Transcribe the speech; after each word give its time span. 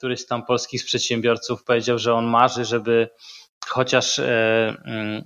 któryś 0.00 0.26
tam 0.26 0.46
polskich 0.46 0.84
przedsiębiorców 0.84 1.64
powiedział, 1.64 1.98
że 1.98 2.14
on 2.14 2.24
marzy, 2.24 2.64
żeby 2.64 3.08
chociaż 3.66 4.18
mm, 4.18 5.24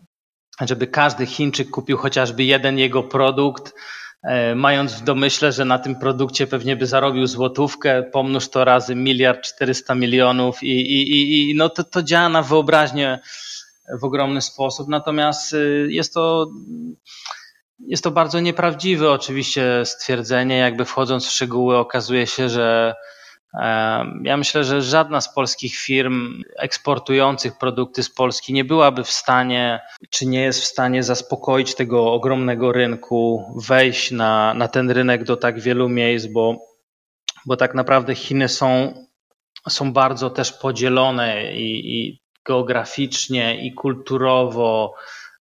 żeby 0.61 0.87
każdy 0.87 1.27
Chińczyk 1.27 1.71
kupił 1.71 1.97
chociażby 1.97 2.45
jeden 2.45 2.79
jego 2.79 3.03
produkt, 3.03 3.75
e, 4.23 4.55
mając 4.55 4.93
w 4.93 5.05
domyśle, 5.05 5.53
że 5.53 5.65
na 5.65 5.79
tym 5.79 5.97
produkcie 5.97 6.47
pewnie 6.47 6.77
by 6.77 6.87
zarobił 6.87 7.27
złotówkę, 7.27 8.03
pomnóż 8.03 8.49
to 8.49 8.65
razy 8.65 8.95
miliard 8.95 9.43
400 9.43 9.95
milionów 9.95 10.63
i, 10.63 10.81
i, 10.81 11.51
i 11.51 11.55
no 11.55 11.69
to, 11.69 11.85
to 11.85 12.03
działa 12.03 12.29
na 12.29 12.43
wyobraźnię 12.43 13.21
w 14.01 14.05
ogromny 14.05 14.41
sposób. 14.41 14.89
Natomiast 14.89 15.53
y, 15.53 15.87
jest 15.91 16.15
to, 16.15 16.51
jest 17.79 18.05
to 18.05 18.11
bardzo 18.11 18.41
nieprawdziwe 18.41 19.11
oczywiście 19.11 19.83
stwierdzenie, 19.85 20.59
jakby 20.59 20.85
wchodząc 20.85 21.27
w 21.27 21.31
szczegóły 21.31 21.77
okazuje 21.79 22.27
się, 22.27 22.49
że 22.49 22.95
ja 24.23 24.37
myślę, 24.37 24.65
że 24.65 24.83
żadna 24.83 25.21
z 25.21 25.35
polskich 25.35 25.77
firm 25.77 26.43
eksportujących 26.59 27.59
produkty 27.59 28.03
z 28.03 28.11
Polski 28.11 28.53
nie 28.53 28.65
byłaby 28.65 29.05
w 29.05 29.11
stanie, 29.11 29.81
czy 30.11 30.27
nie 30.27 30.43
jest 30.43 30.61
w 30.61 30.67
stanie 30.67 31.03
zaspokoić 31.03 31.75
tego 31.75 32.13
ogromnego 32.13 32.73
rynku, 32.73 33.53
wejść 33.67 34.11
na, 34.11 34.55
na 34.55 34.69
ten 34.69 34.91
rynek 34.91 35.25
do 35.25 35.37
tak 35.37 35.61
wielu 35.61 35.89
miejsc, 35.89 36.27
bo, 36.27 36.59
bo 37.47 37.57
tak 37.57 37.75
naprawdę 37.75 38.15
Chiny 38.15 38.49
są, 38.49 38.95
są 39.69 39.93
bardzo 39.93 40.31
też 40.31 40.53
podzielone 40.53 41.53
i, 41.53 41.99
i 41.99 42.21
geograficznie, 42.45 43.67
i 43.67 43.75
kulturowo. 43.75 44.95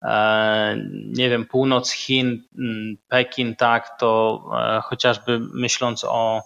E, 0.03 0.77
nie 1.05 1.29
wiem, 1.29 1.45
północ 1.45 1.91
Chin, 1.91 2.43
Pekin, 3.07 3.55
tak, 3.55 3.99
to 3.99 4.41
e, 4.57 4.81
chociażby 4.81 5.39
myśląc 5.53 6.03
o 6.03 6.41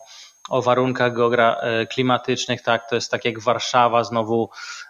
o 0.49 0.61
warunkach 0.61 1.13
e, 1.39 1.85
klimatycznych, 1.85 2.61
tak, 2.61 2.89
to 2.89 2.95
jest 2.95 3.11
tak 3.11 3.25
jak 3.25 3.39
Warszawa 3.39 4.03
znowu, 4.03 4.49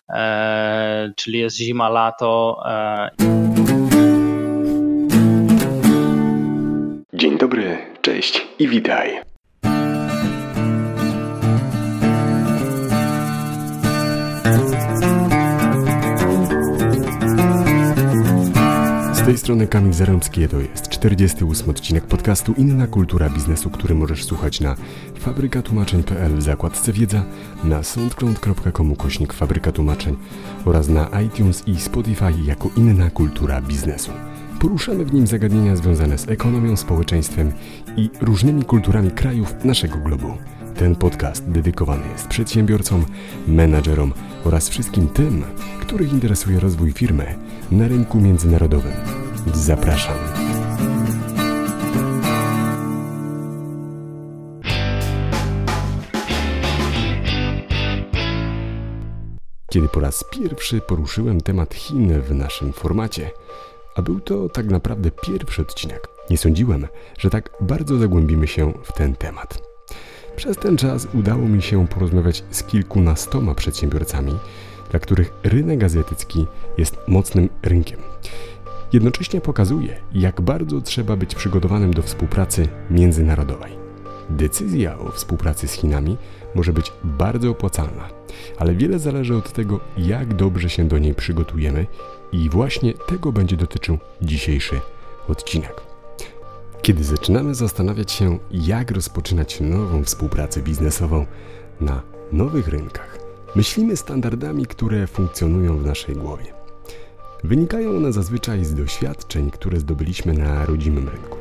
e, 0.09 1.11
czyli 1.15 1.39
jest 1.39 1.57
zima, 1.57 1.89
lato. 1.89 2.63
E. 2.65 3.09
Dzień 7.13 7.37
dobry, 7.37 7.77
cześć 8.01 8.47
i 8.59 8.67
witaj. 8.67 9.34
Z 19.25 19.27
tej 19.27 19.37
strony 19.37 19.67
Kamil 19.67 19.93
Zarąbski, 19.93 20.47
to 20.47 20.59
jest 20.59 20.87
48 20.87 21.69
odcinek 21.69 22.05
podcastu 22.05 22.53
Inna 22.57 22.87
Kultura 22.87 23.29
Biznesu, 23.29 23.69
który 23.69 23.95
możesz 23.95 24.23
słuchać 24.23 24.61
na 24.61 24.75
fabrykatłumaczeń.pl 25.19 26.35
w 26.35 26.41
zakładce 26.41 26.93
wiedza, 26.93 27.23
na 27.63 27.83
soundcloud.com 27.83 28.95
kośnik 28.95 29.33
Fabryka 29.33 29.71
Tłumaczeń 29.71 30.15
oraz 30.65 30.87
na 30.87 31.09
iTunes 31.21 31.67
i 31.67 31.79
Spotify 31.79 32.33
jako 32.45 32.69
Inna 32.77 33.09
Kultura 33.09 33.61
Biznesu. 33.61 34.11
Poruszamy 34.59 35.05
w 35.05 35.13
nim 35.13 35.27
zagadnienia 35.27 35.75
związane 35.75 36.17
z 36.17 36.29
ekonomią, 36.29 36.77
społeczeństwem 36.77 37.51
i 37.97 38.09
różnymi 38.21 38.63
kulturami 38.63 39.11
krajów 39.11 39.65
naszego 39.65 39.97
globu. 39.97 40.37
Ten 40.77 40.95
podcast 40.95 41.49
dedykowany 41.49 42.07
jest 42.11 42.27
przedsiębiorcom, 42.27 43.05
menadżerom 43.47 44.13
oraz 44.43 44.69
wszystkim 44.69 45.07
tym, 45.07 45.43
których 45.81 46.13
interesuje 46.13 46.59
rozwój 46.59 46.91
firmy 46.91 47.35
na 47.71 47.87
rynku 47.87 48.21
międzynarodowym. 48.21 48.93
Zapraszam. 49.53 50.15
Kiedy 59.71 59.87
po 59.87 59.99
raz 59.99 60.23
pierwszy 60.31 60.81
poruszyłem 60.81 61.41
temat 61.41 61.73
Chin 61.73 62.21
w 62.21 62.35
naszym 62.35 62.73
formacie, 62.73 63.31
a 63.95 64.01
był 64.01 64.19
to 64.19 64.49
tak 64.49 64.65
naprawdę 64.65 65.11
pierwszy 65.11 65.61
odcinek, 65.61 66.07
nie 66.29 66.37
sądziłem, 66.37 66.87
że 67.19 67.29
tak 67.29 67.49
bardzo 67.61 67.97
zagłębimy 67.97 68.47
się 68.47 68.73
w 68.83 68.93
ten 68.93 69.15
temat. 69.15 69.74
Przez 70.35 70.57
ten 70.57 70.77
czas 70.77 71.07
udało 71.13 71.47
mi 71.47 71.61
się 71.61 71.87
porozmawiać 71.87 72.43
z 72.51 72.63
kilkunastoma 72.63 73.55
przedsiębiorcami, 73.55 74.33
dla 74.91 74.99
których 74.99 75.33
rynek 75.43 75.83
azjatycki 75.83 76.47
jest 76.77 76.97
mocnym 77.07 77.49
rynkiem. 77.63 77.99
Jednocześnie 78.93 79.41
pokazuje, 79.41 79.97
jak 80.13 80.41
bardzo 80.41 80.81
trzeba 80.81 81.15
być 81.15 81.35
przygotowanym 81.35 81.93
do 81.93 82.01
współpracy 82.01 82.67
międzynarodowej. 82.91 83.71
Decyzja 84.29 84.99
o 84.99 85.11
współpracy 85.11 85.67
z 85.67 85.73
Chinami 85.73 86.17
może 86.55 86.73
być 86.73 86.91
bardzo 87.03 87.49
opłacalna, 87.49 88.09
ale 88.57 88.75
wiele 88.75 88.99
zależy 88.99 89.35
od 89.35 89.53
tego, 89.53 89.79
jak 89.97 90.33
dobrze 90.33 90.69
się 90.69 90.87
do 90.87 90.97
niej 90.97 91.13
przygotujemy 91.13 91.85
i 92.31 92.49
właśnie 92.49 92.93
tego 92.93 93.31
będzie 93.31 93.57
dotyczył 93.57 93.97
dzisiejszy 94.21 94.79
odcinek. 95.27 95.84
Kiedy 96.85 97.03
zaczynamy 97.03 97.55
zastanawiać 97.55 98.11
się, 98.11 98.39
jak 98.51 98.91
rozpoczynać 98.91 99.61
nową 99.61 100.03
współpracę 100.03 100.61
biznesową 100.61 101.25
na 101.81 102.01
nowych 102.31 102.67
rynkach, 102.67 103.19
myślimy 103.55 103.97
standardami, 103.97 104.65
które 104.65 105.07
funkcjonują 105.07 105.77
w 105.77 105.85
naszej 105.85 106.15
głowie. 106.15 106.53
Wynikają 107.43 107.89
one 107.89 108.13
zazwyczaj 108.13 108.65
z 108.65 108.73
doświadczeń, 108.73 109.51
które 109.51 109.79
zdobyliśmy 109.79 110.33
na 110.33 110.65
rodzimym 110.65 111.09
rynku. 111.09 111.37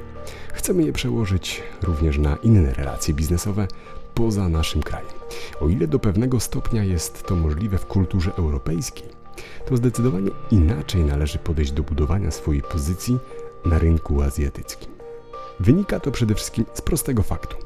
Chcemy 0.53 0.83
je 0.83 0.93
przełożyć 0.93 1.63
również 1.83 2.19
na 2.19 2.37
inne 2.37 2.75
relacje 2.75 3.15
biznesowe 3.15 3.69
poza 4.15 4.49
naszym 4.49 4.83
krajem. 4.83 5.15
O 5.61 5.69
ile 5.69 5.87
do 5.87 5.99
pewnego 5.99 6.41
stopnia 6.41 6.85
jest 6.85 7.23
to 7.23 7.37
możliwe 7.37 7.79
w 7.79 7.87
kulturze 7.87 8.33
europejskiej, 8.37 9.09
to 9.67 9.77
zdecydowanie 9.77 10.31
inaczej 10.51 11.05
należy 11.05 11.39
podejść 11.39 11.73
do 11.73 11.83
budowania 11.83 12.31
swojej 12.31 12.63
pozycji 12.63 13.19
na 13.65 13.79
rynku 13.79 14.23
azjatyckim. 14.23 14.94
Wynika 15.61 16.01
to 16.01 16.11
przede 16.11 16.35
wszystkim 16.35 16.65
z 16.75 16.81
prostego 16.81 17.23
faktu. 17.23 17.57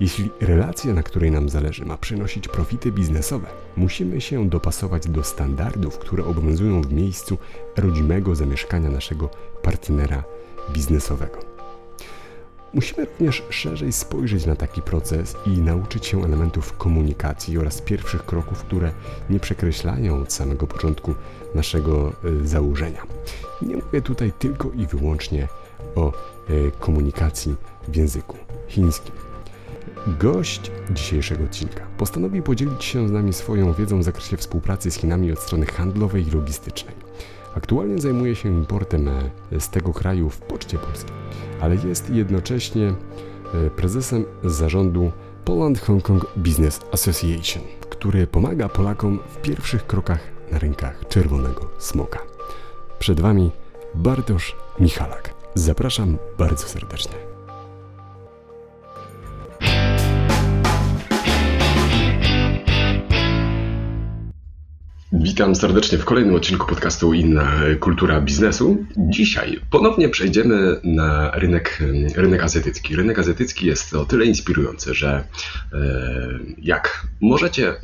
Jeśli 0.00 0.30
relacja, 0.40 0.94
na 0.94 1.02
której 1.02 1.30
nam 1.30 1.48
zależy, 1.48 1.84
ma 1.84 1.96
przynosić 1.96 2.48
profity 2.48 2.92
biznesowe, 2.92 3.46
musimy 3.76 4.20
się 4.20 4.48
dopasować 4.48 5.08
do 5.08 5.24
standardów, 5.24 5.98
które 5.98 6.24
obowiązują 6.24 6.82
w 6.82 6.92
miejscu 6.92 7.38
rodzimego 7.76 8.34
zamieszkania 8.34 8.90
naszego 8.90 9.30
partnera 9.62 10.24
biznesowego. 10.72 11.38
Musimy 12.74 13.04
również 13.04 13.42
szerzej 13.50 13.92
spojrzeć 13.92 14.46
na 14.46 14.56
taki 14.56 14.82
proces 14.82 15.36
i 15.46 15.50
nauczyć 15.50 16.06
się 16.06 16.24
elementów 16.24 16.76
komunikacji 16.76 17.58
oraz 17.58 17.82
pierwszych 17.82 18.26
kroków, 18.26 18.64
które 18.64 18.92
nie 19.30 19.40
przekreślają 19.40 20.22
od 20.22 20.32
samego 20.32 20.66
początku 20.66 21.14
naszego 21.54 22.12
y, 22.24 22.48
założenia. 22.48 23.02
Nie 23.62 23.76
mówię 23.76 24.02
tutaj 24.02 24.32
tylko 24.38 24.70
i 24.70 24.86
wyłącznie 24.86 25.48
o 25.94 26.12
komunikacji 26.80 27.56
w 27.88 27.96
języku 27.96 28.36
chińskim. 28.68 29.14
Gość 30.06 30.70
dzisiejszego 30.90 31.44
odcinka 31.44 31.86
postanowił 31.98 32.42
podzielić 32.42 32.84
się 32.84 33.08
z 33.08 33.12
nami 33.12 33.32
swoją 33.32 33.72
wiedzą 33.72 33.98
w 33.98 34.02
zakresie 34.02 34.36
współpracy 34.36 34.90
z 34.90 34.94
Chinami 34.94 35.32
od 35.32 35.38
strony 35.38 35.66
handlowej 35.66 36.28
i 36.28 36.30
logistycznej. 36.30 36.94
Aktualnie 37.56 37.98
zajmuje 37.98 38.36
się 38.36 38.48
importem 38.48 39.08
e, 39.08 39.60
z 39.60 39.70
tego 39.70 39.92
kraju 39.92 40.30
w 40.30 40.38
Poczcie 40.38 40.78
Polskiej, 40.78 41.12
ale 41.60 41.76
jest 41.76 42.10
jednocześnie 42.10 42.86
e, 42.86 43.70
prezesem 43.70 44.24
zarządu 44.44 45.12
Poland 45.44 45.80
Hong 45.80 46.02
Kong 46.02 46.26
Business 46.36 46.80
Association, 46.92 47.62
który 47.90 48.26
pomaga 48.26 48.68
Polakom 48.68 49.18
w 49.28 49.36
pierwszych 49.36 49.86
krokach 49.86 50.20
na 50.52 50.58
rynkach 50.58 51.08
czerwonego 51.08 51.68
smoka. 51.78 52.18
Przed 52.98 53.20
Wami 53.20 53.50
Bartosz 53.94 54.56
Michalak. 54.80 55.39
Zapraszam 55.54 56.18
bardzo 56.38 56.68
serdecznie. 56.68 57.29
Witam 65.12 65.54
serdecznie 65.54 65.98
w 65.98 66.04
kolejnym 66.04 66.34
odcinku 66.34 66.66
podcastu 66.66 67.14
Inna 67.14 67.52
Kultura 67.80 68.20
Biznesu. 68.20 68.84
Dzisiaj 68.96 69.60
ponownie 69.70 70.08
przejdziemy 70.08 70.80
na 70.84 71.30
rynek, 71.30 71.78
rynek 72.16 72.42
azjatycki. 72.42 72.96
Rynek 72.96 73.18
azjatycki 73.18 73.66
jest 73.66 73.94
o 73.94 74.04
tyle 74.04 74.24
inspirujący, 74.24 74.94
że 74.94 75.24
e, 75.72 75.78
jak 76.58 77.06
możecie 77.20 77.74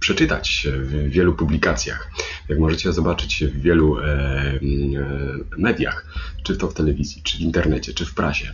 przeczytać 0.00 0.66
w 0.72 1.08
wielu 1.10 1.34
publikacjach, 1.34 2.10
jak 2.48 2.58
możecie 2.58 2.92
zobaczyć 2.92 3.44
w 3.44 3.60
wielu 3.60 3.98
e, 3.98 4.04
e, 4.04 4.60
mediach, 5.58 6.06
czy 6.42 6.56
to 6.56 6.68
w 6.68 6.74
telewizji, 6.74 7.22
czy 7.22 7.38
w 7.38 7.40
internecie, 7.40 7.94
czy 7.94 8.06
w 8.06 8.14
prasie, 8.14 8.52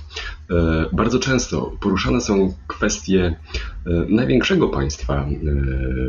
bardzo 0.93 1.19
często 1.19 1.77
poruszane 1.81 2.21
są 2.21 2.55
kwestie 2.67 3.37
największego 4.09 4.69
państwa 4.69 5.27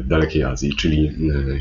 w 0.04 0.08
dalekiej 0.08 0.44
Azji, 0.44 0.76
czyli 0.76 1.12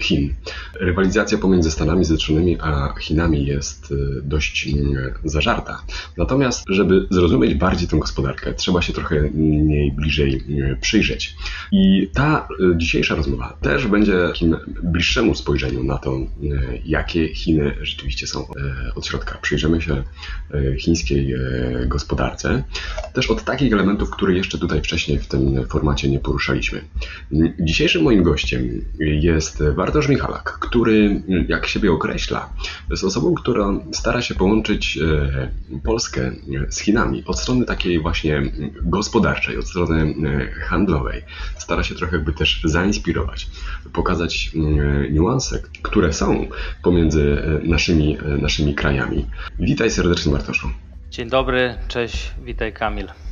Chin. 0.00 0.34
Rywalizacja 0.81 1.39
pomiędzy 1.39 1.71
Stanami 1.71 2.05
Zjednoczonymi 2.05 2.56
a 2.61 2.95
Chinami 3.00 3.47
jest 3.47 3.91
y, 3.91 3.97
dość 4.23 4.67
y, 4.67 5.12
zażarta. 5.25 5.83
Natomiast, 6.17 6.65
żeby 6.69 7.06
zrozumieć 7.11 7.55
bardziej 7.55 7.89
tę 7.89 7.99
gospodarkę, 7.99 8.55
trzeba 8.55 8.83
się 8.83 8.93
trochę 8.93 9.31
mniej 9.35 9.93
bliżej 9.93 10.35
y, 10.35 10.79
przyjrzeć. 10.81 11.37
I 11.73 12.11
ta 12.15 12.49
dzisiejsza 12.77 13.15
rozmowa 13.15 13.59
też 13.62 13.87
będzie 13.87 14.12
takim 14.29 14.56
bliższemu 14.83 15.35
spojrzeniu 15.35 15.85
na 15.85 15.99
to, 15.99 16.17
jakie 16.85 17.35
Chiny 17.35 17.75
rzeczywiście 17.83 18.27
są 18.27 18.47
od 18.95 19.06
środka. 19.06 19.39
Przyjrzymy 19.43 19.83
się 19.83 20.03
chińskiej 20.79 21.35
gospodarce, 21.87 22.65
też 23.12 23.31
od 23.31 23.45
takich 23.45 23.73
elementów, 23.73 24.11
które 24.11 24.35
jeszcze 24.35 24.59
tutaj 24.59 24.83
wcześniej 24.83 25.19
w 25.19 25.27
tym 25.27 25.67
formacie 25.67 26.09
nie 26.09 26.19
poruszaliśmy. 26.19 26.81
Dzisiejszym 27.61 28.03
moim 28.03 28.23
gościem 28.23 28.85
jest 28.99 29.62
Bartosz 29.77 30.09
Michalak, 30.38 30.58
który, 30.58 31.23
jak 31.49 31.67
siebie 31.67 31.93
określa, 31.93 32.49
jest 32.90 33.05
osobą, 33.05 33.35
która 33.35 33.73
stara 33.93 34.23
się 34.23 34.35
połączyć 34.35 34.99
e, 34.99 35.50
Polskę 35.85 36.32
z 36.70 36.81
Chinami 36.81 37.25
od 37.26 37.38
strony 37.38 37.64
takiej 37.64 38.00
właśnie 38.00 38.43
gospodarczej, 38.82 39.58
od 39.58 39.69
strony 39.69 40.14
e, 40.25 40.61
handlowej. 40.61 41.23
Stara 41.58 41.82
się 41.82 41.94
trochę 41.94 42.17
jakby 42.17 42.32
też 42.32 42.61
zainspirować, 42.64 43.49
pokazać 43.93 44.50
e, 44.55 45.11
niuanse, 45.11 45.62
które 45.82 46.12
są 46.12 46.49
pomiędzy 46.82 47.43
naszymi, 47.64 48.19
naszymi 48.40 48.75
krajami. 48.75 49.26
Witaj 49.58 49.90
serdecznie 49.90 50.32
Bartoszu. 50.32 50.70
Dzień 51.11 51.29
dobry, 51.31 51.75
cześć, 51.88 52.31
witaj 52.44 52.73
Kamil. 52.73 53.27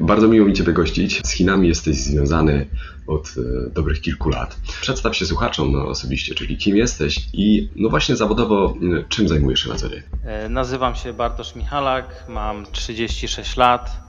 Bardzo 0.00 0.28
miło 0.28 0.46
mi 0.46 0.52
Ciebie 0.52 0.72
gościć. 0.72 1.20
Z 1.26 1.32
Chinami 1.32 1.68
jesteś 1.68 1.96
związany 1.96 2.66
od 3.06 3.34
e, 3.66 3.70
dobrych 3.70 4.00
kilku 4.00 4.28
lat. 4.28 4.56
Przedstaw 4.80 5.16
się 5.16 5.26
słuchaczom 5.26 5.72
no, 5.72 5.86
osobiście, 5.86 6.34
czyli 6.34 6.56
kim 6.56 6.76
jesteś 6.76 7.20
i 7.32 7.68
no 7.76 7.88
właśnie 7.88 8.16
zawodowo 8.16 8.74
czym 9.08 9.28
zajmujesz 9.28 9.62
się 9.62 9.68
na 9.68 9.74
co 9.74 9.88
dzień? 9.88 10.02
E, 10.24 10.48
nazywam 10.48 10.94
się 10.94 11.12
Bartosz 11.12 11.54
Michalak, 11.54 12.24
mam 12.28 12.66
36 12.72 13.56
lat. 13.56 14.00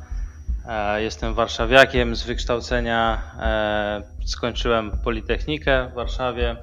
E, 0.67 1.03
jestem 1.03 1.33
warszawiakiem 1.33 2.15
z 2.15 2.23
wykształcenia. 2.23 3.23
Skończyłem 4.25 4.91
Politechnikę 5.03 5.89
w 5.91 5.95
Warszawie. 5.95 6.55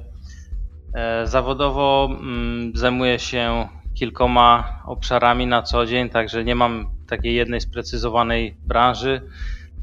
Zawodowo 1.25 2.09
mm, 2.21 2.73
zajmuję 2.75 3.19
się 3.19 3.69
kilkoma 3.95 4.83
obszarami 4.87 5.47
na 5.47 5.63
co 5.63 5.87
dzień, 5.87 6.11
także 6.11 6.45
nie 6.45 6.55
mam 6.55 7.00
takiej 7.11 7.35
jednej 7.35 7.61
sprecyzowanej 7.61 8.57
branży. 8.67 9.21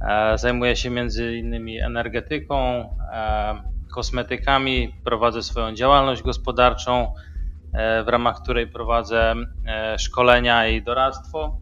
E, 0.01 0.38
zajmuję 0.38 0.75
się 0.75 0.89
między 0.89 1.38
innymi 1.38 1.79
energetyką, 1.79 2.57
e, 3.13 3.62
kosmetykami, 3.91 4.94
prowadzę 5.03 5.44
swoją 5.44 5.75
działalność 5.75 6.21
gospodarczą, 6.21 7.13
e, 7.74 8.03
w 8.03 8.07
ramach 8.07 8.41
której 8.41 8.68
prowadzę 8.68 9.35
szkolenia 9.97 10.68
i 10.68 10.81
doradztwo, 10.81 11.59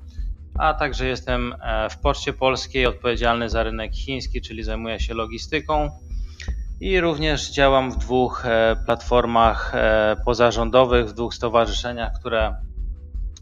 a 0.60 0.74
także 0.74 1.08
jestem 1.08 1.56
w 1.90 1.98
Poczcie 1.98 2.34
Polskiej 2.34 2.86
odpowiedzialny 2.86 3.50
za 3.50 3.64
rynek 3.64 3.94
chiński, 3.94 4.42
czyli 4.42 4.64
zajmuję 4.64 5.00
się 5.00 5.14
logistyką 5.14 5.90
i 6.80 7.00
również 7.00 7.52
działam 7.52 7.92
w 7.92 7.98
dwóch 7.98 8.44
platformach 8.86 9.74
pozarządowych, 10.26 11.08
w 11.08 11.14
dwóch 11.14 11.34
stowarzyszeniach, 11.34 12.20
które 12.20 12.56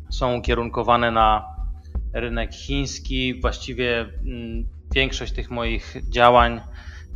są 0.10 0.36
ukierunkowane 0.36 1.12
na 1.12 1.53
rynek 2.14 2.54
chiński. 2.54 3.42
Właściwie 3.42 4.00
mm, 4.00 4.66
większość 4.96 5.34
tych 5.34 5.52
moich 5.52 5.96
działań 6.10 6.62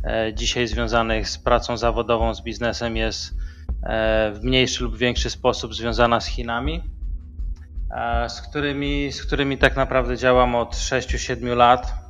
e, 0.04 0.34
dzisiaj 0.34 0.66
związanych 0.66 1.28
z 1.28 1.38
pracą 1.38 1.76
zawodową, 1.76 2.34
z 2.34 2.42
biznesem 2.42 2.96
jest 2.96 3.34
e, 3.82 4.32
w 4.32 4.44
mniejszy 4.44 4.84
lub 4.84 4.96
większy 4.96 5.30
sposób 5.30 5.74
związana 5.74 6.20
z 6.20 6.26
Chinami, 6.26 6.82
e, 7.90 8.28
z 8.28 8.40
którymi, 8.42 9.12
z 9.12 9.22
którymi 9.22 9.58
tak 9.58 9.76
naprawdę 9.76 10.16
działam 10.16 10.54
od 10.54 10.74
6-7 10.74 11.56
lat. 11.56 12.08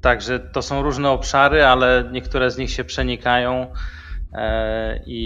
Także 0.00 0.40
to 0.40 0.62
są 0.62 0.82
różne 0.82 1.10
obszary, 1.10 1.64
ale 1.64 2.08
niektóre 2.12 2.50
z 2.50 2.58
nich 2.58 2.70
się 2.70 2.84
przenikają. 2.84 3.66
I, 5.06 5.18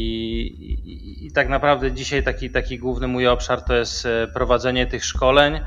i, 0.84 1.26
I, 1.26 1.32
tak 1.32 1.48
naprawdę 1.48 1.92
dzisiaj 1.92 2.22
taki, 2.22 2.50
taki 2.50 2.78
główny 2.78 3.08
mój 3.08 3.26
obszar 3.26 3.62
to 3.62 3.74
jest 3.74 4.08
prowadzenie 4.34 4.86
tych 4.86 5.04
szkoleń 5.04 5.60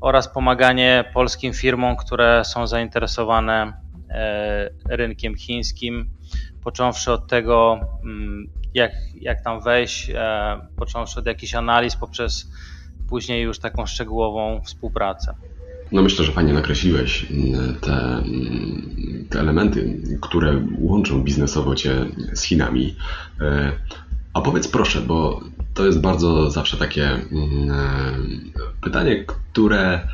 oraz 0.00 0.28
pomaganie 0.28 1.10
polskim 1.14 1.52
firmom, 1.52 1.96
które 1.96 2.44
są 2.44 2.66
zainteresowane 2.66 3.72
e, 4.10 4.70
rynkiem 4.88 5.34
chińskim, 5.34 6.10
począwszy 6.64 7.12
od 7.12 7.28
tego, 7.28 7.80
mm, 8.04 8.46
jak, 8.74 8.92
jak 9.14 9.44
tam 9.44 9.60
wejść, 9.60 10.10
e, 10.10 10.60
począwszy 10.76 11.20
od 11.20 11.26
jakichś 11.26 11.54
analiz, 11.54 11.96
poprzez 11.96 12.50
później 13.08 13.42
już 13.42 13.58
taką 13.58 13.86
szczegółową 13.86 14.60
współpracę. 14.64 15.34
No 15.92 16.02
myślę, 16.02 16.24
że 16.24 16.32
fajnie 16.32 16.52
nakreśliłeś 16.52 17.26
mm, 17.30 17.74
te, 17.74 17.92
mm, 17.92 19.26
te 19.30 19.40
elementy, 19.40 20.00
które 20.20 20.66
łączą 20.78 21.22
biznesowo 21.22 21.74
Cię 21.74 22.06
z 22.34 22.42
Chinami. 22.42 22.94
E, 23.40 23.72
a 24.34 24.40
powiedz 24.40 24.68
proszę, 24.68 25.00
bo 25.00 25.40
to 25.74 25.86
jest 25.86 26.00
bardzo 26.00 26.50
zawsze 26.50 26.76
takie 26.76 27.10
mm, 27.10 27.70
e, 27.70 28.14
pytanie, 28.82 29.24
które 29.26 30.08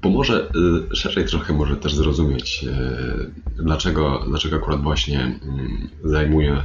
pomoże 0.00 0.50
e, 0.90 0.96
szerzej 0.96 1.24
trochę 1.24 1.52
może 1.52 1.76
też 1.76 1.94
zrozumieć, 1.94 2.64
dlaczego, 3.56 4.24
dlaczego 4.28 4.56
akurat 4.56 4.82
właśnie 4.82 5.38
zajmuję, 6.04 6.62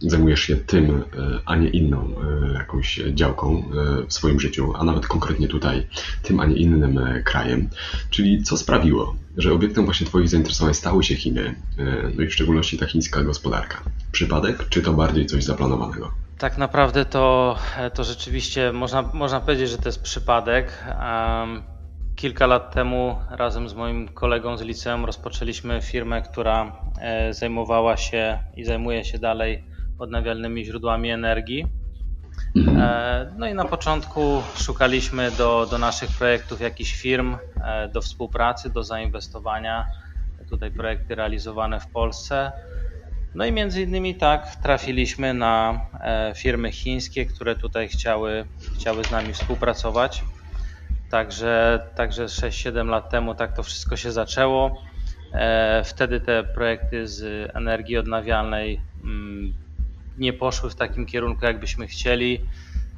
zajmujesz 0.00 0.40
się 0.40 0.56
tym, 0.56 1.02
a 1.46 1.56
nie 1.56 1.68
inną 1.68 2.14
jakąś 2.54 3.00
działką 3.14 3.62
w 4.08 4.12
swoim 4.12 4.40
życiu, 4.40 4.72
a 4.76 4.84
nawet 4.84 5.06
konkretnie 5.06 5.48
tutaj 5.48 5.86
tym, 6.22 6.40
a 6.40 6.46
nie 6.46 6.56
innym 6.56 7.00
krajem. 7.24 7.68
Czyli 8.10 8.42
co 8.42 8.56
sprawiło, 8.56 9.16
że 9.36 9.52
obiektem 9.52 9.84
właśnie 9.84 10.06
Twoich 10.06 10.28
zainteresowań 10.28 10.74
stały 10.74 11.04
się 11.04 11.14
Chiny, 11.14 11.54
no 12.16 12.22
i 12.22 12.26
w 12.26 12.34
szczególności 12.34 12.78
ta 12.78 12.86
chińska 12.86 13.22
gospodarka? 13.22 13.82
Przypadek, 14.12 14.68
czy 14.68 14.82
to 14.82 14.92
bardziej 14.92 15.26
coś 15.26 15.44
zaplanowanego? 15.44 16.10
Tak 16.38 16.58
naprawdę 16.58 17.04
to, 17.04 17.56
to 17.94 18.04
rzeczywiście 18.04 18.72
można, 18.72 19.02
można 19.02 19.40
powiedzieć, 19.40 19.70
że 19.70 19.78
to 19.78 19.88
jest 19.88 20.02
przypadek. 20.02 20.84
Kilka 22.16 22.46
lat 22.46 22.74
temu 22.74 23.16
razem 23.30 23.68
z 23.68 23.74
moim 23.74 24.08
kolegą 24.08 24.56
z 24.56 24.62
liceum 24.62 25.04
rozpoczęliśmy 25.04 25.82
firmę, 25.82 26.22
która 26.22 26.72
e, 27.00 27.34
zajmowała 27.34 27.96
się 27.96 28.38
i 28.56 28.64
zajmuje 28.64 29.04
się 29.04 29.18
dalej 29.18 29.64
odnawialnymi 29.98 30.64
źródłami 30.64 31.10
energii. 31.10 31.66
Mhm. 32.56 32.80
E, 32.80 33.32
no 33.38 33.46
i 33.46 33.54
na 33.54 33.64
początku 33.64 34.42
szukaliśmy 34.56 35.30
do, 35.30 35.66
do 35.70 35.78
naszych 35.78 36.10
projektów 36.10 36.60
jakichś 36.60 36.94
firm, 36.94 37.36
e, 37.64 37.88
do 37.88 38.00
współpracy, 38.00 38.70
do 38.70 38.84
zainwestowania. 38.84 39.86
Tutaj 40.50 40.70
projekty 40.70 41.14
realizowane 41.14 41.80
w 41.80 41.86
Polsce. 41.86 42.52
No 43.34 43.44
i 43.44 43.52
między 43.52 43.82
innymi 43.82 44.14
tak 44.14 44.56
trafiliśmy 44.56 45.34
na 45.34 45.80
e, 46.00 46.32
firmy 46.36 46.72
chińskie, 46.72 47.26
które 47.26 47.56
tutaj 47.56 47.88
chciały, 47.88 48.44
chciały 48.74 49.04
z 49.04 49.10
nami 49.10 49.32
współpracować. 49.32 50.24
Także, 51.10 51.82
także 51.94 52.24
6-7 52.24 52.86
lat 52.86 53.10
temu 53.10 53.34
tak 53.34 53.56
to 53.56 53.62
wszystko 53.62 53.96
się 53.96 54.12
zaczęło. 54.12 54.82
Wtedy 55.84 56.20
te 56.20 56.44
projekty 56.44 57.08
z 57.08 57.50
energii 57.56 57.96
odnawialnej 57.96 58.80
mm, 59.04 59.54
nie 60.18 60.32
poszły 60.32 60.70
w 60.70 60.74
takim 60.74 61.06
kierunku, 61.06 61.44
jakbyśmy 61.44 61.86
chcieli. 61.86 62.40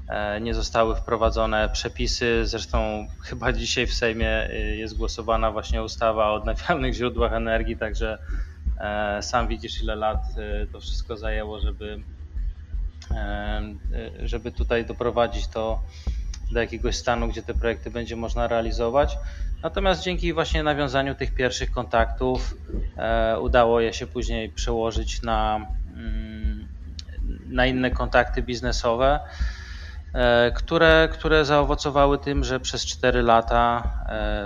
E, 0.09 0.41
nie 0.41 0.55
zostały 0.55 0.97
wprowadzone 0.97 1.69
przepisy. 1.73 2.47
Zresztą 2.47 3.07
chyba 3.23 3.53
dzisiaj 3.53 3.87
w 3.87 3.95
Sejmie 3.95 4.49
jest 4.77 4.97
głosowana 4.97 5.51
właśnie 5.51 5.83
ustawa 5.83 6.31
o 6.31 6.35
odnawialnych 6.35 6.95
źródłach 6.99 7.33
energii, 7.33 7.77
także 7.77 8.19
E, 8.81 9.23
sam 9.23 9.49
widzisz, 9.49 9.83
ile 9.83 9.97
lat 9.97 10.25
e, 10.37 10.67
to 10.67 10.81
wszystko 10.81 11.17
zajęło, 11.17 11.61
żeby, 11.61 12.01
e, 13.11 13.63
żeby 14.23 14.53
tutaj 14.53 14.85
doprowadzić 14.85 15.49
to 15.49 15.83
do 16.53 16.61
jakiegoś 16.61 16.97
stanu, 16.97 17.29
gdzie 17.29 17.43
te 17.43 17.55
projekty 17.55 17.91
będzie 17.91 18.17
można 18.17 18.49
realizować. 18.49 19.19
Natomiast 19.63 20.03
dzięki 20.03 20.33
właśnie 20.33 20.63
nawiązaniu 20.63 21.15
tych 21.15 21.35
pierwszych 21.35 21.71
kontaktów 21.71 22.55
udało 23.41 23.81
je 23.81 23.93
się 23.93 24.07
później 24.07 24.49
przełożyć 24.49 25.23
na, 25.23 25.67
mm, 25.97 26.40
na 27.51 27.67
inne 27.67 27.91
kontakty 27.91 28.43
biznesowe, 28.43 29.21
które, 30.55 31.09
które 31.13 31.45
zaowocowały 31.45 32.19
tym, 32.19 32.45
że 32.45 32.61
przez 32.61 32.87
4 32.87 33.23
lata 33.23 33.83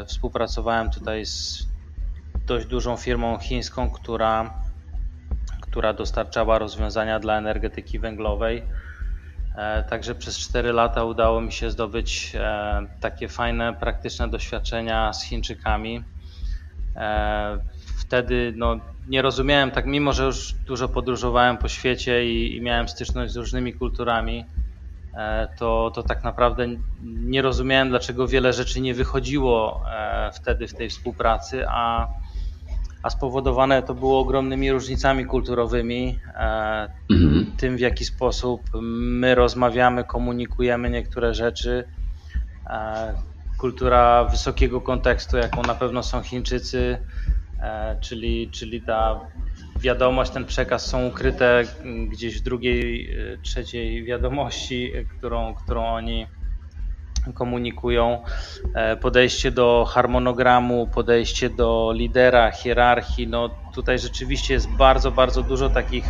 współpracowałem 0.06 0.90
tutaj 0.90 1.26
z 1.26 1.66
dość 2.46 2.66
dużą 2.66 2.96
firmą 2.96 3.38
chińską, 3.38 3.90
która, 3.90 4.54
która 5.60 5.92
dostarczała 5.92 6.58
rozwiązania 6.58 7.20
dla 7.20 7.38
energetyki 7.38 7.98
węglowej. 7.98 8.62
E, 9.56 9.82
także 9.82 10.14
przez 10.14 10.38
4 10.38 10.72
lata 10.72 11.04
udało 11.04 11.40
mi 11.40 11.52
się 11.52 11.70
zdobyć 11.70 12.32
e, 12.34 12.86
takie 13.00 13.28
fajne, 13.28 13.74
praktyczne 13.74 14.28
doświadczenia 14.28 15.12
z 15.12 15.24
Chińczykami. 15.24 16.04
E, 16.96 17.58
wtedy 17.98 18.52
no, 18.56 18.76
nie 19.08 19.22
rozumiałem 19.22 19.70
tak, 19.70 19.86
mimo 19.86 20.12
że 20.12 20.24
już 20.24 20.52
dużo 20.52 20.88
podróżowałem 20.88 21.56
po 21.56 21.68
świecie 21.68 22.26
i, 22.26 22.56
i 22.56 22.60
miałem 22.60 22.88
styczność 22.88 23.32
z 23.32 23.36
różnymi 23.36 23.72
kulturami, 23.72 24.44
e, 25.14 25.48
to, 25.58 25.92
to 25.94 26.02
tak 26.02 26.24
naprawdę 26.24 26.66
nie 27.04 27.42
rozumiałem, 27.42 27.88
dlaczego 27.88 28.28
wiele 28.28 28.52
rzeczy 28.52 28.80
nie 28.80 28.94
wychodziło 28.94 29.84
e, 29.90 30.30
wtedy 30.34 30.68
w 30.68 30.74
tej 30.74 30.90
współpracy, 30.90 31.64
a, 31.68 32.08
a 33.02 33.10
spowodowane 33.10 33.82
to 33.82 33.94
było 33.94 34.20
ogromnymi 34.20 34.72
różnicami 34.72 35.26
kulturowymi, 35.26 36.18
e, 36.34 36.88
mhm. 37.10 37.52
tym 37.56 37.76
w 37.76 37.80
jaki 37.80 38.04
sposób 38.04 38.62
my 38.82 39.34
rozmawiamy, 39.34 40.04
komunikujemy 40.04 40.90
niektóre 40.90 41.34
rzeczy. 41.34 41.84
Kultura 43.58 44.24
wysokiego 44.24 44.80
kontekstu, 44.80 45.36
jaką 45.36 45.62
na 45.62 45.74
pewno 45.74 46.02
są 46.02 46.22
Chińczycy, 46.22 46.98
czyli, 48.00 48.50
czyli 48.50 48.82
ta 48.82 49.20
wiadomość, 49.80 50.30
ten 50.30 50.44
przekaz 50.44 50.86
są 50.86 51.06
ukryte 51.06 51.62
gdzieś 52.08 52.40
w 52.40 52.42
drugiej, 52.42 53.10
e, 53.10 53.38
trzeciej 53.38 54.04
wiadomości, 54.04 54.92
którą, 55.18 55.54
którą 55.54 55.86
oni 55.86 56.26
komunikują. 57.34 58.24
E, 58.74 58.96
podejście 58.96 59.50
do 59.50 59.84
harmonogramu, 59.88 60.86
podejście 60.86 61.50
do 61.50 61.92
lidera, 61.94 62.50
hierarchii. 62.50 63.26
No 63.26 63.48
tutaj 63.74 63.98
rzeczywiście 63.98 64.54
jest 64.54 64.68
bardzo, 64.78 65.10
bardzo 65.10 65.42
dużo 65.42 65.68
takich 65.68 66.04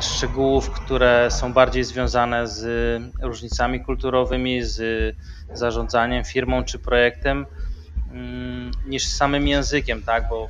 szczegółów, 0.00 0.70
które 0.70 1.30
są 1.30 1.52
bardziej 1.52 1.84
związane 1.84 2.46
z 2.46 3.02
różnicami 3.22 3.84
kulturowymi, 3.84 4.62
z 4.62 5.16
zarządzaniem 5.54 6.24
firmą 6.24 6.64
czy 6.64 6.78
projektem 6.78 7.46
niż 8.86 9.06
samym 9.06 9.48
językiem, 9.48 10.02
tak? 10.02 10.28
Bo 10.28 10.48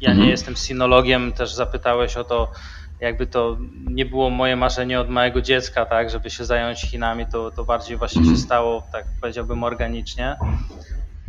ja 0.00 0.08
nie 0.08 0.14
mhm. 0.14 0.30
jestem 0.30 0.56
sinologiem, 0.56 1.32
też 1.32 1.54
zapytałeś 1.54 2.16
o 2.16 2.24
to, 2.24 2.52
jakby 3.00 3.26
to 3.26 3.56
nie 3.90 4.06
było 4.06 4.30
moje 4.30 4.56
marzenie 4.56 5.00
od 5.00 5.08
małego 5.08 5.42
dziecka, 5.42 5.86
tak, 5.86 6.10
żeby 6.10 6.30
się 6.30 6.44
zająć 6.44 6.80
Chinami, 6.80 7.26
to, 7.26 7.50
to 7.50 7.64
bardziej 7.64 7.96
właśnie 7.96 8.22
się 8.22 8.28
mhm. 8.28 8.38
stało, 8.38 8.82
tak 8.92 9.04
powiedziałbym, 9.20 9.64
organicznie. 9.64 10.36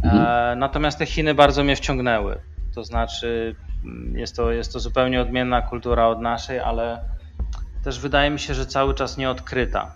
Mhm. 0.03 0.25
E, 0.25 0.55
natomiast 0.55 0.97
te 0.97 1.05
Chiny 1.05 1.35
bardzo 1.35 1.63
mnie 1.63 1.75
wciągnęły. 1.75 2.39
To 2.75 2.83
znaczy, 2.83 3.55
mm, 3.83 4.17
jest 4.17 4.35
to, 4.35 4.51
jest 4.51 4.73
to 4.73 4.79
zupełnie 4.79 5.21
odmienna 5.21 5.61
kultura 5.61 6.07
od 6.07 6.21
naszej, 6.21 6.59
ale 6.59 6.99
też 7.83 7.99
wydaje 7.99 8.29
mi 8.29 8.39
się, 8.39 8.53
że 8.53 8.65
cały 8.65 8.93
czas 8.93 9.17
nieodkryta. 9.17 9.91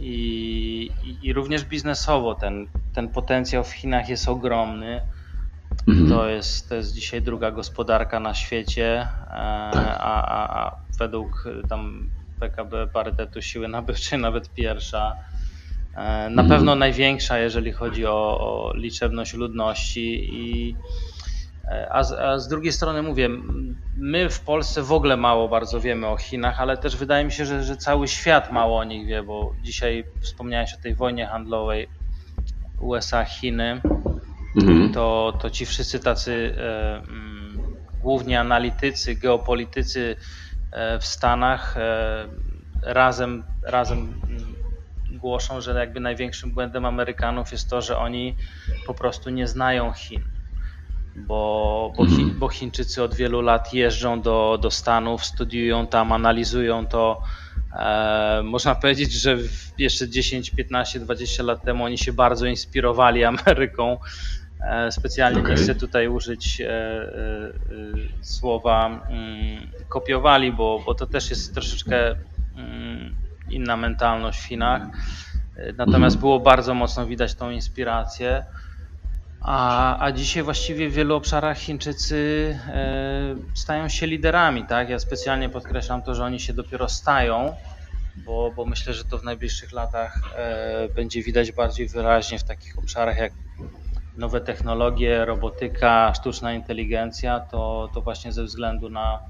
I, 0.00 0.90
i, 1.22 1.32
również 1.32 1.64
biznesowo 1.64 2.34
ten, 2.34 2.66
ten 2.94 3.08
potencjał 3.08 3.64
w 3.64 3.72
Chinach 3.72 4.08
jest 4.08 4.28
ogromny. 4.28 5.00
Mhm. 5.88 6.08
To, 6.08 6.28
jest, 6.28 6.68
to 6.68 6.74
jest 6.74 6.94
dzisiaj 6.94 7.22
druga 7.22 7.50
gospodarka 7.50 8.20
na 8.20 8.34
świecie, 8.34 9.00
e, 9.00 9.70
tak. 9.72 9.96
a, 10.00 10.22
a, 10.22 10.64
a 10.64 10.76
według 10.98 11.44
tam 11.68 12.10
PKB 12.40 12.86
parytetu 12.86 13.42
siły 13.42 13.68
nabywczej 13.68 14.18
nawet 14.28 14.54
pierwsza. 14.54 15.16
E, 15.94 16.30
na 16.30 16.42
mhm. 16.42 16.48
pewno 16.48 16.74
największa, 16.74 17.38
jeżeli 17.38 17.72
chodzi 17.72 18.06
o, 18.06 18.38
o 18.40 18.72
liczebność 18.74 19.34
ludności 19.34 20.28
i 20.32 20.76
a 21.90 22.04
z, 22.04 22.12
a 22.12 22.38
z, 22.38 22.48
drugiej 22.48 22.72
strony 22.72 23.02
mówię, 23.02 23.28
my 23.96 24.30
w 24.30 24.40
Polsce 24.40 24.82
w 24.82 24.92
ogóle 24.92 25.16
mało 25.16 25.48
bardzo 25.48 25.80
wiemy 25.80 26.06
o 26.06 26.16
Chinach, 26.16 26.60
ale 26.60 26.76
też 26.76 26.96
wydaje 26.96 27.24
mi 27.24 27.32
się, 27.32 27.46
że, 27.46 27.64
że 27.64 27.76
cały 27.76 28.08
świat 28.08 28.52
mało 28.52 28.78
o 28.78 28.84
nich 28.84 29.06
wie, 29.06 29.22
bo 29.22 29.54
dzisiaj 29.62 30.04
wspomniałeś 30.20 30.74
o 30.74 30.82
tej 30.82 30.94
wojnie 30.94 31.26
handlowej 31.26 31.88
USA-Chiny, 32.80 33.80
mhm. 34.56 34.92
to, 34.92 35.32
to 35.40 35.50
ci 35.50 35.66
wszyscy 35.66 36.00
tacy 36.00 36.54
e, 36.58 36.96
m, 36.96 37.58
główni 38.02 38.36
analitycy, 38.36 39.14
geopolitycy 39.14 40.16
e, 40.72 40.98
w 40.98 41.06
Stanach 41.06 41.76
e, 41.76 42.26
razem, 42.82 43.44
razem 43.62 44.20
głoszą, 45.10 45.60
że 45.60 45.74
jakby 45.80 46.00
największym 46.00 46.50
błędem 46.50 46.84
Amerykanów 46.84 47.52
jest 47.52 47.70
to, 47.70 47.82
że 47.82 47.98
oni 47.98 48.36
po 48.86 48.94
prostu 48.94 49.30
nie 49.30 49.46
znają 49.46 49.92
Chin 49.92 50.39
bo, 51.16 51.92
bo, 51.96 52.06
Chi, 52.06 52.24
bo 52.24 52.48
Chińczycy 52.48 53.02
od 53.02 53.14
wielu 53.14 53.40
lat 53.40 53.74
jeżdżą 53.74 54.20
do, 54.20 54.58
do 54.62 54.70
Stanów, 54.70 55.24
studiują 55.24 55.86
tam, 55.86 56.12
analizują 56.12 56.86
to. 56.86 57.22
E, 57.78 58.42
można 58.44 58.74
powiedzieć, 58.74 59.12
że 59.12 59.36
jeszcze 59.78 60.08
10, 60.08 60.50
15, 60.50 61.00
20 61.00 61.42
lat 61.42 61.62
temu 61.62 61.84
oni 61.84 61.98
się 61.98 62.12
bardzo 62.12 62.46
inspirowali 62.46 63.24
Ameryką. 63.24 63.98
E, 64.60 64.92
specjalnie 64.92 65.40
okay. 65.40 65.50
nie 65.50 65.56
chcę 65.56 65.74
tutaj 65.74 66.08
użyć 66.08 66.60
e, 66.60 66.68
e, 66.68 67.12
słowa 68.20 68.86
mm, 68.86 69.70
kopiowali, 69.88 70.52
bo, 70.52 70.82
bo 70.86 70.94
to 70.94 71.06
też 71.06 71.30
jest 71.30 71.54
troszeczkę 71.54 72.10
mm, 72.56 73.14
inna 73.50 73.76
mentalność 73.76 74.40
w 74.40 74.44
Chinach. 74.44 74.82
E, 75.56 75.72
natomiast 75.72 76.16
mhm. 76.16 76.20
było 76.20 76.40
bardzo 76.40 76.74
mocno 76.74 77.06
widać 77.06 77.34
tą 77.34 77.50
inspirację. 77.50 78.44
A, 79.40 79.98
a 80.04 80.12
dzisiaj 80.12 80.42
właściwie 80.42 80.88
w 80.88 80.92
wielu 80.92 81.14
obszarach 81.14 81.58
Chińczycy 81.58 82.58
e, 82.66 83.34
stają 83.54 83.88
się 83.88 84.06
liderami. 84.06 84.66
Tak? 84.66 84.88
Ja 84.88 84.98
specjalnie 84.98 85.48
podkreślam 85.48 86.02
to, 86.02 86.14
że 86.14 86.24
oni 86.24 86.40
się 86.40 86.52
dopiero 86.52 86.88
stają, 86.88 87.54
bo, 88.16 88.52
bo 88.56 88.66
myślę, 88.66 88.94
że 88.94 89.04
to 89.04 89.18
w 89.18 89.24
najbliższych 89.24 89.72
latach 89.72 90.18
e, 90.36 90.88
będzie 90.88 91.22
widać 91.22 91.52
bardziej 91.52 91.88
wyraźnie 91.88 92.38
w 92.38 92.44
takich 92.44 92.78
obszarach 92.78 93.18
jak 93.18 93.32
nowe 94.16 94.40
technologie, 94.40 95.24
robotyka, 95.24 96.12
sztuczna 96.14 96.52
inteligencja, 96.52 97.40
to, 97.40 97.90
to 97.94 98.00
właśnie 98.00 98.32
ze 98.32 98.44
względu 98.44 98.88
na, 98.88 99.20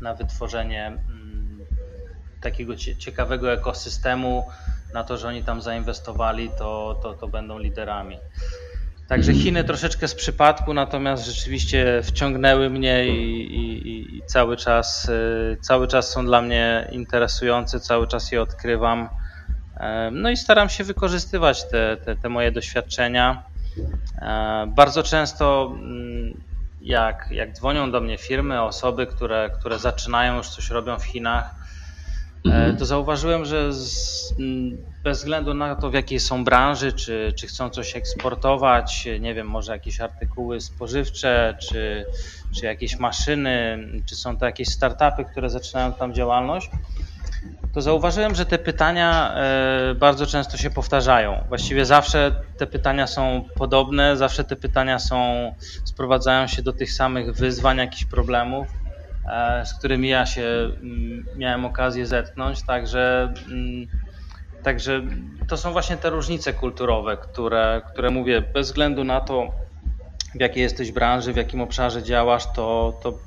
na 0.00 0.14
wytworzenie 0.14 0.86
mm, 0.86 1.66
takiego 2.40 2.76
ciekawego 2.76 3.52
ekosystemu, 3.52 4.48
na 4.94 5.04
to, 5.04 5.16
że 5.16 5.28
oni 5.28 5.44
tam 5.44 5.62
zainwestowali, 5.62 6.50
to, 6.58 7.00
to, 7.02 7.14
to 7.14 7.28
będą 7.28 7.58
liderami. 7.58 8.18
Także 9.10 9.34
Chiny 9.34 9.64
troszeczkę 9.64 10.08
z 10.08 10.14
przypadku, 10.14 10.74
natomiast 10.74 11.26
rzeczywiście 11.26 12.00
wciągnęły 12.02 12.70
mnie 12.70 13.06
i, 13.08 13.40
i, 13.56 14.16
i, 14.16 14.22
cały, 14.26 14.56
czas, 14.56 15.08
y, 15.08 15.58
cały 15.60 15.88
czas 15.88 16.10
są 16.10 16.24
dla 16.24 16.42
mnie 16.42 16.88
interesujące, 16.92 17.80
cały 17.80 18.06
czas 18.06 18.32
je 18.32 18.42
odkrywam. 18.42 19.08
No 20.12 20.30
i 20.30 20.36
staram 20.36 20.68
się 20.68 20.84
wykorzystywać 20.84 21.68
te, 21.68 21.96
te, 21.96 22.16
te 22.16 22.28
moje 22.28 22.52
doświadczenia. 22.52 23.42
Bardzo 24.66 25.02
często 25.02 25.72
mm, 25.74 26.42
jak, 26.80 27.28
jak 27.30 27.52
dzwonią 27.52 27.90
do 27.90 28.00
mnie 28.00 28.18
firmy, 28.18 28.62
osoby, 28.62 29.06
które, 29.06 29.50
które 29.58 29.78
zaczynają 29.78 30.36
już 30.36 30.48
coś 30.48 30.70
robią 30.70 30.98
w 30.98 31.04
Chinach, 31.04 31.54
E, 31.54 31.59
mhm. 32.44 32.76
to 32.76 32.84
zauważyłem, 32.84 33.44
że 33.44 33.72
z, 33.72 34.34
bez 35.04 35.18
względu 35.18 35.54
na 35.54 35.76
to, 35.76 35.90
w 35.90 35.94
jakiej 35.94 36.20
są 36.20 36.44
branży, 36.44 36.92
czy, 36.92 37.32
czy 37.38 37.46
chcą 37.46 37.70
coś 37.70 37.96
eksportować, 37.96 39.08
nie 39.20 39.34
wiem, 39.34 39.46
może 39.46 39.72
jakieś 39.72 40.00
artykuły 40.00 40.60
spożywcze, 40.60 41.56
czy, 41.60 42.04
czy 42.56 42.66
jakieś 42.66 42.98
maszyny, 42.98 43.78
czy 44.06 44.16
są 44.16 44.36
to 44.36 44.46
jakieś 44.46 44.68
startupy, 44.68 45.24
które 45.24 45.50
zaczynają 45.50 45.92
tam 45.92 46.14
działalność, 46.14 46.70
to 47.72 47.82
zauważyłem, 47.82 48.34
że 48.34 48.46
te 48.46 48.58
pytania 48.58 49.34
e, 49.34 49.94
bardzo 49.94 50.26
często 50.26 50.56
się 50.56 50.70
powtarzają. 50.70 51.44
Właściwie 51.48 51.84
zawsze 51.84 52.34
te 52.56 52.66
pytania 52.66 53.06
są 53.06 53.44
podobne, 53.54 54.16
zawsze 54.16 54.44
te 54.44 54.56
pytania 54.56 54.98
są, 54.98 55.52
sprowadzają 55.84 56.46
się 56.46 56.62
do 56.62 56.72
tych 56.72 56.92
samych 56.92 57.32
wyzwań, 57.32 57.78
jakichś 57.78 58.04
problemów. 58.04 58.66
E, 59.30 59.66
z 59.66 59.74
którymi 59.74 60.08
ja 60.08 60.26
się 60.26 60.42
mm, 60.82 61.24
miałem 61.36 61.64
okazję 61.64 62.06
zetknąć, 62.06 62.62
także, 62.62 63.34
mm, 63.48 63.86
także 64.62 65.02
to 65.48 65.56
są 65.56 65.72
właśnie 65.72 65.96
te 65.96 66.10
różnice 66.10 66.52
kulturowe, 66.52 67.16
które, 67.16 67.82
które 67.92 68.10
mówię, 68.10 68.42
bez 68.54 68.66
względu 68.66 69.04
na 69.04 69.20
to, 69.20 69.52
w 70.34 70.40
jakiej 70.40 70.62
jesteś 70.62 70.92
branży, 70.92 71.32
w 71.32 71.36
jakim 71.36 71.60
obszarze 71.60 72.02
działasz, 72.02 72.52
to, 72.52 72.98
to 73.02 73.18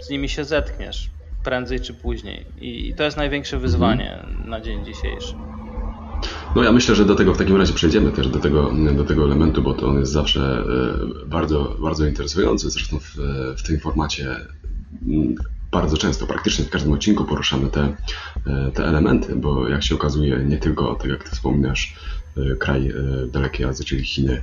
z 0.00 0.10
nimi 0.10 0.28
się 0.28 0.44
zetkniesz 0.44 1.10
prędzej 1.44 1.80
czy 1.80 1.94
później. 1.94 2.46
I, 2.60 2.94
to 2.94 3.04
jest 3.04 3.16
największe 3.16 3.56
mhm. 3.56 3.70
wyzwanie 3.70 4.26
na 4.44 4.60
dzień 4.60 4.84
dzisiejszy. 4.84 5.34
No 6.56 6.62
ja 6.62 6.72
myślę, 6.72 6.94
że 6.94 7.04
do 7.04 7.14
tego 7.14 7.34
w 7.34 7.38
takim 7.38 7.56
razie 7.56 7.72
przejdziemy 7.72 8.12
też 8.12 8.28
do 8.28 8.38
tego, 8.38 8.72
do 8.94 9.04
tego 9.04 9.24
elementu, 9.24 9.62
bo 9.62 9.74
to 9.74 9.86
on 9.86 9.98
jest 9.98 10.12
zawsze 10.12 10.40
e, 10.40 11.26
bardzo, 11.26 11.76
bardzo 11.80 12.06
interesujący. 12.06 12.70
Zresztą 12.70 12.98
w, 12.98 13.16
w 13.58 13.62
tym 13.62 13.80
formacie 13.80 14.36
bardzo 15.70 15.96
często, 15.96 16.26
praktycznie 16.26 16.64
w 16.64 16.70
każdym 16.70 16.92
odcinku 16.92 17.24
poruszamy 17.24 17.70
te, 17.70 17.94
e, 18.46 18.70
te 18.70 18.84
elementy, 18.84 19.36
bo 19.36 19.68
jak 19.68 19.82
się 19.82 19.94
okazuje, 19.94 20.38
nie 20.38 20.58
tylko, 20.58 20.94
tak 20.94 21.10
jak 21.10 21.24
ty 21.24 21.30
wspominasz, 21.30 21.96
e, 22.36 22.56
kraj 22.56 22.88
e, 22.88 22.94
dalekiej 23.32 23.66
Azji, 23.66 23.84
czyli 23.84 24.04
Chiny, 24.04 24.42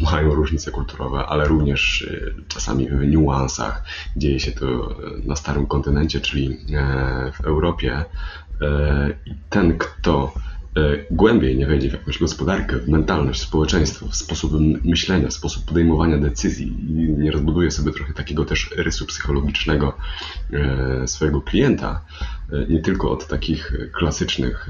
mają 0.00 0.34
różnice 0.34 0.70
kulturowe, 0.70 1.26
ale 1.26 1.48
również 1.48 2.10
czasami 2.48 2.88
w 2.88 3.08
niuansach. 3.08 3.84
Dzieje 4.16 4.40
się 4.40 4.52
to 4.52 4.96
na 5.24 5.36
starym 5.36 5.66
kontynencie, 5.66 6.20
czyli 6.20 6.58
w 7.32 7.40
Europie. 7.40 8.04
I 9.26 9.34
ten, 9.50 9.78
kto 9.78 10.32
głębiej 11.10 11.56
nie 11.56 11.66
wejdzie 11.66 11.90
w 11.90 11.92
jakąś 11.92 12.18
gospodarkę, 12.18 12.76
w 12.76 12.88
mentalność, 12.88 13.40
w 13.40 13.46
społeczeństwo, 13.46 14.08
w 14.08 14.16
sposób 14.16 14.52
myślenia, 14.84 15.28
w 15.28 15.32
sposób 15.32 15.64
podejmowania 15.64 16.18
decyzji 16.18 16.66
i 16.66 16.92
nie 17.18 17.30
rozbuduje 17.30 17.70
sobie 17.70 17.92
trochę 17.92 18.14
takiego 18.14 18.44
też 18.44 18.70
rysu 18.76 19.06
psychologicznego 19.06 19.96
e, 20.52 21.08
swojego 21.08 21.42
klienta, 21.42 22.04
e, 22.52 22.66
nie 22.66 22.82
tylko 22.82 23.10
od 23.10 23.26
takich 23.26 23.72
klasycznych, 23.92 24.68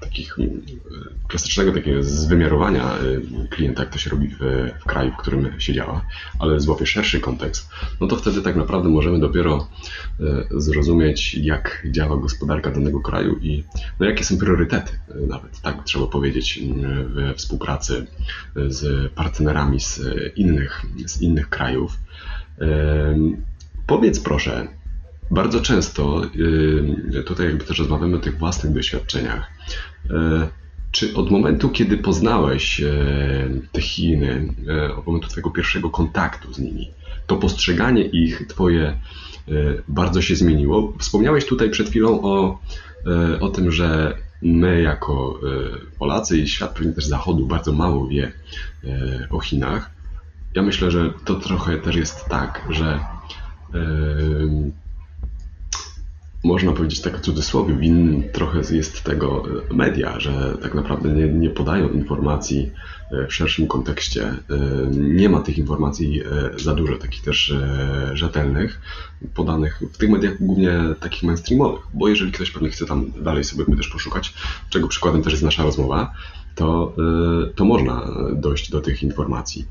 takich 0.00 0.36
klasycznego 1.28 1.72
takiego 1.72 2.02
zwymiarowania 2.02 2.94
klienta, 3.50 3.82
jak 3.82 3.92
to 3.92 3.98
się 3.98 4.10
robi 4.10 4.28
w, 4.28 4.38
w 4.80 4.84
kraju, 4.84 5.12
w 5.12 5.16
którym 5.16 5.60
się 5.60 5.72
działa, 5.72 6.06
ale 6.38 6.60
złapie 6.60 6.86
szerszy 6.86 7.20
kontekst, 7.20 7.70
no 8.00 8.06
to 8.06 8.16
wtedy 8.16 8.42
tak 8.42 8.56
naprawdę 8.56 8.88
możemy 8.88 9.20
dopiero 9.20 9.68
zrozumieć, 10.50 11.34
jak 11.34 11.86
działa 11.90 12.16
gospodarka 12.16 12.70
danego 12.70 13.00
kraju 13.00 13.38
i 13.42 13.64
no, 14.00 14.06
jakie 14.06 14.24
są 14.24 14.38
priorytety, 14.38 14.92
nawet 15.28 15.60
tak 15.60 15.84
trzeba 15.84 16.06
powiedzieć, 16.06 16.60
we 17.06 17.34
współpracy 17.34 18.06
z 18.68 19.12
partnerami 19.12 19.80
z 19.80 20.00
innych, 20.36 20.82
z 21.06 21.20
innych 21.20 21.48
krajów. 21.48 21.98
Powiedz 23.86 24.20
proszę, 24.20 24.68
bardzo 25.30 25.60
często 25.60 26.22
tutaj 27.26 27.46
jakby 27.46 27.64
też 27.64 27.78
rozmawiamy 27.78 28.16
o 28.16 28.20
tych 28.20 28.38
własnych 28.38 28.72
doświadczeniach. 28.72 29.50
Czy 30.90 31.14
od 31.14 31.30
momentu, 31.30 31.68
kiedy 31.68 31.98
poznałeś 31.98 32.82
te 33.72 33.80
Chiny, 33.80 34.54
od 34.96 35.06
momentu 35.06 35.28
Twojego 35.28 35.50
pierwszego 35.50 35.90
kontaktu 35.90 36.52
z 36.52 36.58
nimi, 36.58 36.90
to 37.26 37.36
postrzeganie 37.36 38.04
ich, 38.04 38.46
Twoje 38.48 38.96
bardzo 39.88 40.22
się 40.22 40.36
zmieniło? 40.36 40.92
Wspomniałeś 40.98 41.46
tutaj 41.46 41.70
przed 41.70 41.88
chwilą 41.88 42.22
o 42.22 42.58
o 43.40 43.48
tym, 43.48 43.72
że 43.72 44.16
my 44.42 44.82
jako 44.82 45.40
Polacy 45.98 46.38
i 46.38 46.48
świat 46.48 46.74
pewnie 46.74 46.92
też 46.92 47.06
Zachodu 47.06 47.46
bardzo 47.46 47.72
mało 47.72 48.08
wie 48.08 48.32
o 49.30 49.40
Chinach. 49.40 49.90
Ja 50.54 50.62
myślę, 50.62 50.90
że 50.90 51.12
to 51.24 51.34
trochę 51.34 51.78
też 51.78 51.96
jest 51.96 52.24
tak, 52.24 52.68
że 52.70 53.00
można 56.46 56.72
powiedzieć 56.72 57.00
tak 57.00 57.18
w 57.18 57.20
cudzysłowie, 57.20 57.74
win 57.74 58.22
trochę 58.32 58.60
jest 58.70 59.02
tego 59.02 59.42
media, 59.70 60.20
że 60.20 60.58
tak 60.62 60.74
naprawdę 60.74 61.08
nie, 61.08 61.28
nie 61.28 61.50
podają 61.50 61.88
informacji 61.88 62.70
w 63.28 63.34
szerszym 63.34 63.66
kontekście. 63.66 64.32
Nie 64.90 65.28
ma 65.28 65.40
tych 65.40 65.58
informacji 65.58 66.22
za 66.56 66.74
dużo, 66.74 66.96
takich 66.96 67.22
też 67.22 67.54
rzetelnych, 68.12 68.80
podanych 69.34 69.82
w 69.92 69.98
tych 69.98 70.10
mediach 70.10 70.38
głównie 70.38 70.80
takich 71.00 71.22
mainstreamowych, 71.22 71.80
bo 71.94 72.08
jeżeli 72.08 72.32
ktoś 72.32 72.50
pewnie 72.50 72.68
chce 72.68 72.86
tam 72.86 73.12
dalej 73.22 73.44
sobie 73.44 73.76
też 73.76 73.88
poszukać, 73.88 74.34
czego 74.70 74.88
przykładem 74.88 75.22
też 75.22 75.32
jest 75.32 75.44
nasza 75.44 75.62
rozmowa, 75.62 76.12
to, 76.54 76.96
to 77.54 77.64
można 77.64 78.08
dojść 78.34 78.70
do 78.70 78.80
tych 78.80 79.02
informacji. 79.02 79.64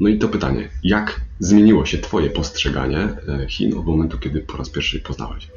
No 0.00 0.08
i 0.08 0.18
to 0.18 0.28
pytanie, 0.28 0.68
jak 0.82 1.20
zmieniło 1.38 1.86
się 1.86 1.98
Twoje 1.98 2.30
postrzeganie 2.30 3.08
Chin 3.48 3.78
od 3.78 3.86
momentu, 3.86 4.18
kiedy 4.18 4.40
po 4.40 4.56
raz 4.56 4.70
pierwszy 4.70 5.00
poznałeś? 5.00 5.48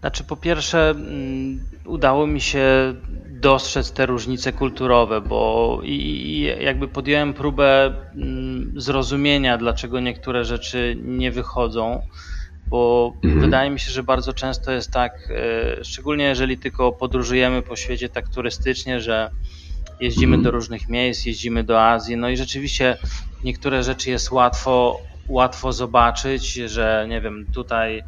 Znaczy, 0.00 0.24
po 0.24 0.36
pierwsze, 0.36 0.90
mm, 0.90 1.60
udało 1.84 2.26
mi 2.26 2.40
się 2.40 2.94
dostrzec 3.40 3.92
te 3.92 4.06
różnice 4.06 4.52
kulturowe, 4.52 5.20
bo 5.20 5.80
i, 5.84 6.54
jakby 6.60 6.88
podjąłem 6.88 7.34
próbę 7.34 7.94
mm, 8.14 8.72
zrozumienia, 8.76 9.58
dlaczego 9.58 10.00
niektóre 10.00 10.44
rzeczy 10.44 10.96
nie 11.02 11.30
wychodzą, 11.30 12.02
bo 12.66 13.12
mhm. 13.24 13.40
wydaje 13.40 13.70
mi 13.70 13.80
się, 13.80 13.90
że 13.90 14.02
bardzo 14.02 14.32
często 14.32 14.72
jest 14.72 14.90
tak, 14.90 15.12
e, 15.30 15.84
szczególnie 15.84 16.24
jeżeli 16.24 16.58
tylko 16.58 16.92
podróżujemy 16.92 17.62
po 17.62 17.76
świecie 17.76 18.08
tak 18.08 18.28
turystycznie, 18.28 19.00
że 19.00 19.30
jeździmy 20.00 20.36
mhm. 20.36 20.42
do 20.42 20.50
różnych 20.50 20.88
miejsc, 20.88 21.26
jeździmy 21.26 21.64
do 21.64 21.82
Azji, 21.82 22.16
no 22.16 22.28
i 22.28 22.36
rzeczywiście 22.36 22.96
niektóre 23.44 23.82
rzeczy 23.82 24.10
jest 24.10 24.30
łatwo, 24.30 25.00
łatwo 25.28 25.72
zobaczyć, 25.72 26.52
że 26.52 27.06
nie 27.08 27.20
wiem, 27.20 27.46
tutaj 27.54 28.02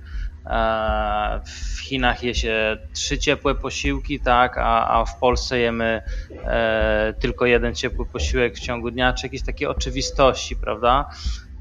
w 1.44 1.80
Chinach 1.80 2.22
je 2.22 2.34
się 2.34 2.76
trzy 2.92 3.18
ciepłe 3.18 3.54
posiłki, 3.54 4.20
tak, 4.20 4.58
a, 4.58 4.88
a 4.88 5.04
w 5.04 5.18
Polsce 5.18 5.58
jemy 5.58 6.02
e, 6.44 7.14
tylko 7.20 7.46
jeden 7.46 7.74
ciepły 7.74 8.06
posiłek 8.06 8.56
w 8.56 8.60
ciągu 8.60 8.90
dnia, 8.90 9.12
czy 9.12 9.26
jakieś 9.26 9.42
takie 9.42 9.70
oczywistości, 9.70 10.56
prawda? 10.56 11.10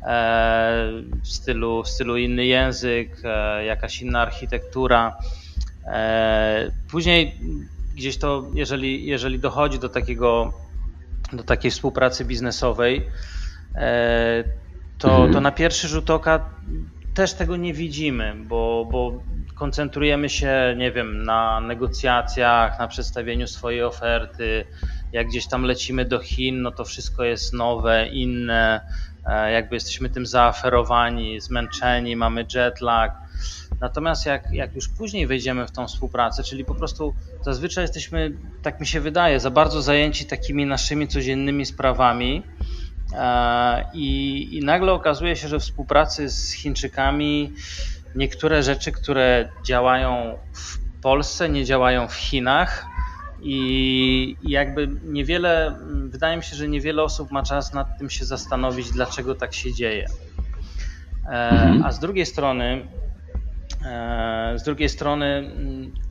E, 0.03 0.91
w, 1.23 1.27
stylu, 1.27 1.83
w 1.83 1.89
stylu 1.89 2.17
inny 2.17 2.45
język, 2.45 3.21
e, 3.23 3.65
jakaś 3.65 4.01
inna 4.01 4.21
architektura. 4.21 5.17
Później 6.91 7.35
gdzieś 7.95 8.17
to, 8.17 8.45
jeżeli, 8.53 9.05
jeżeli 9.05 9.39
dochodzi 9.39 9.79
do 9.79 9.89
takiego, 9.89 10.53
do 11.33 11.43
takiej 11.43 11.71
współpracy 11.71 12.25
biznesowej, 12.25 13.07
to, 14.97 15.07
to 15.07 15.25
mhm. 15.25 15.43
na 15.43 15.51
pierwszy 15.51 15.87
rzut 15.87 16.09
oka 16.09 16.49
też 17.13 17.33
tego 17.33 17.55
nie 17.57 17.73
widzimy, 17.73 18.35
bo, 18.47 18.87
bo 18.91 19.23
koncentrujemy 19.55 20.29
się, 20.29 20.75
nie 20.77 20.91
wiem, 20.91 21.23
na 21.23 21.61
negocjacjach, 21.61 22.79
na 22.79 22.87
przedstawieniu 22.87 23.47
swojej 23.47 23.83
oferty. 23.83 24.65
Jak 25.11 25.27
gdzieś 25.27 25.47
tam 25.47 25.63
lecimy 25.63 26.05
do 26.05 26.19
Chin, 26.19 26.61
no 26.61 26.71
to 26.71 26.85
wszystko 26.85 27.23
jest 27.23 27.53
nowe, 27.53 28.07
inne, 28.07 28.81
e, 29.25 29.51
jakby 29.51 29.75
jesteśmy 29.75 30.09
tym 30.09 30.25
zaaferowani, 30.25 31.39
zmęczeni, 31.39 32.15
mamy 32.15 32.45
jet 32.55 32.81
lag. 32.81 33.20
Natomiast 33.81 34.25
jak, 34.25 34.53
jak 34.53 34.75
już 34.75 34.89
później 34.89 35.27
wejdziemy 35.27 35.67
w 35.67 35.71
tą 35.71 35.87
współpracę, 35.87 36.43
czyli 36.43 36.65
po 36.65 36.75
prostu 36.75 37.13
zazwyczaj 37.41 37.83
jesteśmy, 37.83 38.31
tak 38.61 38.79
mi 38.79 38.87
się 38.87 38.99
wydaje, 38.99 39.39
za 39.39 39.51
bardzo 39.51 39.81
zajęci 39.81 40.25
takimi 40.25 40.65
naszymi 40.65 41.07
codziennymi 41.07 41.65
sprawami, 41.65 42.43
E, 43.13 43.85
I, 43.93 44.57
I, 44.57 44.65
nagle 44.65 44.91
okazuje 44.93 45.35
się, 45.35 45.47
że 45.47 45.59
w 45.59 45.61
współpracy 45.61 46.29
z 46.29 46.51
Chińczykami 46.51 47.53
niektóre 48.15 48.63
rzeczy, 48.63 48.91
które 48.91 49.49
działają 49.65 50.37
w 50.53 51.01
Polsce, 51.01 51.49
nie 51.49 51.65
działają 51.65 52.07
w 52.07 52.13
Chinach. 52.13 52.85
I 53.43 54.37
jakby 54.43 54.89
niewiele, 55.03 55.75
wydaje 56.09 56.37
mi 56.37 56.43
się, 56.43 56.55
że 56.55 56.67
niewiele 56.67 57.03
osób 57.03 57.31
ma 57.31 57.43
czas 57.43 57.73
nad 57.73 57.97
tym 57.97 58.09
się 58.09 58.25
zastanowić, 58.25 58.91
dlaczego 58.91 59.35
tak 59.35 59.53
się 59.53 59.73
dzieje. 59.73 60.07
E, 61.25 61.49
mhm. 61.49 61.85
A 61.85 61.91
z 61.91 61.99
drugiej 61.99 62.25
strony, 62.25 62.87
z 64.55 64.63
drugiej 64.63 64.89
strony, 64.89 65.51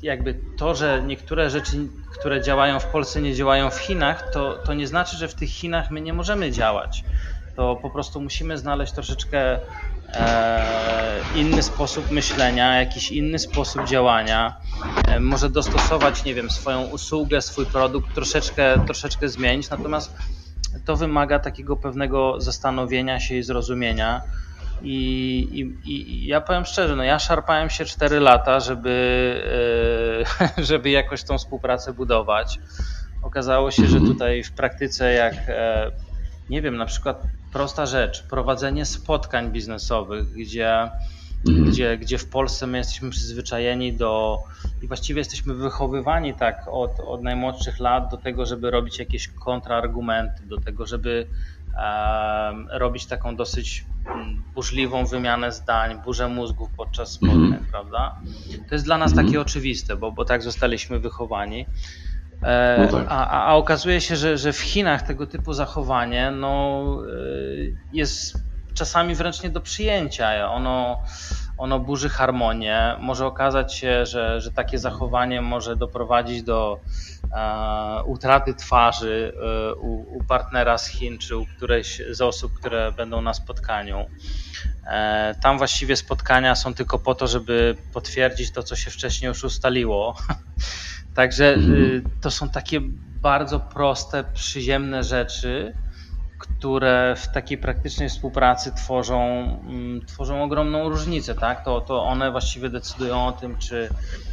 jakby 0.03 0.41
to, 0.59 0.75
że 0.75 1.03
niektóre 1.07 1.51
rzeczy, 1.51 1.89
które 2.19 2.43
działają 2.43 2.81
w 2.81 2.87
Polsce, 2.87 3.23
nie 3.23 3.35
działają 3.35 3.71
w 3.71 3.79
Chinach, 3.79 4.31
to, 4.33 4.59
to 4.67 4.75
nie 4.75 4.87
znaczy, 4.87 5.17
że 5.17 5.29
w 5.29 5.35
tych 5.35 5.51
Chinach 5.51 5.91
my 5.91 6.01
nie 6.01 6.13
możemy 6.13 6.51
działać. 6.51 7.05
To 7.57 7.77
po 7.77 7.91
prostu 7.91 8.21
musimy 8.21 8.59
znaleźć 8.59 8.93
troszeczkę 8.93 9.59
e, 10.09 11.21
inny 11.37 11.63
sposób 11.63 12.11
myślenia, 12.11 12.81
jakiś 12.81 13.13
inny 13.13 13.39
sposób 13.39 13.85
działania. 13.85 14.57
E, 15.09 15.21
może 15.21 15.51
dostosować, 15.51 16.25
nie 16.25 16.35
wiem, 16.35 16.51
swoją 16.51 16.83
usługę, 16.83 17.43
swój 17.43 17.67
produkt, 17.67 18.15
troszeczkę, 18.15 18.81
troszeczkę 18.87 19.29
zmienić. 19.29 19.71
Natomiast 19.71 20.17
to 20.85 20.97
wymaga 20.97 21.39
takiego 21.39 21.77
pewnego 21.77 22.41
zastanowienia 22.41 23.21
się 23.21 23.35
i 23.35 23.43
zrozumienia. 23.43 24.23
I, 24.83 25.49
i, 25.53 25.90
I, 25.90 26.27
ja 26.27 26.40
powiem 26.40 26.64
szczerze, 26.64 26.97
no 26.97 27.03
ja 27.03 27.19
szarpałem 27.19 27.71
się 27.71 27.85
4 27.85 28.21
lata, 28.21 28.61
żeby, 28.61 28.95
e, 30.59 30.62
żeby 30.71 30.90
jakoś 30.90 31.25
tą 31.25 31.38
współpracę 31.38 31.93
budować. 31.93 32.59
Okazało 33.23 33.71
się, 33.71 33.87
że 33.87 34.01
tutaj 34.01 34.43
w 34.43 34.53
praktyce, 34.53 35.12
jak 35.12 35.35
e, 35.49 35.90
nie 36.51 36.62
wiem, 36.62 36.77
na 36.77 36.87
przykład 36.87 37.23
prosta 37.53 37.87
rzecz, 37.87 38.23
prowadzenie 38.23 38.85
spotkań 38.85 39.51
biznesowych, 39.51 40.33
gdzie, 40.33 40.90
mhm. 41.49 41.71
gdzie, 41.71 41.99
gdzie 41.99 42.19
w 42.19 42.27
Polsce 42.27 42.66
my 42.66 42.79
jesteśmy 42.79 43.11
przyzwyczajeni 43.11 43.93
do 43.93 44.38
i 44.83 44.87
właściwie 44.87 45.19
jesteśmy 45.19 45.55
wychowywani 45.55 46.35
tak 46.35 46.64
od, 46.71 47.01
od 47.01 47.23
najmłodszych 47.23 47.81
lat 47.81 48.11
do 48.11 48.16
tego, 48.16 48.47
żeby 48.47 48.71
robić 48.71 48.99
jakieś 48.99 49.29
kontrargumenty, 49.29 50.47
do 50.47 50.61
tego, 50.61 50.87
żeby 50.87 51.27
robić 52.71 53.07
taką 53.07 53.37
dosyć 53.37 53.85
mm, 54.07 54.43
burzliwą 54.55 55.07
wymianę 55.07 55.53
zdań, 55.53 56.03
burzę 56.05 56.29
mózgów 56.29 56.71
podczas 56.77 57.12
spotkań, 57.12 57.47
mm 57.47 57.66
prawda? 57.71 58.21
To 58.69 58.75
jest 58.75 58.85
dla 58.85 58.99
nas 58.99 59.12
mm 59.12 59.27
takie 59.27 59.40
oczywiste, 59.40 59.97
bo, 59.97 60.12
bo 60.12 60.25
tak 60.25 60.43
zostaliśmy 60.43 60.99
wychowani. 60.99 61.66
E, 62.43 62.79
no 62.79 62.99
tak. 62.99 63.07
a, 63.09 63.47
a, 63.47 63.55
okazuje 63.55 64.01
się, 64.01 64.16
że, 64.16 64.38
że 64.38 64.53
w 64.53 64.59
Chinach 64.61 65.03
tego 65.03 65.27
typu 65.27 65.53
zachowanie 65.53 66.31
no, 66.31 66.83
e, 67.07 67.12
jest 67.93 68.37
czasami 68.75 69.14
wręcz 69.14 69.43
nie 69.43 69.51
do 69.51 69.61
przyjęcia. 69.61 70.51
Ono, 70.51 71.03
ono 71.59 71.79
burzy 71.79 72.09
harmonię. 72.09 72.97
Może 73.01 73.27
okazać 73.27 73.75
się, 73.75 74.07
że, 74.07 74.40
że 74.40 74.53
takie 74.53 74.79
zachowanie 74.79 75.43
może 75.43 75.77
doprowadzić 75.77 76.43
do 76.43 76.81
utraty 78.05 78.55
twarzy 78.55 79.33
e, 79.43 79.75
u, 79.75 80.16
u, 80.16 80.25
partnera 80.25 80.79
z 80.79 80.87
Chin 80.87 81.19
czy 81.19 81.37
u 81.37 81.47
którejś 81.47 82.03
z 82.11 82.21
osób, 82.21 82.53
które 82.53 82.93
będą 82.93 83.23
na 83.23 83.35
spotkaniu. 83.35 84.07
E, 84.87 85.35
tam 85.43 85.59
właściwie 85.59 85.97
spotkania 85.97 86.55
są 86.55 86.75
tylko 86.75 86.99
po 86.99 87.14
to, 87.14 87.27
żeby 87.27 87.77
potwierdzić 87.93 88.53
to, 88.53 88.62
co 88.62 88.77
się 88.77 88.90
wcześniej 88.90 89.29
już 89.29 89.45
ustaliło. 89.45 90.16
Także 91.14 91.55
mhm. 91.55 92.03
to 92.21 92.31
są 92.31 92.49
takie 92.49 92.81
bardzo 93.23 93.61
proste, 93.61 94.25
przyziemne 94.35 95.05
rzeczy, 95.05 95.75
które 96.38 97.14
w 97.16 97.29
takiej 97.29 97.59
praktycznej 97.59 98.09
współpracy 98.09 98.73
tworzą, 98.73 99.21
mm, 99.69 100.07
tworzą 100.07 100.43
ogromną 100.43 100.88
różnicę. 100.88 101.35
Tak? 101.35 101.64
To, 101.64 101.81
to 101.81 102.05
one 102.05 102.31
właściwie 102.31 102.71
decydują 102.71 103.27
o 103.27 103.33
tym, 103.33 103.59
czy, 103.59 103.88
e, 103.88 104.30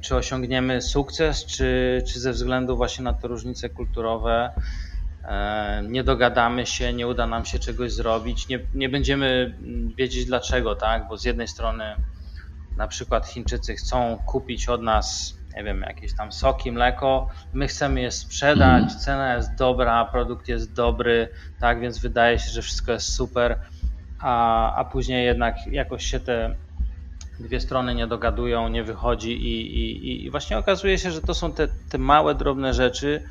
czy 0.00 0.16
osiągniemy 0.16 0.82
sukces, 0.82 1.46
czy, 1.46 2.02
czy 2.06 2.20
ze 2.20 2.32
względu 2.32 2.76
właśnie 2.76 3.04
na 3.04 3.12
te 3.12 3.28
różnice 3.28 3.68
kulturowe 3.68 4.50
e, 5.24 5.82
nie 5.88 6.04
dogadamy 6.04 6.66
się, 6.66 6.92
nie 6.92 7.08
uda 7.08 7.26
nam 7.26 7.44
się 7.44 7.58
czegoś 7.58 7.92
zrobić, 7.92 8.48
nie, 8.48 8.58
nie 8.74 8.88
będziemy 8.88 9.54
wiedzieć 9.96 10.24
dlaczego, 10.24 10.74
tak? 10.74 11.08
bo 11.08 11.16
z 11.16 11.24
jednej 11.24 11.48
strony 11.48 11.84
na 12.76 12.88
przykład 12.88 13.26
Chińczycy 13.26 13.74
chcą 13.74 14.18
kupić 14.26 14.68
od 14.68 14.82
nas 14.82 15.36
nie 15.56 15.64
wiem, 15.64 15.80
jakieś 15.80 16.14
tam 16.14 16.32
soki, 16.32 16.72
mleko, 16.72 17.28
my 17.52 17.68
chcemy 17.68 18.00
je 18.00 18.10
sprzedać, 18.10 18.82
mhm. 18.82 19.00
cena 19.00 19.34
jest 19.34 19.54
dobra, 19.54 20.04
produkt 20.04 20.48
jest 20.48 20.72
dobry, 20.72 21.28
tak, 21.60 21.80
więc 21.80 21.98
wydaje 21.98 22.38
się, 22.38 22.50
że 22.50 22.62
wszystko 22.62 22.92
jest 22.92 23.14
super, 23.14 23.58
a, 24.18 24.74
a 24.74 24.84
później 24.84 25.26
jednak 25.26 25.56
jakoś 25.66 26.04
się 26.04 26.20
te 26.20 26.56
dwie 27.40 27.60
strony 27.60 27.94
nie 27.94 28.06
dogadują, 28.06 28.68
nie 28.68 28.84
wychodzi 28.84 29.32
i, 29.32 29.78
i, 29.78 30.24
i 30.24 30.30
właśnie 30.30 30.58
okazuje 30.58 30.98
się, 30.98 31.10
że 31.10 31.20
to 31.20 31.34
są 31.34 31.52
te, 31.52 31.68
te 31.88 31.98
małe, 31.98 32.34
drobne 32.34 32.74
rzeczy 32.74 33.22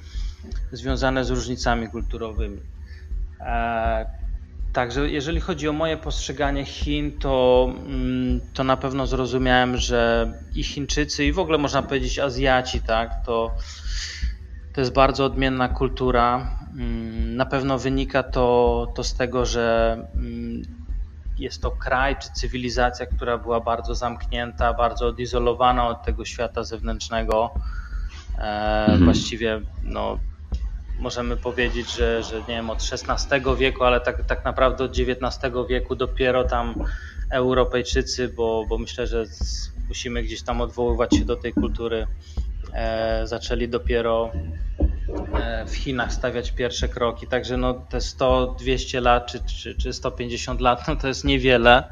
związane 0.71 1.25
z 1.25 1.29
różnicami 1.29 1.87
kulturowymi. 1.87 2.59
E, 3.39 4.05
Także 4.73 5.09
jeżeli 5.09 5.39
chodzi 5.39 5.69
o 5.69 5.73
moje 5.73 5.97
postrzeganie 5.97 6.65
Chin, 6.65 7.19
to, 7.19 7.67
mm, 7.85 8.39
to 8.53 8.63
na 8.63 8.77
pewno 8.77 9.07
zrozumiałem, 9.07 9.77
że 9.77 10.31
i 10.55 10.63
Chińczycy, 10.63 11.25
i 11.25 11.31
w 11.31 11.39
ogóle 11.39 11.57
można 11.57 11.83
powiedzieć 11.83 12.19
Azjaci, 12.19 12.81
tak, 12.81 13.25
to, 13.25 13.55
to 14.73 14.81
jest 14.81 14.93
bardzo 14.93 15.25
odmienna 15.25 15.69
kultura. 15.69 16.57
Mm, 16.77 17.35
na 17.35 17.45
pewno 17.45 17.77
wynika 17.77 18.23
to, 18.23 18.87
to 18.95 19.03
z 19.03 19.13
tego, 19.13 19.45
że 19.45 19.97
mm, 20.15 20.61
jest 21.43 21.61
to 21.61 21.71
kraj 21.71 22.15
czy 22.15 22.29
cywilizacja, 22.33 23.05
która 23.05 23.37
była 23.37 23.59
bardzo 23.59 23.95
zamknięta, 23.95 24.73
bardzo 24.73 25.07
odizolowana 25.07 25.87
od 25.87 26.03
tego 26.03 26.25
świata 26.25 26.63
zewnętrznego. 26.63 27.51
E, 28.37 28.41
mhm. 28.81 29.05
Właściwie 29.05 29.61
no, 29.83 30.19
możemy 30.99 31.37
powiedzieć, 31.37 31.95
że, 31.95 32.23
że 32.23 32.39
nie 32.39 32.55
wiem, 32.55 32.69
od 32.69 32.79
XVI 32.91 33.55
wieku, 33.57 33.83
ale 33.83 34.01
tak, 34.01 34.25
tak 34.25 34.45
naprawdę 34.45 34.83
od 34.83 34.91
XIX 34.91 35.53
wieku 35.69 35.95
dopiero 35.95 36.43
tam 36.43 36.73
Europejczycy, 37.31 38.27
bo, 38.27 38.65
bo 38.69 38.77
myślę, 38.77 39.07
że 39.07 39.25
musimy 39.87 40.23
gdzieś 40.23 40.43
tam 40.43 40.61
odwoływać 40.61 41.15
się 41.15 41.25
do 41.25 41.35
tej 41.35 41.53
kultury, 41.53 42.07
zaczęli 43.23 43.69
dopiero 43.69 44.31
e, 45.33 45.65
w 45.65 45.75
Chinach 45.75 46.13
stawiać 46.13 46.51
pierwsze 46.51 46.89
kroki. 46.89 47.27
Także 47.27 47.57
no, 47.57 47.73
te 47.73 47.97
100-200 47.97 49.01
lat 49.01 49.25
czy, 49.25 49.39
czy, 49.43 49.75
czy 49.75 49.93
150 49.93 50.61
lat 50.61 50.87
no, 50.87 50.95
to 50.95 51.07
jest 51.07 51.23
niewiele. 51.23 51.83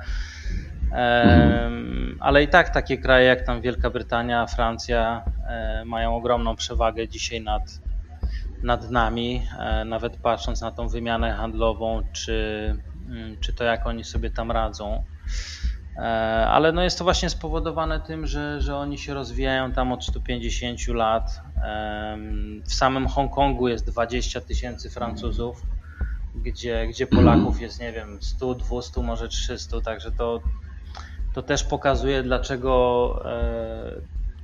E, 0.91 1.71
ale 2.19 2.43
i 2.43 2.47
tak 2.47 2.69
takie 2.69 2.97
kraje 2.97 3.27
jak 3.27 3.45
tam 3.45 3.61
Wielka 3.61 3.89
Brytania, 3.89 4.47
Francja 4.47 5.23
e, 5.47 5.85
mają 5.85 6.15
ogromną 6.15 6.55
przewagę 6.55 7.07
dzisiaj 7.07 7.41
nad, 7.41 7.81
nad 8.63 8.91
nami, 8.91 9.47
e, 9.59 9.85
nawet 9.85 10.17
patrząc 10.17 10.61
na 10.61 10.71
tą 10.71 10.87
wymianę 10.87 11.33
handlową, 11.33 12.01
czy, 12.11 12.75
mm, 13.07 13.37
czy 13.39 13.53
to 13.53 13.63
jak 13.63 13.87
oni 13.87 14.03
sobie 14.03 14.29
tam 14.29 14.51
radzą. 14.51 15.03
E, 15.95 16.01
ale 16.47 16.71
no 16.71 16.83
jest 16.83 16.97
to 16.97 17.03
właśnie 17.03 17.29
spowodowane 17.29 17.99
tym, 17.99 18.27
że, 18.27 18.61
że 18.61 18.75
oni 18.75 18.97
się 18.97 19.13
rozwijają 19.13 19.71
tam 19.71 19.91
od 19.91 20.05
150 20.05 20.87
lat. 20.87 21.41
W 22.67 22.73
samym 22.73 23.07
Hongkongu 23.07 23.67
jest 23.67 23.91
20 23.91 24.41
tysięcy 24.41 24.89
Francuzów, 24.89 25.65
gdzie, 26.35 26.87
gdzie 26.87 27.07
Polaków 27.07 27.61
jest, 27.61 27.79
nie 27.79 27.93
wiem, 27.93 28.21
100, 28.21 28.55
200, 28.55 29.01
może 29.01 29.27
300, 29.27 29.81
także 29.81 30.11
to, 30.11 30.41
to 31.33 31.41
też 31.41 31.63
pokazuje, 31.63 32.23
dlaczego 32.23 33.21
e, 33.25 34.01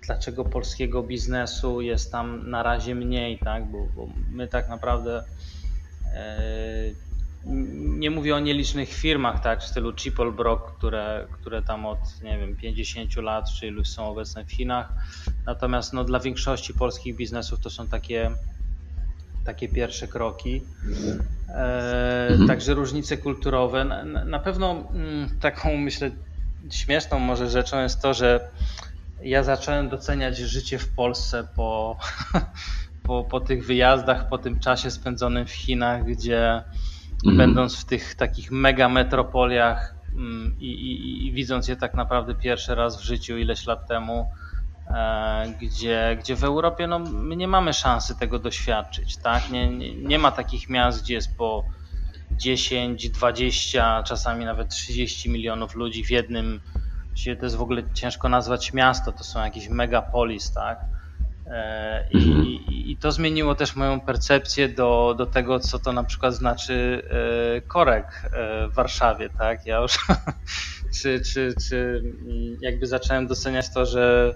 dlaczego 0.07 0.45
polskiego 0.45 1.03
biznesu 1.03 1.81
jest 1.81 2.11
tam 2.11 2.49
na 2.49 2.63
razie 2.63 2.95
mniej, 2.95 3.39
tak? 3.39 3.71
bo, 3.71 3.87
bo 3.95 4.07
my 4.31 4.47
tak 4.47 4.69
naprawdę 4.69 5.23
e, 6.13 6.37
nie 7.97 8.11
mówię 8.11 8.35
o 8.35 8.39
nielicznych 8.39 8.89
firmach, 8.89 9.41
tak, 9.41 9.61
w 9.61 9.67
stylu 9.67 9.93
Chipol 9.93 10.33
Brock, 10.33 10.71
które, 10.77 11.27
które 11.31 11.61
tam 11.61 11.85
od 11.85 11.99
nie 12.23 12.37
wiem, 12.37 12.55
50 12.55 13.15
lat 13.15 13.45
czy 13.59 13.67
iluś 13.67 13.87
są 13.87 14.09
obecne 14.09 14.45
w 14.45 14.51
Chinach. 14.51 14.93
Natomiast 15.45 15.93
no, 15.93 16.03
dla 16.03 16.19
większości 16.19 16.73
polskich 16.73 17.15
biznesów 17.15 17.59
to 17.59 17.69
są 17.69 17.87
takie, 17.87 18.31
takie 19.45 19.69
pierwsze 19.69 20.07
kroki. 20.07 20.61
E, 21.49 22.27
mhm. 22.29 22.47
Także 22.47 22.73
różnice 22.73 23.17
kulturowe. 23.17 23.85
Na, 23.85 24.03
na 24.25 24.39
pewno 24.39 24.71
m, 24.71 25.01
mm, 25.01 25.39
taką 25.39 25.77
myślę 25.77 26.11
śmieszną 26.71 27.19
może 27.19 27.49
rzeczą 27.49 27.81
jest 27.81 28.01
to, 28.01 28.13
że 28.13 28.49
ja 29.21 29.43
zacząłem 29.43 29.89
doceniać 29.89 30.37
życie 30.37 30.79
w 30.79 30.87
Polsce 30.87 31.47
po, 31.55 31.97
po, 33.03 33.23
po 33.23 33.39
tych 33.39 33.65
wyjazdach, 33.65 34.29
po 34.29 34.37
tym 34.37 34.59
czasie 34.59 34.91
spędzonym 34.91 35.45
w 35.45 35.51
Chinach, 35.51 36.05
gdzie 36.05 36.63
mhm. 37.25 37.37
będąc 37.37 37.81
w 37.81 37.85
tych 37.85 38.15
takich 38.15 38.51
mega 38.51 38.89
metropoliach 38.89 39.95
mm, 40.13 40.55
i, 40.59 40.65
i, 40.65 41.27
i, 41.27 41.31
widząc 41.31 41.67
je 41.67 41.75
tak 41.75 41.93
naprawdę 41.93 42.35
pierwszy 42.35 42.75
raz 42.75 43.01
w 43.01 43.03
życiu 43.03 43.37
ileś 43.37 43.67
lat 43.67 43.87
temu, 43.87 44.31
e, 44.87 45.53
gdzie, 45.61 46.17
gdzie 46.19 46.35
w 46.35 46.43
Europie 46.43 46.87
no, 46.87 46.99
my 46.99 47.35
nie 47.35 47.47
mamy 47.47 47.73
szansy 47.73 48.19
tego 48.19 48.39
doświadczyć. 48.39 49.17
Tak? 49.17 49.51
Nie, 49.51 49.69
nie, 49.69 49.95
nie 49.95 50.19
ma 50.19 50.31
takich 50.31 50.69
miast, 50.69 51.03
gdzie 51.03 51.13
jest 51.13 51.37
po 51.37 51.63
10, 52.31 53.09
20, 53.09 54.03
czasami 54.03 54.45
nawet 54.45 54.69
30 54.69 55.29
milionów 55.29 55.75
ludzi 55.75 56.05
w 56.05 56.11
jednym 56.11 56.61
to 57.25 57.45
jest 57.45 57.55
w 57.55 57.61
ogóle 57.61 57.83
ciężko 57.93 58.29
nazwać 58.29 58.73
miasto, 58.73 59.11
to 59.11 59.23
są 59.23 59.43
jakieś 59.43 59.69
megapolis, 59.69 60.51
tak? 60.51 60.79
E, 61.51 62.07
I, 62.11 62.17
mhm. 62.17 62.45
i, 62.45 62.91
I, 62.91 62.97
to 62.97 63.11
zmieniło 63.11 63.55
też 63.55 63.75
moją 63.75 63.99
percepcję 63.99 64.69
do, 64.69 65.15
do 65.17 65.25
tego, 65.25 65.59
co 65.59 65.79
to 65.79 65.93
na 65.93 66.03
przykład 66.03 66.33
znaczy 66.33 67.03
e, 67.57 67.61
korek 67.61 68.05
e, 68.23 68.67
w 68.67 68.73
Warszawie, 68.73 69.29
tak? 69.37 69.65
Ja 69.65 69.77
już 69.77 69.97
czy, 71.01 71.21
czy, 71.21 71.53
czy 71.69 72.03
jakby 72.61 72.87
zacząłem 72.87 73.27
doceniać 73.27 73.73
to, 73.73 73.85
że, 73.85 74.35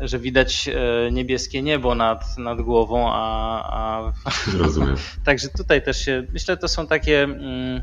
że 0.00 0.18
widać 0.18 0.70
niebieskie 1.12 1.62
niebo 1.62 1.94
nad, 1.94 2.38
nad 2.38 2.60
głową, 2.60 3.08
a, 3.12 3.62
a... 3.72 4.12
Rozumiem. 4.58 4.96
także 5.24 5.48
tutaj 5.48 5.82
też 5.82 6.04
się, 6.04 6.26
myślę, 6.32 6.56
to 6.56 6.68
są 6.68 6.86
takie 6.86 7.22
mm, 7.22 7.82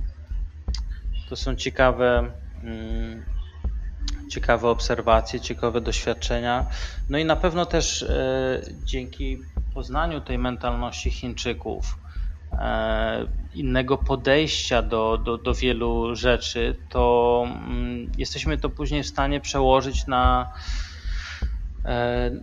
to 1.29 1.35
są 1.35 1.55
ciekawe 1.55 2.31
mm, 2.63 3.23
ciekawe 4.33 4.69
obserwacje, 4.69 5.39
ciekawe 5.39 5.81
doświadczenia. 5.81 6.65
No 7.09 7.17
i 7.17 7.25
na 7.25 7.35
pewno 7.35 7.65
też 7.65 8.03
e, 8.03 8.61
dzięki 8.83 9.37
poznaniu 9.73 10.21
tej 10.21 10.37
mentalności 10.37 11.11
Chińczyków, 11.11 11.97
e, 12.51 13.27
innego 13.53 13.97
podejścia 13.97 14.81
do, 14.81 15.17
do, 15.17 15.37
do 15.37 15.53
wielu 15.53 16.15
rzeczy, 16.15 16.79
to 16.89 17.43
mm, 17.45 18.11
jesteśmy 18.17 18.57
to 18.57 18.69
później 18.69 19.03
w 19.03 19.07
stanie 19.07 19.39
przełożyć 19.41 20.07
na 20.07 20.51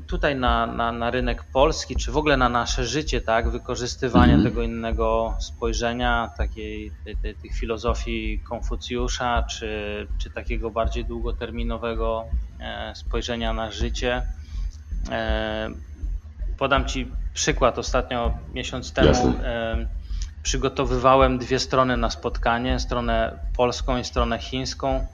tutaj 0.06 0.36
na, 0.36 0.66
na, 0.66 0.92
na 0.92 1.10
rynek 1.10 1.44
polski, 1.52 1.96
czy 1.96 2.12
w 2.12 2.16
ogóle 2.16 2.36
na 2.36 2.48
nasze 2.48 2.86
życie, 2.86 3.20
tak, 3.20 3.50
wykorzystywanie 3.50 4.32
mm. 4.32 4.44
tego 4.44 4.62
innego 4.62 5.34
spojrzenia, 5.40 6.30
takiej 6.36 6.92
tej, 7.22 7.34
tych 7.34 7.54
filozofii 7.54 8.40
Konfucjusza, 8.48 9.42
czy, 9.42 10.06
czy 10.18 10.30
takiego 10.30 10.70
bardziej 10.70 11.04
długoterminowego 11.04 12.24
e, 12.60 12.92
spojrzenia 12.94 13.52
na 13.52 13.70
życie. 13.70 14.22
E, 15.10 15.70
podam 16.58 16.84
Ci 16.84 17.10
przykład. 17.34 17.78
Ostatnio, 17.78 18.34
miesiąc 18.54 18.92
temu, 18.92 19.08
Jasne. 19.08 19.86
przygotowywałem 20.42 21.38
dwie 21.38 21.58
strony 21.58 21.96
na 21.96 22.10
spotkanie, 22.10 22.80
stronę 22.80 23.38
polską 23.56 23.98
i 23.98 24.04
stronę 24.04 24.38
chińską 24.38 25.06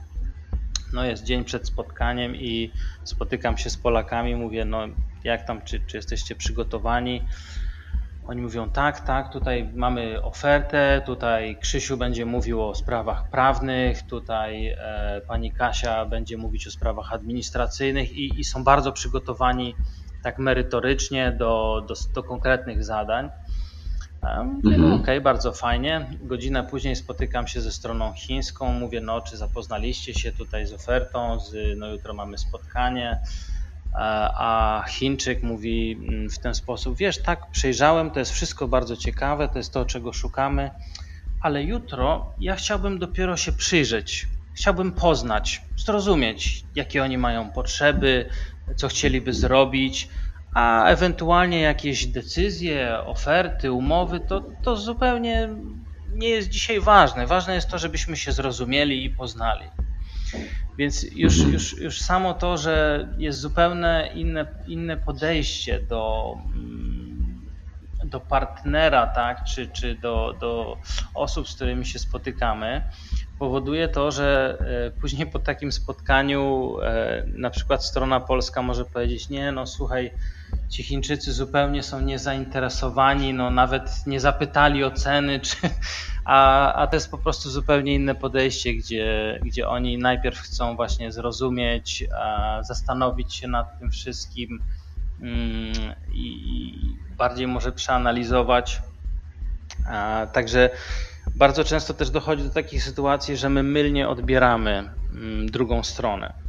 no 0.93 1.05
jest 1.05 1.23
dzień 1.23 1.43
przed 1.43 1.67
spotkaniem 1.67 2.35
i 2.35 2.73
spotykam 3.03 3.57
się 3.57 3.69
z 3.69 3.77
Polakami, 3.77 4.35
mówię, 4.35 4.65
no 4.65 4.87
jak 5.23 5.47
tam, 5.47 5.61
czy, 5.61 5.79
czy 5.79 5.97
jesteście 5.97 6.35
przygotowani? 6.35 7.27
Oni 8.27 8.41
mówią, 8.41 8.69
tak, 8.69 8.99
tak, 8.99 9.33
tutaj 9.33 9.71
mamy 9.75 10.23
ofertę, 10.23 11.01
tutaj 11.05 11.59
Krzysiu 11.59 11.97
będzie 11.97 12.25
mówił 12.25 12.63
o 12.63 12.75
sprawach 12.75 13.29
prawnych, 13.29 14.01
tutaj 14.03 14.67
e, 14.67 15.21
pani 15.27 15.53
Kasia 15.53 16.05
będzie 16.05 16.37
mówić 16.37 16.67
o 16.67 16.71
sprawach 16.71 17.13
administracyjnych 17.13 18.11
i, 18.11 18.39
i 18.39 18.43
są 18.43 18.63
bardzo 18.63 18.91
przygotowani 18.91 19.75
tak 20.21 20.39
merytorycznie 20.39 21.31
do, 21.31 21.85
do, 21.87 21.93
do 22.13 22.23
konkretnych 22.23 22.83
zadań. 22.83 23.29
Mówię, 24.23 24.77
no 24.77 24.85
mhm. 24.85 24.93
okej, 24.93 25.01
okay, 25.01 25.21
bardzo 25.21 25.51
fajnie. 25.51 26.09
Godzinę 26.21 26.63
później 26.63 26.95
spotykam 26.95 27.47
się 27.47 27.61
ze 27.61 27.71
stroną 27.71 28.13
chińską, 28.13 28.73
mówię, 28.73 29.01
no 29.01 29.21
czy 29.21 29.37
zapoznaliście 29.37 30.13
się 30.13 30.31
tutaj 30.31 30.65
z 30.65 30.73
ofertą, 30.73 31.39
z, 31.39 31.77
no 31.77 31.87
jutro 31.87 32.13
mamy 32.13 32.37
spotkanie. 32.37 33.19
a 34.33 34.83
Chińczyk 34.87 35.43
mówi 35.43 35.91
mm, 36.09 36.29
w 36.29 36.39
ten 36.39 36.55
sposób: 36.55 36.97
Wiesz, 36.97 37.21
tak, 37.21 37.51
przejrzałem, 37.51 38.11
to 38.11 38.19
jest 38.19 38.31
wszystko 38.31 38.67
bardzo 38.67 38.97
ciekawe, 38.97 39.49
to 39.49 39.57
jest 39.57 39.73
to, 39.73 39.85
czego 39.85 40.13
szukamy, 40.13 40.71
ale 41.41 41.63
jutro 41.63 42.33
ja 42.39 42.55
chciałbym 42.55 42.99
dopiero 42.99 43.37
się 43.37 43.51
przyjrzeć, 43.51 44.27
chciałbym 44.53 44.91
poznać, 44.91 45.61
zrozumieć, 45.77 46.63
jakie 46.75 47.03
oni 47.03 47.17
mają 47.17 47.49
potrzeby, 47.49 48.29
co 48.75 48.87
chcieliby 48.87 49.33
zrobić, 49.33 50.09
a 50.53 50.85
ewentualnie 50.85 51.61
jakieś 51.61 52.07
decyzje, 52.07 52.99
oferty, 53.05 53.71
umowy, 53.71 54.19
to, 54.19 54.43
to 54.63 54.75
zupełnie 54.75 55.49
nie 56.13 56.29
jest 56.29 56.49
dzisiaj 56.49 56.79
ważne. 56.79 57.27
Ważne 57.27 57.55
jest 57.55 57.69
to, 57.69 57.77
żebyśmy 57.77 58.17
się 58.17 58.31
zrozumieli 58.31 59.05
i 59.05 59.09
poznali. 59.09 59.65
Więc 60.77 61.05
już, 61.15 61.37
już, 61.37 61.77
już 61.77 62.01
samo 62.01 62.33
to, 62.33 62.57
że 62.57 63.07
jest 63.17 63.39
zupełnie 63.39 64.11
inne, 64.15 64.45
inne 64.67 64.97
podejście 64.97 65.79
do, 65.79 66.33
mm, 66.53 67.51
do 68.03 68.19
partnera, 68.19 69.07
tak, 69.07 69.43
czy, 69.43 69.67
czy 69.67 69.95
do, 69.95 70.33
do 70.39 70.77
osób, 71.13 71.49
z 71.49 71.55
którymi 71.55 71.85
się 71.85 71.99
spotykamy, 71.99 72.83
powoduje 73.39 73.87
to, 73.87 74.11
że 74.11 74.57
e, 74.95 75.01
później 75.01 75.27
po 75.27 75.39
takim 75.39 75.71
spotkaniu 75.71 76.73
e, 76.81 77.23
na 77.27 77.49
przykład 77.49 77.85
strona 77.85 78.19
polska 78.19 78.61
może 78.61 78.85
powiedzieć, 78.85 79.29
nie, 79.29 79.51
no 79.51 79.67
słuchaj, 79.67 80.11
ci 80.69 80.83
Chińczycy 80.83 81.33
zupełnie 81.33 81.83
są 81.83 82.01
niezainteresowani, 82.01 83.33
no 83.33 83.51
nawet 83.51 84.07
nie 84.07 84.19
zapytali 84.19 84.83
o 84.83 84.91
ceny, 84.91 85.39
czy, 85.39 85.55
a, 86.25 86.73
a 86.73 86.87
to 86.87 86.95
jest 86.95 87.11
po 87.11 87.17
prostu 87.17 87.49
zupełnie 87.49 87.95
inne 87.95 88.15
podejście, 88.15 88.73
gdzie, 88.73 89.39
gdzie 89.43 89.67
oni 89.67 89.97
najpierw 89.97 90.39
chcą 90.39 90.75
właśnie 90.75 91.11
zrozumieć, 91.11 92.07
zastanowić 92.61 93.35
się 93.35 93.47
nad 93.47 93.79
tym 93.79 93.91
wszystkim 93.91 94.63
mm, 95.21 95.73
i 96.13 96.73
bardziej 97.17 97.47
może 97.47 97.71
przeanalizować. 97.71 98.81
Także 100.33 100.69
bardzo 101.35 101.63
często 101.63 101.93
też 101.93 102.09
dochodzi 102.09 102.43
do 102.43 102.49
takich 102.49 102.83
sytuacji, 102.83 103.37
że 103.37 103.49
my 103.49 103.63
mylnie 103.63 104.09
odbieramy 104.09 104.89
mm, 105.13 105.51
drugą 105.51 105.83
stronę. 105.83 106.46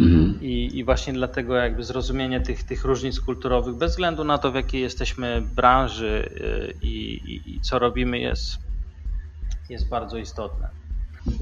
Mhm. 0.00 0.38
I, 0.42 0.78
I, 0.78 0.84
właśnie 0.84 1.12
dlatego 1.12 1.54
jakby 1.54 1.84
zrozumienie 1.84 2.40
tych, 2.40 2.64
tych 2.64 2.84
różnic 2.84 3.20
kulturowych, 3.20 3.74
bez 3.74 3.90
względu 3.90 4.24
na 4.24 4.38
to, 4.38 4.52
w 4.52 4.54
jakiej 4.54 4.80
jesteśmy 4.80 5.42
branży 5.56 6.30
y, 6.40 6.86
i, 6.86 7.12
i, 7.12 7.56
i 7.56 7.60
co 7.60 7.78
robimy, 7.78 8.18
jest, 8.18 8.58
jest 9.68 9.88
bardzo 9.88 10.18
istotne. 10.18 10.68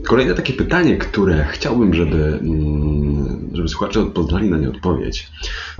Kolejne 0.07 0.35
takie 0.35 0.53
pytanie, 0.53 0.97
które 0.97 1.44
chciałbym, 1.44 1.94
żeby, 1.94 2.38
mm, 2.42 3.51
żeby 3.53 3.68
słuchacze 3.68 4.07
poznali 4.07 4.51
na 4.51 4.59
nie 4.59 4.68
odpowiedź, 4.68 5.31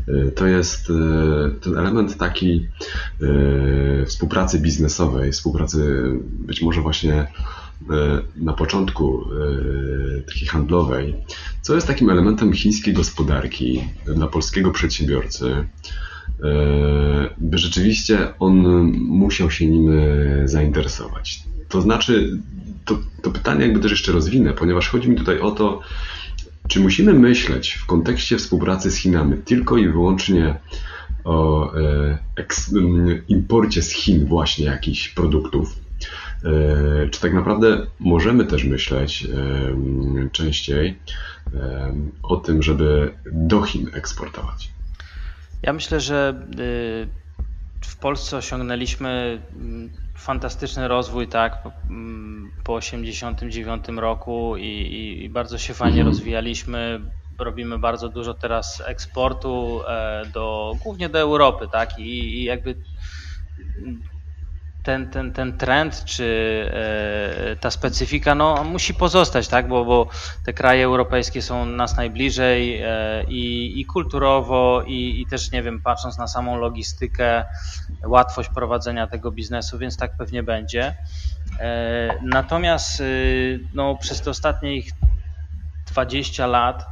y, 0.09 0.33
to 0.37 0.47
jest 0.47 0.91
y, 0.91 0.95
ten 1.61 1.79
element 1.79 2.17
taki 2.17 2.69
współpracy 4.07 4.61
biznesowej, 4.61 5.33
współpracy 5.33 6.11
być 6.31 6.63
może 6.63 6.81
właśnie 6.81 7.27
na 8.37 8.53
początku 8.53 9.25
e, 10.19 10.23
takiej 10.23 10.49
handlowej, 10.49 11.15
co 11.63 11.75
jest 11.75 11.87
takim 11.87 12.11
elementem 12.11 12.53
chińskiej 12.53 12.95
gospodarki 12.95 13.85
dla 14.15 14.27
polskiego 14.27 14.71
przedsiębiorcy, 14.71 15.47
e, 15.51 15.67
by 17.39 17.59
rzeczywiście 17.59 18.39
on 18.39 18.55
musiał 18.93 19.51
się 19.51 19.67
nim 19.67 19.91
zainteresować. 20.45 21.43
To 21.69 21.81
znaczy, 21.81 22.39
to, 22.85 22.99
to 23.23 23.31
pytanie 23.31 23.63
jakby 23.63 23.81
też 23.81 23.91
jeszcze 23.91 24.13
rozwinę, 24.13 24.53
ponieważ 24.53 24.89
chodzi 24.89 25.11
mi 25.11 25.17
tutaj 25.17 25.41
o 25.41 25.51
to, 25.51 25.81
czy 26.69 26.81
musimy 26.81 27.15
myśleć 27.15 27.73
w 27.73 27.87
kontekście 27.87 28.37
współpracy 28.37 28.91
z 28.91 28.97
Chinami 28.97 29.39
tylko 29.45 29.77
i 29.77 29.89
wyłącznie 29.89 30.59
o 31.25 31.73
imporcie 33.29 33.83
z 33.83 33.91
Chin 33.91 34.27
właśnie 34.27 34.65
jakichś 34.65 35.09
produktów, 35.09 35.88
E, 35.88 35.88
czy 37.11 37.21
tak 37.21 37.35
naprawdę 37.35 37.87
możemy 38.01 38.45
też 38.45 38.65
myśleć 38.65 39.25
e, 39.25 40.29
częściej 40.33 40.99
e, 41.55 41.95
o 42.23 42.37
tym, 42.37 42.63
żeby 42.63 43.15
do 43.33 43.63
Chin 43.63 43.91
eksportować? 43.95 44.71
Ja 45.63 45.73
myślę, 45.73 46.01
że 46.01 46.35
w 47.85 47.97
Polsce 47.97 48.37
osiągnęliśmy 48.37 49.43
mm, 49.57 49.91
fantastyczny 50.17 50.89
rozwój 50.89 51.29
tak 51.29 51.63
po 52.65 52.81
1989 52.81 53.89
mm, 53.89 53.99
roku 53.99 54.57
i, 54.57 55.23
i, 55.25 55.29
bardzo 55.29 55.59
się 55.59 55.75
fajnie 55.75 56.01
mhm. 56.01 56.09
rozwijaliśmy. 56.09 57.01
Robimy 57.39 57.79
bardzo 57.79 58.09
dużo 58.09 58.35
teraz 58.35 58.83
eksportu 58.87 59.81
do, 60.35 60.75
głównie 60.83 61.09
do 61.09 61.19
Europy, 61.19 61.69
tak? 61.73 61.99
I, 61.99 62.41
i 62.41 62.45
jakby 62.45 62.75
ten, 64.89 65.11
ten, 65.11 65.33
ten 65.33 65.59
trend, 65.59 66.05
czy 66.05 66.25
e, 67.53 67.57
ta 67.57 67.71
specyfika 67.71 68.35
no, 68.35 68.65
musi 68.65 68.95
pozostać, 68.95 69.49
tak? 69.49 69.69
bo, 69.69 69.85
bo 69.85 70.09
te 70.45 70.53
kraje 70.53 70.85
europejskie 70.85 71.43
są 71.43 71.67
nas 71.67 71.97
najbliżej 71.97 72.83
e, 72.83 73.25
i, 73.29 73.73
i 73.81 73.87
kulturowo, 73.87 74.83
i, 74.87 75.21
i 75.21 75.27
też, 75.27 75.53
nie 75.53 75.63
wiem, 75.63 75.81
patrząc 75.81 76.19
na 76.19 76.29
samą 76.29 76.57
logistykę, 76.57 77.45
łatwość 78.05 78.49
prowadzenia 78.49 79.07
tego 79.07 79.31
biznesu, 79.31 79.79
więc 79.79 79.97
tak 79.97 80.17
pewnie 80.17 80.43
będzie. 80.43 80.95
E, 81.61 82.09
natomiast 82.23 83.03
no, 83.75 83.97
przez 83.97 84.21
te 84.21 84.31
ostatnie 84.31 84.81
20 85.87 86.47
lat 86.47 86.87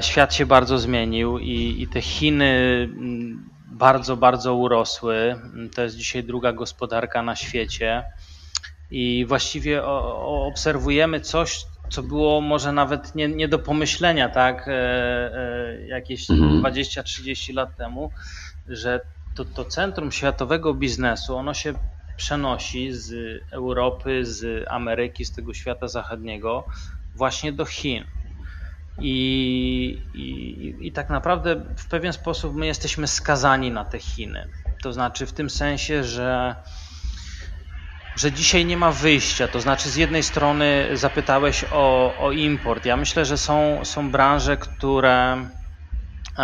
świat 0.00 0.34
się 0.34 0.46
bardzo 0.46 0.78
zmienił 0.78 1.38
i, 1.38 1.82
i 1.82 1.88
te 1.88 2.00
Chiny 2.00 2.88
bardzo, 3.70 4.16
bardzo 4.16 4.54
urosły. 4.54 5.40
To 5.74 5.82
jest 5.82 5.96
dzisiaj 5.96 6.24
druga 6.24 6.52
gospodarka 6.52 7.22
na 7.22 7.36
świecie 7.36 8.04
i 8.90 9.24
właściwie 9.28 9.84
obserwujemy 9.84 11.20
coś, 11.20 11.64
co 11.90 12.02
było 12.02 12.40
może 12.40 12.72
nawet 12.72 13.14
nie, 13.14 13.28
nie 13.28 13.48
do 13.48 13.58
pomyślenia, 13.58 14.28
tak, 14.28 14.68
e, 14.68 14.72
e, 14.72 15.86
jakieś 15.86 16.30
mhm. 16.30 16.62
20-30 16.62 17.54
lat 17.54 17.76
temu, 17.76 18.12
że 18.66 19.00
to, 19.34 19.44
to 19.44 19.64
centrum 19.64 20.12
światowego 20.12 20.74
biznesu, 20.74 21.36
ono 21.36 21.54
się 21.54 21.74
przenosi 22.16 22.92
z 22.92 23.12
Europy, 23.52 24.24
z 24.24 24.66
Ameryki, 24.68 25.24
z 25.24 25.32
tego 25.32 25.54
świata 25.54 25.88
zachodniego 25.88 26.66
właśnie 27.14 27.52
do 27.52 27.64
Chin. 27.64 28.04
I, 29.00 30.10
i, 30.14 30.86
I 30.86 30.92
tak 30.92 31.10
naprawdę 31.10 31.74
w 31.76 31.88
pewien 31.88 32.12
sposób 32.12 32.54
my 32.54 32.66
jesteśmy 32.66 33.06
skazani 33.06 33.70
na 33.70 33.84
te 33.84 33.98
Chiny. 33.98 34.48
To 34.82 34.92
znaczy 34.92 35.26
w 35.26 35.32
tym 35.32 35.50
sensie, 35.50 36.04
że 36.04 36.56
że 38.16 38.32
dzisiaj 38.32 38.64
nie 38.64 38.76
ma 38.76 38.92
wyjścia. 38.92 39.48
To 39.48 39.60
znaczy, 39.60 39.90
z 39.90 39.96
jednej 39.96 40.22
strony 40.22 40.88
zapytałeś 40.92 41.64
o, 41.70 42.16
o 42.18 42.32
import. 42.32 42.84
Ja 42.84 42.96
myślę, 42.96 43.24
że 43.24 43.38
są, 43.38 43.84
są 43.84 44.10
branże, 44.10 44.56
które 44.56 45.32
e, 46.38 46.42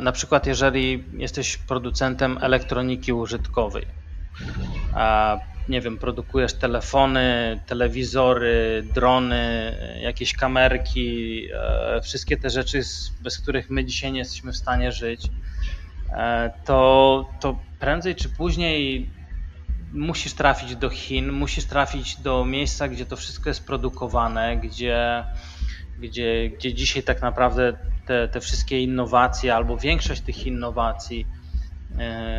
na 0.00 0.12
przykład, 0.12 0.46
jeżeli 0.46 1.10
jesteś 1.12 1.56
producentem 1.56 2.38
elektroniki 2.40 3.12
użytkowej, 3.12 3.86
nie 5.68 5.80
wiem, 5.80 5.98
produkujesz 5.98 6.54
telefony, 6.54 7.60
telewizory, 7.66 8.84
drony, 8.94 9.74
jakieś 10.02 10.32
kamerki, 10.36 11.42
e, 11.54 12.00
wszystkie 12.00 12.36
te 12.36 12.50
rzeczy, 12.50 12.82
bez 13.20 13.38
których 13.38 13.70
my 13.70 13.84
dzisiaj 13.84 14.12
nie 14.12 14.18
jesteśmy 14.18 14.52
w 14.52 14.56
stanie 14.56 14.92
żyć, 14.92 15.26
e, 16.16 16.50
to, 16.64 17.30
to 17.40 17.58
prędzej 17.78 18.14
czy 18.14 18.28
później 18.28 19.10
musisz 19.92 20.34
trafić 20.34 20.76
do 20.76 20.90
Chin, 20.90 21.32
musisz 21.32 21.64
trafić 21.64 22.20
do 22.20 22.44
miejsca, 22.44 22.88
gdzie 22.88 23.06
to 23.06 23.16
wszystko 23.16 23.50
jest 23.50 23.66
produkowane, 23.66 24.56
gdzie, 24.56 25.24
gdzie, 25.98 26.50
gdzie 26.50 26.74
dzisiaj 26.74 27.02
tak 27.02 27.22
naprawdę 27.22 27.72
te, 28.06 28.28
te 28.28 28.40
wszystkie 28.40 28.80
innowacje 28.80 29.54
albo 29.54 29.76
większość 29.76 30.20
tych 30.20 30.46
innowacji 30.46 31.26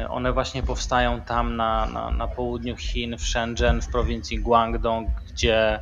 one 0.10 0.34
właśnie 0.34 0.64
powstają 0.64 1.22
tam 1.22 1.56
na, 1.56 1.86
na, 1.86 2.12
na 2.12 2.28
południu 2.28 2.78
Chin, 2.78 3.18
w 3.18 3.22
Shenzhen, 3.22 3.82
w 3.82 3.88
prowincji 3.88 4.40
Guangdong, 4.40 5.10
gdzie, 5.34 5.80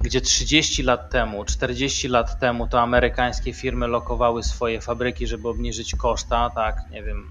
gdzie 0.00 0.20
30 0.20 0.82
lat 0.82 1.10
temu, 1.10 1.44
40 1.44 2.08
lat 2.08 2.38
temu 2.38 2.66
to 2.66 2.80
amerykańskie 2.80 3.52
firmy 3.52 3.86
lokowały 3.86 4.42
swoje 4.42 4.80
fabryki, 4.80 5.26
żeby 5.26 5.48
obniżyć 5.48 5.94
koszta, 5.94 6.50
tak, 6.50 6.76
nie 6.90 7.02
wiem, 7.02 7.30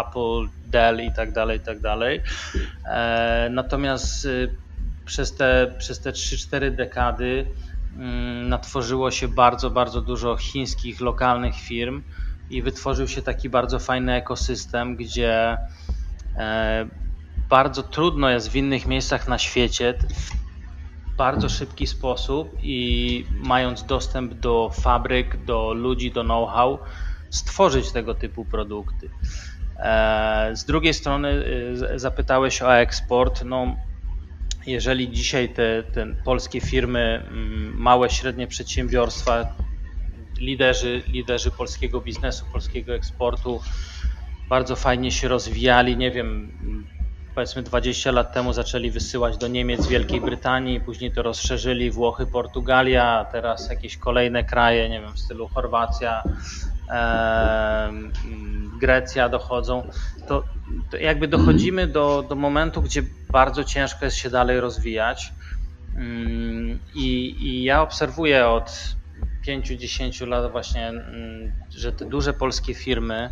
Apple, 0.00 0.48
Dell 0.66 1.00
i 1.00 1.12
tak 1.12 1.32
dalej, 1.32 1.58
i 1.58 1.60
tak 1.60 1.80
dalej. 1.80 2.22
E, 2.84 3.48
natomiast 3.50 4.24
y, 4.24 4.54
przez 5.04 5.34
te, 5.34 5.74
przez 5.78 6.00
te 6.00 6.10
3-4 6.10 6.74
dekady 6.74 7.46
mm, 7.96 8.48
natworzyło 8.48 9.10
się 9.10 9.28
bardzo, 9.28 9.70
bardzo 9.70 10.00
dużo 10.00 10.36
chińskich, 10.36 11.00
lokalnych 11.00 11.54
firm, 11.54 12.02
i 12.50 12.62
wytworzył 12.62 13.08
się 13.08 13.22
taki 13.22 13.50
bardzo 13.50 13.78
fajny 13.78 14.14
ekosystem, 14.14 14.96
gdzie 14.96 15.56
e, 16.36 16.88
bardzo 17.48 17.82
trudno 17.82 18.30
jest 18.30 18.48
w 18.48 18.56
innych 18.56 18.86
miejscach 18.86 19.28
na 19.28 19.38
świecie 19.38 19.94
bardzo 21.16 21.48
szybki 21.48 21.86
sposób 21.86 22.56
i 22.62 23.24
mając 23.32 23.84
dostęp 23.84 24.34
do 24.34 24.70
fabryk, 24.74 25.44
do 25.44 25.72
ludzi, 25.72 26.12
do 26.12 26.22
know-how, 26.22 26.78
stworzyć 27.30 27.92
tego 27.92 28.14
typu 28.14 28.44
produkty. 28.44 29.10
E, 29.76 30.50
z 30.56 30.64
drugiej 30.64 30.94
strony 30.94 31.44
e, 31.92 31.98
zapytałeś 31.98 32.62
o 32.62 32.76
eksport. 32.76 33.44
No, 33.44 33.76
jeżeli 34.66 35.10
dzisiaj 35.10 35.48
te, 35.48 35.82
te 35.82 36.06
polskie 36.24 36.60
firmy, 36.60 37.26
mm, 37.28 37.74
małe, 37.76 38.10
średnie 38.10 38.46
przedsiębiorstwa, 38.46 39.44
liderzy, 40.38 41.02
liderzy 41.08 41.50
polskiego 41.50 42.00
biznesu, 42.00 42.46
polskiego 42.52 42.94
eksportu 42.94 43.60
bardzo 44.48 44.76
fajnie 44.76 45.12
się 45.12 45.28
rozwijali, 45.28 45.96
nie 45.96 46.10
wiem, 46.10 46.52
powiedzmy 47.34 47.62
20 47.62 48.12
lat 48.12 48.34
temu 48.34 48.52
zaczęli 48.52 48.90
wysyłać 48.90 49.36
do 49.36 49.48
Niemiec, 49.48 49.86
Wielkiej 49.86 50.20
Brytanii, 50.20 50.80
później 50.80 51.12
to 51.12 51.22
rozszerzyli 51.22 51.90
Włochy, 51.90 52.26
Portugalia, 52.26 53.26
teraz 53.32 53.70
jakieś 53.70 53.96
kolejne 53.96 54.44
kraje, 54.44 54.88
nie 54.88 55.00
wiem, 55.00 55.12
w 55.12 55.18
stylu 55.18 55.48
Chorwacja, 55.48 56.22
e, 56.90 57.92
Grecja 58.80 59.28
dochodzą, 59.28 59.88
to, 60.28 60.44
to 60.90 60.96
jakby 60.96 61.28
dochodzimy 61.28 61.86
do, 61.86 62.24
do 62.28 62.34
momentu, 62.34 62.82
gdzie 62.82 63.02
bardzo 63.30 63.64
ciężko 63.64 64.04
jest 64.04 64.16
się 64.16 64.30
dalej 64.30 64.60
rozwijać. 64.60 65.32
Mm, 65.96 66.78
I, 66.94 67.36
i 67.40 67.64
ja 67.64 67.82
obserwuję 67.82 68.48
od 68.48 68.96
5-10 69.46 70.26
lat 70.26 70.52
właśnie, 70.52 70.88
mm, 70.88 71.52
że 71.70 71.92
te 71.92 72.04
duże 72.04 72.32
polskie 72.32 72.74
firmy, 72.74 73.30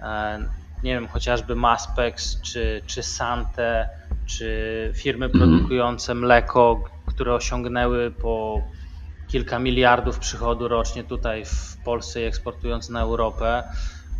e, 0.00 0.38
nie 0.82 0.94
wiem, 0.94 1.08
chociażby 1.08 1.54
Maspex, 1.54 2.40
czy, 2.40 2.82
czy 2.86 3.02
Sante, 3.02 3.88
czy 4.26 4.92
firmy 4.94 5.26
mhm. 5.26 5.44
produkujące 5.44 6.14
mleko, 6.14 6.84
które 7.06 7.34
osiągnęły 7.34 8.10
po 8.10 8.62
kilka 9.28 9.58
miliardów 9.58 10.18
przychodu 10.18 10.68
rocznie 10.68 11.04
tutaj 11.04 11.44
w 11.44 11.76
Polsce 11.84 12.20
i 12.20 12.24
eksportując 12.24 12.88
na 12.88 13.00
Europę, 13.00 13.62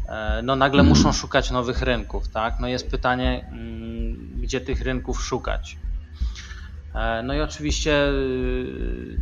e, 0.08 0.42
no 0.42 0.56
nagle 0.56 0.80
mhm. 0.80 0.88
muszą 0.98 1.12
szukać 1.12 1.50
nowych 1.50 1.82
rynków, 1.82 2.28
tak? 2.28 2.54
No 2.60 2.68
jest 2.68 2.90
pytanie, 2.90 3.48
mm, 3.52 4.40
gdzie 4.40 4.60
tych 4.60 4.82
rynków 4.82 5.24
szukać. 5.24 5.76
E, 6.94 7.22
no 7.22 7.34
i 7.34 7.40
oczywiście 7.40 8.08
y, 8.08 9.16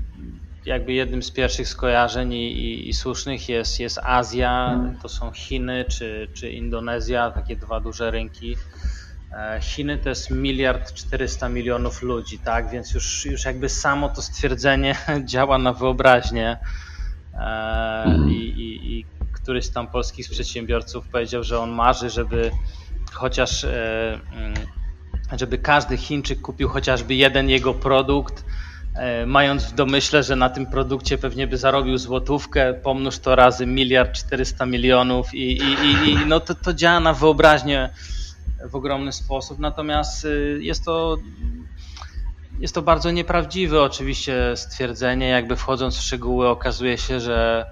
jakby 0.67 0.93
jednym 0.93 1.23
z 1.23 1.31
pierwszych 1.31 1.69
skojarzeń 1.69 2.33
i, 2.33 2.53
i, 2.53 2.89
i, 2.89 2.95
słusznych 2.95 3.49
jest, 3.49 3.81
jest 3.81 3.99
Azja, 3.99 4.81
to 5.03 5.09
są 5.09 5.33
Chiny 5.33 5.85
czy, 5.89 6.29
czy 6.35 6.51
Indonezja, 6.51 7.31
takie 7.31 7.57
dwa 7.57 7.81
duże 7.81 8.11
rynki. 8.11 8.57
E, 9.33 9.61
Chiny 9.61 9.99
to 9.99 10.09
jest 10.09 10.31
miliard 10.31 10.93
400 10.93 11.49
milionów 11.49 12.03
ludzi, 12.03 12.39
tak? 12.39 12.71
Więc 12.71 12.95
już, 12.95 13.27
już 13.27 13.45
jakby 13.45 13.69
samo 13.69 14.09
to 14.09 14.23
stwierdzenie 14.23 14.97
działa 15.25 15.59
na 15.59 15.73
wyobraźnię. 15.73 16.59
E, 17.35 18.19
I, 18.29 18.49
i, 18.49 18.99
I 18.99 19.05
któryś 19.33 19.69
tam 19.69 19.87
polskich 19.87 20.31
przedsiębiorców 20.31 21.09
powiedział, 21.09 21.43
że 21.43 21.59
on 21.59 21.71
marzy, 21.71 22.11
żeby 22.11 22.51
chociaż 23.13 23.65
e, 23.65 24.21
mm, 24.33 24.55
żeby 25.33 25.59
każdy 25.59 25.97
Chińczyk 25.97 26.41
kupił 26.41 26.69
chociażby 26.69 27.15
jeden 27.15 27.51
jego 27.51 27.75
produkt, 27.75 28.45
mając 29.27 29.65
w 29.65 29.75
domyśle, 29.75 30.23
że 30.23 30.37
na 30.37 30.51
tym 30.51 30.67
produkcie 30.67 31.19
pewnie 31.19 31.47
by 31.47 31.59
zarobił 31.59 31.99
złotówkę, 31.99 32.75
pomnóż 32.75 33.19
to 33.19 33.37
razy 33.37 33.67
miliard 33.67 34.13
400 34.13 34.67
milionów 34.67 35.35
i, 35.35 35.53
i, 35.53 35.65
i, 35.65 36.11
i 36.11 36.27
no 36.27 36.41
to, 36.41 36.55
to 36.55 36.75
działa 36.75 37.01
na 37.01 37.13
wyobraźnię 37.13 37.91
w 38.71 38.75
ogromny 38.75 39.13
sposób. 39.13 39.59
Natomiast 39.59 40.25
y, 40.25 40.59
jest 40.63 40.85
to, 40.85 41.17
jest 42.59 42.75
to 42.75 42.83
bardzo 42.83 43.11
nieprawdziwe 43.11 43.83
oczywiście 43.83 44.57
stwierdzenie, 44.57 45.29
jakby 45.29 45.57
wchodząc 45.57 45.97
w 45.97 46.03
szczegóły 46.03 46.49
okazuje 46.49 46.99
się, 46.99 47.21
że 47.21 47.67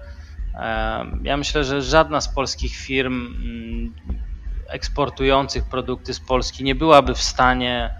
ja 1.23 1.37
myślę, 1.37 1.63
że 1.63 1.81
żadna 1.81 2.21
z 2.21 2.33
polskich 2.33 2.75
firm 2.75 3.13
mm, 3.13 3.93
eksportujących 4.67 5.63
produkty 5.69 6.13
z 6.13 6.19
Polski 6.19 6.63
nie 6.63 6.75
byłaby 6.75 7.13
w 7.15 7.21
stanie 7.21 7.95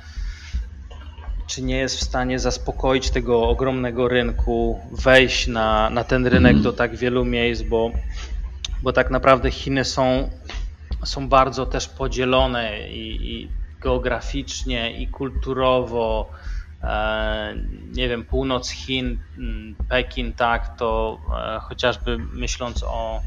czy 1.54 1.62
nie 1.62 1.78
jest 1.78 1.98
w 1.98 2.04
stanie 2.04 2.40
zaspokoić 2.40 3.10
tego 3.10 3.50
ogromnego 3.50 4.08
rynku, 4.08 4.80
wejść 4.92 5.48
na, 5.48 5.90
na 5.90 6.04
ten 6.04 6.28
rynek 6.28 6.50
mhm. 6.50 6.64
do 6.64 6.74
tak 6.74 6.96
wielu 6.96 7.26
miejsc, 7.26 7.62
bo, 7.62 7.92
bo 8.84 8.94
tak 8.94 9.12
naprawdę 9.12 9.52
Chiny 9.52 9.86
są, 9.86 10.30
są 11.06 11.30
bardzo 11.30 11.66
też 11.66 11.88
podzielone 11.88 12.90
i, 12.90 13.34
i 13.34 13.50
geograficznie, 13.82 14.92
i 15.02 15.08
kulturowo. 15.08 16.30
E, 16.84 17.56
nie 17.92 18.10
wiem, 18.10 18.26
północ 18.26 18.70
Chin, 18.70 19.20
Pekin, 19.90 20.34
tak, 20.34 20.78
to 20.78 21.20
e, 21.56 21.60
chociażby 21.60 22.18
myśląc 22.18 22.84
o, 22.84 23.22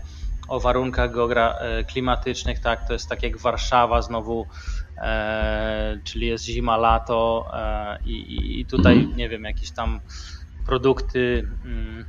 o 0.49 0.61
warunkach 0.61 1.11
e, 1.17 1.85
klimatycznych, 1.85 2.61
tak, 2.61 2.87
to 2.87 2.93
jest 2.93 3.09
tak 3.09 3.23
jak 3.23 3.39
Warszawa, 3.39 4.03
znowu 4.03 4.47
czyli 6.05 6.27
jest 6.27 6.45
zima, 6.45 6.77
lato 6.77 7.51
e, 7.53 7.99
i, 8.05 8.61
i 8.61 8.67
tutaj, 8.67 8.97
mhm. 8.97 9.17
nie 9.17 9.29
wiem, 9.29 9.45
jakieś 9.45 9.71
tam 9.71 10.01
produkty 10.67 11.49
mm, 11.65 12.05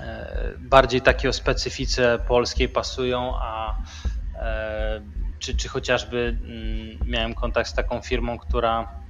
e, 0.00 0.54
bardziej 0.58 1.00
takie 1.02 1.28
o 1.28 1.32
specyfice 1.32 2.18
polskiej 2.28 2.68
pasują, 2.68 3.34
a 3.36 3.76
czy, 5.38 5.56
czy 5.56 5.68
chociażby 5.68 6.38
mm, 6.40 7.10
miałem 7.10 7.34
kontakt 7.34 7.68
z 7.68 7.74
taką 7.74 8.00
firmą, 8.00 8.38
która 8.38 9.03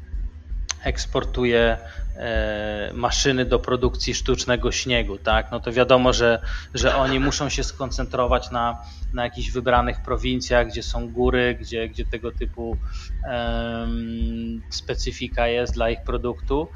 eksportuje 0.85 1.77
e, 2.17 2.91
maszyny 2.95 3.45
do 3.45 3.59
produkcji 3.59 4.15
sztucznego 4.15 4.73
śniegu, 4.73 5.19
tak? 5.19 5.51
No 5.51 5.61
to 5.61 5.73
wiadomo, 5.73 6.13
że, 6.13 6.41
że 6.75 6.97
oni 6.97 7.21
muszą 7.21 7.49
się 7.49 7.65
skoncentrować 7.65 8.51
na, 8.51 8.79
na 9.13 9.25
jakichś 9.25 9.51
wybranych 9.51 10.03
prowincjach, 10.03 10.69
gdzie 10.69 10.83
są 10.83 11.09
góry, 11.09 11.57
gdzie, 11.61 11.89
gdzie 11.89 12.05
tego 12.05 12.33
typu 12.33 12.77
um, 13.25 14.63
specyfika 14.71 15.49
jest 15.49 15.75
dla 15.75 15.91
ich 15.91 16.03
produktu. 16.03 16.69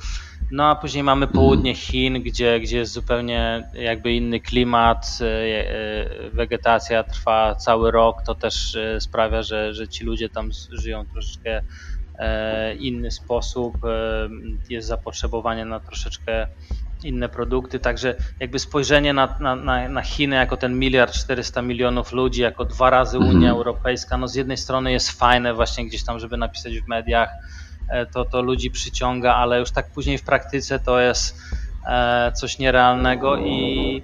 No 0.51 0.71
a 0.71 0.77
później 0.77 1.03
mamy 1.03 1.27
południe 1.27 1.75
Chin, 1.75 2.23
gdzie, 2.23 2.61
gdzie 2.61 2.79
jest 2.79 2.93
zupełnie 2.93 3.71
jakby 3.75 4.13
inny 4.13 4.41
klimat, 4.41 5.19
e, 5.21 5.25
e, 5.27 6.31
wegetacja 6.31 7.05
trwa 7.05 7.55
cały 7.55 7.91
rok, 7.91 8.23
to 8.27 8.35
też 8.35 8.77
sprawia, 8.99 9.43
że, 9.43 9.75
że 9.75 9.89
ci 9.89 10.05
ludzie 10.05 10.29
tam 10.29 10.51
żyją 10.71 11.07
troszeczkę 11.07 11.63
inny 12.79 13.11
sposób, 13.11 13.85
e, 13.85 14.29
jest 14.69 14.89
zapotrzebowanie 14.89 15.65
na 15.65 15.81
troszeczkę 15.81 16.47
inne 17.05 17.29
produkty, 17.29 17.81
także 17.81 18.15
jakby 18.41 18.59
spojrzenie 18.59 19.13
na, 19.13 19.39
na, 19.41 19.89
na 19.89 20.03
Chiny 20.03 20.37
jako 20.37 20.57
ten 20.57 20.79
miliard 20.79 21.13
400 21.13 21.63
milionów 21.63 22.13
ludzi, 22.13 22.43
jako 22.43 22.65
dwa 22.65 22.91
razy 22.91 23.19
Unia 23.19 23.31
mhm. 23.31 23.51
Europejska, 23.51 24.17
no 24.17 24.29
z 24.29 24.35
jednej 24.35 24.57
strony 24.57 24.93
jest 24.93 25.11
fajne 25.11 25.55
właśnie 25.55 25.87
gdzieś 25.87 26.05
tam, 26.05 26.19
żeby 26.19 26.37
napisać 26.37 26.81
w 26.81 26.89
mediach, 26.89 27.31
e, 27.89 28.07
to, 28.07 28.25
to 28.25 28.43
ludzi 28.43 28.71
przyciąga, 28.71 29.35
ale 29.35 29.61
już 29.61 29.71
tak 29.71 29.91
później 29.91 30.19
w 30.19 30.23
praktyce 30.23 30.79
to 30.79 31.01
jest 31.01 31.39
coś 32.35 32.59
nierealnego 32.59 33.37
i, 33.37 34.03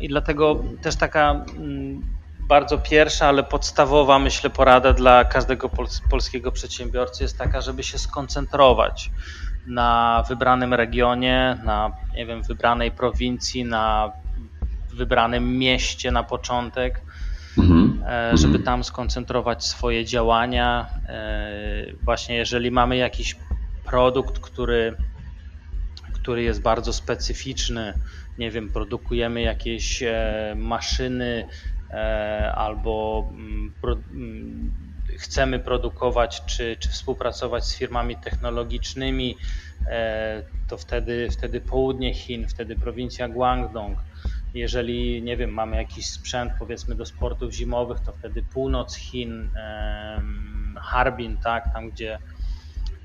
i 0.00 0.08
dlatego 0.08 0.64
też 0.82 0.96
taka 0.96 1.44
mm, 1.56 2.19
bardzo 2.50 2.78
pierwsza, 2.78 3.26
ale 3.26 3.42
podstawowa, 3.44 4.18
myślę, 4.18 4.50
porada 4.50 4.92
dla 4.92 5.24
każdego 5.24 5.70
polskiego 6.10 6.52
przedsiębiorcy 6.52 7.22
jest 7.24 7.38
taka, 7.38 7.60
żeby 7.60 7.82
się 7.82 7.98
skoncentrować 7.98 9.10
na 9.66 10.24
wybranym 10.28 10.74
regionie, 10.74 11.58
na 11.64 11.92
nie 12.16 12.26
wiem, 12.26 12.42
wybranej 12.42 12.90
prowincji, 12.90 13.64
na 13.64 14.12
wybranym 14.94 15.58
mieście 15.58 16.10
na 16.10 16.22
początek, 16.22 17.02
mhm. 17.58 18.02
E, 18.08 18.36
żeby 18.36 18.56
mhm. 18.58 18.64
tam 18.64 18.84
skoncentrować 18.84 19.64
swoje 19.64 20.04
działania. 20.04 20.86
E, 21.08 21.92
właśnie 22.02 22.36
jeżeli 22.36 22.70
mamy 22.70 22.96
jakiś 22.96 23.36
produkt, 23.84 24.38
który, 24.38 24.96
który 26.12 26.42
jest 26.42 26.62
bardzo 26.62 26.92
specyficzny, 26.92 27.94
nie 28.38 28.50
wiem, 28.50 28.68
produkujemy 28.68 29.40
jakieś 29.42 30.02
e, 30.02 30.54
maszyny 30.56 31.48
albo 32.54 33.28
mm, 33.32 33.74
mm, 34.12 34.70
chcemy 35.18 35.58
produkować 35.58 36.42
czy, 36.46 36.76
czy 36.80 36.88
współpracować 36.88 37.64
z 37.64 37.76
firmami 37.76 38.16
technologicznymi, 38.16 39.36
e, 39.86 40.42
to 40.68 40.76
wtedy, 40.76 41.28
wtedy 41.30 41.60
południe 41.60 42.14
Chin, 42.14 42.48
wtedy 42.48 42.76
prowincja 42.76 43.28
Guangdong. 43.28 43.98
Jeżeli, 44.54 45.22
nie 45.22 45.36
wiem, 45.36 45.50
mamy 45.50 45.76
jakiś 45.76 46.06
sprzęt 46.06 46.52
powiedzmy 46.58 46.94
do 46.94 47.06
sportów 47.06 47.52
zimowych, 47.52 48.00
to 48.00 48.12
wtedy 48.12 48.42
północ 48.42 48.94
Chin, 48.94 49.50
Harbin, 50.76 51.36
tak, 51.36 51.72
tam 51.72 51.90
gdzie 51.90 52.18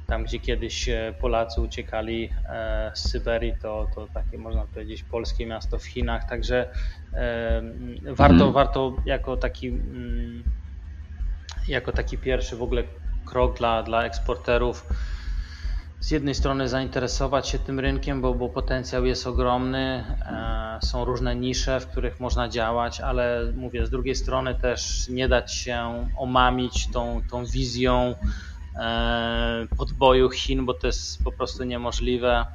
tam, 0.08 0.24
gdzie 0.24 0.39
kiedyś 0.39 0.89
e, 0.89 1.14
Polacy 1.22 1.62
uciekali 1.62 2.30
e, 2.49 2.91
z 2.93 3.10
Syberii, 3.10 3.53
to, 3.62 3.88
to 3.95 4.08
takie 4.14 4.38
można 4.38 4.66
powiedzieć 4.66 5.03
polskie 5.03 5.45
miasto 5.45 5.80
w 5.80 5.86
Chinach. 5.86 6.30
Także 6.30 6.70
e, 7.14 7.62
warto, 8.03 8.34
mhm. 8.34 8.53
warto 8.53 8.95
jako 9.06 9.38
taki 9.38 9.68
mm, 9.68 10.43
jako 11.68 11.91
taki 11.91 12.18
pierwszy 12.18 12.56
w 12.56 12.64
ogóle 12.64 12.84
krok 13.26 13.58
dla, 13.58 13.84
dla 13.84 14.06
eksporterów 14.06 14.88
z 15.99 16.12
jednej 16.12 16.36
strony 16.36 16.70
zainteresować 16.70 17.47
się 17.49 17.60
tym 17.60 17.80
rynkiem, 17.80 18.22
bo, 18.22 18.34
bo 18.34 18.49
potencjał 18.49 19.06
jest 19.06 19.28
ogromny, 19.28 20.03
e, 20.26 20.80
są 20.82 21.06
różne 21.06 21.36
nisze, 21.36 21.80
w 21.80 21.88
których 21.88 22.20
można 22.20 22.49
działać, 22.49 23.01
ale 23.01 23.53
mówię, 23.56 23.86
z 23.86 23.89
drugiej 23.89 24.16
strony 24.16 24.56
też 24.56 25.08
nie 25.10 25.28
dać 25.28 25.53
się 25.53 26.08
omamić 26.18 26.91
tą, 26.91 27.22
tą 27.32 27.45
wizją 27.45 28.16
podboju 29.78 30.30
Chin, 30.30 30.65
bo 30.65 30.73
to 30.73 30.88
jest 30.88 31.23
po 31.23 31.32
prostu 31.32 31.63
niemożliwe. 31.63 32.45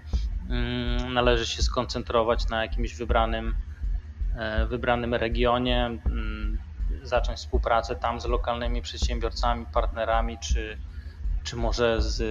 Mm, 0.50 1.14
należy 1.14 1.46
się 1.46 1.62
skoncentrować 1.62 2.48
na 2.48 2.62
jakimś 2.62 2.96
wybranym, 2.96 3.54
e, 4.36 4.66
wybranym 4.66 5.14
regionie, 5.14 5.86
mm, 5.86 6.58
zacząć 7.02 7.38
współpracę 7.38 7.96
tam 7.96 8.20
z 8.20 8.26
lokalnymi 8.26 8.82
przedsiębiorcami, 8.82 9.66
partnerami 9.72 10.38
czy 10.38 10.78
czy 11.42 11.56
może 11.56 12.02
z 12.02 12.22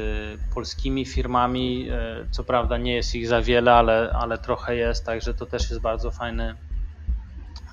polskimi 0.54 1.06
firmami. 1.06 1.90
E, 1.90 2.28
co 2.32 2.44
prawda 2.44 2.78
nie 2.78 2.96
jest 2.96 3.16
ich 3.16 3.28
za 3.28 3.42
wiele, 3.42 3.74
ale, 3.74 4.12
ale 4.14 4.38
trochę 4.38 4.76
jest, 4.76 5.06
także 5.06 5.34
to 5.34 5.46
też 5.46 5.70
jest 5.70 5.82
bardzo 5.82 6.12
fajny, 6.12 6.56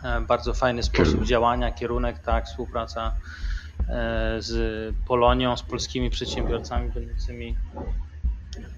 e, 0.05 0.21
bardzo 0.21 0.55
fajny 0.55 0.83
sposób 0.83 1.25
działania, 1.25 1.73
kierunek, 1.73 2.19
tak, 2.19 2.47
współpraca 2.47 3.07
e, 3.07 3.46
z 4.39 4.95
Polonią, 5.07 5.57
z 5.57 5.63
polskimi 5.63 6.11
przedsiębiorcami 6.11 6.91
będącymi 6.93 7.57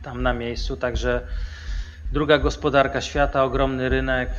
tam 0.03 0.23
na 0.23 0.33
miejscu. 0.33 0.77
Także 0.77 1.27
druga 2.13 2.39
gospodarka 2.39 3.01
świata, 3.01 3.45
ogromny 3.45 3.89
rynek, 3.89 4.31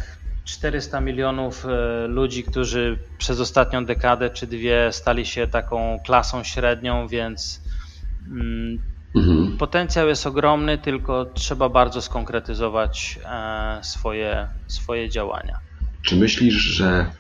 400 0.45 1.01
milionów 1.01 1.65
ludzi, 2.07 2.43
którzy 2.43 2.99
przez 3.17 3.39
ostatnią 3.39 3.85
dekadę 3.85 4.29
czy 4.29 4.47
dwie 4.47 4.91
stali 4.91 5.25
się 5.25 5.47
taką 5.47 5.99
klasą 6.05 6.43
średnią, 6.43 7.07
więc 7.07 7.61
Mhm. 9.15 9.57
Potencjał 9.57 10.07
jest 10.07 10.27
ogromny, 10.27 10.77
tylko 10.77 11.25
trzeba 11.25 11.69
bardzo 11.69 12.01
skonkretyzować 12.01 13.19
e, 13.25 13.79
swoje, 13.83 14.47
swoje 14.67 15.09
działania. 15.09 15.59
Czy 16.01 16.15
myślisz, 16.15 16.55
że 16.55 17.11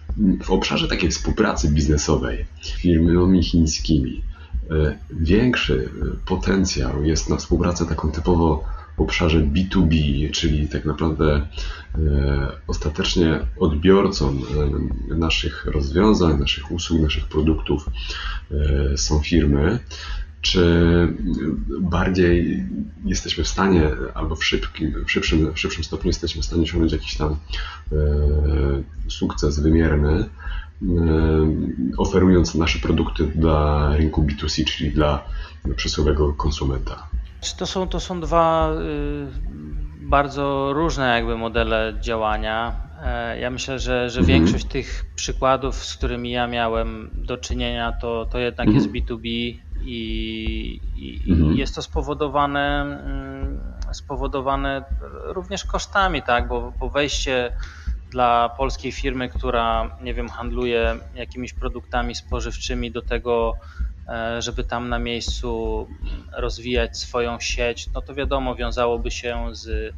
w 0.43 0.51
obszarze 0.51 0.87
takiej 0.87 1.09
współpracy 1.09 1.69
biznesowej 1.69 2.45
z 2.61 2.69
firmami 2.69 3.43
chińskimi 3.43 4.21
e, 4.71 4.97
większy 5.09 5.89
potencjał 6.25 7.03
jest 7.03 7.29
na 7.29 7.37
współpracę 7.37 7.85
taką 7.85 8.11
typowo 8.11 8.63
w 8.97 9.01
obszarze 9.01 9.39
B2B, 9.39 9.95
czyli 10.31 10.67
tak 10.67 10.85
naprawdę 10.85 11.47
e, 11.95 12.51
ostatecznie 12.67 13.39
odbiorcą 13.59 14.41
naszych 15.07 15.65
rozwiązań, 15.65 16.39
naszych 16.39 16.71
usług, 16.71 17.01
naszych 17.01 17.25
produktów 17.25 17.89
są 18.95 19.19
firmy, 19.19 19.79
czy 20.41 20.63
bardziej 21.81 22.65
jesteśmy 23.05 23.43
w 23.43 23.47
stanie, 23.47 23.91
albo 24.13 24.35
w, 24.35 24.45
szybkim, 24.45 25.05
w, 25.05 25.11
szybszym, 25.11 25.53
w 25.53 25.59
szybszym 25.59 25.83
stopniu 25.83 26.07
jesteśmy 26.07 26.41
w 26.41 26.45
stanie 26.45 26.63
osiągnąć 26.63 26.91
jakiś 26.91 27.17
tam 27.17 27.31
e, 27.31 27.95
sukces 29.07 29.59
wymierny, 29.59 30.11
e, 30.19 30.25
oferując 31.97 32.55
nasze 32.55 32.79
produkty 32.79 33.27
dla 33.35 33.89
rynku 33.95 34.23
B2C, 34.23 34.63
czyli 34.63 34.91
dla 34.91 35.23
przysłowiowego 35.75 36.33
konsumenta. 36.33 37.09
To 37.57 37.65
są, 37.65 37.87
to 37.87 37.99
są 37.99 38.21
dwa 38.21 38.73
y, 38.73 40.07
bardzo 40.07 40.73
różne 40.73 41.07
jakby 41.07 41.37
modele 41.37 41.97
działania. 42.01 42.75
E, 43.03 43.39
ja 43.39 43.49
myślę, 43.49 43.79
że, 43.79 44.09
że 44.09 44.19
mhm. 44.19 44.39
większość 44.39 44.65
tych 44.65 45.05
przykładów, 45.15 45.75
z 45.75 45.97
którymi 45.97 46.31
ja 46.31 46.47
miałem 46.47 47.09
do 47.13 47.37
czynienia, 47.37 47.91
to, 48.01 48.25
to 48.31 48.39
jednak 48.39 48.67
mhm. 48.67 48.75
jest 48.75 49.07
B2B 49.07 49.57
i, 49.81 50.79
i 50.95 51.31
mhm. 51.31 51.55
jest 51.55 51.75
to 51.75 51.81
spowodowane, 51.81 52.81
mm, 52.81 53.59
spowodowane 53.91 54.83
również 55.25 55.63
kosztami, 55.63 56.23
tak? 56.23 56.47
bo, 56.47 56.73
bo 56.79 56.89
wejście 56.89 57.51
dla 58.11 58.49
polskiej 58.49 58.91
firmy, 58.91 59.29
która 59.29 59.97
nie 60.01 60.13
wiem, 60.13 60.29
handluje 60.29 60.95
jakimiś 61.15 61.53
produktami 61.53 62.15
spożywczymi 62.15 62.91
do 62.91 63.01
tego, 63.01 63.55
e, 64.07 64.41
żeby 64.41 64.63
tam 64.63 64.89
na 64.89 64.99
miejscu 64.99 65.87
rozwijać 66.33 66.97
swoją 66.97 67.39
sieć, 67.39 67.89
no 67.93 68.01
to 68.01 68.15
wiadomo, 68.15 68.55
wiązałoby 68.55 69.11
się 69.11 69.45
z 69.51 69.95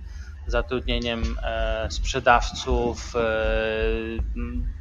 zatrudnieniem 0.47 1.37
e, 1.43 1.87
sprzedawców, 1.91 3.15
e, 3.15 3.21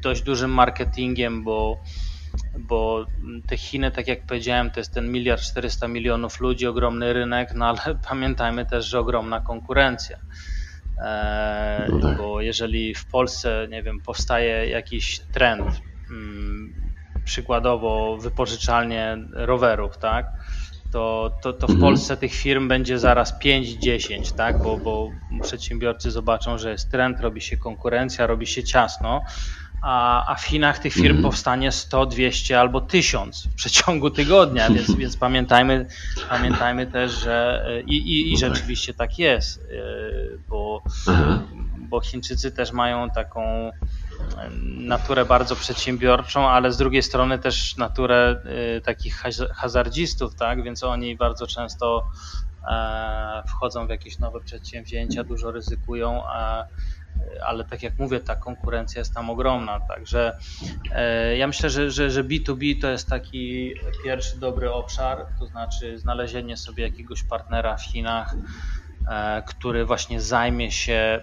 dość 0.02 0.22
dużym 0.22 0.50
marketingiem, 0.50 1.44
bo 1.44 1.78
bo 2.58 3.06
te 3.46 3.56
Chiny, 3.56 3.90
tak 3.90 4.08
jak 4.08 4.26
powiedziałem, 4.26 4.70
to 4.70 4.80
jest 4.80 4.94
ten 4.94 5.12
miliard 5.12 5.42
400 5.42 5.88
milionów 5.88 6.40
ludzi, 6.40 6.66
ogromny 6.66 7.12
rynek, 7.12 7.54
no 7.54 7.66
ale 7.66 7.98
pamiętajmy 8.08 8.66
też, 8.66 8.86
że 8.86 8.98
ogromna 8.98 9.40
konkurencja. 9.40 10.16
E, 11.02 11.86
no 11.90 12.00
tak. 12.00 12.18
Bo 12.18 12.40
jeżeli 12.40 12.94
w 12.94 13.06
Polsce, 13.06 13.66
nie 13.70 13.82
wiem, 13.82 14.00
powstaje 14.00 14.68
jakiś 14.68 15.20
trend, 15.32 15.82
mm, 16.10 16.74
przykładowo 17.24 18.16
wypożyczalnie 18.16 19.16
rowerów, 19.32 19.98
tak, 19.98 20.26
to, 20.92 21.36
to, 21.42 21.52
to 21.52 21.66
w 21.66 21.70
mhm. 21.70 21.80
Polsce 21.80 22.16
tych 22.16 22.34
firm 22.34 22.68
będzie 22.68 22.98
zaraz 22.98 23.40
5-10, 23.40 24.34
tak, 24.36 24.62
bo, 24.62 24.78
bo 24.78 25.10
przedsiębiorcy 25.42 26.10
zobaczą, 26.10 26.58
że 26.58 26.70
jest 26.70 26.90
trend, 26.90 27.20
robi 27.20 27.40
się 27.40 27.56
konkurencja, 27.56 28.26
robi 28.26 28.46
się 28.46 28.64
ciasno, 28.64 29.22
a, 29.82 30.26
a 30.32 30.34
w 30.34 30.44
Chinach 30.44 30.78
tych 30.78 30.92
firm 30.92 31.10
mm. 31.10 31.22
powstanie 31.22 31.72
100, 31.72 32.06
200 32.06 32.60
albo 32.60 32.80
1000 32.80 33.46
w 33.46 33.54
przeciągu 33.54 34.10
tygodnia, 34.10 34.70
więc, 34.70 34.94
więc 35.00 35.16
pamiętajmy, 35.16 35.86
pamiętajmy 36.28 36.86
też, 36.86 37.12
że 37.12 37.66
i, 37.86 37.96
i, 37.96 38.32
i 38.32 38.38
rzeczywiście 38.38 38.94
tak 38.94 39.18
jest, 39.18 39.58
e, 39.58 39.64
bo, 40.48 40.82
bo 41.76 42.00
Chińczycy 42.00 42.52
też 42.52 42.72
mają 42.72 43.10
taką 43.10 43.42
e, 43.42 43.70
naturę 44.78 45.24
bardzo 45.24 45.56
przedsiębiorczą, 45.56 46.48
ale 46.48 46.72
z 46.72 46.76
drugiej 46.76 47.02
strony 47.02 47.38
też 47.38 47.76
naturę 47.76 48.42
e, 48.76 48.80
takich 48.80 49.22
hazardzistów, 49.54 50.34
tak? 50.34 50.62
Więc 50.62 50.84
oni 50.84 51.16
bardzo 51.16 51.46
często 51.46 52.10
wchodzą 53.48 53.86
w 53.86 53.90
jakieś 53.90 54.18
nowe 54.18 54.40
przedsięwzięcia, 54.40 55.24
dużo 55.24 55.50
ryzykują, 55.50 56.22
a 56.26 56.64
ale 57.44 57.64
tak 57.64 57.82
jak 57.82 57.98
mówię, 57.98 58.20
ta 58.20 58.36
konkurencja 58.36 58.98
jest 58.98 59.14
tam 59.14 59.30
ogromna. 59.30 59.80
Także 59.80 60.36
e, 60.94 61.36
ja 61.36 61.46
myślę, 61.46 61.70
że, 61.70 61.90
że, 61.90 62.10
że 62.10 62.24
B2B 62.24 62.80
to 62.80 62.90
jest 62.90 63.08
taki 63.08 63.74
pierwszy 64.04 64.40
dobry 64.40 64.72
obszar, 64.72 65.26
to 65.38 65.46
znaczy 65.46 65.98
znalezienie 65.98 66.56
sobie 66.56 66.84
jakiegoś 66.84 67.22
partnera 67.22 67.76
w 67.76 67.82
Chinach, 67.82 68.34
e, 69.08 69.42
który 69.46 69.84
właśnie 69.84 70.20
zajmie 70.20 70.70
się 70.70 71.20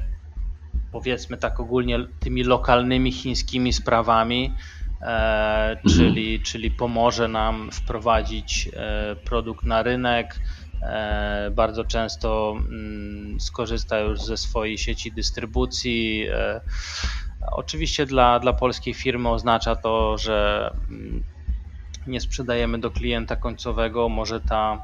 powiedzmy 0.91 1.37
tak 1.37 1.59
ogólnie 1.59 1.99
tymi 2.19 2.43
lokalnymi 2.43 3.11
chińskimi 3.11 3.73
sprawami, 3.73 4.53
e, 5.01 5.77
czyli, 5.89 6.41
czyli 6.41 6.71
pomoże 6.71 7.27
nam 7.27 7.69
wprowadzić 7.71 8.69
produkt 9.25 9.63
na 9.63 9.83
rynek, 9.83 10.39
bardzo 11.51 11.83
często 11.83 12.55
mm, 12.57 13.39
skorzysta 13.39 13.99
już 13.99 14.21
ze 14.21 14.37
swojej 14.37 14.77
sieci 14.77 15.11
dystrybucji. 15.11 16.27
E, 16.31 16.61
oczywiście 17.51 18.05
dla, 18.05 18.39
dla 18.39 18.53
polskiej 18.53 18.93
firmy 18.93 19.29
oznacza 19.29 19.75
to, 19.75 20.17
że 20.17 20.69
mm, 20.89 21.23
nie 22.07 22.21
sprzedajemy 22.21 22.79
do 22.79 22.91
klienta 22.91 23.35
końcowego, 23.35 24.09
może 24.09 24.41
ta, 24.41 24.83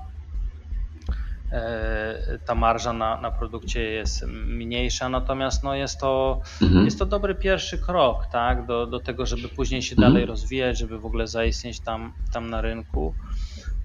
e, 1.51 2.39
ta 2.45 2.55
marża 2.55 2.93
na, 2.93 3.21
na 3.21 3.31
produkcie 3.31 3.83
jest 3.83 4.25
mniejsza, 4.27 5.09
natomiast 5.09 5.63
no 5.63 5.75
jest, 5.75 5.99
to, 5.99 6.41
mhm. 6.61 6.85
jest 6.85 6.99
to 6.99 7.05
dobry 7.05 7.35
pierwszy 7.35 7.77
krok 7.77 8.27
tak, 8.31 8.65
do, 8.65 8.87
do 8.87 8.99
tego, 8.99 9.25
żeby 9.25 9.49
później 9.49 9.81
się 9.81 9.95
mhm. 9.95 10.13
dalej 10.13 10.25
rozwijać, 10.25 10.79
żeby 10.79 10.99
w 10.99 11.05
ogóle 11.05 11.27
zaistnieć 11.27 11.79
tam, 11.79 12.13
tam 12.33 12.49
na 12.49 12.61
rynku. 12.61 13.15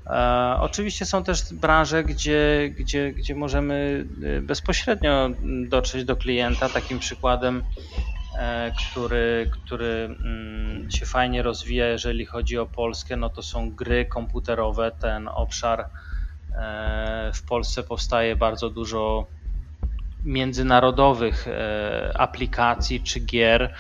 E, 0.09 0.56
oczywiście 0.61 1.06
są 1.06 1.24
też 1.24 1.54
branże, 1.54 2.04
gdzie, 2.04 2.70
gdzie, 2.78 3.12
gdzie 3.12 3.34
możemy 3.34 4.06
e, 4.22 4.40
bezpośrednio 4.40 5.30
dotrzeć 5.68 6.04
do 6.04 6.16
klienta. 6.16 6.68
Takim 6.68 6.98
przykładem, 6.98 7.62
e, 8.38 8.72
który, 8.72 9.50
który 9.52 10.16
mm, 10.24 10.90
się 10.90 11.06
fajnie 11.06 11.42
rozwija, 11.42 11.86
jeżeli 11.86 12.26
chodzi 12.26 12.59
o 12.59 12.66
Polskę, 12.66 13.16
no 13.16 13.28
to 13.28 13.42
są 13.42 13.70
gry 13.70 14.06
komputerowe. 14.06 14.92
Ten 15.00 15.28
obszar 15.28 15.86
w 17.34 17.42
Polsce 17.42 17.82
powstaje 17.82 18.36
bardzo 18.36 18.70
dużo 18.70 19.26
międzynarodowych 20.24 21.46
aplikacji 22.14 23.00
czy 23.00 23.20
gier, 23.20 23.74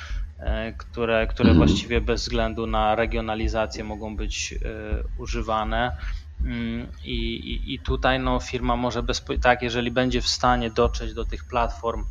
które, 0.78 1.26
które 1.26 1.50
mhm. 1.50 1.66
właściwie 1.66 2.00
bez 2.00 2.22
względu 2.22 2.66
na 2.66 2.94
regionalizację 2.94 3.84
mogą 3.84 4.16
być 4.16 4.54
używane. 5.18 5.96
Mm, 6.44 6.86
I, 7.04 7.34
i, 7.34 7.74
I, 7.74 7.78
tutaj 7.78 8.20
no, 8.20 8.40
firma 8.40 8.76
może 8.76 9.02
bezpo... 9.02 9.38
tak, 9.38 9.62
jeżeli 9.62 9.90
będzie 9.90 10.20
w 10.20 10.28
stanie 10.28 10.70
dotrzeć 10.70 11.14
do 11.14 11.24
tych 11.24 11.44
platform 11.44 12.04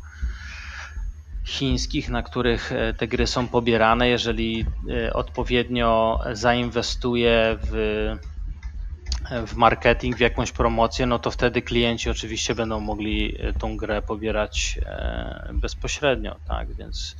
chińskich, 1.44 2.08
na 2.08 2.22
których 2.22 2.72
e, 2.72 2.94
te 2.94 3.08
gry 3.08 3.26
są 3.26 3.48
pobierane, 3.48 4.08
jeżeli 4.08 4.66
e, 4.90 5.12
odpowiednio 5.12 6.20
zainwestuje 6.32 7.58
w, 7.62 8.16
w 9.46 9.56
marketing, 9.56 10.16
w 10.16 10.20
jakąś 10.20 10.52
promocję, 10.52 11.06
no 11.06 11.18
to 11.18 11.30
wtedy 11.30 11.62
klienci 11.62 12.10
oczywiście 12.10 12.54
będą 12.54 12.80
mogli 12.80 13.36
tą 13.58 13.76
grę 13.76 14.02
pobierać 14.02 14.78
bezpośrednio, 15.52 16.36
tak, 16.48 16.74
więc 16.74 17.16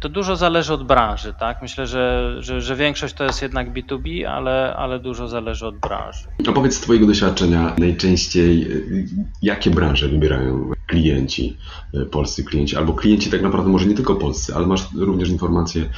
to 0.00 0.08
dużo 0.08 0.36
zależy 0.36 0.72
od 0.72 0.86
branży, 0.86 1.34
tak? 1.40 1.62
Myślę, 1.62 1.86
że, 1.86 2.36
że, 2.38 2.60
że, 2.60 2.76
większość 2.76 3.14
to 3.14 3.24
jest 3.24 3.42
jednak 3.42 3.72
B2B, 3.72 4.24
ale, 4.24 4.74
ale 4.76 4.98
dużo 4.98 5.28
zależy 5.28 5.66
od 5.66 5.78
branży. 5.78 6.28
A 6.48 6.52
powiedz 6.52 6.74
z 6.74 6.80
Twojego 6.80 7.06
doświadczenia 7.06 7.74
najczęściej, 7.78 8.72
y, 8.72 9.08
jakie 9.42 9.70
branże 9.70 10.08
wybierają 10.08 10.70
klienci, 10.86 11.56
y, 11.94 12.06
polscy 12.06 12.44
klienci, 12.44 12.76
albo 12.76 12.92
klienci 12.92 13.30
tak 13.30 13.42
naprawdę 13.42 13.70
może 13.70 13.86
nie 13.86 13.94
tylko 13.94 14.14
polscy, 14.14 14.54
ale 14.54 14.66
masz 14.66 14.86
również 14.96 15.28
informacje 15.28 15.90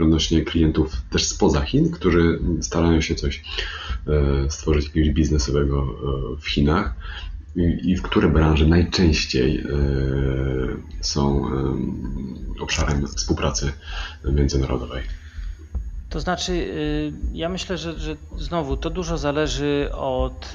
odnośnie 0.00 0.42
klientów 0.42 1.02
też 1.10 1.24
spoza 1.24 1.60
Chin, 1.60 1.90
którzy 1.90 2.38
starają 2.60 3.00
się 3.00 3.14
coś 3.14 3.42
y, 4.46 4.50
stworzyć 4.50 4.86
jakiegoś 4.86 5.10
biznesowego 5.10 5.86
w 6.40 6.48
Chinach 6.48 6.94
i 7.56 7.96
w 7.96 8.02
które 8.02 8.28
branże 8.28 8.66
najczęściej 8.66 9.64
są 11.00 11.42
obszarem 12.60 13.06
współpracy 13.06 13.72
międzynarodowej? 14.24 15.02
To 16.08 16.20
znaczy, 16.20 16.52
y, 16.52 17.12
ja 17.32 17.48
myślę, 17.48 17.78
że, 17.78 17.98
że 17.98 18.16
znowu 18.36 18.76
to 18.76 18.90
dużo 18.90 19.18
zależy 19.18 19.90
od. 19.92 20.52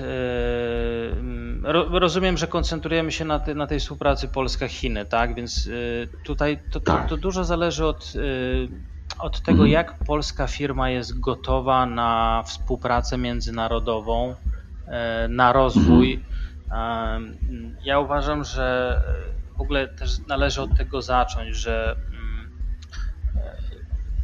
Rozumiem, 1.92 2.38
że 2.38 2.48
koncentrujemy 2.48 3.12
się 3.12 3.26
na, 3.26 3.40
te, 3.40 3.56
na 3.56 3.68
tej 3.68 3.80
współpracy 3.80 4.28
Polska-Chiny, 4.28 5.06
tak? 5.06 5.36
Więc 5.36 5.70
tutaj 6.24 6.60
to, 6.72 6.80
to, 6.80 6.92
tak. 6.92 7.10
to 7.10 7.18
dużo 7.18 7.44
zależy 7.44 7.86
od, 7.86 8.14
od 9.20 9.42
tego, 9.42 9.64
mhm. 9.64 9.72
jak 9.72 9.98
polska 10.06 10.48
firma 10.48 10.90
jest 10.90 11.20
gotowa 11.20 11.86
na 11.86 12.44
współpracę 12.46 13.18
międzynarodową, 13.18 14.36
na 15.30 15.54
rozwój. 15.54 16.14
Mhm. 16.14 16.33
Ja 17.84 18.00
uważam, 18.00 18.44
że 18.44 19.02
w 19.58 19.62
ogóle 19.62 19.88
też 19.88 20.20
należy 20.28 20.62
od 20.62 20.78
tego 20.78 21.02
zacząć, 21.02 21.56
że 21.56 21.96
mm, 22.08 22.52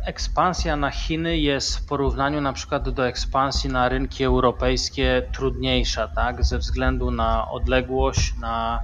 ekspansja 0.05 0.75
na 0.75 0.91
Chiny 0.91 1.37
jest 1.37 1.77
w 1.77 1.85
porównaniu 1.85 2.41
na 2.41 2.53
przykład 2.53 2.89
do 2.89 3.07
ekspansji 3.07 3.69
na 3.69 3.89
rynki 3.89 4.23
europejskie 4.23 5.29
trudniejsza, 5.31 6.07
tak? 6.07 6.45
Ze 6.45 6.57
względu 6.57 7.11
na 7.11 7.51
odległość, 7.51 8.37
na, 8.37 8.79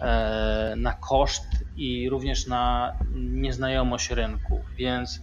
e, 0.00 0.74
na 0.76 0.92
koszt 0.92 1.64
i 1.76 2.10
również 2.10 2.46
na 2.46 2.92
nieznajomość 3.14 4.10
rynku. 4.10 4.64
Więc 4.76 5.20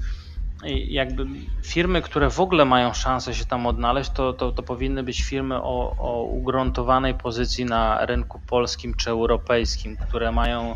jakby 0.88 1.26
firmy, 1.62 2.02
które 2.02 2.30
w 2.30 2.40
ogóle 2.40 2.66
mają 2.66 2.94
szansę 2.94 3.34
się 3.34 3.46
tam 3.46 3.68
odnaleźć, 3.68 4.10
to, 4.10 4.34
to, 4.34 4.52
to 4.52 4.64
powinny 4.64 5.04
być 5.04 5.24
firmy 5.24 5.56
o, 5.56 5.96
o 5.98 6.24
ugruntowanej 6.24 7.14
pozycji 7.14 7.66
na 7.66 8.06
rynku 8.06 8.40
polskim 8.48 8.94
czy 8.94 9.10
europejskim, 9.10 9.98
które 9.98 10.32
mają 10.32 10.76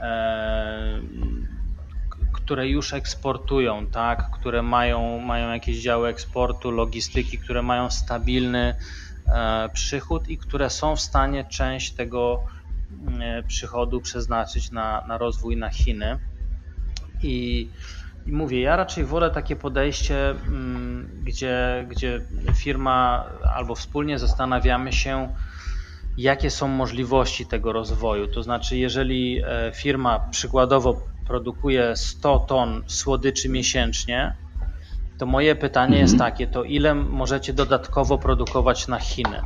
e, 0.00 1.00
które 2.46 2.68
już 2.68 2.92
eksportują, 2.92 3.86
tak, 3.86 4.30
które 4.30 4.62
mają, 4.62 5.18
mają 5.18 5.52
jakieś 5.52 5.82
działy 5.82 6.08
eksportu, 6.08 6.70
logistyki, 6.70 7.38
które 7.38 7.62
mają 7.62 7.90
stabilny 7.90 8.74
e, 9.26 9.68
przychód 9.72 10.28
i 10.28 10.38
które 10.38 10.70
są 10.70 10.96
w 10.96 11.00
stanie 11.00 11.44
część 11.44 11.92
tego 11.92 12.44
e, 13.20 13.42
przychodu 13.42 14.00
przeznaczyć 14.00 14.70
na, 14.70 15.04
na 15.08 15.18
rozwój 15.18 15.56
na 15.56 15.70
Chiny. 15.70 16.18
I 17.22 17.68
i 18.26 18.32
mówię, 18.32 18.60
ja 18.60 18.76
raczej 18.76 19.04
wolę 19.04 19.30
takie 19.30 19.56
podejście, 19.56 20.30
mm, 20.30 21.10
gdzie, 21.24 21.86
gdzie 21.90 22.20
firma 22.54 23.24
albo 23.54 23.74
wspólnie 23.74 24.18
zastanawiamy 24.18 24.92
się, 24.92 25.28
jakie 26.18 26.50
są 26.50 26.68
możliwości 26.68 27.46
tego 27.46 27.72
rozwoju. 27.72 28.28
To 28.28 28.42
znaczy, 28.42 28.76
jeżeli 28.76 29.42
e, 29.44 29.72
firma 29.74 30.18
przykładowo 30.30 31.00
produkuje 31.26 31.96
100 31.96 32.38
ton 32.38 32.82
słodyczy 32.86 33.48
miesięcznie, 33.48 34.34
to 35.18 35.26
moje 35.26 35.54
pytanie 35.54 35.86
mhm. 35.96 36.02
jest 36.02 36.18
takie, 36.18 36.46
to 36.46 36.64
ile 36.64 36.94
możecie 36.94 37.52
dodatkowo 37.52 38.18
produkować 38.18 38.88
na 38.88 38.98
Chiny? 38.98 39.40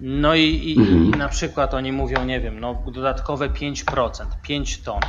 No 0.00 0.34
i, 0.34 0.42
i, 0.42 0.78
mhm. 0.78 1.06
i 1.06 1.10
na 1.10 1.28
przykład 1.28 1.74
oni 1.74 1.92
mówią, 1.92 2.24
nie 2.24 2.40
wiem, 2.40 2.60
no 2.60 2.82
dodatkowe 2.94 3.48
5%, 3.48 4.26
5 4.42 4.82
ton 4.82 5.00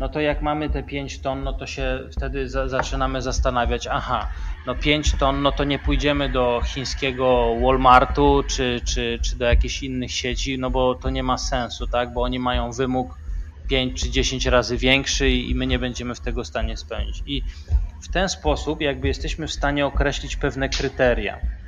no 0.00 0.08
to 0.08 0.20
jak 0.20 0.42
mamy 0.42 0.70
te 0.70 0.82
5 0.82 1.20
ton, 1.20 1.42
no 1.42 1.52
to 1.52 1.66
się 1.66 2.08
wtedy 2.12 2.48
za, 2.48 2.68
zaczynamy 2.68 3.22
zastanawiać, 3.22 3.86
aha, 3.86 4.28
no 4.66 4.74
5 4.74 5.12
ton, 5.12 5.42
no 5.42 5.52
to 5.52 5.64
nie 5.64 5.78
pójdziemy 5.78 6.28
do 6.28 6.62
chińskiego 6.66 7.56
Walmartu 7.64 8.42
czy, 8.48 8.80
czy, 8.84 9.18
czy 9.22 9.36
do 9.36 9.44
jakichś 9.44 9.82
innych 9.82 10.12
sieci, 10.12 10.58
no 10.58 10.70
bo 10.70 10.94
to 10.94 11.10
nie 11.10 11.22
ma 11.22 11.38
sensu, 11.38 11.86
tak, 11.86 12.12
bo 12.12 12.22
oni 12.22 12.38
mają 12.38 12.72
wymóg 12.72 13.18
5 13.68 14.00
czy 14.00 14.10
10 14.10 14.46
razy 14.46 14.76
większy 14.76 15.30
i 15.30 15.54
my 15.54 15.66
nie 15.66 15.78
będziemy 15.78 16.14
w 16.14 16.20
tego 16.20 16.44
stanie 16.44 16.76
spełnić. 16.76 17.22
I 17.26 17.42
w 18.02 18.08
ten 18.08 18.28
sposób 18.28 18.80
jakby 18.80 19.08
jesteśmy 19.08 19.46
w 19.46 19.52
stanie 19.52 19.86
określić 19.86 20.36
pewne 20.36 20.68
kryteria. 20.68 21.59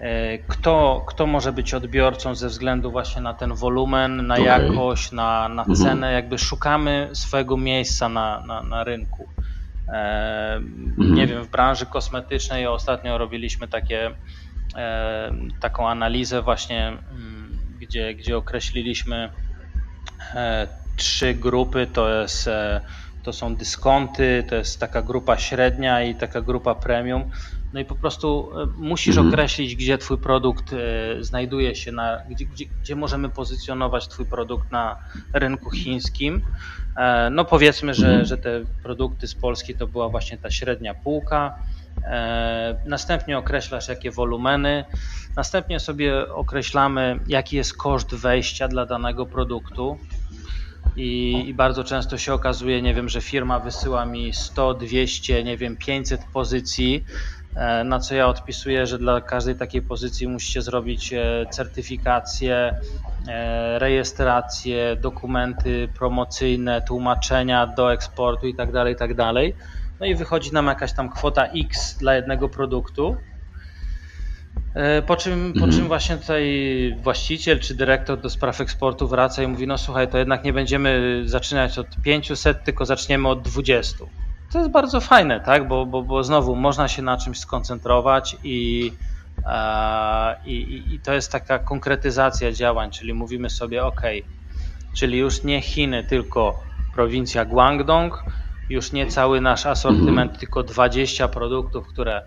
E, 0.00 0.38
kto, 0.38 1.04
kto 1.06 1.26
może 1.26 1.52
być 1.52 1.74
odbiorcą 1.74 2.34
ze 2.34 2.48
względu 2.48 2.90
właśnie 2.90 3.22
na 3.22 3.34
ten 3.34 3.54
wolumen, 3.54 4.26
na 4.26 4.34
okay. 4.34 4.46
jakość, 4.46 5.12
na, 5.12 5.48
na 5.48 5.62
mhm. 5.62 5.76
cenę, 5.76 6.12
jakby 6.12 6.38
szukamy 6.38 7.10
swojego 7.12 7.56
miejsca 7.56 8.08
na, 8.08 8.42
na, 8.46 8.62
na 8.62 8.84
rynku. 8.84 9.28
E, 9.88 10.54
mhm. 10.56 11.14
Nie 11.14 11.26
wiem, 11.26 11.42
w 11.42 11.48
branży 11.48 11.86
kosmetycznej 11.86 12.66
ostatnio 12.66 13.18
robiliśmy 13.18 13.68
takie, 13.68 14.10
e, 14.76 15.32
taką 15.60 15.88
analizę 15.88 16.42
właśnie, 16.42 16.88
mm, 16.88 17.58
gdzie, 17.80 18.14
gdzie 18.14 18.36
określiliśmy 18.36 19.30
trzy 20.96 21.34
grupy, 21.34 21.86
to 21.86 22.20
jest 22.20 22.50
to 23.22 23.32
są 23.32 23.56
dyskonty, 23.56 24.44
to 24.48 24.54
jest 24.54 24.80
taka 24.80 25.02
grupa 25.02 25.38
średnia 25.38 26.02
i 26.02 26.14
taka 26.14 26.40
grupa 26.40 26.74
premium. 26.74 27.30
No 27.72 27.80
i 27.80 27.84
po 27.84 27.94
prostu 27.94 28.50
e, 28.62 28.66
musisz 28.76 29.16
mhm. 29.16 29.28
określić, 29.28 29.76
gdzie 29.76 29.98
Twój 29.98 30.18
produkt 30.18 30.72
e, 30.72 30.76
znajduje 31.24 31.74
się, 31.74 31.92
na, 31.92 32.22
gdzie, 32.30 32.44
gdzie, 32.44 32.64
gdzie, 32.82 32.96
możemy 32.96 33.28
pozycjonować 33.28 34.08
Twój 34.08 34.26
produkt 34.26 34.70
na 34.70 34.96
rynku 35.32 35.70
chińskim. 35.70 36.42
E, 36.96 37.30
no 37.30 37.44
powiedzmy, 37.44 37.94
że, 37.94 38.06
mhm. 38.06 38.24
że 38.24 38.38
te 38.38 38.60
produkty 38.82 39.26
z 39.26 39.34
Polski 39.34 39.74
to 39.74 39.86
była 39.86 40.08
właśnie 40.08 40.38
ta 40.38 40.50
średnia 40.50 40.94
półka. 40.94 41.58
Następnie 42.84 43.38
określasz, 43.38 43.88
jakie 43.88 44.10
wolumeny. 44.10 44.84
Następnie 45.36 45.80
sobie 45.80 46.34
określamy, 46.34 47.20
jaki 47.26 47.56
jest 47.56 47.76
koszt 47.76 48.14
wejścia 48.14 48.68
dla 48.68 48.86
danego 48.86 49.26
produktu. 49.26 49.98
I, 50.98 51.44
I, 51.48 51.54
bardzo 51.54 51.84
często 51.84 52.18
się 52.18 52.34
okazuje, 52.34 52.82
nie 52.82 52.94
wiem, 52.94 53.08
że 53.08 53.20
firma 53.20 53.60
wysyła 53.60 54.06
mi 54.06 54.32
100, 54.32 54.74
200, 54.74 55.44
nie 55.44 55.56
wiem, 55.56 55.76
500 55.76 56.20
pozycji 56.32 57.04
E, 57.58 57.84
na 57.84 57.98
co 57.98 58.14
ja 58.14 58.28
odpisuję, 58.28 58.86
że 58.86 58.98
dla 58.98 59.20
każdej 59.20 59.56
takiej 59.56 59.82
pozycji 59.82 60.28
musicie 60.28 60.62
zrobić 60.62 61.12
e, 61.12 61.46
certyfikację, 61.50 62.74
e, 63.28 63.78
rejestrację, 63.78 64.96
dokumenty 64.96 65.88
promocyjne, 65.94 66.82
tłumaczenia 66.82 67.66
do 67.66 67.92
eksportu 67.92 68.46
itd., 68.46 68.72
tak 68.72 68.88
itd. 68.88 69.14
Tak 69.14 69.68
no 70.00 70.06
i 70.06 70.14
wychodzi 70.14 70.52
nam 70.52 70.66
jakaś 70.66 70.92
tam 70.92 71.08
kwota 71.08 71.46
X 71.46 71.98
dla 71.98 72.14
jednego 72.14 72.48
produktu. 72.48 73.16
Po 75.06 75.16
czym, 75.16 75.52
po 75.52 75.60
czym 75.60 75.68
mhm. 75.68 75.88
właśnie 75.88 76.16
tutaj 76.16 76.96
właściciel 77.02 77.60
czy 77.60 77.74
dyrektor 77.74 78.20
do 78.20 78.30
spraw 78.30 78.60
eksportu 78.60 79.08
wraca 79.08 79.42
i 79.42 79.46
mówi: 79.46 79.66
No 79.66 79.78
słuchaj, 79.78 80.08
to 80.08 80.18
jednak 80.18 80.44
nie 80.44 80.52
będziemy 80.52 81.22
zaczynać 81.24 81.78
od 81.78 81.86
500, 82.02 82.64
tylko 82.64 82.86
zaczniemy 82.86 83.28
od 83.28 83.42
20 83.42 84.04
to 84.52 84.58
jest 84.58 84.70
bardzo 84.70 85.00
fajne, 85.00 85.40
tak? 85.40 85.68
Bo, 85.68 85.86
bo, 85.86 86.02
bo 86.02 86.24
znowu 86.24 86.56
można 86.56 86.88
się 86.88 87.02
na 87.02 87.16
czymś 87.16 87.40
skoncentrować 87.40 88.36
i, 88.44 88.92
e, 89.46 90.36
i, 90.44 90.82
i 90.94 91.00
to 91.00 91.12
jest 91.12 91.32
taka 91.32 91.58
konkretyzacja 91.58 92.52
działań, 92.52 92.90
czyli 92.90 93.14
mówimy 93.14 93.50
sobie, 93.50 93.84
ok, 93.84 94.00
czyli 94.96 95.18
już 95.18 95.44
nie 95.44 95.60
Chiny, 95.60 96.04
tylko 96.04 96.62
prowincja 96.94 97.44
Guangdong, 97.44 98.24
już 98.70 98.92
nie 98.92 99.06
cały 99.06 99.40
nasz 99.40 99.66
asortyment, 99.66 100.18
mhm. 100.18 100.38
tylko 100.38 100.62
20 100.62 101.28
produktów, 101.28 101.86
które 101.88 102.22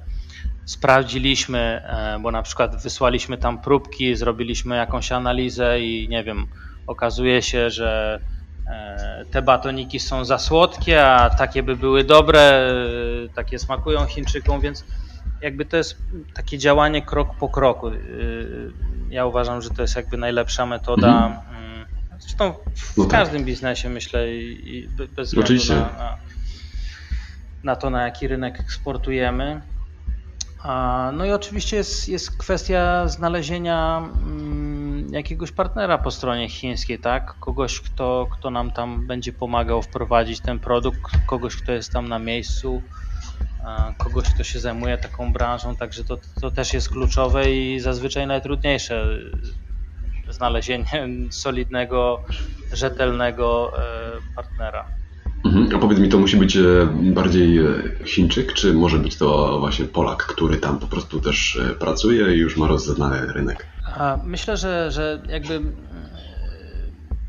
sprawdziliśmy, 0.71 1.59
e, 1.59 2.19
bo 2.19 2.31
na 2.31 2.41
przykład 2.41 2.83
wysłaliśmy 2.83 3.37
tam 3.37 3.61
próbki, 3.61 4.15
zrobiliśmy 4.15 4.75
jakąś 4.75 5.11
analizę 5.11 5.81
i 5.81 6.09
nie 6.09 6.23
wiem, 6.23 6.47
okazuje 6.87 7.41
się, 7.41 7.69
że 7.69 8.19
E, 8.71 9.25
te 9.31 9.41
batoniki 9.41 9.99
są 9.99 10.25
za 10.25 10.37
słodkie, 10.37 11.05
a 11.05 11.29
takie 11.29 11.63
by 11.63 11.75
były 11.75 12.03
dobre, 12.03 12.41
e, 12.41 13.29
takie 13.35 13.59
smakują 13.59 14.05
Chińczykom, 14.05 14.61
więc 14.61 14.85
jakby 15.41 15.65
to 15.65 15.77
jest 15.77 15.97
takie 16.33 16.57
działanie 16.57 17.01
krok 17.01 17.37
po 17.39 17.49
kroku. 17.49 17.91
Ja 19.09 19.25
uważam, 19.25 19.61
że 19.61 19.69
to 19.69 19.81
jest 19.81 19.95
jakby 19.95 20.17
najlepsza 20.17 20.65
metoda. 20.65 21.25
Mhm. 21.27 21.63
Mm, 21.63 21.85
zresztą 22.19 22.53
w 22.75 22.97
no 22.97 23.03
tak. 23.03 23.11
każdym 23.11 23.45
biznesie 23.45 23.89
myślę 23.89 24.31
i 24.33 24.89
bez 25.15 25.27
względu 25.27 25.65
na, 25.69 25.75
na, 25.75 26.17
na, 27.63 27.75
to, 27.75 27.89
na 27.89 28.03
jaki 28.03 28.27
rynek 28.27 28.59
eksportujemy. 28.59 29.61
No 31.13 31.25
i 31.25 31.31
oczywiście 31.31 31.77
jest, 31.77 32.09
jest 32.09 32.37
kwestia 32.37 33.07
znalezienia 33.07 33.97
mm, 33.97 35.07
jakiegoś 35.13 35.51
partnera 35.51 35.97
po 35.97 36.11
stronie 36.11 36.49
chińskiej, 36.49 36.99
tak? 36.99 37.35
Kogoś, 37.39 37.81
kto, 37.81 38.27
kto 38.31 38.49
nam 38.49 38.71
tam 38.71 39.07
będzie 39.07 39.33
pomagał 39.33 39.81
wprowadzić 39.81 40.41
ten 40.41 40.59
produkt, 40.59 41.17
kogoś, 41.25 41.55
kto 41.55 41.71
jest 41.71 41.93
tam 41.93 42.09
na 42.09 42.19
miejscu, 42.19 42.83
kogoś, 43.97 44.29
kto 44.29 44.43
się 44.43 44.59
zajmuje 44.59 44.97
taką 44.97 45.33
branżą, 45.33 45.75
także 45.75 46.03
to, 46.03 46.17
to 46.41 46.51
też 46.51 46.73
jest 46.73 46.89
kluczowe 46.89 47.51
i 47.51 47.79
zazwyczaj 47.79 48.27
najtrudniejsze 48.27 49.17
znalezienie 50.29 50.85
solidnego, 51.43 52.23
rzetelnego 52.71 53.71
e, 53.79 54.19
partnera. 54.35 55.00
Mhm. 55.45 55.75
A 55.75 55.79
powiedz 55.79 55.99
mi, 55.99 56.09
to 56.09 56.19
musi 56.19 56.37
być 56.37 56.57
e, 56.57 56.61
bardziej 56.93 57.57
e, 57.57 57.63
Chińczyk, 58.05 58.53
czy 58.53 58.73
może 58.73 58.99
być 58.99 59.17
to 59.17 59.59
właśnie 59.59 59.85
Polak, 59.85 60.25
który 60.25 60.57
tam 60.57 60.79
po 60.79 60.87
prostu 60.87 61.21
też 61.21 61.59
pracuje 61.79 62.35
i 62.35 62.39
już 62.39 62.57
ma 62.57 62.67
rozeznany 62.67 63.33
rynek? 63.33 63.67
Myślę, 64.23 64.57
że, 64.57 64.91
że 64.91 65.21
jakby 65.29 65.61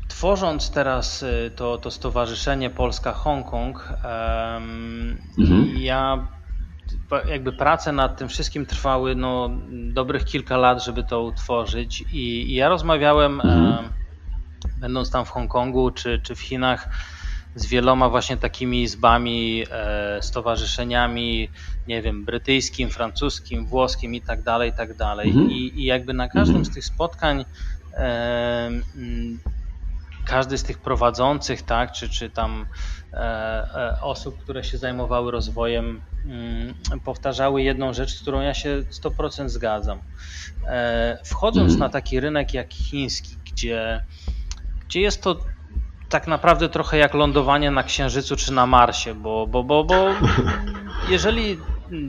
tworząc 0.07 0.71
teraz 0.71 1.25
to, 1.55 1.77
to 1.77 1.91
stowarzyszenie 1.91 2.69
Polska-Hongkong, 2.69 3.93
mhm. 5.37 5.77
ja 5.77 6.27
jakby 7.27 7.51
prace 7.51 7.91
nad 7.91 8.17
tym 8.17 8.29
wszystkim 8.29 8.65
trwały 8.65 9.15
no, 9.15 9.49
dobrych 9.93 10.25
kilka 10.25 10.57
lat, 10.57 10.83
żeby 10.83 11.03
to 11.03 11.23
utworzyć 11.23 12.01
i, 12.01 12.51
i 12.51 12.53
ja 12.53 12.69
rozmawiałem, 12.69 13.41
mhm. 13.41 13.63
e, 13.65 13.89
będąc 14.79 15.11
tam 15.11 15.25
w 15.25 15.29
Hongkongu 15.29 15.91
czy, 15.91 16.21
czy 16.23 16.35
w 16.35 16.41
Chinach, 16.41 16.89
z 17.55 17.65
wieloma 17.65 18.09
właśnie 18.09 18.37
takimi 18.37 18.83
izbami, 18.83 19.65
e, 19.71 20.21
stowarzyszeniami, 20.21 21.49
nie 21.87 22.01
wiem, 22.01 22.25
brytyjskim, 22.25 22.89
francuskim, 22.89 23.65
włoskim 23.65 24.15
i 24.15 24.21
tak 24.21 24.41
dalej, 24.41 24.69
i 24.69 24.73
tak 24.73 24.97
dalej. 24.97 25.29
Mhm. 25.29 25.51
I, 25.51 25.71
I 25.75 25.83
jakby 25.83 26.13
na 26.13 26.27
każdym 26.27 26.55
mhm. 26.55 26.65
z 26.65 26.75
tych 26.75 26.85
spotkań 26.85 27.45
e, 27.93 28.71
każdy 30.25 30.57
z 30.57 30.63
tych 30.63 30.77
prowadzących, 30.77 31.61
tak, 31.61 31.91
czy, 31.91 32.09
czy 32.09 32.29
tam 32.29 32.65
e, 33.13 33.97
osób, 34.01 34.37
które 34.43 34.63
się 34.63 34.77
zajmowały 34.77 35.31
rozwojem, 35.31 36.01
mm, 36.25 36.73
powtarzały 37.05 37.61
jedną 37.61 37.93
rzecz, 37.93 38.15
z 38.15 38.21
którą 38.21 38.41
ja 38.41 38.53
się 38.53 38.83
100% 38.91 39.49
zgadzam. 39.49 39.99
Wchodząc 41.25 41.71
mhm. 41.71 41.79
na 41.79 41.89
taki 41.89 42.19
rynek 42.19 42.53
jak 42.53 42.73
chiński, 42.73 43.35
gdzie, 43.45 44.03
gdzie 44.87 45.01
jest 45.01 45.21
to 45.21 45.52
tak 46.13 46.27
naprawdę 46.27 46.69
trochę 46.69 46.97
jak 46.97 47.13
lądowanie 47.13 47.71
na 47.71 47.83
Księżycu 47.83 48.35
czy 48.35 48.53
na 48.53 48.67
Marsie, 48.67 49.13
bo, 49.13 49.47
bo, 49.47 49.63
bo, 49.63 49.83
bo 49.83 50.09
jeżeli 51.09 51.57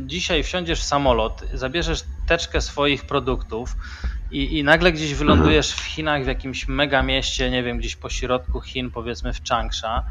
dzisiaj 0.07 0.43
wsiądziesz 0.43 0.81
w 0.81 0.85
samolot, 0.85 1.45
zabierzesz 1.53 2.05
teczkę 2.27 2.61
swoich 2.61 3.07
produktów, 3.07 3.77
i, 4.31 4.59
i 4.59 4.65
nagle 4.65 4.93
gdzieś 4.93 5.15
wylądujesz 5.15 5.73
w 5.73 5.85
Chinach, 5.85 6.25
w 6.25 6.27
jakimś 6.27 6.69
mega 6.69 7.03
mieście, 7.03 7.51
nie 7.51 7.63
wiem, 7.63 7.79
gdzieś 7.79 7.97
po 7.97 8.11
środku 8.11 8.61
Chin, 8.61 8.91
powiedzmy 8.91 9.33
w 9.33 9.41
Changsha, 9.49 10.03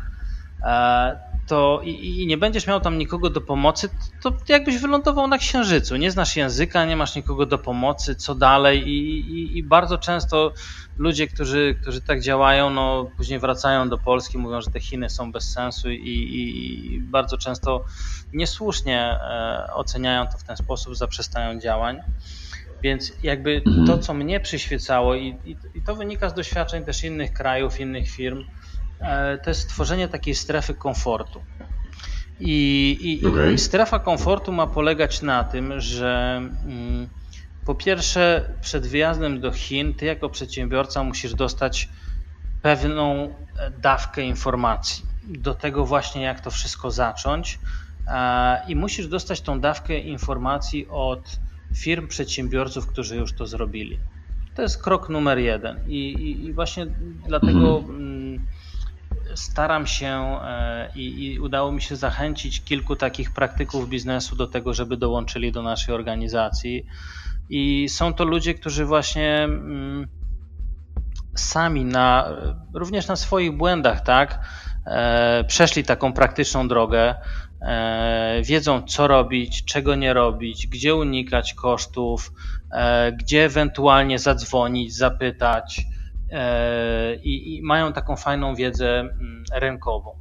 e, 0.64 1.20
to 1.48 1.82
i, 1.84 2.22
i, 2.22 2.28
nie 2.28 2.38
będziesz 2.38 2.68
miał 2.68 2.80
tam 2.80 2.98
nikogo 2.98 3.30
do 3.30 3.42
pomocy, 3.42 3.90
to 4.22 4.38
jakbyś 4.50 4.78
wylądował 4.78 5.28
na 5.28 5.38
księżycu. 5.38 5.96
Nie 5.96 6.12
znasz 6.12 6.36
języka, 6.36 6.86
nie 6.86 6.96
masz 6.96 7.16
nikogo 7.16 7.46
do 7.46 7.58
pomocy, 7.58 8.16
co 8.16 8.36
dalej, 8.36 8.90
i, 8.90 9.20
i, 9.20 9.58
i 9.58 9.64
bardzo 9.64 9.98
często 9.98 10.54
ludzie, 10.98 11.28
którzy, 11.28 11.76
którzy 11.82 12.02
tak 12.02 12.22
działają, 12.22 12.70
no 12.70 13.12
później 13.18 13.40
wracają 13.40 13.90
do 13.90 13.98
Polski, 13.98 14.38
mówią, 14.38 14.62
że 14.62 14.72
te 14.72 14.80
Chiny 14.80 15.10
są 15.10 15.32
bez 15.32 15.52
sensu 15.52 15.92
i, 15.92 17.02
bardzo 17.04 17.38
często 17.38 17.86
niesłusznie 18.34 19.00
e, 19.00 19.68
oceniają 19.74 20.28
to 20.28 20.38
w 20.38 20.44
ten 20.44 20.58
sposób, 20.58 20.96
zaprzestają 20.96 21.60
działań. 21.60 22.00
Więc 22.84 23.14
jakby 23.24 23.62
mhm. 23.66 23.88
to, 23.88 23.98
co 23.98 24.14
mnie 24.14 24.40
przyświecało 24.40 25.16
i, 25.16 25.58
to 25.86 25.96
wynika 25.96 26.30
z 26.30 26.34
doświadczeń 26.34 26.86
też 26.86 27.04
innych 27.04 27.34
krajów, 27.34 27.80
innych 27.80 28.10
firm, 28.10 28.44
to 29.44 29.50
jest 29.50 29.62
stworzenie 29.62 30.08
takiej 30.08 30.36
strefy 30.36 30.74
komfortu. 30.74 31.42
I, 32.40 32.98
i, 33.02 33.28
okay. 33.28 33.54
i 33.54 33.58
strefa 33.58 34.00
komfortu 34.00 34.52
ma 34.52 34.68
polegać 34.68 35.22
na 35.22 35.44
tym, 35.44 35.80
że 35.82 36.42
mm, 36.66 37.10
po 37.66 37.76
pierwsze 37.76 38.50
przed 38.62 38.88
wyjazdem 38.88 39.42
do 39.42 39.52
Chin 39.52 39.94
ty 39.94 40.06
jako 40.06 40.30
przedsiębiorca 40.30 41.04
musisz 41.04 41.34
dostać 41.34 41.90
pewną 42.62 43.34
dawkę 43.82 44.22
informacji 44.22 45.06
do 45.28 45.54
tego 45.54 45.86
właśnie 45.86 46.22
jak 46.22 46.42
to 46.42 46.52
wszystko 46.52 46.92
zacząć 46.92 47.60
i 48.68 48.76
musisz 48.76 49.08
dostać 49.08 49.42
tą 49.42 49.60
dawkę 49.60 50.00
informacji 50.00 50.88
od 50.90 51.40
firm, 51.76 52.08
przedsiębiorców, 52.08 52.88
którzy 52.88 53.16
już 53.16 53.34
to 53.34 53.48
zrobili. 53.48 54.00
To 54.56 54.62
jest 54.62 54.84
krok 54.84 55.10
numer 55.10 55.38
jeden. 55.38 55.80
I, 55.88 55.98
i, 55.98 56.46
i 56.46 56.54
właśnie 56.54 56.88
dlatego 57.28 57.78
mhm. 57.78 58.23
Staram 59.36 59.88
się 59.88 60.40
e, 60.44 60.90
i, 60.96 61.26
i, 61.26 61.40
udało 61.40 61.72
mi 61.72 61.82
się 61.82 61.96
zachęcić 61.96 62.64
kilku 62.64 62.96
takich 62.96 63.34
praktyków 63.34 63.90
biznesu 63.90 64.36
do 64.36 64.48
tego, 64.48 64.74
żeby 64.74 64.98
dołączyli 64.98 65.52
do 65.52 65.62
naszej 65.62 65.96
organizacji. 65.96 66.86
I 67.50 67.90
są 67.90 68.14
to 68.14 68.26
ludzie, 68.26 68.54
którzy 68.54 68.86
właśnie 68.86 69.44
mm, 69.44 70.08
sami 71.36 71.86
na, 71.86 72.30
również 72.74 73.08
na 73.08 73.16
swoich 73.16 73.58
błędach, 73.58 74.02
tak, 74.02 74.40
e, 74.86 75.44
przeszli 75.44 75.84
taką 75.84 76.14
praktyczną 76.14 76.68
drogę, 76.68 77.16
E, 77.64 78.42
wiedzą 78.44 78.82
co 78.82 79.08
robić, 79.08 79.66
czego 79.66 79.96
nie 79.96 80.14
robić, 80.14 80.68
gdzie 80.68 80.96
unikać 80.96 81.54
kosztów, 81.54 82.32
gdzie 83.20 83.46
ewentualnie 83.46 84.20
zadzwonić, 84.20 84.96
zapytać 84.96 85.82
i, 87.24 87.56
i 87.56 87.62
mają 87.62 87.94
taką 87.94 88.16
fajną 88.16 88.56
wiedzę 88.56 89.00
mm, 89.00 89.44
rynkową. 89.54 90.18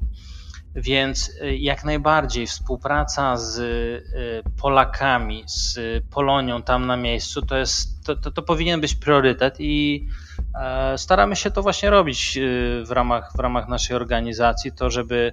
Więc 0.74 1.32
jak 1.58 1.84
najbardziej 1.84 2.46
współpraca 2.46 3.36
z 3.36 3.62
Polakami, 4.62 5.44
z 5.46 5.78
Polonią 6.10 6.62
tam 6.62 6.86
na 6.86 6.96
miejscu, 6.96 7.42
to, 7.42 7.56
jest, 7.56 8.04
to, 8.06 8.16
to, 8.16 8.30
to 8.30 8.42
powinien 8.42 8.80
być 8.80 8.94
priorytet 8.94 9.56
i 9.58 10.06
staramy 10.96 11.36
się 11.36 11.50
to 11.50 11.62
właśnie 11.62 11.90
robić 11.90 12.38
w 12.84 12.90
ramach, 12.90 13.32
w 13.36 13.38
ramach 13.38 13.68
naszej 13.68 13.96
organizacji, 13.96 14.72
to 14.72 14.90
żeby 14.90 15.32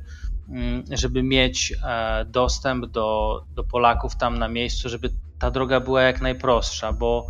Mm, 0.50 0.84
żeby 0.92 1.24
mieć 1.24 1.74
e, 1.84 2.26
dostęp 2.26 2.86
do, 2.86 3.42
do 3.56 3.64
Polaków 3.64 4.16
tam 4.16 4.40
na 4.40 4.48
miejscu, 4.48 4.90
żeby 4.90 5.10
ta 5.40 5.52
droga 5.52 5.80
była 5.80 6.02
jak 6.02 6.22
najprostsza, 6.22 6.94
bo 6.94 7.28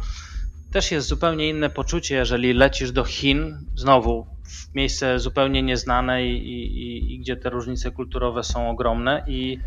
też 0.71 0.91
jest 0.91 1.07
zupełnie 1.07 1.49
inne 1.49 1.69
poczucie, 1.69 2.15
jeżeli 2.15 2.53
lecisz 2.53 2.91
do 2.91 3.03
Chin, 3.03 3.65
znowu 3.75 4.27
w 4.43 4.75
miejsce 4.75 5.19
zupełnie 5.19 5.63
nieznane 5.63 6.25
i, 6.25 6.37
i, 6.37 7.13
i 7.13 7.19
gdzie 7.19 7.35
te 7.35 7.49
różnice 7.49 7.91
kulturowe 7.91 8.43
są 8.43 8.69
ogromne 8.69 9.23
i, 9.27 9.59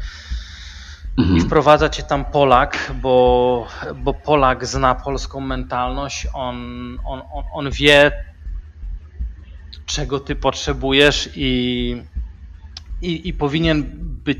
mhm. 1.18 1.36
i 1.36 1.40
wprowadza 1.40 1.88
cię 1.88 2.02
tam 2.02 2.24
Polak, 2.24 2.92
bo, 3.02 3.66
bo 3.96 4.14
Polak 4.14 4.66
zna 4.66 4.94
polską 4.94 5.40
mentalność, 5.40 6.26
on, 6.34 6.56
on, 7.04 7.22
on, 7.32 7.44
on 7.52 7.70
wie, 7.70 8.24
czego 9.86 10.20
ty 10.20 10.36
potrzebujesz 10.36 11.30
i 11.36 11.96
i, 13.02 13.28
i 13.28 13.32
powinien 13.32 13.84
być, 14.24 14.38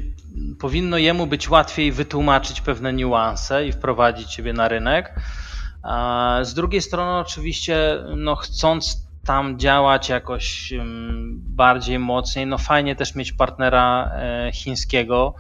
powinno 0.59 0.99
jemu 0.99 1.27
być 1.27 1.51
łatwiej 1.51 1.93
wytłumaczyć 1.93 2.61
pewne 2.61 2.93
niuanse 2.93 3.67
i 3.67 3.73
wprowadzić 3.73 4.35
ciebie 4.35 4.53
na 4.53 4.69
rynek. 4.69 5.15
Z 6.43 6.55
drugiej 6.55 6.80
strony, 6.80 7.18
oczywiście, 7.18 8.05
no, 8.16 8.37
chcąc 8.37 9.07
tam 9.24 9.59
działać 9.59 10.09
jakoś 10.09 10.72
bardziej 11.35 11.99
mocniej, 11.99 12.47
no 12.47 12.59
fajnie 12.59 12.97
też 12.97 13.14
mieć 13.14 13.33
partnera 13.33 14.12
e, 14.14 14.51
chińskiego. 14.53 15.35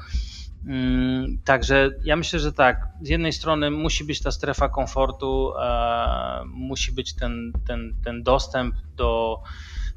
Mm, 0.66 1.38
także 1.44 1.90
ja 2.04 2.16
myślę, 2.16 2.38
że 2.38 2.52
tak, 2.52 2.88
z 3.02 3.08
jednej 3.08 3.32
strony 3.32 3.70
musi 3.70 4.04
być 4.04 4.22
ta 4.22 4.30
strefa 4.30 4.68
komfortu, 4.68 5.52
e, 5.58 6.42
musi 6.46 6.92
być 6.92 7.14
ten, 7.14 7.52
ten, 7.66 7.94
ten 8.04 8.22
dostęp 8.22 8.74
do, 8.96 9.42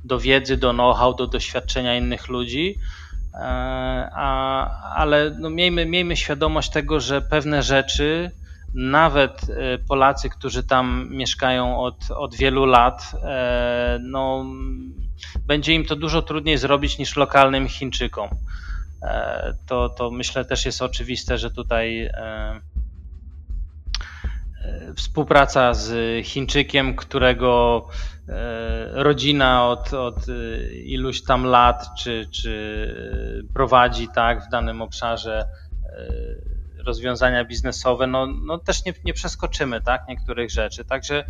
do 0.04 0.20
wiedzy, 0.20 0.58
do 0.58 0.74
know-how, 0.74 1.14
do 1.14 1.28
doświadczenia 1.28 1.98
innych 1.98 2.28
ludzi, 2.28 2.76
E, 3.36 4.10
a, 4.14 4.94
ale 4.96 5.36
no 5.40 5.50
miejmy, 5.50 5.86
miejmy 5.86 6.18
świadomość 6.18 6.70
tego, 6.70 7.00
że 7.00 7.22
pewne 7.22 7.64
rzeczy, 7.64 8.32
nawet 8.76 9.42
e, 9.50 9.78
Polacy, 9.78 10.30
którzy 10.30 10.64
tam 10.64 11.08
mieszkają 11.12 11.80
od, 11.80 12.12
od 12.12 12.36
wielu 12.36 12.66
lat, 12.66 13.12
e, 13.24 14.00
no, 14.02 14.46
będzie 15.48 15.74
im 15.74 15.86
to 15.86 15.96
dużo 15.96 16.22
trudniej 16.22 16.58
zrobić 16.58 16.98
niż 16.98 17.16
lokalnym 17.16 17.68
Chińczykom. 17.68 18.30
To, 19.66 19.90
to 19.90 20.12
myślę 20.12 20.46
też 20.46 20.66
jest 20.66 20.82
oczywiste, 20.82 21.38
że 21.38 21.52
tutaj 21.52 22.10
współpraca 24.96 25.74
z 25.74 26.26
Chińczykiem, 26.26 26.96
którego 26.96 27.82
E, 28.30 29.04
rodzina 29.04 29.68
od, 29.68 29.94
od 29.94 30.30
e, 30.30 30.74
iluś 30.74 31.24
tam 31.24 31.46
lat, 31.46 31.90
czy, 31.98 32.28
czy 32.32 33.46
prowadzi 33.54 34.08
tak 34.16 34.46
w 34.46 34.50
danym 34.50 34.82
obszarze 34.82 35.40
e, 35.40 35.46
rozwiązania 36.86 37.46
biznesowe, 37.46 38.08
no, 38.08 38.28
no 38.28 38.58
też 38.58 38.86
nie, 38.86 38.94
nie 39.06 39.14
przeskoczymy 39.14 39.82
tak, 39.82 40.08
niektórych 40.08 40.52
rzeczy. 40.52 40.86
Także 40.86 41.26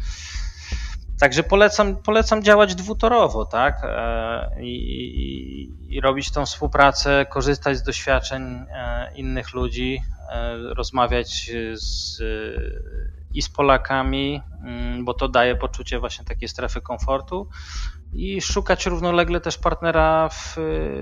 Także 1.20 1.44
polecam, 1.44 1.96
polecam 1.96 2.44
działać 2.44 2.76
dwutorowo, 2.76 3.46
tak? 3.46 3.82
E, 3.84 4.64
I, 4.64 4.76
i, 4.76 5.96
I, 5.96 6.02
robić 6.02 6.32
tą 6.32 6.46
współpracę, 6.46 7.26
korzystać 7.30 7.78
z 7.78 7.84
doświadczeń 7.84 8.44
e, 8.44 9.12
innych 9.16 9.54
ludzi, 9.54 10.02
e, 10.30 10.58
rozmawiać 10.58 11.52
z, 11.74 12.22
i 13.34 13.42
z 13.42 13.50
Polakami, 13.50 14.42
mm, 14.64 15.06
bo 15.06 15.14
to 15.14 15.28
daje 15.28 15.56
poczucie 15.56 16.00
właśnie 16.00 16.26
takiej 16.26 16.48
strefy 16.48 16.82
komfortu 16.82 17.48
i 18.14 18.42
szukać 18.42 18.86
równolegle 18.86 19.42
też 19.42 19.58
partnera 19.58 20.30
w, 20.30 20.56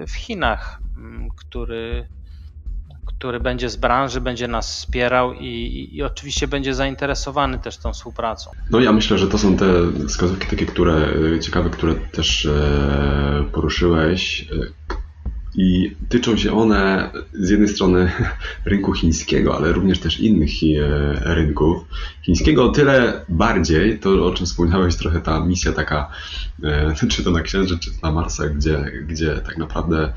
w 0.07 0.11
Chinach, 0.11 0.79
mm, 0.97 1.29
który, 1.29 2.07
który 3.23 3.39
będzie 3.39 3.69
z 3.69 3.75
branży, 3.75 4.21
będzie 4.21 4.47
nas 4.47 4.71
wspierał 4.71 5.33
i, 5.33 5.89
i, 5.93 6.03
oczywiście 6.03 6.47
będzie 6.47 6.73
zainteresowany 6.73 7.59
też 7.59 7.77
tą 7.77 7.93
współpracą. 7.93 8.51
No 8.71 8.79
ja 8.79 8.91
myślę, 8.91 9.17
że 9.17 9.27
to 9.27 9.37
są 9.37 9.57
te 9.57 9.65
wskazówki 10.07 10.47
takie, 10.47 10.65
które 10.65 11.07
ciekawe, 11.41 11.69
które 11.69 11.95
też 11.95 12.45
e, 12.45 13.45
poruszyłeś 13.51 14.41
e, 14.41 14.95
i 15.55 15.95
tyczą 16.09 16.37
się 16.37 16.57
one 16.57 17.11
z 17.33 17.49
jednej 17.49 17.69
strony 17.69 18.11
rynku 18.65 18.93
chińskiego, 18.93 19.55
ale 19.57 19.73
również 19.73 19.99
też 19.99 20.19
innych 20.19 20.51
e, 20.63 21.35
rynków. 21.35 21.85
Chińskiego 22.21 22.65
o 22.65 22.69
tyle 22.69 23.25
bardziej, 23.29 23.99
to 23.99 24.25
o 24.25 24.33
czym 24.33 24.45
wspomniałeś 24.45 24.95
trochę 24.95 25.21
ta 25.21 25.39
misja 25.39 25.71
taka, 25.71 26.11
czy 27.09 27.23
to 27.23 27.31
na 27.31 27.41
Księżyc, 27.41 27.79
czy 27.79 27.91
to 27.91 28.07
na 28.07 28.11
Marsa, 28.13 28.49
gdzie, 28.49 28.91
gdzie 29.07 29.35
tak 29.35 29.57
naprawdę 29.57 30.13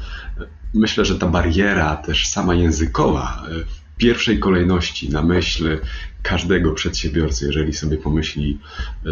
myślę, 0.74 1.04
że 1.04 1.18
ta 1.18 1.26
bariera 1.26 1.96
też 1.96 2.28
sama 2.28 2.54
językowa 2.54 3.42
e, 3.48 3.85
pierwszej 3.96 4.38
kolejności 4.38 5.10
na 5.10 5.22
myśl 5.22 5.78
każdego 6.22 6.72
przedsiębiorcy, 6.72 7.46
jeżeli 7.46 7.72
sobie 7.72 7.96
pomyśli, 7.96 8.58
e, 9.06 9.10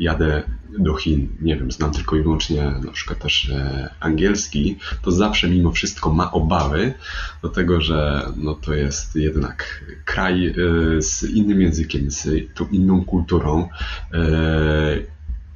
jadę 0.00 0.42
do 0.78 0.94
Chin, 0.94 1.28
nie 1.40 1.56
wiem, 1.56 1.72
znam 1.72 1.92
tylko 1.92 2.16
i 2.16 2.22
wyłącznie 2.22 2.72
na 2.84 2.92
przykład 2.92 3.18
też 3.18 3.50
e, 3.50 3.90
angielski, 4.00 4.78
to 5.02 5.10
zawsze 5.10 5.48
mimo 5.48 5.72
wszystko 5.72 6.12
ma 6.12 6.32
obawy 6.32 6.94
do 7.42 7.48
tego, 7.48 7.80
że 7.80 8.28
no 8.36 8.54
to 8.54 8.74
jest 8.74 9.16
jednak 9.16 9.84
kraj 10.04 10.54
z 10.98 11.24
innym 11.24 11.60
językiem, 11.60 12.10
z 12.10 12.28
inną 12.72 13.04
kulturą 13.04 13.68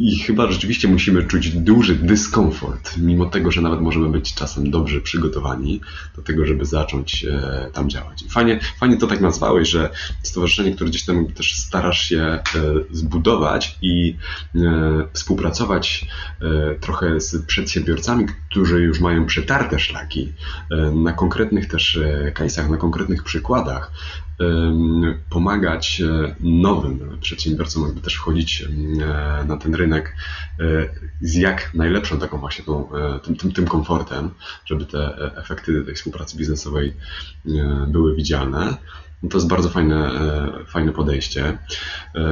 i 0.00 0.18
chyba 0.18 0.52
rzeczywiście 0.52 0.88
musimy 0.88 1.22
czuć 1.22 1.50
duży 1.50 1.96
dyskomfort, 1.96 2.96
mimo 2.96 3.26
tego, 3.26 3.50
że 3.50 3.60
nawet 3.60 3.80
możemy 3.80 4.08
być 4.08 4.34
czasem 4.34 4.70
dobrze 4.70 5.00
przygotowani 5.00 5.80
do 6.16 6.22
tego, 6.22 6.46
żeby 6.46 6.64
zacząć 6.64 7.24
e, 7.24 7.70
tam 7.72 7.90
działać. 7.90 8.24
fajnie, 8.30 8.60
fajnie 8.78 8.96
to 8.96 9.06
tak 9.06 9.20
nazwałeś, 9.20 9.68
że 9.68 9.90
stowarzyszenie, 10.22 10.74
które 10.74 10.90
gdzieś 10.90 11.04
tam 11.04 11.26
też 11.26 11.56
starasz 11.56 12.02
się 12.02 12.22
e, 12.22 12.42
zbudować 12.90 13.78
i 13.82 14.16
e, 14.54 14.60
współpracować 15.12 16.06
trochę 16.80 17.20
z 17.20 17.46
przedsiębiorcami, 17.46 18.26
którzy 18.50 18.80
już 18.80 19.00
mają 19.00 19.26
przetarte 19.26 19.78
szlaki 19.78 20.32
na 20.94 21.12
konkretnych 21.12 21.68
też 21.68 22.00
case'ach, 22.34 22.70
na 22.70 22.76
konkretnych 22.76 23.22
przykładach, 23.24 23.92
pomagać 25.30 26.00
e, 26.00 26.34
nowym 26.40 27.18
przedsiębiorcom, 27.20 27.82
jakby 27.82 28.00
też 28.00 28.14
wchodzić 28.14 28.62
e, 28.62 29.44
na 29.44 29.56
ten 29.56 29.74
rynek 29.74 30.16
e, 30.60 30.64
z 31.20 31.34
jak 31.34 31.74
najlepszą 31.74 32.18
taką 32.18 32.38
właśnie 32.38 32.64
tą, 32.64 32.88
tym, 33.22 33.36
tym, 33.36 33.52
tym 33.52 33.66
komfortem, 33.66 34.30
żeby 34.64 34.86
te 34.86 35.16
efekty 35.36 35.84
tej 35.84 35.94
współpracy 35.94 36.36
biznesowej 36.36 36.92
były 37.88 38.16
widzialne. 38.16 38.76
No 39.22 39.28
to 39.28 39.36
jest 39.36 39.48
bardzo 39.48 39.68
fajne, 39.68 39.96
e, 39.96 40.64
fajne 40.66 40.92
podejście. 40.92 41.58
E, 42.14 42.28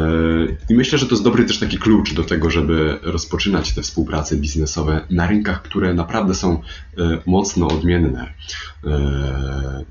I 0.68 0.74
myślę, 0.74 0.98
że 0.98 1.06
to 1.06 1.14
jest 1.14 1.24
dobry 1.24 1.44
też 1.44 1.58
taki 1.58 1.78
klucz 1.78 2.14
do 2.14 2.24
tego, 2.24 2.50
żeby 2.50 2.98
rozpoczynać 3.02 3.72
te 3.74 3.82
współprace 3.82 4.36
biznesowe 4.36 5.06
na 5.10 5.26
rynkach, 5.26 5.62
które 5.62 5.94
naprawdę 5.94 6.34
są 6.34 6.52
e, 6.98 7.18
mocno 7.26 7.68
odmienne. 7.68 8.32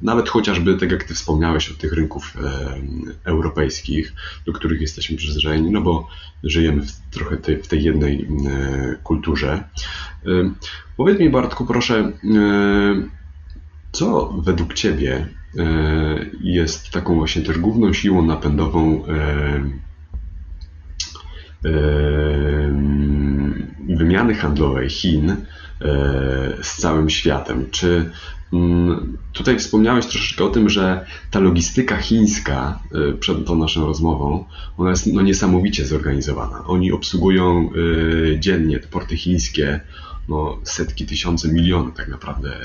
Nawet 0.01 0.29
chociażby, 0.29 0.75
tak 0.75 0.91
jak 0.91 1.03
Ty 1.03 1.13
wspomniałeś 1.13 1.71
o 1.71 1.73
tych 1.73 1.93
rynków 1.93 2.33
europejskich, 3.23 4.13
do 4.45 4.53
których 4.53 4.81
jesteśmy 4.81 5.17
przyzwyczajeni, 5.17 5.71
no 5.71 5.81
bo 5.81 6.07
żyjemy 6.43 6.81
w, 6.81 6.91
trochę 7.11 7.37
tej, 7.37 7.63
w 7.63 7.67
tej 7.67 7.83
jednej 7.83 8.27
kulturze. 9.03 9.63
Powiedz 10.97 11.19
mi, 11.19 11.29
Bartku, 11.29 11.65
proszę, 11.65 12.11
co 13.91 14.33
według 14.43 14.73
Ciebie 14.73 15.27
jest 16.41 16.89
taką 16.89 17.15
właśnie 17.15 17.41
też 17.41 17.57
główną 17.57 17.93
siłą 17.93 18.25
napędową 18.25 19.05
e, 19.05 19.13
e, 21.65 21.71
wymiany 23.97 24.35
handlowej 24.35 24.89
Chin 24.89 25.35
z 26.61 26.77
całym 26.77 27.09
światem. 27.09 27.65
Czy 27.71 28.11
mm, 28.53 29.17
tutaj 29.33 29.59
wspomniałeś 29.59 30.05
troszeczkę 30.05 30.43
o 30.43 30.49
tym, 30.49 30.69
że 30.69 31.05
ta 31.31 31.39
logistyka 31.39 31.97
chińska 31.97 32.79
przed 33.19 33.45
tą 33.45 33.55
naszą 33.55 33.85
rozmową, 33.85 34.45
ona 34.77 34.89
jest 34.89 35.13
no, 35.13 35.21
niesamowicie 35.21 35.85
zorganizowana. 35.85 36.63
Oni 36.67 36.91
obsługują 36.91 37.69
dziennie 38.39 38.79
porty 38.79 39.17
chińskie 39.17 39.79
no, 40.27 40.57
setki, 40.63 41.05
tysiące, 41.05 41.47
miliony 41.53 41.91
tak 41.91 42.07
naprawdę 42.07 42.59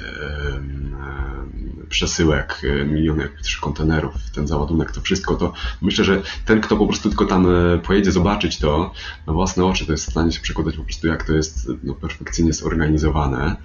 przesyłek, 1.88 2.62
e, 2.64 2.84
miliony 2.84 3.28
kontenerów, 3.60 4.14
ten 4.34 4.46
załadunek, 4.46 4.92
to 4.92 5.00
wszystko, 5.00 5.34
to 5.34 5.52
myślę, 5.82 6.04
że 6.04 6.22
ten, 6.44 6.60
kto 6.60 6.76
po 6.76 6.86
prostu 6.86 7.08
tylko 7.08 7.24
tam 7.24 7.46
e, 7.46 7.78
pojedzie 7.78 8.12
zobaczyć 8.12 8.58
to 8.58 8.92
na 9.26 9.32
własne 9.32 9.64
oczy, 9.64 9.86
to 9.86 9.92
jest 9.92 10.06
w 10.06 10.10
stanie 10.10 10.32
się 10.32 10.40
przekonać 10.40 10.76
po 10.76 10.84
prostu, 10.84 11.06
jak 11.06 11.26
to 11.26 11.32
jest 11.32 11.68
no, 11.84 11.94
perfekcyjnie 11.94 12.52
zorganizowane. 12.52 13.56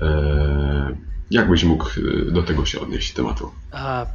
E, 0.00 0.96
jak 1.30 1.48
byś 1.48 1.64
mógł 1.64 1.86
do 2.32 2.42
tego 2.42 2.64
się 2.64 2.80
odnieść, 2.80 3.12
tematu? 3.12 3.50
A 3.72 4.06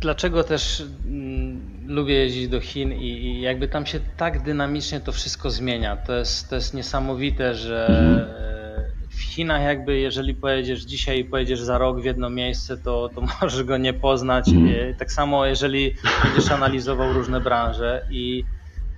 Dlaczego 0.00 0.44
też 0.44 0.82
mm, 1.06 1.84
lubię 1.86 2.14
jeździć 2.14 2.48
do 2.48 2.60
Chin 2.60 2.92
i, 2.92 3.40
jakby 3.40 3.68
tam 3.68 3.86
się 3.86 4.00
tak 4.16 4.42
dynamicznie 4.42 5.00
to 5.00 5.12
wszystko 5.12 5.50
zmienia. 5.50 5.96
To 5.96 6.12
jest, 6.12 6.48
to 6.48 6.54
jest 6.54 6.74
niesamowite, 6.74 7.54
że 7.54 7.86
w 9.14 9.22
Chinach 9.22 9.62
jakby 9.62 9.98
jeżeli 9.98 10.34
pojedziesz 10.34 10.80
dzisiaj 10.80 11.18
i 11.18 11.24
pojedziesz 11.24 11.60
za 11.60 11.78
rok 11.78 12.00
w 12.00 12.04
jedno 12.04 12.30
miejsce, 12.30 12.76
to, 12.76 13.10
to 13.14 13.20
możesz 13.40 13.62
go 13.64 13.76
nie 13.76 13.92
poznać. 13.92 14.48
Mhm. 14.48 14.94
Tak 14.94 15.12
samo 15.12 15.46
jeżeli 15.46 15.94
będziesz 16.24 16.50
analizował 16.50 17.12
różne 17.12 17.40
branże 17.40 18.06
i, 18.10 18.44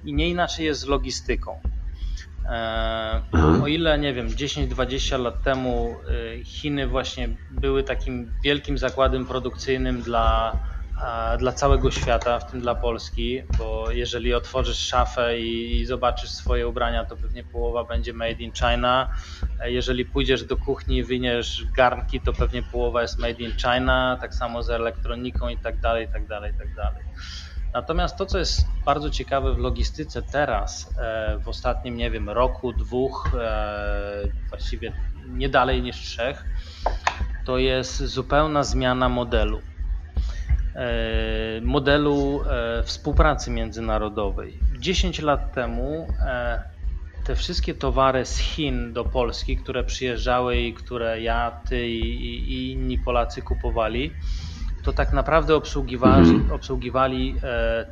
i 0.05 0.15
nie 0.15 0.29
inaczej 0.29 0.67
jest 0.67 0.81
z 0.81 0.87
logistyką. 0.87 1.61
E, 2.49 3.23
o 3.63 3.67
ile, 3.67 3.99
nie 3.99 4.15
wiem, 4.15 4.29
10-20 4.29 5.21
lat 5.21 5.43
temu 5.43 6.01
e, 6.41 6.45
Chiny 6.45 6.87
właśnie 6.87 7.29
były 7.51 7.83
takim 7.83 8.33
wielkim 8.45 8.79
zakładem 8.79 9.27
produkcyjnym 9.27 10.03
dla, 10.03 10.57
dla 11.39 11.53
całego 11.53 11.91
świata, 11.91 12.39
w 12.39 12.51
tym 12.51 12.61
dla 12.61 12.75
Polski, 12.75 13.43
bo 13.59 13.91
jeżeli 13.91 14.35
otworzysz 14.35 14.79
szafę 14.79 15.41
i, 15.41 15.81
i 15.81 15.87
zobaczysz 15.87 16.31
swoje 16.31 16.69
ubrania, 16.69 17.05
to 17.05 17.17
pewnie 17.17 17.45
połowa 17.45 17.85
będzie 17.85 18.13
made 18.13 18.33
in 18.43 18.53
China. 18.53 19.09
E, 19.61 19.71
jeżeli 19.73 20.05
pójdziesz 20.05 20.45
do 20.45 20.57
kuchni 20.57 20.97
i 20.97 21.05
wyniesz 21.05 21.65
garnki, 21.77 22.21
to 22.21 22.33
pewnie 22.33 22.63
połowa 22.63 23.03
jest 23.03 23.19
made 23.19 23.43
in 23.43 23.53
China, 23.53 24.19
tak 24.21 24.35
samo 24.35 24.63
z 24.63 24.71
elektroniką 24.71 25.49
i 25.49 25.59
tak 25.59 25.81
dalej, 25.81 26.07
i 26.07 26.09
tak 26.09 26.27
dalej, 26.27 26.53
i 26.53 26.59
tak 26.59 26.73
dalej. 26.75 27.05
Natomiast 27.77 28.17
to, 28.17 28.27
co 28.27 28.39
jest 28.39 28.67
bardzo 28.85 29.11
ciekawe 29.11 29.55
w 29.55 29.59
logistyce 29.59 30.23
teraz, 30.23 30.95
e, 30.99 31.39
w 31.39 31.49
ostatnim, 31.49 31.97
nie 31.97 32.11
wiem, 32.11 32.31
roku, 32.31 32.73
dwóch, 32.73 33.35
e, 33.41 34.33
właściwie 34.49 34.93
nie 35.29 35.49
dalej 35.49 35.83
niż 35.83 35.97
trzech, 35.97 36.47
to 37.45 37.59
jest 37.59 38.05
zupełna 38.05 38.63
zmiana 38.63 39.09
modelu. 39.09 39.63
E, 40.75 41.61
modelu 41.63 42.45
współpracy 42.85 43.51
międzynarodowej. 43.51 44.61
10 44.79 45.23
lat 45.23 45.55
temu 45.55 46.07
te 47.25 47.35
wszystkie 47.35 47.75
towary 47.75 48.25
z 48.25 48.39
Chin 48.39 48.93
do 48.93 49.05
Polski, 49.05 49.57
które 49.57 49.85
przyjeżdżały 49.85 50.57
i 50.57 50.75
które 50.75 51.23
ja, 51.23 51.61
ty 51.69 51.89
i, 51.89 52.53
i 52.53 52.73
inni 52.73 52.99
Polacy 52.99 53.43
kupowali, 53.43 54.17
to 54.87 54.93
tak 54.93 55.13
naprawdę 55.13 55.57
obsługiwali, 55.57 56.31
mhm. 56.31 56.53
obsługiwali 56.53 57.35
e, 57.43 57.87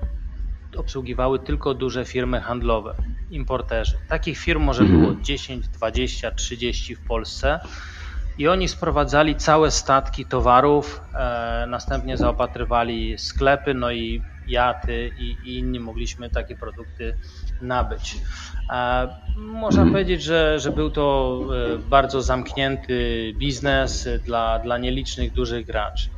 obsługiwały 0.77 1.39
tylko 1.39 1.75
duże 1.75 2.05
firmy 2.05 2.41
handlowe, 2.41 2.95
importerzy. 3.31 3.97
Takich 4.09 4.39
firm 4.39 4.63
może 4.63 4.83
mhm. 4.83 5.01
było 5.01 5.15
10, 5.23 5.69
20, 5.69 6.31
30 6.31 6.97
w 6.97 7.01
Polsce 7.01 7.61
i 8.39 8.49
oni 8.49 8.69
sprowadzali 8.69 9.37
całe 9.37 9.71
statki 9.71 10.25
towarów, 10.25 11.01
e, 11.15 11.67
następnie 11.69 12.17
zaopatrywali 12.17 13.19
sklepy, 13.19 13.75
no 13.75 13.91
i 13.91 14.23
ja, 14.47 14.75
ty 14.75 15.11
i, 15.19 15.37
i 15.45 15.59
inni 15.59 15.81
mogliśmy 15.81 16.31
takie 16.31 16.57
produkty 16.57 17.17
nabyć. 17.63 18.17
E, 18.71 19.09
można 19.37 19.83
mhm. 19.83 19.93
powiedzieć, 19.93 20.23
że, 20.23 20.59
że 20.59 20.71
był 20.71 20.91
to 20.91 21.41
e, 21.75 21.79
bardzo 21.79 22.23
zamknięty 22.23 23.33
biznes 23.39 24.09
dla, 24.25 24.59
dla 24.59 24.79
nielicznych 24.79 25.33
dużych 25.33 25.67
graczy. 25.67 26.09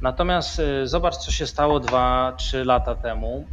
Natomiast 0.00 0.58
y, 0.58 0.86
zobacz, 0.86 1.16
co 1.16 1.32
się 1.32 1.46
stało 1.46 1.80
2-3 1.80 2.66
lata 2.66 2.94
temu. 2.94 3.46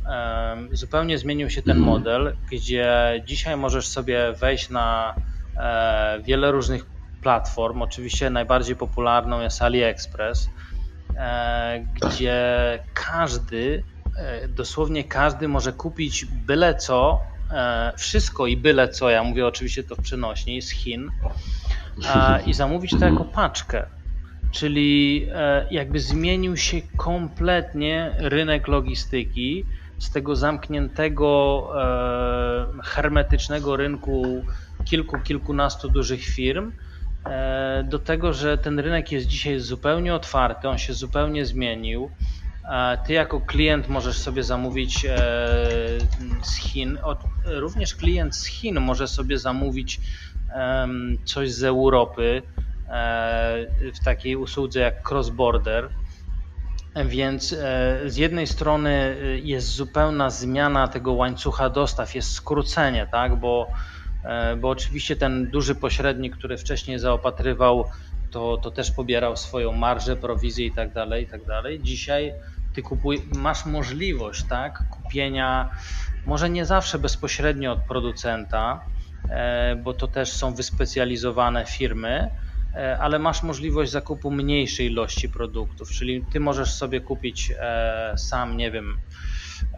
Zupełnie 0.72 1.18
zmienił 1.18 1.50
się 1.50 1.62
ten 1.62 1.78
mhm. 1.78 1.90
model, 1.90 2.38
gdzie 2.52 3.22
dzisiaj 3.26 3.58
możesz 3.58 3.88
sobie 3.88 4.34
wejść 4.34 4.70
na 4.70 5.16
e, 5.58 6.20
wiele 6.24 6.52
różnych 6.52 6.86
platform. 7.22 7.82
Oczywiście 7.82 8.30
najbardziej 8.30 8.76
popularną 8.76 9.42
jest 9.42 9.62
AliExpress, 9.62 10.50
e, 11.18 11.86
gdzie 12.02 12.44
każdy, 12.94 13.84
e, 14.18 14.48
dosłownie 14.48 15.04
każdy 15.04 15.48
może 15.48 15.74
kupić 15.74 16.26
byle 16.26 16.76
co, 16.76 17.20
wszystko 17.98 18.48
i 18.48 18.58
byle 18.58 18.90
co, 18.90 19.10
ja 19.10 19.24
mówię 19.24 19.48
oczywiście 19.48 19.84
to 19.84 19.96
w 19.96 20.02
przenośni, 20.02 20.62
z 20.62 20.72
Chin 20.72 21.10
i 22.46 22.54
zamówić 22.54 22.92
to 23.00 23.06
jako 23.06 23.26
paczkę 23.26 23.86
czyli 24.54 25.28
e, 25.34 25.68
jakby 25.72 26.00
zmienił 26.00 26.58
się 26.58 26.82
kompletnie 26.98 28.16
rynek 28.18 28.68
logistyki 28.68 29.66
z 30.00 30.12
tego 30.12 30.36
zamkniętego, 30.36 31.70
e, 31.82 32.82
hermetycznego 32.84 33.78
rynku 33.78 34.46
kilku, 34.86 35.20
kilkunastu 35.20 35.90
dużych 35.90 36.26
firm 36.26 36.72
e, 37.26 37.84
do 37.90 38.00
tego, 38.00 38.34
że 38.34 38.58
ten 38.58 38.80
rynek 38.80 39.12
jest 39.12 39.28
dzisiaj 39.28 39.60
zupełnie 39.60 40.16
otwarty, 40.16 40.70
on 40.70 40.78
się 40.78 40.94
zupełnie 40.94 41.46
zmienił. 41.46 42.10
Ty 43.06 43.14
jako 43.14 43.42
klient 43.42 43.90
możesz 43.90 44.18
sobie 44.18 44.44
zamówić 44.44 45.06
z 46.44 46.56
Chin, 46.56 46.98
również 47.46 47.96
klient 47.96 48.36
z 48.36 48.46
Chin 48.46 48.80
może 48.80 49.08
sobie 49.08 49.38
zamówić 49.38 50.00
coś 51.26 51.52
z 51.52 51.64
Europy, 51.64 52.42
w 53.94 54.04
takiej 54.06 54.36
usłudze 54.36 54.80
jak 54.80 55.10
cross-border. 55.10 55.90
Więc 57.06 57.54
e, 57.54 58.00
z 58.06 58.18
jednej 58.18 58.48
strony 58.48 58.90
e, 58.90 59.38
jest 59.38 59.68
zupełna 59.68 60.30
zmiana 60.30 60.88
tego 60.88 61.14
łańcucha 61.14 61.70
dostaw, 61.70 62.16
jest 62.16 62.32
skrócenie, 62.32 63.08
tak? 63.12 63.36
bo, 63.36 63.72
bo 64.58 64.70
oczywiście 64.70 65.16
ten 65.16 65.50
duży 65.52 65.76
pośrednik, 65.76 66.38
który 66.38 66.58
wcześniej 66.58 67.00
zaopatrywał, 67.00 67.90
to, 68.32 68.58
to 68.58 68.72
też 68.72 68.92
pobierał 68.92 69.38
swoją 69.38 69.72
marżę, 69.72 70.16
prowizję 70.16 70.66
i 70.66 70.72
tak 70.72 70.94
dalej, 70.94 71.24
i 71.24 71.28
tak 71.28 71.46
dalej. 71.46 71.80
Dzisiaj 71.82 72.34
ty 72.76 72.82
kupuj, 72.82 73.22
masz 73.36 73.66
możliwość 73.66 74.44
tak, 74.44 74.84
kupienia, 74.90 75.72
może 76.26 76.50
nie 76.50 76.66
zawsze 76.66 77.00
bezpośrednio 77.00 77.72
od 77.72 77.80
producenta, 77.80 78.82
bo 79.84 79.94
to 79.94 80.08
też 80.08 80.32
są 80.32 80.56
wyspecjalizowane 80.56 81.66
firmy, 81.66 82.30
E, 82.30 82.53
ale 83.00 83.20
masz 83.20 83.44
możliwość 83.44 83.92
zakupu 83.92 84.32
mniejszej 84.32 84.88
ilości 84.88 85.30
produktów, 85.30 85.90
czyli 85.90 86.26
ty 86.32 86.40
możesz 86.40 86.74
sobie 86.74 87.02
kupić 87.02 87.54
e, 87.60 88.14
sam, 88.18 88.58
nie 88.58 88.72
wiem, 88.72 88.98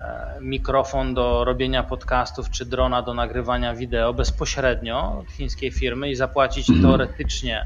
e, 0.01 0.37
mikrofon 0.41 1.13
do 1.13 1.43
robienia 1.45 1.83
podcastów 1.83 2.49
czy 2.49 2.65
drona 2.65 3.01
do 3.01 3.13
nagrywania 3.13 3.75
wideo 3.75 4.13
bezpośrednio 4.13 5.19
od 5.19 5.31
chińskiej 5.31 5.71
firmy 5.71 6.09
i 6.09 6.15
zapłacić 6.15 6.69
mhm. 6.69 6.87
teoretycznie 6.87 7.65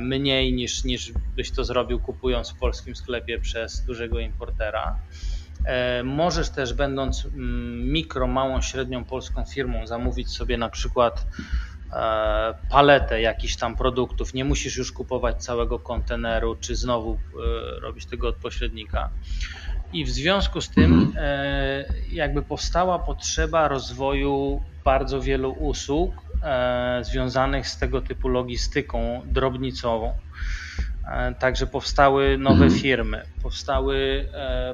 mniej 0.00 0.52
niż, 0.52 0.84
niż 0.84 1.12
byś 1.36 1.50
to 1.50 1.64
zrobił 1.64 2.00
kupując 2.00 2.50
w 2.50 2.58
polskim 2.58 2.96
sklepie 2.96 3.38
przez 3.38 3.84
dużego 3.84 4.18
importera. 4.18 5.00
Możesz 6.04 6.50
też, 6.50 6.74
będąc 6.74 7.24
mm, 7.24 7.92
mikro, 7.92 8.26
małą, 8.26 8.60
średnią 8.60 9.04
polską 9.04 9.44
firmą, 9.44 9.86
zamówić 9.86 10.30
sobie 10.30 10.58
na 10.58 10.68
przykład 10.68 11.26
E, 11.79 11.79
paletę 12.70 13.20
jakichś 13.20 13.56
tam 13.56 13.76
produktów. 13.76 14.34
Nie 14.34 14.44
musisz 14.44 14.76
już 14.76 14.92
kupować 14.92 15.44
całego 15.44 15.78
konteneru, 15.78 16.56
czy 16.60 16.76
znowu 16.76 17.12
e, 17.14 17.80
robić 17.80 18.06
tego 18.06 18.28
od 18.28 18.36
pośrednika. 18.36 19.10
I 19.92 20.04
w 20.04 20.10
związku 20.10 20.60
z 20.60 20.68
tym 20.70 20.92
mhm. 20.92 21.12
e, 21.18 21.84
jakby 22.12 22.42
powstała 22.42 22.98
potrzeba 22.98 23.68
rozwoju 23.68 24.62
bardzo 24.84 25.20
wielu 25.20 25.50
usług 25.52 26.14
związanych 27.02 27.68
z 27.68 27.78
tego 27.78 28.00
typu 28.00 28.28
logistyką 28.28 29.22
drobnicową. 29.26 30.12
Także 31.38 31.66
powstały 31.66 32.38
nowe 32.38 32.64
mhm. 32.64 32.80
firmy, 32.80 33.22
powstały, 33.42 34.28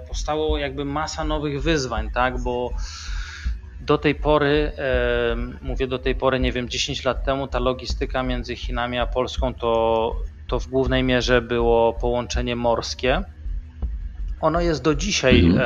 powstało 0.09 0.59
jakby 0.59 0.85
masa 0.85 1.25
nowych 1.25 1.63
wyzwań, 1.63 2.11
tak, 2.11 2.43
bo 2.43 2.71
do 3.81 3.99
tej 3.99 4.15
pory, 4.15 4.73
mówię 5.63 5.87
do 5.87 5.99
tej 5.99 6.15
pory, 6.15 6.41
nie 6.41 6.53
wiem, 6.53 6.69
10 6.69 7.05
lat 7.05 7.25
temu 7.25 7.49
ta 7.49 7.59
logistyka 7.59 8.23
między 8.23 8.57
Chinami 8.57 8.99
a 8.99 9.07
Polską 9.07 9.55
to, 9.55 10.13
to 10.47 10.61
w 10.61 10.67
głównej 10.69 11.03
mierze 11.03 11.43
było 11.43 11.93
połączenie 11.93 12.57
morskie. 12.57 13.23
Ono 14.41 14.61
jest 14.61 14.83
do 14.83 14.95
dzisiaj 14.95 15.47
mhm. 15.47 15.63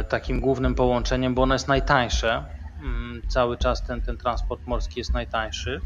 e, 0.00 0.04
takim 0.04 0.40
głównym 0.40 0.74
połączeniem, 0.74 1.34
bo 1.34 1.42
ono 1.42 1.54
jest 1.54 1.68
najtańsze. 1.68 2.44
Mm, 2.82 3.22
cały 3.28 3.58
czas 3.58 3.86
ten, 3.86 4.02
ten 4.02 4.16
transport 4.16 4.66
morski 4.66 5.00
jest 5.00 5.12
najtańszy. 5.12 5.80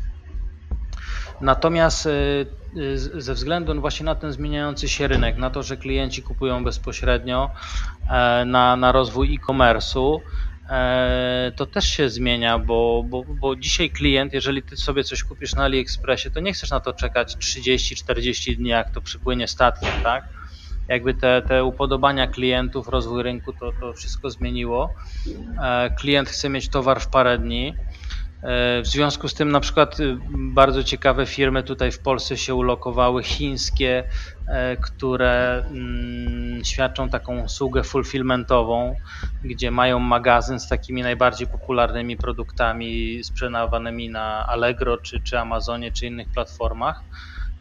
Natomiast 1.41 2.07
e, 2.07 2.11
ze 3.21 3.35
względu 3.35 3.81
właśnie 3.81 4.07
na 4.07 4.15
ten 4.15 4.33
zmieniający 4.33 4.89
się 4.89 5.09
rynek, 5.09 5.37
na 5.37 5.51
to, 5.51 5.63
że 5.63 5.77
klienci 5.77 6.23
kupują 6.23 6.65
bezpośrednio, 6.65 7.51
e, 8.11 8.45
na, 8.45 8.77
na 8.77 8.93
rozwój 8.93 9.35
e-commerce'u, 9.35 10.21
to 11.57 11.67
też 11.67 11.89
się 11.89 12.09
zmienia, 12.11 12.59
bo, 12.59 13.05
bo, 13.07 13.25
bo 13.41 13.57
dzisiaj 13.57 13.91
klient, 13.91 14.33
jeżeli 14.33 14.63
ty 14.63 14.77
sobie 14.77 15.05
coś 15.05 15.25
kupisz 15.25 15.55
na 15.55 15.63
AliExpressie, 15.63 16.31
to 16.31 16.41
nie 16.41 16.53
chcesz 16.53 16.71
na 16.71 16.81
to 16.81 16.93
czekać 16.93 17.37
30-40 17.37 18.57
dni, 18.57 18.69
jak 18.69 18.91
to 18.91 19.01
przypłynie 19.01 19.49
statkiem, 19.49 19.91
tak? 20.03 20.25
Jakby 20.89 21.15
te, 21.15 21.43
te 21.43 21.65
upodobania 21.65 22.27
klientów, 22.27 22.89
rozwój 22.89 23.23
rynku, 23.23 23.53
to, 23.53 23.73
to 23.81 23.93
wszystko 23.93 24.31
zmieniło. 24.31 24.95
E, 25.63 25.91
klient 25.91 26.29
chce 26.29 26.49
mieć 26.49 26.69
towar 26.69 27.01
w 27.01 27.09
parę 27.09 27.39
dni. 27.39 27.75
E, 28.43 28.83
w 28.83 28.87
związku 28.87 29.29
z 29.29 29.35
tym 29.35 29.53
na 29.53 29.61
przykład 29.61 30.01
y, 30.01 30.19
bardzo 30.31 30.85
ciekawe 30.85 31.27
firmy 31.27 31.63
tutaj 31.63 31.93
w 31.93 31.99
Polsce 31.99 32.37
się 32.37 32.55
ulokowały, 32.55 33.23
chińskie, 33.23 33.99
e, 33.99 34.05
które 34.83 35.65
mm, 35.71 36.65
świadczą 36.65 37.09
taką 37.09 37.41
usługę 37.41 37.83
fulfillmentową, 37.83 38.95
gdzie 39.45 39.71
mają 39.71 39.99
magazyn 39.99 40.61
z 40.61 40.69
takimi 40.69 41.03
najbardziej 41.03 41.47
popularnymi 41.47 42.17
produktami 42.17 43.25
sprzedawanymi 43.25 44.11
na 44.11 44.47
Allegro, 44.47 44.99
czy, 44.99 45.21
czy 45.21 45.39
Amazonie, 45.39 45.93
czy 45.93 46.07
innych 46.07 46.29
platformach. 46.29 47.03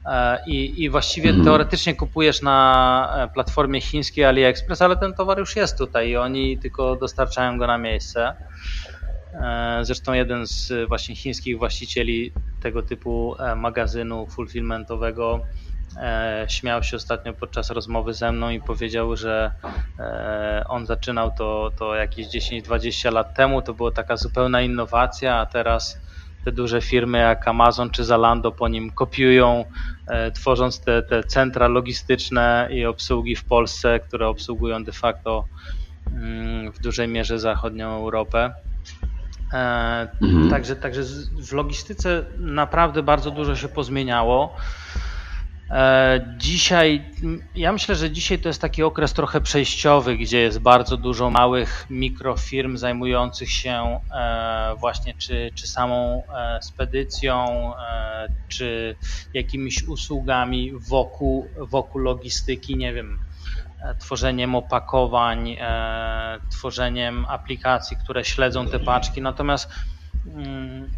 E, 0.05 0.39
I, 0.47 0.83
I 0.83 0.89
właściwie 0.89 1.29
mhm. 1.29 1.45
teoretycznie 1.45 1.95
kupujesz 1.95 2.41
na 2.41 3.29
platformie 3.33 3.81
chińskiej 3.81 4.25
AliExpress, 4.25 4.81
ale 4.81 4.97
ten 4.97 5.13
towar 5.13 5.39
już 5.39 5.55
jest 5.55 5.77
tutaj 5.77 6.09
i 6.09 6.17
oni 6.17 6.57
tylko 6.57 6.95
dostarczają 6.95 7.57
go 7.57 7.67
na 7.67 7.77
miejsce. 7.77 8.36
E, 9.33 9.79
zresztą 9.81 10.13
jeden 10.13 10.47
z 10.47 10.88
właśnie 10.88 11.15
chińskich 11.15 11.57
właścicieli 11.57 12.31
tego 12.61 12.81
typu 12.81 13.36
e, 13.39 13.55
magazynu 13.55 14.27
fulfillmentowego 14.27 15.39
e, 15.39 15.64
śmiał 16.48 16.84
się 16.84 16.98
ostatnio 16.98 17.34
podczas 17.34 17.70
rozmowy 17.70 18.14
ze 18.14 18.32
mną 18.32 18.50
i 18.50 18.62
powiedział, 18.62 19.16
że 19.16 19.52
on 20.70 20.86
zaczynał 20.86 21.32
to, 21.38 21.72
to 21.78 21.96
jakieś 21.96 22.28
10-20 22.28 23.14
lat 23.14 23.34
temu, 23.36 23.62
to 23.62 23.74
była 23.74 23.91
taka 23.91 24.18
zupełna 24.18 24.62
innowacja, 24.62 25.36
a 25.36 25.46
teraz 25.46 26.06
te 26.46 26.52
duże 26.52 26.82
firmy 26.82 27.18
jak 27.18 27.48
Amazon 27.48 27.89
czy 27.89 28.04
Zalando 28.04 28.52
po 28.52 28.68
nim 28.68 28.91
kopiują, 28.91 29.66
tworząc 30.34 30.82
te, 30.82 31.04
te 31.04 31.24
centra 31.24 31.68
logistyczne 31.68 32.68
i 32.72 32.86
obsługi 32.86 33.36
w 33.36 33.46
Polsce, 33.46 34.00
które 34.00 34.28
obsługują 34.28 34.84
de 34.84 34.91
facto 34.91 35.46
mm, 36.12 36.72
w 36.72 36.80
dużej 36.80 37.08
mierze 37.08 37.39
zachodnią 37.39 37.96
Europę. 37.98 38.54
E, 39.54 40.08
mhm. 40.22 40.50
Także, 40.50 40.76
także 40.76 41.04
w 41.41 41.54
logistyce 41.54 42.26
naprawdę 42.38 43.04
bardzo 43.04 43.32
dużo 43.32 43.56
się 43.56 43.68
pozmieniało. 43.68 44.56
E, 45.70 46.36
dzisiaj, 46.38 47.11
ja 47.55 47.72
myślę, 47.72 47.95
że 47.95 48.11
dzisiaj 48.11 48.39
to 48.39 48.49
jest 48.49 48.61
taki 48.61 48.84
okres 48.84 49.13
trochę 49.13 49.41
przejściowy, 49.41 50.18
gdzie 50.18 50.39
jest 50.39 50.59
bardzo 50.59 50.97
dużo 50.97 51.30
małych 51.30 51.86
mikrofirm 51.89 52.78
zajmujących 52.78 53.51
się 53.51 53.99
e, 54.16 54.76
właśnie 54.80 55.13
czy, 55.13 55.51
czy 55.55 55.68
samą 55.68 56.24
spedycją, 56.61 57.72
czy 58.47 58.95
jakimiś 59.34 59.84
usługami 59.84 60.72
wokół, 60.89 61.47
wokół 61.57 62.01
logistyki, 62.01 62.78
nie 62.78 62.93
wiem, 62.93 63.20
E, 63.86 63.95
tworzeniem 63.95 64.55
opakowań, 64.55 65.55
e, 65.59 66.39
tworzeniem 66.51 67.26
aplikacji, 67.30 67.97
które 67.97 68.26
śledzą 68.26 68.68
te 68.68 68.80
paczki. 68.80 69.22
Natomiast 69.22 69.70
mm, 70.26 70.91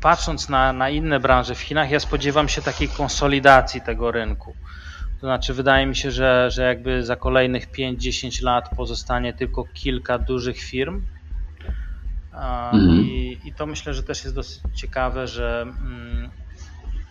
patrząc 0.00 0.48
na, 0.48 0.72
na 0.72 0.90
inne 0.90 1.20
branże 1.20 1.54
w 1.54 1.60
Chinach, 1.60 1.90
ja 1.90 2.00
spodziewam 2.00 2.48
się 2.48 2.62
takiej 2.62 2.88
konsolidacji 2.88 3.80
tego 3.80 4.10
rynku. 4.10 4.54
To 5.20 5.26
znaczy, 5.26 5.54
wydaje 5.54 5.86
mi 5.86 5.96
się, 5.96 6.10
że, 6.10 6.50
że 6.50 6.62
jakby 6.62 7.04
za 7.04 7.16
kolejnych 7.16 7.70
5-10 7.72 8.42
lat 8.42 8.68
pozostanie 8.76 9.32
tylko 9.32 9.64
kilka 9.64 10.18
dużych 10.18 10.58
firm. 10.58 11.02
Mhm. 12.32 13.00
I, 13.00 13.38
I, 13.44 13.52
to 13.52 13.66
myślę, 13.66 13.94
że 13.94 14.02
też 14.02 14.24
jest 14.24 14.36
dosyć 14.36 14.62
ciekawe, 14.74 15.26
że 15.26 15.62
mm, 15.62 16.30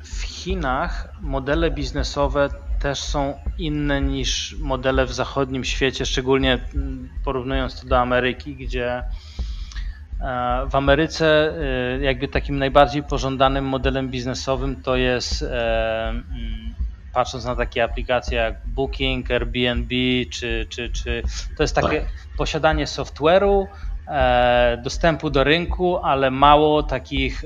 w 0.03 0.21
Chinach 0.21 1.13
modele 1.21 1.71
biznesowe 1.71 2.49
też 2.79 2.99
są 2.99 3.39
inne 3.57 4.01
niż 4.01 4.55
modele 4.59 5.05
w 5.05 5.13
zachodnim 5.13 5.63
świecie, 5.63 6.05
szczególnie 6.05 6.59
mm, 6.75 7.09
porównując 7.23 7.81
to 7.81 7.87
do 7.87 7.99
Ameryki, 7.99 8.55
gdzie 8.55 9.03
w 10.69 10.75
Ameryce 10.75 11.53
e, 11.97 12.03
jakby 12.03 12.27
takim 12.27 12.57
najbardziej 12.57 13.03
pożądanym 13.03 13.65
modelem 13.65 14.09
biznesowym 14.09 14.81
to 14.81 14.95
jest 14.95 15.41
e, 15.41 16.09
mm, 16.09 16.75
patrząc 17.11 17.45
na 17.45 17.55
takie 17.55 17.83
aplikacje 17.83 18.37
jak 18.37 18.61
Booking, 18.67 19.31
Airbnb, 19.31 19.95
czy, 20.33 20.67
czy, 20.69 20.89
czy 20.89 21.23
to 21.57 21.63
jest 21.63 21.75
takie 21.75 22.01
tak. 22.01 22.09
posiadanie 22.37 22.85
software'u, 22.85 23.65
dostępu 24.83 25.29
do 25.29 25.43
rynku, 25.43 25.97
ale 25.97 26.31
mało 26.31 26.83
takich 26.83 27.45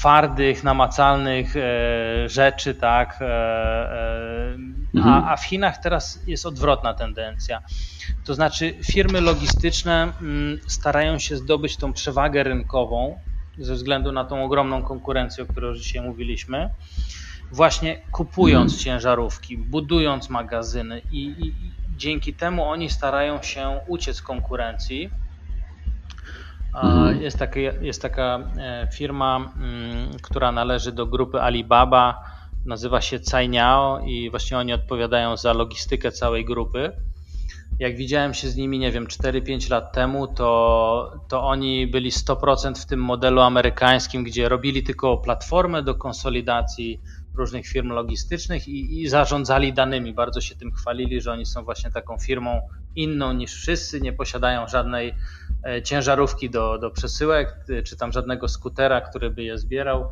twardych, 0.00 0.64
namacalnych 0.64 1.56
e, 1.56 2.28
rzeczy, 2.28 2.74
tak. 2.74 3.18
E, 3.20 3.24
e, 3.24 4.56
mhm. 4.94 5.14
A, 5.14 5.32
a 5.32 5.36
w 5.36 5.44
Chinach 5.44 5.78
teraz 5.78 6.22
jest 6.26 6.46
odwrotna 6.46 6.94
tendencja. 6.94 7.62
To 8.24 8.34
znaczy, 8.34 8.74
firmy 8.84 9.20
logistyczne 9.20 10.12
mm, 10.22 10.58
starają 10.66 11.18
się 11.18 11.36
zdobyć 11.36 11.76
tą 11.76 11.92
przewagę 11.92 12.42
rynkową 12.42 13.18
ze 13.58 13.74
względu 13.74 14.12
na 14.12 14.24
tą 14.24 14.44
ogromną 14.44 14.82
konkurencję, 14.82 15.44
o 15.44 15.46
której 15.46 15.68
już 15.70 15.80
dzisiaj 15.80 16.02
mówiliśmy, 16.02 16.70
właśnie 17.52 18.02
kupując 18.10 18.72
mhm. 18.72 18.84
ciężarówki, 18.84 19.58
budując 19.58 20.30
magazyny 20.30 21.02
i, 21.12 21.24
i 21.24 21.54
dzięki 21.96 22.34
temu 22.34 22.64
oni 22.64 22.90
starają 22.90 23.42
się 23.42 23.80
uciec 23.86 24.22
konkurencji 24.22 25.10
Mhm. 26.74 27.22
Jest, 27.22 27.38
taka, 27.38 27.60
jest 27.60 28.02
taka 28.02 28.38
e, 28.58 28.88
firma, 28.92 29.36
mm, 29.36 30.08
która 30.22 30.52
należy 30.52 30.92
do 30.92 31.06
grupy 31.06 31.40
Alibaba, 31.40 32.24
nazywa 32.66 33.00
się 33.00 33.20
Cainiao 33.20 34.00
i 34.00 34.30
właśnie 34.30 34.58
oni 34.58 34.72
odpowiadają 34.72 35.36
za 35.36 35.52
logistykę 35.52 36.12
całej 36.12 36.44
grupy. 36.44 36.92
Jak 37.78 37.96
widziałem 37.96 38.34
się 38.34 38.48
z 38.48 38.56
nimi, 38.56 38.78
nie 38.78 38.92
wiem, 38.92 39.06
4-5 39.06 39.70
lat 39.70 39.92
temu, 39.92 40.26
to, 40.26 41.20
to 41.28 41.42
oni 41.42 41.86
byli 41.86 42.10
100% 42.10 42.74
w 42.74 42.86
tym 42.86 43.00
modelu 43.00 43.40
amerykańskim, 43.40 44.24
gdzie 44.24 44.48
robili 44.48 44.82
tylko 44.82 45.18
platformę 45.18 45.82
do 45.82 45.94
konsolidacji 45.94 47.00
różnych 47.34 47.66
firm 47.66 47.88
logistycznych 47.88 48.68
i, 48.68 49.02
i 49.02 49.08
zarządzali 49.08 49.72
danymi. 49.72 50.14
Bardzo 50.14 50.40
się 50.40 50.56
tym 50.56 50.72
chwalili, 50.72 51.20
że 51.20 51.32
oni 51.32 51.46
są 51.46 51.64
właśnie 51.64 51.90
taką 51.90 52.18
firmą 52.18 52.60
inną 52.96 53.32
niż 53.32 53.54
wszyscy, 53.54 54.00
nie 54.00 54.12
posiadają 54.12 54.68
żadnej 54.68 55.14
ciężarówki 55.84 56.50
do, 56.50 56.78
do 56.78 56.90
przesyłek, 56.90 57.56
e, 57.70 57.82
czy 57.82 57.96
tam 57.96 58.12
żadnego 58.12 58.48
skutera, 58.48 59.00
który 59.00 59.30
by 59.30 59.42
je 59.42 59.58
zbierał, 59.58 60.10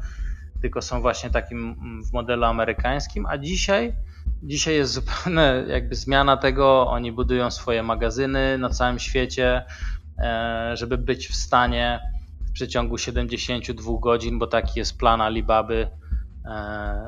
tylko 0.63 0.83
są 0.83 1.01
właśnie 1.01 1.31
takim 1.31 1.59
mm, 1.59 2.05
w 2.05 2.13
modelu 2.13 2.45
amerykańskim, 2.45 3.27
a 3.27 3.39
dzisiaj 3.39 3.97
Dzisiaj 4.43 4.75
jest 4.75 4.93
zupełnie 4.93 5.65
jakby 5.75 5.95
zmiana 5.95 6.37
tego. 6.37 6.87
Oni 6.87 7.13
budują 7.13 7.51
swoje 7.51 7.83
magazyny 7.83 8.59
na 8.59 8.69
całym 8.71 8.99
świecie, 8.99 9.65
e, 10.19 10.71
żeby 10.75 10.99
być 10.99 11.29
w 11.29 11.35
stanie 11.35 12.01
w 12.49 12.53
przeciągu 12.53 12.99
72 12.99 13.93
godzin, 14.01 14.39
bo 14.39 14.47
taki 14.47 14.79
jest 14.79 14.99
plan 14.99 15.21
Alibaby, 15.21 15.91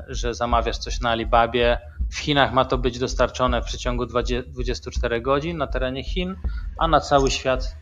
że 0.08 0.34
zamawiasz 0.34 0.78
coś 0.78 1.00
na 1.00 1.10
Alibabie. 1.10 1.78
W 2.10 2.18
Chinach 2.18 2.52
ma 2.52 2.64
to 2.64 2.78
być 2.78 2.98
dostarczone 2.98 3.62
w 3.62 3.64
przeciągu 3.64 4.06
24 4.06 5.20
godzin 5.20 5.56
na 5.56 5.66
terenie 5.66 6.04
Chin, 6.04 6.36
a 6.78 6.88
na 6.88 7.00
cały 7.00 7.30
świat 7.30 7.76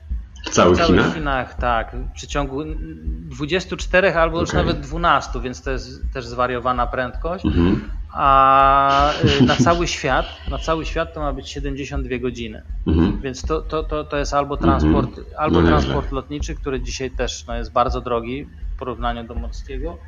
w 0.45 0.51
całych, 0.51 0.75
w 0.75 0.79
całych 0.79 0.97
Chinach? 0.97 1.15
Chinach? 1.15 1.55
tak. 1.55 1.97
W 1.97 2.13
przeciągu 2.13 2.65
24 2.65 4.15
albo 4.15 4.37
okay. 4.37 4.41
już 4.41 4.53
nawet 4.53 4.81
12, 4.81 5.41
więc 5.41 5.63
to 5.63 5.71
jest 5.71 6.13
też 6.13 6.27
zwariowana 6.27 6.87
prędkość. 6.87 7.45
Mhm. 7.45 7.91
A 8.13 9.13
y, 9.41 9.43
na 9.43 9.57
cały 9.57 9.87
świat, 9.87 10.27
na 10.51 10.59
cały 10.59 10.87
świat 10.87 11.15
to 11.15 11.21
ma 11.21 11.33
być 11.33 11.51
72 11.51 12.19
godziny. 12.19 12.63
Mhm. 12.87 13.21
Więc 13.21 13.43
to, 13.43 13.63
to, 13.63 13.85
to, 13.85 14.05
to 14.05 14.17
jest 14.17 14.35
albo 14.35 14.57
transport, 14.57 15.21
albo 15.39 15.61
no 15.61 15.69
transport 15.69 16.13
lotniczy, 16.13 16.55
który 16.55 16.81
dzisiaj 16.81 17.11
też 17.11 17.47
no, 17.47 17.57
jest 17.57 17.73
bardzo 17.73 18.01
drogi 18.01 18.47
w 18.75 18.79
porównaniu 18.79 19.25
do 19.25 19.35
morskiego 19.35 19.99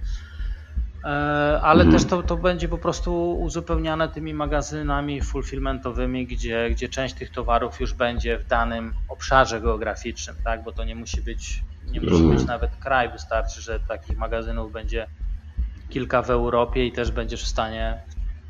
ale 1.62 1.84
mhm. 1.84 1.92
też 1.92 2.04
to, 2.04 2.22
to 2.22 2.36
będzie 2.36 2.68
po 2.68 2.78
prostu 2.78 3.40
uzupełniane 3.40 4.08
tymi 4.08 4.34
magazynami 4.34 5.20
fulfillmentowymi, 5.20 6.26
gdzie, 6.26 6.70
gdzie 6.70 6.88
część 6.88 7.14
tych 7.14 7.30
towarów 7.30 7.80
już 7.80 7.94
będzie 7.94 8.38
w 8.38 8.46
danym 8.46 8.94
obszarze 9.08 9.60
geograficznym, 9.60 10.36
tak? 10.44 10.62
bo 10.62 10.72
to 10.72 10.84
nie 10.84 10.94
musi 10.94 11.22
być, 11.22 11.62
nie 11.92 12.00
musi 12.00 12.22
być 12.22 12.46
nawet 12.46 12.76
kraj, 12.76 13.12
wystarczy, 13.12 13.62
że 13.62 13.80
takich 13.80 14.18
magazynów 14.18 14.72
będzie 14.72 15.06
kilka 15.88 16.22
w 16.22 16.30
Europie 16.30 16.86
i 16.86 16.92
też 16.92 17.10
będziesz 17.10 17.44
w 17.44 17.48
stanie 17.48 18.02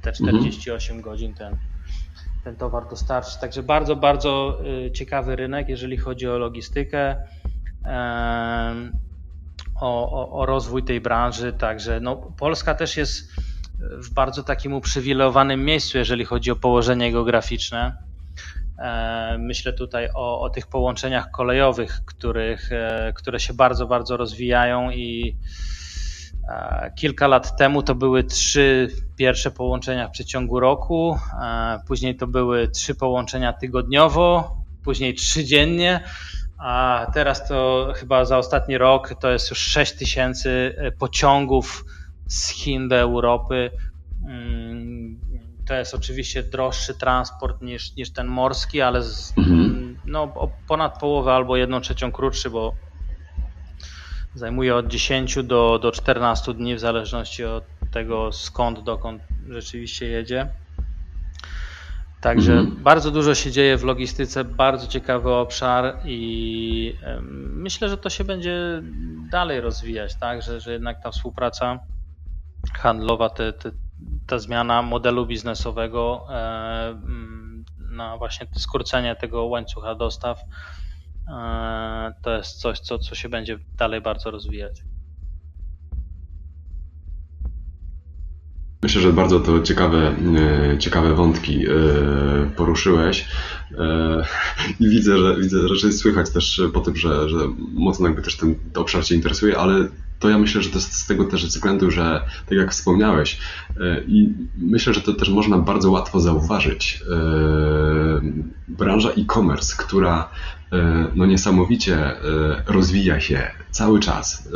te 0.02 0.12
48 0.12 0.96
mhm. 0.96 1.12
godzin 1.12 1.34
ten, 1.34 1.56
ten 2.44 2.56
towar 2.56 2.88
dostarczyć. 2.88 3.36
Także 3.36 3.62
bardzo, 3.62 3.96
bardzo 3.96 4.60
y, 4.86 4.90
ciekawy 4.92 5.36
rynek, 5.36 5.68
jeżeli 5.68 5.96
chodzi 5.96 6.28
o 6.28 6.38
logistykę 6.38 7.16
o, 9.80 10.30
o, 10.32 10.46
rozwój 10.46 10.82
tej 10.82 11.00
branży. 11.00 11.52
Także 11.52 12.00
no, 12.00 12.16
Polska 12.16 12.74
też 12.74 12.96
jest 12.96 13.32
w 13.80 14.14
bardzo 14.14 14.42
takim 14.42 14.72
uprzywilejowanym 14.72 15.64
miejscu, 15.64 15.98
jeżeli 15.98 16.24
chodzi 16.24 16.50
o 16.50 16.56
położenie 16.56 17.12
geograficzne. 17.12 17.96
E, 18.78 19.38
myślę 19.38 19.72
tutaj 19.72 20.08
o, 20.14 20.40
o 20.40 20.50
tych 20.50 20.66
połączeniach 20.66 21.30
kolejowych, 21.30 22.00
których, 22.06 22.72
e, 22.72 23.12
które 23.16 23.40
się 23.40 23.54
bardzo, 23.54 23.86
bardzo 23.86 24.16
rozwijają 24.16 24.90
i 24.90 25.36
e, 26.48 26.92
kilka 26.96 27.26
lat 27.26 27.56
temu 27.56 27.82
to 27.82 27.94
były 27.94 28.24
trzy 28.24 28.88
pierwsze 29.16 29.50
połączenia 29.50 30.08
w 30.08 30.10
przeciągu 30.10 30.60
roku, 30.60 31.18
później 31.86 32.16
to 32.16 32.26
były 32.26 32.68
trzy 32.68 32.94
połączenia 32.94 33.52
tygodniowo, 33.52 34.56
później 34.84 35.14
trzy 35.14 35.44
dziennie 35.44 36.00
a 36.60 37.06
teraz 37.14 37.48
to 37.48 37.92
chyba 37.96 38.24
za 38.24 38.38
ostatni 38.38 38.78
rok 38.78 39.14
to 39.20 39.30
jest 39.30 39.50
już 39.50 39.58
6 39.58 39.92
tysięcy 39.92 40.74
e, 40.78 40.92
pociągów 40.92 41.84
z 42.28 42.48
Chin 42.48 42.88
do 42.88 42.96
Europy. 42.96 43.70
Mm, 44.28 45.20
to 45.68 45.74
jest 45.74 45.94
oczywiście 45.94 46.42
droższy 46.42 46.94
transport 46.94 47.62
niż, 47.62 47.96
niż 47.96 48.12
ten 48.12 48.26
morski, 48.26 48.80
ale 48.80 49.02
z, 49.02 49.38
mhm. 49.38 49.98
no, 50.04 50.22
o 50.22 50.50
ponad 50.68 50.98
połowę 50.98 51.32
albo 51.32 51.56
jedną 51.56 51.80
trzecią 51.80 52.12
krótszy, 52.12 52.50
bo 52.50 52.74
zajmuje 54.34 54.76
od 54.76 54.86
10 54.86 55.42
do, 55.42 55.78
do 55.78 55.92
14 55.92 56.54
dni 56.54 56.74
w 56.74 56.80
zależności 56.80 57.44
od 57.44 57.64
tego 57.92 58.32
skąd, 58.32 58.80
dokąd 58.80 59.22
rzeczywiście 59.48 60.06
jedzie. 60.06 60.48
Także 62.20 62.52
mhm. 62.52 62.82
bardzo 62.82 63.10
dużo 63.10 63.34
się 63.34 63.50
dzieje 63.50 63.76
w 63.76 63.84
logistyce, 63.84 64.44
bardzo 64.44 64.86
ciekawy 64.86 65.30
obszar 65.34 65.98
i 66.04 66.94
myślę, 67.52 67.88
że 67.88 67.98
to 67.98 68.10
się 68.10 68.24
będzie 68.24 68.82
dalej 69.30 69.60
rozwijać, 69.60 70.14
tak? 70.14 70.42
że, 70.42 70.60
że 70.60 70.72
jednak 70.72 71.02
ta 71.02 71.10
współpraca 71.10 71.80
handlowa, 72.74 73.30
te, 73.30 73.52
te, 73.52 73.70
ta 74.26 74.38
zmiana 74.38 74.82
modelu 74.82 75.26
biznesowego 75.26 76.26
e, 76.30 77.00
na 77.90 78.16
właśnie 78.16 78.46
skrócenie 78.56 79.16
tego 79.16 79.44
łańcucha 79.44 79.94
dostaw 79.94 80.40
e, 81.28 82.12
to 82.22 82.36
jest 82.36 82.60
coś, 82.60 82.80
co, 82.80 82.98
co 82.98 83.14
się 83.14 83.28
będzie 83.28 83.58
dalej 83.78 84.00
bardzo 84.00 84.30
rozwijać. 84.30 84.82
Myślę, 88.82 89.00
że 89.00 89.12
bardzo 89.12 89.40
to 89.40 89.62
ciekawe, 89.62 90.14
e, 90.72 90.78
ciekawe 90.78 91.14
wątki 91.14 91.66
e, 91.66 91.70
poruszyłeś 92.56 93.28
e, 93.78 94.24
i 94.80 94.88
widzę, 94.88 95.18
że 95.18 95.36
widzę, 95.40 95.68
że 95.68 95.92
słychać 95.92 96.30
też 96.30 96.62
po 96.72 96.80
tym, 96.80 96.96
że, 96.96 97.28
że 97.28 97.38
mocno 97.72 98.06
jakby 98.06 98.22
też 98.22 98.36
ten 98.36 98.54
obszar 98.74 99.04
Cię 99.04 99.14
interesuje, 99.14 99.58
ale 99.58 99.88
to 100.18 100.30
ja 100.30 100.38
myślę, 100.38 100.62
że 100.62 100.70
to 100.70 100.80
z 100.80 101.06
tego 101.06 101.24
też 101.24 101.46
względu, 101.46 101.90
że 101.90 102.20
tak 102.48 102.58
jak 102.58 102.70
wspomniałeś 102.70 103.38
i 104.06 104.28
myślę, 104.58 104.94
że 104.94 105.00
to 105.00 105.14
też 105.14 105.28
można 105.28 105.58
bardzo 105.58 105.90
łatwo 105.90 106.20
zauważyć. 106.20 107.04
Branża 108.68 109.10
e-commerce, 109.10 109.76
która 109.78 110.28
no 111.14 111.26
niesamowicie 111.26 112.16
rozwija 112.66 113.20
się 113.20 113.50
cały 113.70 114.00
czas. 114.00 114.48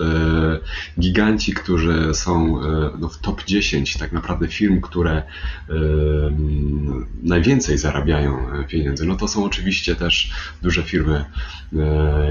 E, 0.97 1.01
giganci, 1.01 1.55
którzy 1.55 2.15
są 2.15 2.63
e, 2.63 2.91
no, 2.99 3.09
w 3.09 3.19
top 3.19 3.45
10 3.45 3.97
tak 3.97 4.13
naprawdę 4.13 4.49
firm, 4.49 4.81
które 4.81 5.13
e, 5.13 5.25
najwięcej 7.23 7.79
zarabiają 7.79 8.39
pieniędzy, 8.69 9.07
no 9.07 9.17
to 9.17 9.29
są 9.29 9.45
oczywiście 9.45 9.97
też 9.97 10.33
duże 10.63 10.83
firmy 10.83 11.25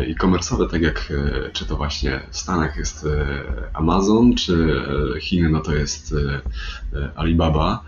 e-commerce'owe, 0.08 0.70
tak 0.72 0.82
jak 0.82 1.14
czy 1.54 1.66
to 1.66 1.78
właśnie 1.78 2.20
w 2.32 2.38
Stanach 2.38 2.78
jest 2.78 3.08
Amazon, 3.74 4.36
czy 4.36 4.82
Chiny 5.22 5.50
no 5.50 5.60
to 5.60 5.76
jest 5.76 6.16
Alibaba, 7.16 7.84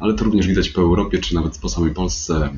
ale 0.00 0.14
to 0.14 0.24
również 0.24 0.46
widać 0.46 0.68
po 0.68 0.80
Europie, 0.80 1.18
czy 1.18 1.34
nawet 1.34 1.58
po 1.58 1.68
samej 1.68 1.94
Polsce. 1.94 2.50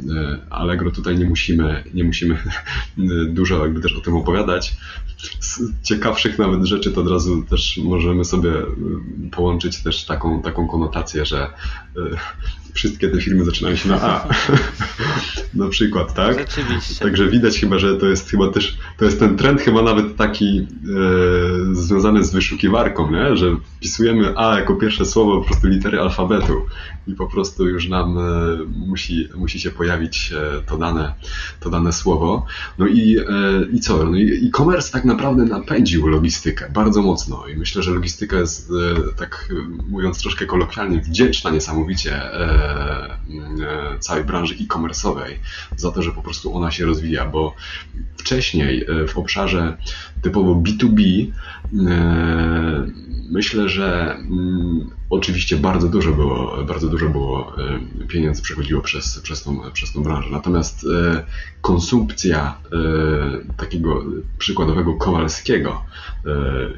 Allegro 0.50 0.90
tutaj 0.90 1.18
nie 1.18 1.24
musimy, 1.24 1.84
nie 1.94 2.04
musimy 2.04 2.38
dużo 3.28 3.66
jakby 3.66 3.80
też 3.80 3.92
o 3.96 4.00
tym 4.00 4.16
opowiadać. 4.16 4.76
Z 5.40 5.60
ciekawszych 5.82 6.38
nawet 6.38 6.64
rzeczy 6.64 6.92
to 6.92 7.00
od 7.00 7.10
razu 7.10 7.42
też 7.42 7.80
możemy 7.84 8.24
sobie 8.24 8.52
połączyć 9.32 9.82
też 9.82 10.04
taką, 10.04 10.42
taką 10.42 10.68
konotację, 10.68 11.26
że 11.26 11.50
wszystkie 12.72 13.08
te 13.08 13.20
filmy 13.20 13.44
zaczynają 13.44 13.76
się 13.76 13.88
na 13.88 14.02
A. 14.02 14.28
na 15.54 15.68
przykład, 15.68 16.14
tak? 16.14 16.38
Rzeczywiście. 16.38 17.04
Także 17.04 17.28
widać 17.28 17.58
chyba, 17.58 17.78
że 17.78 17.96
to 17.96 18.06
jest 18.06 18.30
chyba 18.30 18.48
też, 18.48 18.78
to 18.98 19.04
jest 19.04 19.18
ten 19.18 19.36
trend 19.36 19.60
chyba 19.60 19.82
nawet 19.82 20.16
taki 20.16 20.66
e, 21.70 21.74
związany 21.74 22.24
z 22.24 22.32
wyszukiwarką, 22.32 23.10
nie? 23.10 23.36
że 23.36 23.56
wpisujemy 23.76 24.32
A 24.36 24.58
jako 24.58 24.74
pierwsze 24.74 25.04
słowo 25.04 25.40
po 25.40 25.46
prostu 25.46 25.68
litery 25.68 26.00
alfabetu 26.00 26.66
i 27.06 27.14
po 27.14 27.26
prostu 27.26 27.68
już 27.68 27.88
nam 27.88 28.18
e, 28.18 28.22
musi, 28.76 29.28
musi 29.34 29.60
się 29.60 29.70
pojawić 29.70 30.32
e, 30.32 30.62
to 30.66 30.78
dane, 30.78 31.14
to 31.60 31.70
dane 31.70 31.92
słowo. 31.92 32.46
No 32.78 32.86
i, 32.86 33.18
e, 33.18 33.24
i 33.72 33.80
co? 33.80 34.04
No 34.04 34.16
i 34.16 34.48
e-commerce 34.48 34.92
tak 34.92 35.04
naprawdę 35.04 35.44
napędził 35.44 36.06
logistykę 36.06 36.70
bardzo 36.74 37.02
mocno 37.02 37.46
i 37.46 37.56
myślę, 37.56 37.82
że 37.82 37.90
logistyka 37.90 38.36
jest, 38.36 38.72
tak 39.16 39.52
mówiąc 39.88 40.18
troszkę 40.18 40.46
kolokwialnie, 40.46 41.00
wdzięczna 41.00 41.50
niesamowicie 41.50 42.22
całej 44.00 44.24
branży 44.24 44.54
e-commerce'owej 44.54 45.34
za 45.76 45.90
to, 45.90 46.02
że 46.02 46.12
po 46.12 46.22
prostu 46.22 46.56
ona 46.56 46.70
się 46.70 46.86
rozwija, 46.86 47.26
bo 47.26 47.54
wcześniej 48.16 48.86
w 49.08 49.18
obszarze 49.18 49.76
typowo 50.22 50.54
B2B 50.54 51.26
e, 51.26 51.61
myślę, 53.30 53.68
że 53.68 54.14
mm, 54.14 54.90
oczywiście 55.10 55.56
bardzo 55.56 55.88
dużo 55.88 56.12
było, 56.12 56.64
bardzo 56.64 56.88
dużo 56.88 57.08
było 57.08 57.52
pieniędzy 58.08 58.42
przechodziło 58.42 58.82
przez, 58.82 59.20
przez, 59.20 59.42
tą, 59.42 59.70
przez 59.72 59.92
tą 59.92 60.02
branżę. 60.02 60.28
Natomiast 60.30 60.86
konsumpcja 61.60 62.58
takiego 63.56 64.04
przykładowego 64.38 64.94
Kowalskiego, 64.94 65.84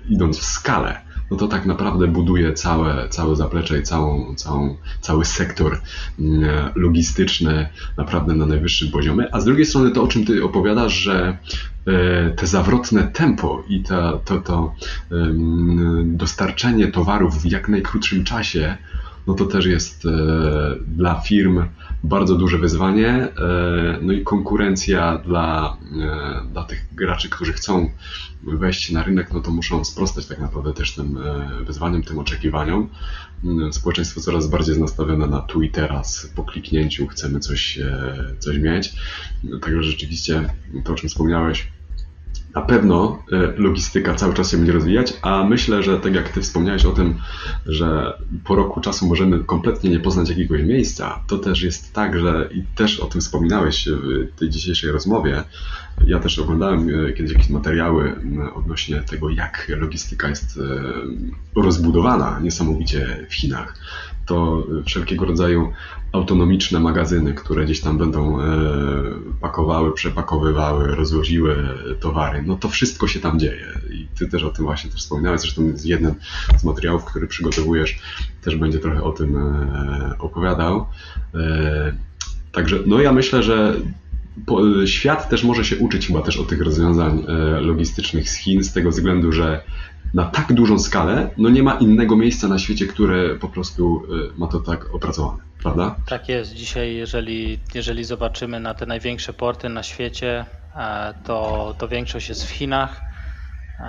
idąc 0.09 0.39
w 0.39 0.45
skalę, 0.45 1.01
no 1.31 1.37
to 1.37 1.49
tak 1.49 1.67
naprawdę 1.67 2.09
buduje 2.09 2.53
całe, 2.53 3.09
całe 3.09 3.37
zaplecze 3.37 3.79
i 3.79 3.83
całą, 3.83 4.35
całą, 4.35 4.77
cały 5.01 5.25
sektor 5.25 5.81
mm, 6.19 6.71
logistyczny 6.75 7.69
naprawdę 7.97 8.35
na 8.35 8.47
najwyższym 8.47 8.91
poziomie. 8.91 9.35
A 9.35 9.41
z 9.41 9.45
drugiej 9.45 9.67
strony 9.67 9.91
to, 9.91 10.03
o 10.03 10.09
czym 10.09 10.25
ty 10.25 10.45
opowiadasz, 10.45 10.93
że 10.93 11.39
e, 11.87 12.31
te 12.31 12.47
zawrotne 12.47 13.03
tempo 13.03 13.63
i 13.69 13.83
to, 13.83 14.21
to, 14.25 14.41
to 14.41 14.75
towarów 16.89 17.43
w 17.43 17.51
jak 17.51 17.69
najkrótszym 17.69 18.25
czasie, 18.25 18.77
no 19.27 19.35
to 19.35 19.45
też 19.45 19.67
jest 19.67 20.07
e, 20.07 20.11
dla 20.87 21.21
firm 21.21 21.65
bardzo 22.05 22.37
duże 22.37 22.59
wyzwanie. 22.59 23.09
E, 23.09 23.29
no 24.03 24.13
i 24.13 24.23
konkurencja 24.23 25.19
dla, 25.19 25.77
dla 26.53 26.65
tych 26.65 26.95
graczy, 26.95 27.29
którzy 27.31 27.53
chcą 27.53 27.91
wejść 28.43 28.91
na 28.91 29.03
rynek, 29.03 29.33
no 29.33 29.41
to 29.41 29.51
muszą 29.51 29.85
sprostać 29.85 30.27
tak 30.27 30.39
naprawdę 30.39 30.73
też 30.73 30.95
tym 30.95 31.19
e, 31.19 31.65
wyzwaniom, 31.65 32.03
tym 32.03 32.19
oczekiwaniom. 32.19 32.89
Mm, 33.45 33.73
społeczeństwo 33.73 34.21
coraz 34.21 34.47
bardziej 34.47 34.71
jest 34.71 34.81
nastawione 34.81 35.27
na 35.27 35.41
tu 35.41 35.63
i 35.63 35.71
teraz, 35.71 36.31
po 36.35 36.45
kliknięciu 36.45 37.07
chcemy 37.07 37.41
coś, 37.41 37.79
e, 37.79 38.17
coś 38.39 38.59
mieć. 38.59 38.93
Także 39.63 39.83
rzeczywiście 39.83 40.55
to, 40.85 40.93
o 40.93 40.97
czym 40.97 41.09
wspomniałeś, 41.09 41.69
na 42.55 42.63
pewno 42.63 43.23
e, 43.33 43.37
logistyka 43.57 44.15
cały 44.15 44.35
czas 44.35 44.51
się 44.51 44.57
będzie 44.57 44.73
rozwijać, 44.73 45.15
a 45.23 45.45
myślę, 45.45 45.83
że 45.83 46.01
tak 46.01 46.15
jak 46.15 46.29
Ty 46.29 46.41
wspomniałeś 46.41 46.85
o 46.85 46.93
tym, 46.93 47.15
że 47.67 48.19
po 48.45 48.55
roku 48.55 48.81
czasu 48.81 49.07
możemy 49.07 49.45
kompletnie 49.45 49.91
nie 49.91 50.01
poznać 50.01 50.29
jakiegoś 50.29 50.63
miejsca, 50.63 51.21
to 51.27 51.39
też 51.39 51.63
jest 51.63 51.93
tak, 51.93 52.21
że 52.21 52.49
i 52.55 52.63
też 52.75 53.01
o 53.01 53.07
tym 53.07 53.21
wspominałeś 53.21 53.89
w 53.89 54.39
tej 54.39 54.51
dzisiejszej 54.51 54.91
rozmowie. 54.91 55.45
Ja 56.07 56.19
też 56.19 56.39
oglądałem 56.39 56.89
e, 56.89 57.13
kiedyś 57.13 57.33
jakieś 57.33 57.49
materiały 57.49 58.15
odnośnie 58.55 59.01
tego, 59.01 59.31
jak 59.31 59.67
logistyka 59.69 60.29
jest 60.29 60.59
e, 60.59 61.61
rozbudowana 61.61 62.41
niesamowicie 62.43 63.27
w 63.31 63.35
Chinach. 63.35 63.79
To 64.27 64.67
wszelkiego 64.87 65.25
rodzaju 65.25 65.73
autonomiczne 66.15 66.81
magazyny, 66.81 67.35
które 67.35 67.65
gdzieś 67.65 67.81
tam 67.81 67.99
będą 67.99 68.41
e, 68.41 68.45
pakowały, 69.41 69.93
przepakowywały, 69.93 70.95
rozłożyły 70.95 71.69
towary. 72.01 72.43
No 72.47 72.57
to 72.57 72.69
wszystko 72.69 73.09
się 73.09 73.21
tam 73.21 73.39
dzieje. 73.39 73.81
I 73.91 74.07
ty 74.19 74.29
też 74.29 74.43
o 74.43 74.51
tym 74.51 74.65
właśnie 74.65 74.91
też 74.91 75.01
wspomniałeś. 75.01 75.41
Zresztą 75.41 75.73
jednym 75.85 76.15
z 76.57 76.65
materiałów, 76.65 77.05
który 77.05 77.27
przygotowujesz, 77.27 77.99
też 78.43 78.57
będzie 78.57 78.79
trochę 78.79 79.03
o 79.03 79.13
tym 79.13 79.37
e, 79.37 80.15
opowiadał. 80.19 80.87
E, 81.35 81.95
także 82.53 82.79
no 82.87 83.01
ja 83.01 83.13
myślę, 83.13 83.43
że 83.43 83.75
świat 84.87 85.29
też 85.29 85.45
może 85.45 85.65
się 85.65 85.77
uczyć 85.77 86.07
chyba 86.07 86.23
też 86.23 86.37
o 86.37 86.45
tych 86.45 86.63
rozwiązań 86.63 87.27
logistycznych 87.61 88.31
z 88.31 88.37
Chin, 88.37 88.65
z 88.65 88.73
tego 88.73 88.91
względu, 88.91 89.33
że 89.33 89.65
na 90.15 90.25
tak 90.25 90.53
dużą 90.53 90.79
skalę, 90.79 91.31
no 91.37 91.49
nie 91.49 91.63
ma 91.63 91.75
innego 91.75 92.17
miejsca 92.17 92.49
na 92.49 92.59
świecie, 92.59 92.87
które 92.87 93.37
po 93.37 93.49
prostu 93.49 94.03
ma 94.37 94.47
to 94.47 94.61
tak 94.61 94.95
opracowane 94.95 95.45
prawda? 95.65 95.97
Tak 96.07 96.29
jest. 96.29 96.55
Dzisiaj, 96.55 96.95
jeżeli, 96.95 97.59
jeżeli 97.75 98.05
zobaczymy 98.05 98.61
na 98.61 98.75
te 98.75 98.87
największe 98.87 99.33
porty 99.33 99.69
na 99.69 99.83
świecie, 99.83 100.47
e, 100.77 101.15
to, 101.25 101.75
to 101.79 101.89
większość 101.89 102.29
jest 102.29 102.45
w 102.47 102.51
Chinach. 102.51 103.03
E, 103.81 103.85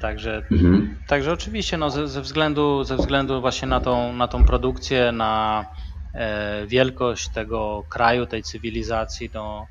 także, 0.00 0.42
mhm. 0.52 0.96
także 1.06 1.32
oczywiście 1.32 1.78
no, 1.78 1.90
ze, 1.90 2.08
ze, 2.08 2.20
względu, 2.20 2.84
ze 2.84 2.96
względu 2.96 3.40
właśnie 3.40 3.68
na 3.68 3.80
tą, 3.80 4.12
na 4.12 4.28
tą 4.28 4.44
produkcję, 4.44 5.12
na 5.12 5.64
e, 6.12 6.66
wielkość 6.66 7.28
tego 7.28 7.84
kraju, 7.90 8.26
tej 8.26 8.42
cywilizacji, 8.42 9.30
no, 9.34 9.68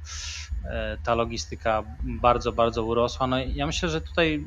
ta 1.03 1.15
logistyka 1.15 1.83
bardzo, 2.03 2.51
bardzo 2.51 2.83
urosła. 2.83 3.27
No, 3.27 3.37
ja 3.39 3.65
myślę, 3.65 3.89
że 3.89 4.01
tutaj 4.01 4.45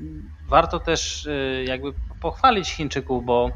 warto 0.48 0.80
też 0.80 1.28
jakby 1.64 1.92
pochwalić 2.20 2.70
Chińczyków, 2.70 3.24
bo 3.24 3.50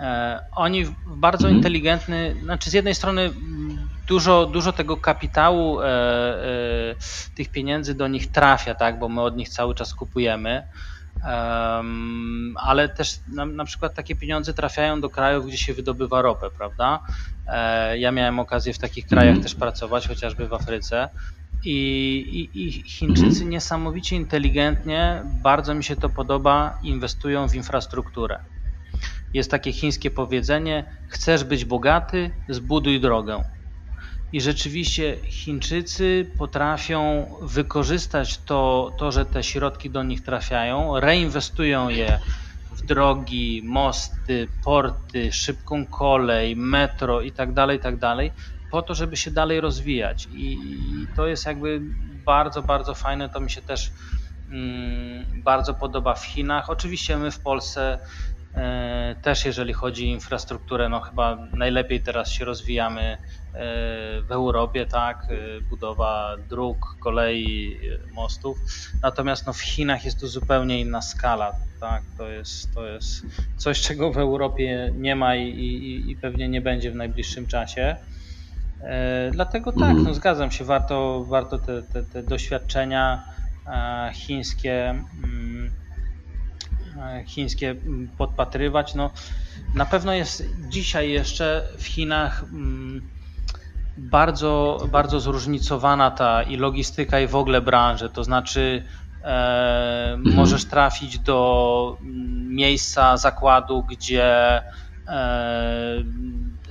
E, 0.00 0.40
oni 0.52 0.84
w 0.84 0.94
bardzo 1.06 1.44
mhm. 1.44 1.56
inteligentny, 1.56 2.36
znaczy 2.42 2.70
z 2.70 2.72
jednej 2.72 2.94
strony 2.94 3.30
dużo, 4.06 4.46
dużo 4.46 4.72
tego 4.72 4.96
kapitału, 4.96 5.80
e, 5.80 5.86
e, 5.86 6.94
tych 7.34 7.48
pieniędzy 7.48 7.94
do 7.94 8.08
nich 8.08 8.30
trafia, 8.30 8.74
tak, 8.74 8.98
bo 8.98 9.08
my 9.08 9.20
od 9.20 9.36
nich 9.36 9.48
cały 9.48 9.74
czas 9.74 9.94
kupujemy, 9.94 10.66
ale 12.56 12.88
też 12.88 13.20
na, 13.28 13.46
na 13.46 13.64
przykład 13.64 13.94
takie 13.94 14.16
pieniądze 14.16 14.54
trafiają 14.54 15.00
do 15.00 15.10
krajów, 15.10 15.46
gdzie 15.46 15.58
się 15.58 15.74
wydobywa 15.74 16.22
ropę, 16.22 16.50
prawda? 16.50 17.00
Ja 17.94 18.12
miałem 18.12 18.38
okazję 18.38 18.72
w 18.72 18.78
takich 18.78 19.06
krajach 19.06 19.28
mhm. 19.28 19.42
też 19.42 19.54
pracować, 19.54 20.08
chociażby 20.08 20.48
w 20.48 20.54
Afryce. 20.54 21.08
I, 21.64 21.76
i, 22.18 22.66
I, 22.66 22.72
Chińczycy 22.72 23.26
mhm. 23.26 23.50
niesamowicie 23.50 24.16
inteligentnie, 24.16 25.22
bardzo 25.42 25.74
mi 25.74 25.84
się 25.84 25.96
to 25.96 26.08
podoba, 26.08 26.78
inwestują 26.82 27.48
w 27.48 27.54
infrastrukturę. 27.54 28.38
Jest 29.32 29.50
takie 29.50 29.72
chińskie 29.72 30.10
powiedzenie: 30.10 30.84
chcesz 31.06 31.44
być 31.44 31.64
bogaty, 31.64 32.30
zbuduj 32.48 33.00
drogę. 33.00 33.44
I 34.32 34.40
rzeczywiście 34.40 35.16
Chińczycy 35.30 36.34
potrafią 36.38 37.26
wykorzystać 37.42 38.44
to, 38.44 38.90
to, 38.98 39.12
że 39.12 39.26
te 39.26 39.42
środki 39.42 39.90
do 39.90 40.02
nich 40.02 40.22
trafiają, 40.22 41.00
reinwestują 41.00 41.88
je 41.88 42.18
w 42.70 42.82
drogi, 42.82 43.62
mosty, 43.64 44.48
porty, 44.64 45.32
szybką 45.32 45.86
kolej, 45.86 46.56
metro 46.56 47.20
itd., 47.20 47.54
tak 47.54 47.70
itd., 47.70 47.98
tak 48.00 48.32
po 48.72 48.82
to, 48.82 48.94
żeby 48.94 49.16
się 49.16 49.30
dalej 49.30 49.60
rozwijać. 49.60 50.28
I 50.30 50.56
to 51.16 51.26
jest 51.26 51.46
jakby 51.46 51.80
bardzo, 52.24 52.62
bardzo 52.62 52.94
fajne. 52.94 53.28
To 53.28 53.40
mi 53.40 53.50
się 53.50 53.62
też 53.62 53.90
mm, 54.50 55.42
bardzo 55.42 55.74
podoba 55.74 56.14
w 56.14 56.24
Chinach. 56.24 56.70
Oczywiście 56.70 57.16
my 57.16 57.30
w 57.30 57.40
Polsce 57.40 57.98
E, 58.54 59.16
też 59.22 59.44
jeżeli 59.44 59.72
chodzi 59.72 60.04
o 60.04 60.06
infrastrukturę, 60.06 60.88
no 60.88 61.00
chyba 61.00 61.38
najlepiej 61.52 62.02
teraz 62.02 62.30
się 62.30 62.44
rozwijamy 62.44 63.02
e, 63.02 63.18
w 64.22 64.30
Europie, 64.30 64.86
tak, 64.86 65.26
e, 65.30 65.60
budowa 65.60 66.36
dróg, 66.48 66.96
kolei, 67.00 67.80
mostów. 68.10 68.58
Natomiast 69.02 69.46
no 69.46 69.52
w 69.52 69.60
Chinach 69.60 70.04
jest 70.04 70.20
to 70.20 70.26
zupełnie 70.26 70.80
inna 70.80 71.02
skala, 71.02 71.52
tak, 71.80 72.02
to 72.16 72.28
jest, 72.28 72.74
to 72.74 72.86
jest 72.86 73.26
coś, 73.56 73.80
czego 73.80 74.12
w 74.12 74.18
Europie 74.18 74.92
nie 74.94 75.16
ma 75.16 75.36
i, 75.36 75.48
i, 75.48 76.10
i 76.10 76.16
pewnie 76.16 76.48
nie 76.48 76.60
będzie 76.60 76.90
w 76.90 76.96
najbliższym 76.96 77.46
czasie. 77.46 77.96
Dlatego 79.32 79.72
tak, 79.72 79.82
mhm. 79.82 80.02
no 80.02 80.14
zgadzam 80.14 80.50
się, 80.50 80.64
warto, 80.64 81.24
warto 81.24 81.58
te, 81.58 81.82
te, 81.82 82.02
te 82.02 82.22
doświadczenia 82.22 83.24
chińskie 84.12 84.90
mm, 85.24 85.70
E, 86.98 87.24
chińskie 87.26 87.74
podpatrywać. 88.18 88.94
No, 88.94 89.10
na 89.74 89.86
pewno 89.86 90.12
jest 90.12 90.44
dzisiaj 90.68 91.10
jeszcze 91.10 91.68
w 91.78 91.86
Chinach 91.86 92.42
mm, 92.42 93.08
bardzo, 93.96 94.78
bardzo 94.92 95.20
zróżnicowana 95.20 96.10
ta 96.10 96.42
i 96.42 96.56
logistyka, 96.56 97.20
i 97.20 97.26
w 97.26 97.36
ogóle 97.36 97.60
branże. 97.60 98.10
To 98.10 98.24
znaczy, 98.24 98.84
mhm. 99.22 100.34
możesz 100.34 100.64
trafić 100.64 101.18
do 101.18 101.98
mm, 102.00 102.54
miejsca 102.54 103.16
zakładu, 103.16 103.82
gdzie 103.82 104.62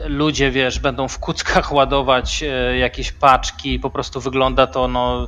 ludzie, 0.05 0.51
wiesz, 0.51 0.79
będą 0.79 1.07
w 1.07 1.19
kuckach 1.19 1.71
ładować 1.77 2.43
jakieś 2.79 3.11
paczki, 3.11 3.79
po 3.79 3.89
prostu 3.89 4.21
wygląda 4.21 4.67
to 4.67 4.87
no 4.87 5.27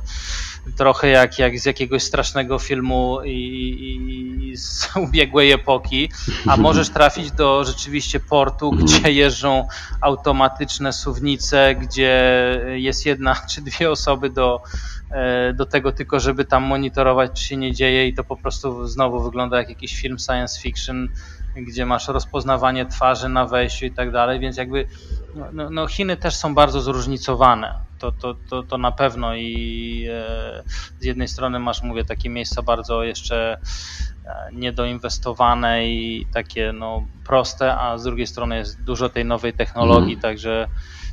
trochę 0.76 1.08
jak, 1.08 1.38
jak 1.38 1.58
z 1.58 1.64
jakiegoś 1.64 2.02
strasznego 2.02 2.58
filmu 2.58 3.18
i, 3.24 4.50
i 4.52 4.56
z 4.56 4.88
ubiegłej 4.96 5.52
epoki, 5.52 6.10
a 6.46 6.56
możesz 6.66 6.90
trafić 6.90 7.32
do 7.32 7.64
rzeczywiście 7.64 8.20
portu, 8.20 8.68
mhm. 8.68 8.86
gdzie 8.86 9.12
jeżdżą 9.12 9.68
automatyczne 10.00 10.92
suwnice, 10.92 11.74
gdzie 11.74 12.24
jest 12.74 13.06
jedna 13.06 13.36
czy 13.50 13.62
dwie 13.62 13.90
osoby 13.90 14.30
do, 14.30 14.62
e, 15.10 15.52
do 15.52 15.66
tego 15.66 15.92
tylko, 15.92 16.20
żeby 16.20 16.44
tam 16.44 16.62
monitorować, 16.62 17.30
czy 17.40 17.44
się 17.44 17.56
nie 17.56 17.72
dzieje 17.72 18.08
i 18.08 18.14
to 18.14 18.24
po 18.24 18.36
prostu 18.36 18.86
znowu 18.86 19.22
wygląda 19.22 19.58
jak 19.58 19.68
jakiś 19.68 19.96
film 19.96 20.18
science 20.18 20.60
fiction, 20.60 21.08
gdzie 21.56 21.86
masz 21.86 22.08
rozpoznawanie 22.08 22.86
twarzy 22.86 23.28
na 23.28 23.46
wejściu 23.46 23.86
i 23.86 23.90
tak 23.90 24.12
dalej, 24.12 24.40
więc 24.40 24.56
jakby 24.56 24.86
no, 25.34 25.46
no, 25.52 25.70
no 25.70 25.86
Chiny 25.86 26.16
też 26.16 26.36
są 26.36 26.54
bardzo 26.54 26.80
zróżnicowane 26.80 27.84
to, 27.98 28.12
to, 28.12 28.34
to, 28.50 28.62
to 28.62 28.78
na 28.78 28.92
pewno 28.92 29.34
i 29.34 30.06
e, 30.10 30.62
z 31.00 31.04
jednej 31.04 31.28
strony 31.28 31.58
masz, 31.58 31.82
mówię, 31.82 32.04
takie 32.04 32.30
miejsca 32.30 32.62
bardzo 32.62 33.02
jeszcze 33.02 33.58
e, 34.26 34.50
niedoinwestowane 34.52 35.88
i 35.88 36.26
takie 36.32 36.72
no, 36.72 37.06
proste, 37.26 37.78
a 37.78 37.98
z 37.98 38.04
drugiej 38.04 38.26
strony 38.26 38.56
jest 38.56 38.82
dużo 38.82 39.08
tej 39.08 39.24
nowej 39.24 39.52
technologii, 39.52 40.12
mm. 40.12 40.22
także 40.22 40.68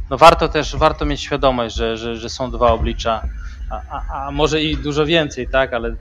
no, 0.10 0.18
warto 0.18 0.48
też 0.48 0.76
warto 0.76 1.06
mieć 1.06 1.22
świadomość, 1.22 1.76
że, 1.76 1.98
że, 1.98 2.16
że 2.16 2.30
są 2.30 2.52
dwa 2.52 2.72
oblicza, 2.72 3.22
a, 3.70 3.82
a, 3.90 4.28
a 4.28 4.32
może 4.32 4.62
i 4.62 4.78
dużo 4.78 5.06
więcej, 5.06 5.48
tak, 5.48 5.74
ale 5.74 5.96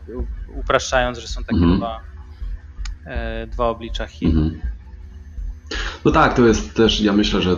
upraszczając, 0.55 1.19
że 1.19 1.29
są 1.29 1.45
takie 1.45 1.59
mm. 1.59 1.77
dwa, 1.77 2.01
dwa 3.47 3.69
oblicza 3.71 4.07
Chin. 4.07 4.33
Mm. 4.35 4.63
No 6.05 6.11
tak, 6.11 6.37
to 6.37 6.47
jest 6.47 6.75
też, 6.75 7.01
ja 7.01 7.13
myślę, 7.13 7.43
że 7.43 7.57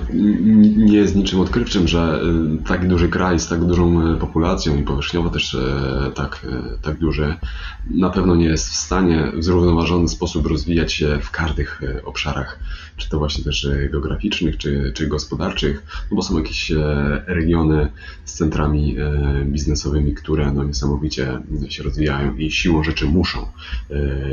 nie 0.77 0.97
jest 0.97 1.17
niczym 1.17 1.41
odkrywczym, 1.41 1.89
że 1.89 2.21
tak 2.67 2.89
duży 2.89 3.09
kraj 3.09 3.39
z 3.39 3.49
tak 3.49 3.65
dużą 3.65 4.15
y, 4.15 4.17
populacją 4.17 4.77
i 4.77 4.83
powierzchniowo 4.83 5.31
też 5.31 5.55
y, 5.55 5.61
tak, 6.15 6.47
tak 6.83 6.99
duży, 6.99 7.37
na 7.91 8.11
pewno 8.11 8.37
nie 8.37 8.45
jest 8.45 8.69
w 8.69 8.75
stanie 8.75 9.33
w 9.35 9.45
zrównoważony 9.45 10.09
sposób 10.09 10.47
rozwijać 10.47 10.93
się 10.93 11.19
w 11.23 11.31
każdych 11.31 11.81
obszarach, 12.05 12.59
czy 12.97 13.09
to 13.09 13.19
właśnie 13.19 13.45
też 13.45 13.69
geograficznych, 13.93 14.57
czy, 14.57 14.93
czy 14.95 15.07
gospodarczych, 15.07 15.83
no 16.11 16.17
bo 16.17 16.23
są 16.23 16.39
jakieś 16.39 16.73
regiony 17.27 17.89
z 18.25 18.35
centrami 18.35 18.97
biznesowymi, 19.45 20.15
które 20.15 20.53
no 20.53 20.65
niesamowicie 20.65 21.39
się 21.69 21.83
rozwijają 21.83 22.37
i 22.37 22.51
siłą 22.51 22.85
rzeczy 22.85 23.07
muszą 23.07 23.47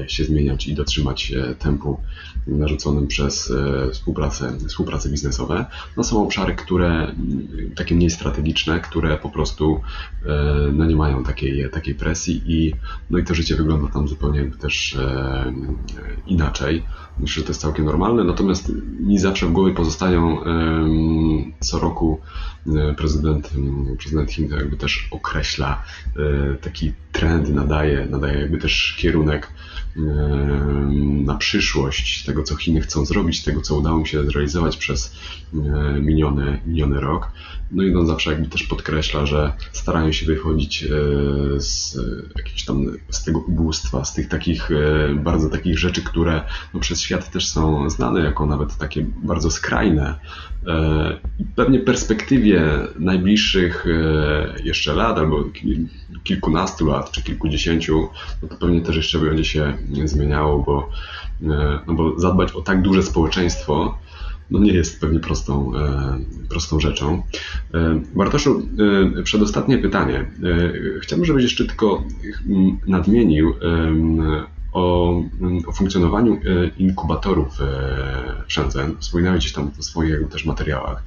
się 0.07 0.23
zmieniać 0.23 0.67
i 0.67 0.73
dotrzymać 0.73 1.33
tempu 1.59 1.99
narzuconym 2.47 3.07
przez 3.07 3.53
współprace, 3.91 4.57
współprace 4.67 5.09
biznesowe. 5.09 5.65
No 5.97 6.03
są 6.03 6.23
obszary, 6.23 6.55
które 6.55 7.15
takie 7.75 7.95
mniej 7.95 8.09
strategiczne, 8.09 8.79
które 8.79 9.17
po 9.17 9.29
prostu 9.29 9.81
e, 10.25 10.71
no 10.73 10.85
nie 10.85 10.95
mają 10.95 11.23
takiej, 11.23 11.69
takiej 11.69 11.95
presji 11.95 12.41
i, 12.45 12.73
no 13.09 13.17
i 13.17 13.23
to 13.23 13.33
życie 13.33 13.55
wygląda 13.55 13.93
tam 13.93 14.07
zupełnie 14.07 14.51
też 14.51 14.95
e, 14.95 15.53
inaczej. 16.27 16.83
Myślę, 17.19 17.39
że 17.39 17.43
to 17.43 17.49
jest 17.49 17.61
całkiem 17.61 17.85
normalne, 17.85 18.23
natomiast 18.23 18.71
mi 18.99 19.19
zawsze 19.19 19.45
w 19.45 19.51
głowie 19.51 19.73
pozostają 19.73 20.39
co 21.59 21.79
roku 21.79 22.21
e, 22.67 22.93
prezydent, 22.93 23.49
prezydent 23.99 24.31
Chin 24.31 24.49
jakby 24.49 24.77
też 24.77 25.07
określa 25.11 25.83
taki 26.61 26.93
trend, 27.11 27.49
nadaje, 27.49 28.07
nadaje 28.09 28.39
jakby 28.39 28.57
też 28.57 28.95
kierunek 28.99 29.47
na 31.25 31.35
przyszłość 31.35 32.23
tego, 32.23 32.43
co 32.43 32.55
Chiny 32.55 32.81
chcą 32.81 33.05
zrobić, 33.05 33.43
tego, 33.43 33.61
co 33.61 33.75
udało 33.75 33.99
mi 33.99 34.07
się 34.07 34.23
zrealizować 34.25 34.77
przez 34.77 35.15
miniony, 36.01 36.59
miniony 36.65 36.99
rok. 36.99 37.31
No 37.71 37.83
i 37.83 37.95
on 37.95 38.07
zawsze 38.07 38.31
jakby 38.31 38.47
też 38.47 38.63
podkreśla, 38.63 39.25
że 39.25 39.53
starają 39.71 40.11
się 40.11 40.25
wychodzić 40.25 40.85
z 41.57 41.97
jakiegoś 42.37 42.65
tam, 42.65 42.85
z 43.09 43.23
tego 43.23 43.39
ubóstwa, 43.39 44.05
z 44.05 44.13
tych 44.13 44.27
takich, 44.27 44.69
bardzo 45.15 45.49
takich 45.49 45.79
rzeczy, 45.79 46.03
które 46.03 46.43
no, 46.73 46.79
przez 46.79 47.01
świat 47.09 47.31
też 47.31 47.47
są 47.47 47.89
znane 47.89 48.19
jako 48.19 48.45
nawet 48.45 48.77
takie 48.77 49.05
bardzo 49.23 49.51
skrajne. 49.51 50.15
I 51.39 51.45
pewnie 51.55 51.79
perspektywie 51.79 52.63
najbliższych 52.99 53.85
jeszcze 54.63 54.93
lat, 54.93 55.17
albo 55.17 55.43
kilkunastu 56.23 56.87
lat, 56.87 57.11
czy 57.11 57.23
kilkudziesięciu, 57.23 58.09
no 58.41 58.47
to 58.47 58.55
pewnie 58.55 58.81
też 58.81 58.95
jeszcze 58.95 59.19
będzie 59.19 59.45
się 59.45 59.77
zmieniało, 60.05 60.59
bo, 60.63 60.89
e, 61.43 61.79
no 61.87 61.93
bo 61.93 62.19
zadbać 62.19 62.51
o 62.51 62.61
tak 62.61 62.81
duże 62.81 63.03
społeczeństwo 63.03 63.97
no 64.51 64.59
nie 64.59 64.73
jest 64.73 65.01
pewnie 65.01 65.19
prostą, 65.19 65.71
e, 65.75 66.19
prostą 66.49 66.79
rzeczą. 66.79 67.23
E, 67.73 68.01
Bartoszu, 68.15 68.61
przedostatnie 69.23 69.77
pytanie. 69.77 70.31
Chciałbym, 71.01 71.25
żebyś 71.25 71.43
jeszcze 71.43 71.65
tylko 71.65 72.03
nadmienił 72.87 73.53
o, 74.79 75.23
o 75.67 75.71
funkcjonowaniu 75.71 76.39
inkubatorów 76.77 77.57
w 78.47 78.53
Shenzhen. 78.53 78.97
Wspominałeś 78.99 79.39
gdzieś 79.39 79.53
tam 79.53 79.71
w 79.77 79.83
swoich 79.83 80.29
też 80.29 80.45
materiałach. 80.45 81.03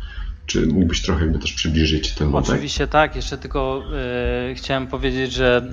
Czy 0.46 0.66
mógłbyś 0.66 1.02
trochę 1.02 1.24
jakby 1.24 1.38
też 1.38 1.52
przybliżyć 1.52 2.14
ten 2.14 2.30
wątek? 2.30 2.50
Oczywiście 2.50 2.86
tak, 2.86 3.16
jeszcze 3.16 3.38
tylko 3.38 3.82
y, 4.50 4.54
chciałem 4.54 4.86
powiedzieć, 4.86 5.32
że 5.32 5.70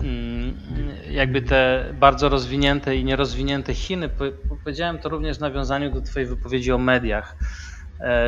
y, 1.08 1.14
jakby 1.14 1.42
te 1.42 1.86
bardzo 2.00 2.30
rozwinięte 2.30 2.96
i 2.96 3.04
nierozwinięte 3.04 3.74
Chiny, 3.74 4.10
po, 4.10 4.26
powiedziałem 4.64 4.98
to 4.98 5.10
również 5.10 5.38
w 5.38 5.42
nawiązaniu 5.42 5.94
do 5.94 6.02
Twojej 6.02 6.30
wypowiedzi 6.30 6.72
o 6.72 6.78
mediach, 6.78 7.36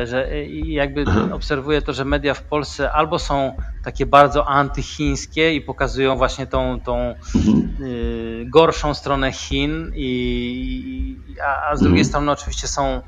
że 0.04 0.28
jakby 0.64 1.04
obserwuję 1.32 1.82
to, 1.82 1.92
że 1.92 2.04
media 2.04 2.34
w 2.34 2.42
Polsce 2.42 2.92
albo 2.92 3.18
są 3.18 3.56
takie 3.84 4.06
bardzo 4.06 4.48
antychińskie 4.48 5.54
i 5.54 5.60
pokazują 5.60 6.16
właśnie 6.16 6.46
tą, 6.46 6.80
tą 6.80 7.14
mhm. 7.34 8.50
gorszą 8.50 8.94
stronę 8.94 9.32
Chin, 9.32 9.92
i, 9.94 11.16
a, 11.44 11.70
a 11.70 11.76
z 11.76 11.80
drugiej 11.80 12.00
mhm. 12.00 12.08
strony 12.08 12.32
oczywiście 12.32 12.68
są 12.68 12.84
e, 12.86 13.02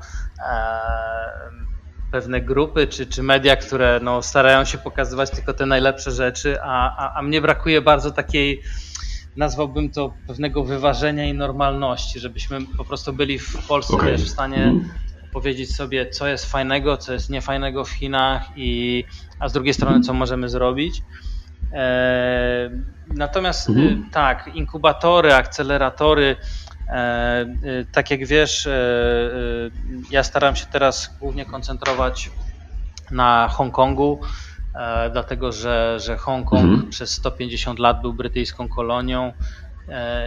pewne 2.11 2.41
grupy 2.41 2.87
czy, 2.87 3.05
czy 3.05 3.23
media, 3.23 3.55
które 3.55 3.99
no, 4.03 4.21
starają 4.21 4.65
się 4.65 4.77
pokazywać 4.77 5.31
tylko 5.31 5.53
te 5.53 5.65
najlepsze 5.65 6.11
rzeczy, 6.11 6.61
a, 6.61 6.97
a, 6.97 7.19
a 7.19 7.21
mnie 7.21 7.41
brakuje 7.41 7.81
bardzo 7.81 8.11
takiej, 8.11 8.61
nazwałbym 9.35 9.89
to 9.89 10.13
pewnego 10.27 10.63
wyważenia 10.63 11.25
i 11.25 11.33
normalności, 11.33 12.19
żebyśmy 12.19 12.59
po 12.77 12.85
prostu 12.85 13.13
byli 13.13 13.39
w 13.39 13.67
Polsce 13.67 13.95
okay. 13.95 14.11
wiesz, 14.11 14.23
w 14.23 14.29
stanie 14.29 14.63
mm. 14.63 14.89
Powiedzieć 15.35 15.75
sobie, 15.75 16.09
co 16.09 16.27
jest 16.27 16.51
fajnego, 16.51 16.97
co 16.97 17.13
jest 17.13 17.29
niefajnego 17.29 17.85
w 17.85 17.89
Chinach, 17.89 18.41
i, 18.55 19.03
a 19.39 19.49
z 19.49 19.53
drugiej 19.53 19.73
strony, 19.73 20.01
co 20.01 20.13
możemy 20.13 20.49
zrobić. 20.49 21.01
E, 21.73 22.69
natomiast 23.07 23.69
mm. 23.69 24.09
tak, 24.11 24.49
inkubatory, 24.55 25.33
akceleratory, 25.33 26.35
E, 26.87 27.41
e, 27.41 27.85
tak 27.91 28.11
jak 28.11 28.25
wiesz, 28.25 28.67
e, 28.67 28.79
ja 30.11 30.23
staram 30.23 30.55
się 30.55 30.65
teraz 30.65 31.17
głównie 31.19 31.45
koncentrować 31.45 32.31
na 33.11 33.47
Hongkongu, 33.47 34.19
dlatego 35.11 35.51
że, 35.51 35.99
że 35.99 36.17
Hongkong 36.17 36.63
mhm. 36.63 36.89
przez 36.89 37.11
150 37.11 37.79
lat 37.79 38.01
był 38.01 38.13
brytyjską 38.13 38.67
kolonią 38.67 39.33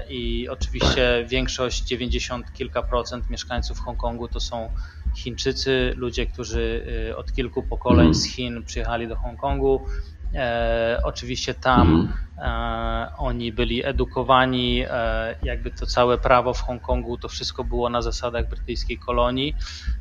i 0.08 0.48
oczywiście 0.48 1.24
większość, 1.28 1.84
90 1.84 2.52
kilka 2.52 2.82
procent 2.82 3.30
mieszkańców 3.30 3.80
Hongkongu 3.80 4.28
to 4.28 4.40
są 4.40 4.70
Chińczycy, 5.18 5.92
ludzie, 5.96 6.26
którzy 6.26 6.86
od 7.16 7.32
kilku 7.32 7.62
pokoleń 7.62 8.14
z 8.14 8.24
Chin 8.24 8.62
przyjechali 8.64 9.08
do 9.08 9.16
Hongkongu, 9.16 9.80
E, 10.34 11.00
oczywiście 11.04 11.54
tam 11.54 11.90
mhm. 11.90 12.12
e, 12.38 13.16
oni 13.16 13.52
byli 13.52 13.86
edukowani, 13.86 14.84
e, 14.90 15.34
jakby 15.42 15.70
to 15.70 15.86
całe 15.86 16.18
prawo 16.18 16.54
w 16.54 16.60
Hongkongu, 16.60 17.18
to 17.18 17.28
wszystko 17.28 17.64
było 17.64 17.90
na 17.90 18.02
zasadach 18.02 18.48
brytyjskiej 18.48 18.98
kolonii, 18.98 19.54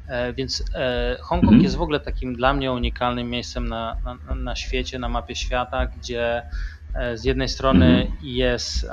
e, 0.08 0.34
więc 0.34 0.64
e, 0.76 1.18
Hongkong 1.22 1.54
mhm. 1.54 1.64
jest 1.64 1.76
w 1.76 1.82
ogóle 1.82 2.00
takim 2.00 2.36
dla 2.36 2.54
mnie 2.54 2.72
unikalnym 2.72 3.30
miejscem 3.30 3.68
na, 3.68 3.98
na, 4.06 4.36
na 4.36 4.56
świecie, 4.56 5.00
na 5.00 5.10
mapie 5.10 5.36
świata, 5.36 5.86
gdzie 5.86 6.44
e, 6.96 7.18
z 7.18 7.24
jednej 7.24 7.50
strony 7.50 8.12
jest 8.22 8.88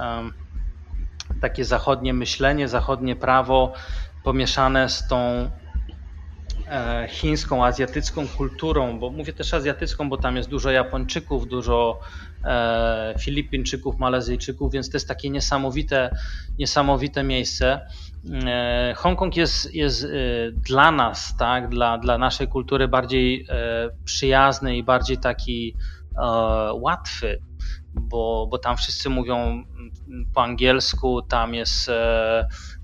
takie 1.40 1.64
zachodnie 1.64 2.14
myślenie, 2.14 2.68
zachodnie 2.68 3.16
prawo 3.16 3.72
pomieszane 4.24 4.88
z 4.88 5.08
tą 5.08 5.50
chińską, 7.08 7.64
azjatycką 7.64 8.28
kulturą, 8.28 8.98
bo 8.98 9.10
mówię 9.10 9.32
też 9.32 9.54
azjatycką, 9.54 10.08
bo 10.08 10.16
tam 10.16 10.36
jest 10.36 10.48
dużo 10.48 10.70
Japończyków, 10.70 11.48
dużo 11.48 12.00
e, 12.44 13.14
Filipińczyków, 13.20 13.98
Malezyjczyków, 13.98 14.72
więc 14.72 14.90
to 14.90 14.96
jest 14.96 15.08
takie 15.08 15.30
niesamowite, 15.30 16.10
niesamowite 16.58 17.22
miejsce. 17.22 17.80
E, 18.46 18.94
Hongkong 18.96 19.36
jest, 19.36 19.74
jest 19.74 20.06
dla 20.52 20.92
nas, 20.92 21.36
tak, 21.36 21.68
dla, 21.68 21.98
dla 21.98 22.18
naszej 22.18 22.48
kultury 22.48 22.88
bardziej 22.88 23.46
przyjazny 24.04 24.76
i 24.76 24.82
bardziej 24.82 25.18
taki 25.18 25.76
łatwy, 26.74 27.38
bo, 27.94 28.46
bo 28.50 28.58
tam 28.58 28.76
wszyscy 28.76 29.10
mówią 29.10 29.64
po 30.34 30.42
angielsku, 30.42 31.22
tam 31.22 31.54
jest 31.54 31.90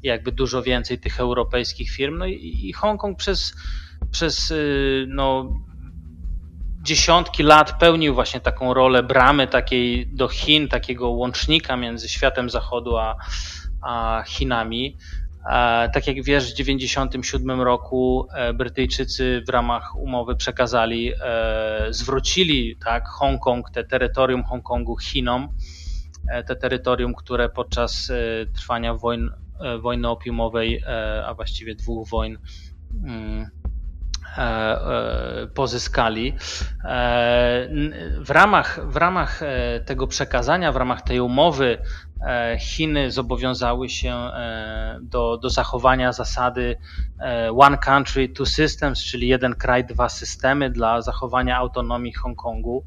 jakby 0.02 0.32
dużo 0.32 0.62
więcej 0.62 0.98
tych 0.98 1.20
europejskich 1.20 1.90
firm. 1.90 2.18
No 2.18 2.26
i, 2.26 2.60
i 2.62 2.72
Hongkong 2.72 3.18
przez, 3.18 3.54
przez 4.10 4.52
no, 5.06 5.54
dziesiątki 6.82 7.42
lat 7.42 7.78
pełnił 7.78 8.14
właśnie 8.14 8.40
taką 8.40 8.74
rolę 8.74 9.02
bramy 9.02 9.46
takiej 9.46 10.06
do 10.06 10.28
Chin, 10.28 10.68
takiego 10.68 11.10
łącznika 11.10 11.76
między 11.76 12.08
światem 12.08 12.50
zachodu 12.50 12.96
a, 12.96 13.16
a 13.82 14.22
Chinami. 14.26 14.96
E, 15.50 15.90
tak 15.94 16.06
jak 16.06 16.22
wiesz, 16.22 16.44
w 16.44 16.56
1997 16.56 17.60
roku 17.60 18.26
e, 18.34 18.52
Brytyjczycy 18.52 19.42
w 19.46 19.48
ramach 19.48 19.96
umowy 19.96 20.36
przekazali, 20.36 21.12
e, 21.12 21.86
zwrócili 21.90 22.76
tak, 22.84 23.08
Hongkong, 23.08 23.70
te 23.70 23.84
terytorium 23.84 24.44
Hongkongu 24.44 24.96
Chinom, 24.96 25.48
te 26.46 26.56
terytorium, 26.56 27.14
które 27.14 27.48
podczas 27.48 28.12
trwania 28.54 28.94
wojen, 28.94 29.30
wojny 29.80 30.08
opiumowej, 30.08 30.82
a 31.26 31.34
właściwie 31.34 31.74
dwóch 31.74 32.08
wojen, 32.08 32.38
mm, 33.04 33.50
E, 34.38 34.42
e, 34.42 35.46
pozyskali. 35.46 36.34
E, 36.84 37.68
w 38.18 38.30
ramach, 38.30 38.80
w 38.90 38.96
ramach 38.96 39.40
tego 39.86 40.06
przekazania, 40.06 40.72
w 40.72 40.76
ramach 40.76 41.02
tej 41.02 41.20
umowy, 41.20 41.78
Chiny 42.58 43.10
zobowiązały 43.10 43.88
się 43.88 44.30
do, 45.02 45.38
do 45.38 45.50
zachowania 45.50 46.12
zasady 46.12 46.76
One 47.56 47.78
Country, 47.78 48.28
Two 48.28 48.46
Systems, 48.46 49.04
czyli 49.04 49.28
jeden 49.28 49.54
kraj, 49.54 49.84
dwa 49.84 50.08
systemy 50.08 50.70
dla 50.70 51.02
zachowania 51.02 51.56
autonomii 51.56 52.12
Hongkongu. 52.12 52.84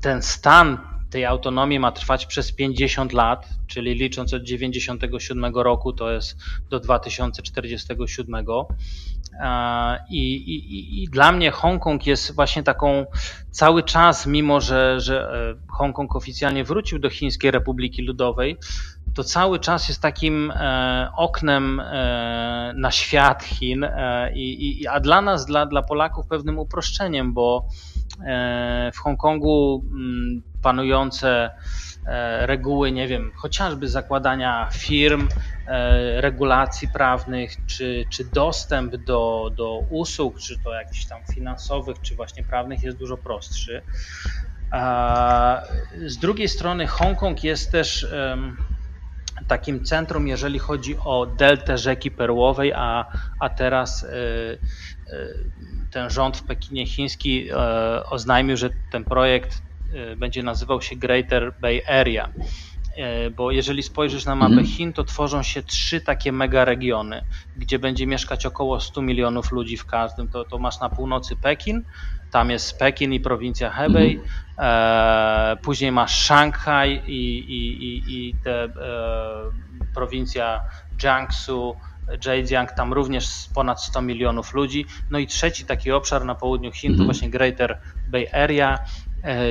Ten 0.00 0.22
stan 0.22 0.78
tej 1.12 1.24
autonomii 1.26 1.78
ma 1.78 1.92
trwać 1.92 2.26
przez 2.26 2.52
50 2.52 3.12
lat, 3.12 3.48
czyli 3.66 3.94
licząc 3.94 4.34
od 4.34 4.42
97 4.42 5.44
roku, 5.54 5.92
to 5.92 6.10
jest 6.10 6.36
do 6.70 6.80
2047. 6.80 8.46
I, 10.10 10.34
i, 10.34 11.02
I, 11.02 11.08
dla 11.08 11.32
mnie 11.32 11.50
Hongkong 11.50 12.06
jest 12.06 12.34
właśnie 12.34 12.62
taką 12.62 13.06
cały 13.50 13.82
czas, 13.82 14.26
mimo 14.26 14.60
że, 14.60 15.00
że 15.00 15.30
e, 15.50 15.72
Hongkong 15.72 16.16
oficjalnie 16.16 16.64
wrócił 16.64 16.98
do 16.98 17.10
Chińskiej 17.10 17.50
Republiki 17.50 18.02
Ludowej, 18.02 18.56
to 19.14 19.24
cały 19.24 19.58
czas 19.58 19.88
jest 19.88 20.02
takim 20.02 20.50
e, 20.50 21.08
oknem 21.16 21.80
e, 21.80 22.72
na 22.76 22.90
świat 22.90 23.44
Chin, 23.44 23.86
i, 24.34 24.86
a 24.86 25.00
dla 25.00 25.20
nas, 25.20 25.46
dla, 25.46 25.66
dla 25.66 25.82
Polaków, 25.82 26.26
pewnym 26.26 26.58
uproszczeniem, 26.58 27.32
bo 27.32 27.66
w 28.94 28.98
Hongkongu 28.98 29.84
mm, 29.92 30.42
panujące 30.62 31.50
E, 32.06 32.46
reguły, 32.46 32.92
nie 32.92 33.08
wiem, 33.08 33.32
chociażby 33.36 33.88
zakładania 33.88 34.68
firm, 34.72 35.28
e, 35.66 36.20
regulacji 36.20 36.88
prawnych, 36.88 37.52
czy, 37.66 38.06
czy 38.10 38.24
dostęp 38.24 38.96
do, 38.96 39.50
do 39.56 39.78
usług, 39.78 40.40
czy 40.40 40.58
to 40.58 40.72
jakichś 40.72 41.06
tam 41.06 41.22
finansowych, 41.34 41.96
czy 42.00 42.14
właśnie 42.16 42.44
prawnych 42.44 42.82
jest 42.82 42.98
dużo 42.98 43.16
prostszy. 43.16 43.82
Z 46.06 46.18
drugiej 46.18 46.48
strony 46.48 46.86
Hongkong 46.86 47.44
jest 47.44 47.72
też 47.72 48.06
takim 49.46 49.84
centrum, 49.84 50.28
jeżeli 50.28 50.58
chodzi 50.58 50.96
o 51.04 51.26
deltę 51.26 51.78
rzeki 51.78 52.10
Perłowej, 52.10 52.72
a, 52.72 53.04
a 53.40 53.48
teraz 53.48 54.04
e, 54.04 54.08
ten 55.92 56.10
rząd 56.10 56.36
w 56.36 56.42
Pekinie 56.42 56.86
chiński 56.86 57.48
oznajmił, 58.10 58.56
że 58.56 58.70
ten 58.90 59.04
projekt 59.04 59.62
E, 59.94 60.16
będzie 60.16 60.42
nazywał 60.42 60.82
się 60.82 60.96
Greater 60.96 61.54
Bay 61.60 61.82
Area. 61.88 62.28
E, 62.96 63.30
bo 63.30 63.50
jeżeli 63.50 63.82
spojrzysz 63.82 64.24
na 64.24 64.34
mapę 64.34 64.52
mhm. 64.52 64.66
Chin, 64.66 64.92
to 64.92 65.04
tworzą 65.04 65.42
się 65.42 65.62
trzy 65.62 66.00
takie 66.00 66.32
mega 66.32 66.64
regiony, 66.64 67.24
gdzie 67.56 67.78
będzie 67.78 68.06
mieszkać 68.06 68.46
około 68.46 68.80
100 68.80 69.02
milionów 69.02 69.52
ludzi 69.52 69.76
w 69.76 69.86
każdym. 69.86 70.28
To, 70.28 70.44
to 70.44 70.58
masz 70.58 70.80
na 70.80 70.88
północy 70.88 71.36
Pekin, 71.36 71.82
tam 72.30 72.50
jest 72.50 72.78
Pekin 72.78 73.12
i 73.12 73.20
prowincja 73.20 73.70
Hebei, 73.70 74.16
mhm. 74.16 74.28
e, 74.58 75.56
później 75.62 75.92
masz 75.92 76.16
Szanghaj 76.16 77.02
i, 77.06 77.38
i, 77.38 77.84
i, 77.84 78.28
i 78.28 78.34
te, 78.44 78.64
e, 78.64 78.70
prowincja 79.94 80.60
Jiangsu, 81.02 81.76
Zhejiang, 82.20 82.72
tam 82.72 82.92
również 82.92 83.48
ponad 83.54 83.82
100 83.82 84.02
milionów 84.02 84.54
ludzi. 84.54 84.86
No 85.10 85.18
i 85.18 85.26
trzeci 85.26 85.64
taki 85.64 85.92
obszar 85.92 86.24
na 86.24 86.34
południu 86.34 86.72
Chin 86.72 86.90
to 86.90 86.92
mhm. 86.92 87.06
właśnie 87.06 87.30
Greater 87.30 87.78
Bay 88.08 88.26
Area, 88.32 88.78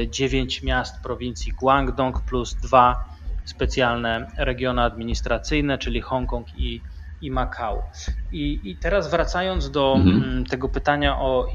9 0.10 0.60
e, 0.64 0.66
miast 0.66 1.02
prowincji 1.02 1.52
Guangdong 1.52 2.22
plus 2.22 2.56
dwa 2.56 3.06
specjalne 3.46 4.28
regiony 4.38 4.82
administracyjne, 4.82 5.78
czyli 5.78 6.02
Hongkong 6.02 6.48
i, 6.58 6.82
i 7.22 7.32
Makao. 7.32 7.84
I, 8.32 8.60
I 8.64 8.76
teraz 8.76 9.12
wracając 9.12 9.72
do 9.72 9.94
mhm. 9.98 10.24
Mm, 10.24 10.46
tego 10.46 10.70
pytania 10.70 11.18
o 11.18 11.48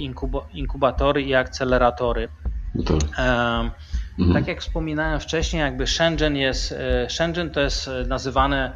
inkubatory 0.53 1.23
i 1.23 1.35
akceleratory. 1.35 2.29
No. 2.75 2.83
E, 3.19 3.71
mhm. 4.19 4.33
Tak 4.33 4.47
jak 4.47 4.61
wspominałem 4.61 5.21
wcześniej, 5.21 5.61
jakby 5.61 5.87
Shenzhen 5.87 6.37
jest, 6.37 6.73
e, 6.73 7.11
Shenzhen 7.11 7.51
to 7.51 7.61
jest 7.61 7.91
nazywane 8.07 8.73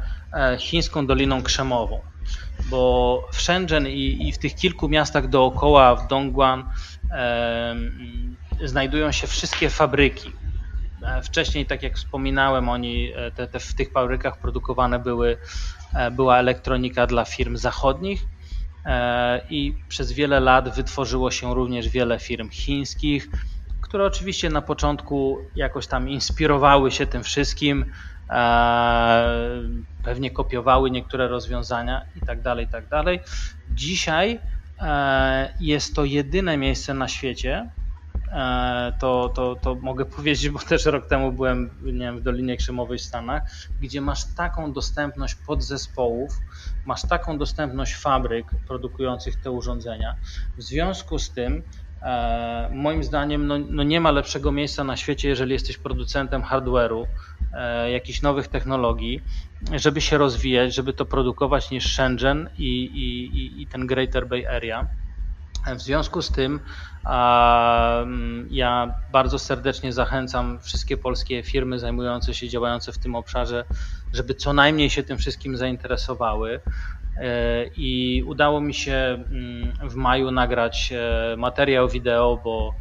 chińską 0.57 1.07
Doliną 1.07 1.43
Krzemową, 1.43 2.01
bo 2.69 3.29
w 3.33 3.41
Shenzhen 3.41 3.87
i, 3.87 4.27
i 4.27 4.31
w 4.31 4.37
tych 4.37 4.55
kilku 4.55 4.89
miastach 4.89 5.27
dookoła, 5.27 5.95
w 5.95 6.07
Dongguan, 6.07 6.69
znajdują 8.63 9.11
się 9.11 9.27
wszystkie 9.27 9.69
fabryki. 9.69 10.31
E, 11.03 11.21
wcześniej, 11.21 11.65
tak 11.65 11.83
jak 11.83 11.95
wspominałem, 11.95 12.69
oni 12.69 13.11
e, 13.15 13.31
te, 13.31 13.47
te, 13.47 13.59
w 13.59 13.75
tych 13.75 13.91
fabrykach 13.91 14.39
produkowane 14.39 14.99
były, 14.99 15.37
e, 15.93 16.11
była 16.11 16.37
elektronika 16.37 17.07
dla 17.07 17.25
firm 17.25 17.57
zachodnich 17.57 18.25
i 19.49 19.73
przez 19.87 20.11
wiele 20.11 20.39
lat 20.39 20.75
wytworzyło 20.75 21.31
się 21.31 21.53
również 21.55 21.89
wiele 21.89 22.19
firm 22.19 22.49
chińskich, 22.49 23.27
które 23.81 24.05
oczywiście 24.05 24.49
na 24.49 24.61
początku 24.61 25.37
jakoś 25.55 25.87
tam 25.87 26.09
inspirowały 26.09 26.91
się 26.91 27.07
tym 27.07 27.23
wszystkim, 27.23 27.85
pewnie 30.03 30.31
kopiowały 30.31 30.91
niektóre 30.91 31.27
rozwiązania 31.27 32.05
i 32.15 32.25
tak 32.25 32.41
dalej, 32.41 32.65
i 32.65 32.69
tak 32.69 32.87
dalej. 32.87 33.19
Dzisiaj 33.69 34.39
jest 35.59 35.95
to 35.95 36.05
jedyne 36.05 36.57
miejsce 36.57 36.93
na 36.93 37.07
świecie, 37.07 37.69
E, 38.31 38.93
to, 38.99 39.29
to, 39.29 39.55
to 39.55 39.75
mogę 39.75 40.05
powiedzieć, 40.15 40.49
bo 40.49 40.59
też 40.59 40.85
rok 40.85 41.07
temu 41.07 41.31
byłem 41.31 41.69
nie 41.83 41.99
wiem, 41.99 42.19
w 42.19 42.21
Dolinie 42.21 42.57
Krzemowej 42.57 42.97
w 42.97 43.01
Stanach, 43.01 43.43
gdzie 43.81 44.01
masz 44.01 44.33
taką 44.35 44.73
dostępność 44.73 45.35
podzespołów, 45.35 46.31
masz 46.85 47.01
taką 47.01 47.37
dostępność 47.37 47.95
fabryk 47.95 48.47
produkujących 48.67 49.35
te 49.35 49.51
urządzenia. 49.51 50.15
W 50.57 50.61
związku 50.61 51.19
z 51.19 51.31
tym, 51.31 51.63
e, 52.01 52.69
moim 52.73 53.03
zdaniem, 53.03 53.47
no, 53.47 53.55
no 53.69 53.83
nie 53.83 54.01
ma 54.01 54.11
lepszego 54.11 54.51
miejsca 54.51 54.83
na 54.83 54.97
świecie, 54.97 55.29
jeżeli 55.29 55.53
jesteś 55.53 55.77
producentem 55.77 56.41
hardware'u, 56.41 57.03
e, 57.03 57.07
jakichś 57.91 58.21
nowych 58.21 58.47
technologii, 58.47 59.21
żeby 59.75 60.01
się 60.01 60.17
rozwijać, 60.17 60.75
żeby 60.75 60.93
to 60.93 61.05
produkować 61.05 61.71
niż 61.71 61.93
Shenzhen 61.93 62.49
i, 62.57 62.83
i, 62.83 63.61
i 63.61 63.67
ten 63.67 63.87
Greater 63.87 64.27
Bay 64.27 64.49
Area. 64.49 64.87
W 65.67 65.81
związku 65.81 66.21
z 66.21 66.31
tym 66.31 66.59
mm, 67.05 68.47
ja 68.49 68.95
bardzo 69.11 69.39
serdecznie 69.39 69.93
zachęcam 69.93 70.59
wszystkie 70.59 70.97
polskie 70.97 71.43
firmy 71.43 71.79
zajmujące 71.79 72.33
się, 72.33 72.49
działające 72.49 72.91
w 72.91 72.97
tym 72.97 73.15
obszarze, 73.15 73.65
żeby 74.13 74.35
co 74.35 74.53
najmniej 74.53 74.89
się 74.89 75.03
tym 75.03 75.17
wszystkim 75.17 75.57
zainteresowały. 75.57 76.59
E, 77.17 77.65
I 77.75 78.23
udało 78.23 78.61
mi 78.61 78.73
się 78.73 78.93
mm, 78.93 79.89
w 79.89 79.95
maju 79.95 80.31
nagrać 80.31 80.93
e, 80.93 81.35
materiał 81.37 81.89
wideo, 81.89 82.41
bo 82.43 82.73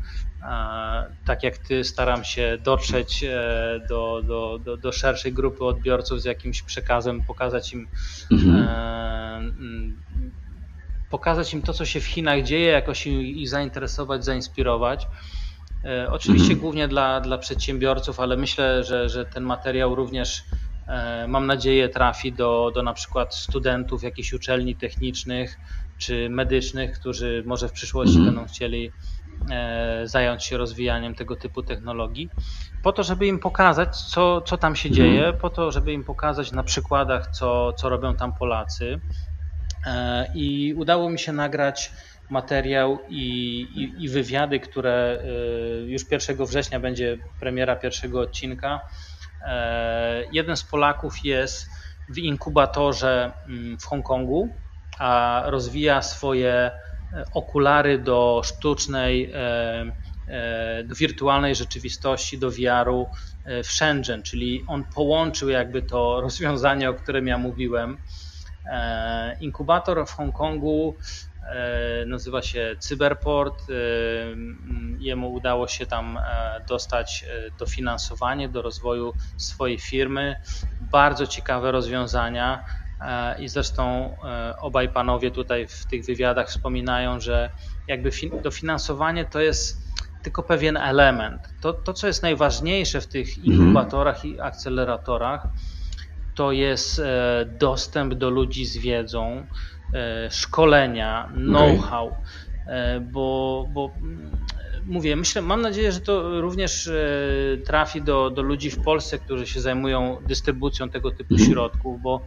tak 1.24 1.42
jak 1.42 1.58
ty 1.58 1.84
staram 1.84 2.24
się 2.24 2.58
dotrzeć 2.64 3.24
e, 3.24 3.80
do, 3.88 4.22
do, 4.22 4.58
do, 4.64 4.76
do 4.76 4.92
szerszej 4.92 5.32
grupy 5.32 5.64
odbiorców 5.64 6.22
z 6.22 6.24
jakimś 6.24 6.62
przekazem, 6.62 7.22
pokazać 7.22 7.72
im 7.72 7.88
mhm 8.32 8.70
pokazać 11.10 11.54
im 11.54 11.62
to, 11.62 11.72
co 11.72 11.84
się 11.84 12.00
w 12.00 12.04
Chinach 12.04 12.42
dzieje, 12.42 12.66
jakoś 12.66 13.06
ich 13.06 13.48
zainteresować, 13.48 14.24
zainspirować. 14.24 15.06
E, 15.84 16.10
oczywiście 16.10 16.44
mhm. 16.44 16.60
głównie 16.60 16.88
dla, 16.88 17.20
dla 17.20 17.38
przedsiębiorców, 17.38 18.20
ale 18.20 18.36
myślę, 18.36 18.84
że, 18.84 19.08
że 19.08 19.24
ten 19.24 19.44
materiał 19.44 19.94
również 19.94 20.42
e, 20.86 21.28
mam 21.28 21.46
nadzieję 21.46 21.88
trafi 21.88 22.32
do, 22.32 22.72
do 22.74 22.82
na 22.82 22.92
przykład 22.92 23.34
studentów 23.34 24.02
jakichś 24.02 24.32
uczelni 24.32 24.76
technicznych 24.76 25.58
czy 25.98 26.28
medycznych, 26.30 26.92
którzy 26.92 27.42
może 27.46 27.68
w 27.68 27.72
przyszłości 27.72 28.16
mhm. 28.16 28.34
będą 28.34 28.48
chcieli 28.52 28.86
e, 28.86 28.92
zająć 30.04 30.44
się 30.44 30.56
rozwijaniem 30.56 31.14
tego 31.14 31.36
typu 31.36 31.62
technologii, 31.62 32.30
po 32.82 32.92
to, 32.92 33.02
żeby 33.02 33.26
im 33.26 33.38
pokazać, 33.38 33.96
co, 33.96 34.40
co 34.40 34.56
tam 34.56 34.76
się 34.76 34.88
mhm. 34.88 35.06
dzieje, 35.06 35.32
po 35.32 35.50
to, 35.50 35.70
żeby 35.70 35.92
im 35.92 36.04
pokazać 36.04 36.52
na 36.52 36.62
przykładach, 36.62 37.26
co, 37.26 37.72
co 37.72 37.88
robią 37.88 38.16
tam 38.16 38.32
Polacy, 38.32 39.00
E, 39.86 40.26
I 40.34 40.74
udało 40.74 41.10
mi 41.10 41.18
się 41.18 41.32
nagrać 41.32 41.92
materiał 42.30 42.98
i, 43.08 43.22
i, 43.60 44.04
i 44.04 44.08
wywiady, 44.08 44.60
które 44.60 45.22
już 45.86 46.10
1 46.10 46.46
września 46.46 46.80
będzie 46.80 47.18
premiera 47.38 47.76
pierwszego 47.76 48.20
odcinka. 48.20 48.80
Jeden 50.32 50.56
z 50.56 50.64
Polaków 50.64 51.24
jest 51.24 51.70
w 52.08 52.18
inkubatorze 52.18 53.32
mm, 53.46 53.78
w 53.78 53.84
Hongkongu, 53.84 54.48
a 54.98 55.42
rozwija 55.46 56.02
swoje 56.02 56.70
okulary 57.32 57.98
do 57.98 58.42
sztucznej 58.44 59.32
E, 60.30 60.84
do 60.84 60.94
wirtualnej 60.94 61.54
rzeczywistości, 61.54 62.38
do 62.38 62.50
VR-u 62.50 63.10
e, 63.44 63.62
w 63.62 63.66
Shenzhen, 63.66 64.22
czyli 64.22 64.64
on 64.66 64.84
połączył 64.84 65.48
jakby 65.48 65.82
to 65.82 66.20
rozwiązanie, 66.26 66.90
o 66.90 66.94
którym 66.94 67.26
ja 67.26 67.38
mówiłem. 67.38 67.98
E, 68.64 69.36
inkubator 69.40 70.06
w 70.06 70.10
Hongkongu 70.10 70.98
nazywa 72.06 72.42
się 72.42 72.76
Cyberport. 72.80 73.66
Jemu 74.98 75.32
udało 75.32 75.68
się 75.68 75.86
tam 75.86 76.18
dostać 76.68 77.24
dofinansowanie 77.58 78.48
do 78.48 78.62
rozwoju 78.62 79.14
swojej 79.36 79.78
firmy. 79.78 80.36
Bardzo 80.80 81.26
ciekawe 81.26 81.72
rozwiązania. 81.72 82.62
I 83.38 83.48
zresztą 83.48 84.16
obaj 84.60 84.88
panowie 84.88 85.30
tutaj 85.30 85.66
w 85.66 85.86
tych 85.86 86.04
wywiadach 86.04 86.48
wspominają, 86.48 87.20
że 87.20 87.50
jakby 87.88 88.10
dofinansowanie 88.42 89.24
to 89.24 89.40
jest 89.40 89.90
tylko 90.22 90.42
pewien 90.42 90.76
element. 90.76 91.42
To, 91.60 91.72
to 91.72 91.92
co 91.92 92.06
jest 92.06 92.22
najważniejsze 92.22 93.00
w 93.00 93.06
tych 93.06 93.38
mhm. 93.38 93.46
inkubatorach 93.46 94.24
i 94.24 94.40
akceleratorach, 94.40 95.46
to 96.34 96.52
jest 96.52 96.98
e, 96.98 97.46
dostęp 97.58 98.14
do 98.14 98.30
ludzi 98.30 98.66
z 98.66 98.76
wiedzą, 98.76 99.46
e, 99.94 100.30
szkolenia, 100.30 101.32
know-how, 101.34 102.16
e, 102.66 103.00
bo, 103.00 103.66
bo 103.72 103.94
mm, 104.02 104.30
mówię, 104.86 105.16
myślę, 105.16 105.42
mam 105.42 105.62
nadzieję, 105.62 105.92
że 105.92 106.00
to 106.00 106.40
również 106.40 106.90
trafi 107.66 108.02
do, 108.02 108.30
do 108.30 108.42
ludzi 108.42 108.70
w 108.70 108.82
Polsce, 108.82 109.18
którzy 109.18 109.46
się 109.46 109.60
zajmują 109.60 110.16
dystrybucją 110.26 110.90
tego 110.90 111.10
typu 111.10 111.34
mhm. 111.34 111.50
środków, 111.50 112.02
bo 112.02 112.24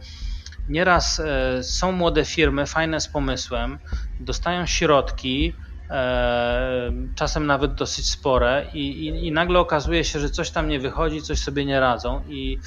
nieraz 0.68 1.22
są 1.62 1.92
młode 1.92 2.24
firmy, 2.24 2.66
fajne 2.66 3.00
z 3.00 3.08
pomysłem, 3.08 3.78
dostają 4.20 4.66
środki, 4.66 5.54
E, 5.90 6.92
czasem 7.14 7.46
nawet 7.46 7.74
dosyć 7.74 8.10
spore 8.10 8.66
i, 8.72 9.06
i, 9.06 9.26
i, 9.26 9.32
nagle 9.32 9.58
okazuje 9.58 10.04
się, 10.04 10.20
że 10.20 10.30
coś 10.30 10.50
tam 10.50 10.68
nie 10.68 10.80
wychodzi, 10.80 11.22
coś 11.22 11.38
sobie 11.38 11.64
nie 11.64 11.80
radzą 11.80 12.24
i, 12.26 12.58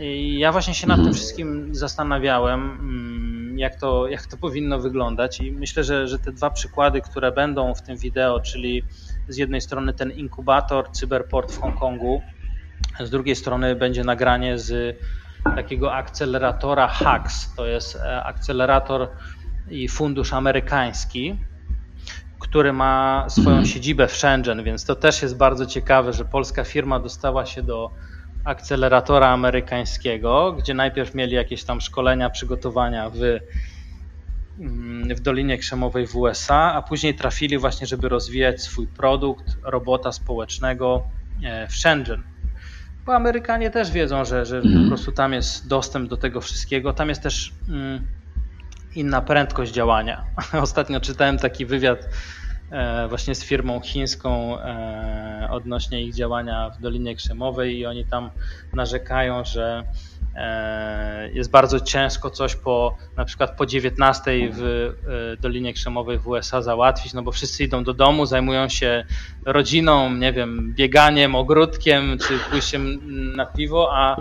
i 0.00 0.38
ja 0.38 0.52
właśnie 0.52 0.74
się 0.74 0.86
nad 0.86 1.04
tym 1.04 1.14
wszystkim 1.14 1.74
zastanawiałem, 1.74 2.60
mm, 2.70 3.58
jak 3.58 3.80
to, 3.80 4.08
jak 4.08 4.26
to 4.26 4.36
powinno 4.36 4.78
wyglądać 4.78 5.40
i 5.40 5.52
myślę, 5.52 5.84
że, 5.84 6.08
że 6.08 6.18
te 6.18 6.32
dwa 6.32 6.50
przykłady, 6.50 7.00
które 7.00 7.32
będą 7.32 7.74
w 7.74 7.82
tym 7.82 7.96
wideo, 7.96 8.40
czyli 8.40 8.82
z 9.28 9.36
jednej 9.36 9.60
strony 9.60 9.94
ten 9.94 10.10
inkubator 10.10 10.90
Cyberport 10.90 11.52
w 11.52 11.60
Hongkongu, 11.60 12.22
z 13.00 13.10
drugiej 13.10 13.36
strony 13.36 13.76
będzie 13.76 14.04
nagranie 14.04 14.58
z 14.58 14.96
takiego 15.44 15.94
akceleratora 15.94 16.88
HAX, 16.88 17.54
to 17.54 17.66
jest 17.66 17.96
e, 17.96 18.24
akcelerator 18.24 19.08
i 19.70 19.88
fundusz 19.88 20.32
amerykański, 20.32 21.38
który 22.38 22.72
ma 22.72 23.24
swoją 23.28 23.48
mhm. 23.48 23.66
siedzibę 23.66 24.08
w 24.08 24.16
Shenzhen, 24.16 24.64
więc 24.64 24.84
to 24.84 24.96
też 24.96 25.22
jest 25.22 25.36
bardzo 25.36 25.66
ciekawe, 25.66 26.12
że 26.12 26.24
polska 26.24 26.64
firma 26.64 27.00
dostała 27.00 27.46
się 27.46 27.62
do 27.62 27.90
akceleratora 28.44 29.28
amerykańskiego, 29.28 30.52
gdzie 30.52 30.74
najpierw 30.74 31.14
mieli 31.14 31.34
jakieś 31.34 31.64
tam 31.64 31.80
szkolenia, 31.80 32.30
przygotowania 32.30 33.10
w, 33.10 33.16
mm, 34.60 35.14
w 35.14 35.20
Dolinie 35.20 35.58
Krzemowej 35.58 36.06
w 36.06 36.16
USA, 36.16 36.72
a 36.74 36.82
później 36.82 37.14
trafili 37.14 37.58
właśnie, 37.58 37.86
żeby 37.86 38.08
rozwijać 38.08 38.62
swój 38.62 38.86
produkt 38.86 39.56
robota 39.62 40.12
społecznego 40.12 41.02
e, 41.44 41.68
w 41.68 41.72
Shenzhen. 41.74 42.29
Bo 43.06 43.14
Amerykanie 43.14 43.70
też 43.70 43.90
wiedzą, 43.90 44.24
że, 44.24 44.46
że 44.46 44.60
po 44.60 44.68
mhm. 44.68 44.88
prostu 44.88 45.12
tam 45.12 45.32
jest 45.32 45.68
dostęp 45.68 46.08
do 46.10 46.16
tego 46.16 46.40
wszystkiego. 46.40 46.92
Tam 46.92 47.08
jest 47.08 47.22
też 47.22 47.52
mm, 47.68 48.06
inna 48.94 49.20
prędkość 49.20 49.72
działania. 49.72 50.24
Ostatnio 50.62 51.00
czytałem 51.00 51.38
taki 51.38 51.66
wywiad 51.66 52.08
e, 52.70 53.08
właśnie 53.08 53.34
z 53.34 53.44
firmą 53.44 53.80
chińską 53.80 54.60
e, 54.60 55.48
odnośnie 55.50 56.02
ich 56.02 56.14
działania 56.14 56.70
w 56.70 56.80
Dolinie 56.80 57.16
Krzemowej 57.16 57.78
i 57.78 57.86
oni 57.86 58.04
tam 58.04 58.30
narzekają, 58.72 59.44
że 59.44 59.84
jest 61.32 61.50
bardzo 61.50 61.80
ciężko 61.80 62.30
coś 62.30 62.56
po 62.56 62.96
na 63.16 63.24
przykład 63.24 63.56
po 63.56 63.66
19 63.66 64.50
w 64.52 64.92
Dolinie 65.40 65.72
Krzemowej 65.72 66.18
w 66.18 66.28
USA 66.28 66.62
załatwić, 66.62 67.14
no 67.14 67.22
bo 67.22 67.32
wszyscy 67.32 67.64
idą 67.64 67.84
do 67.84 67.94
domu, 67.94 68.26
zajmują 68.26 68.68
się 68.68 69.04
rodziną, 69.46 70.14
nie 70.14 70.32
wiem, 70.32 70.72
bieganiem, 70.74 71.34
ogródkiem 71.34 72.18
czy 72.18 72.38
pójściem 72.50 73.00
na 73.36 73.46
piwo, 73.46 73.90
a 73.92 74.16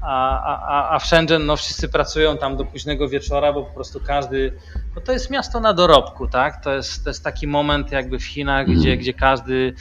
a, 0.00 0.42
a, 0.42 0.94
a 0.94 0.98
w 0.98 1.06
Shenzhen 1.06 1.46
no, 1.46 1.56
wszyscy 1.56 1.88
pracują 1.88 2.38
tam 2.38 2.56
do 2.56 2.64
późnego 2.64 3.08
wieczora, 3.08 3.52
bo 3.52 3.62
po 3.62 3.74
prostu 3.74 4.00
każdy, 4.00 4.52
no 4.96 5.00
to 5.00 5.12
jest 5.12 5.30
miasto 5.30 5.60
na 5.60 5.74
dorobku, 5.74 6.28
tak? 6.28 6.64
To 6.64 6.74
jest, 6.74 7.04
to 7.04 7.10
jest 7.10 7.24
taki 7.24 7.46
moment 7.46 7.92
jakby 7.92 8.18
w 8.18 8.24
Chinach, 8.24 8.66
mm. 8.66 8.78
gdzie, 8.78 8.96
gdzie 8.96 9.14
każdy 9.14 9.74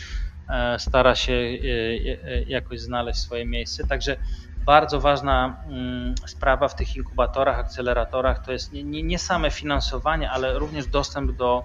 e, 0.50 0.80
stara 0.80 1.16
się 1.16 1.34
e, 1.34 1.48
e, 2.28 2.44
jakoś 2.44 2.80
znaleźć 2.80 3.20
swoje 3.20 3.46
miejsce. 3.46 3.88
Także 3.88 4.18
bardzo 4.68 5.00
ważna 5.00 5.64
mm, 5.70 6.16
sprawa 6.26 6.68
w 6.68 6.76
tych 6.76 6.96
inkubatorach, 6.96 7.60
akceleratorach 7.60 8.46
to 8.46 8.52
jest 8.52 8.74
nie, 8.74 8.84
nie, 8.84 9.04
nie 9.04 9.20
same 9.20 9.52
finansowanie, 9.52 10.32
ale 10.32 10.60
również 10.60 10.88
dostęp 10.88 11.32
do 11.32 11.64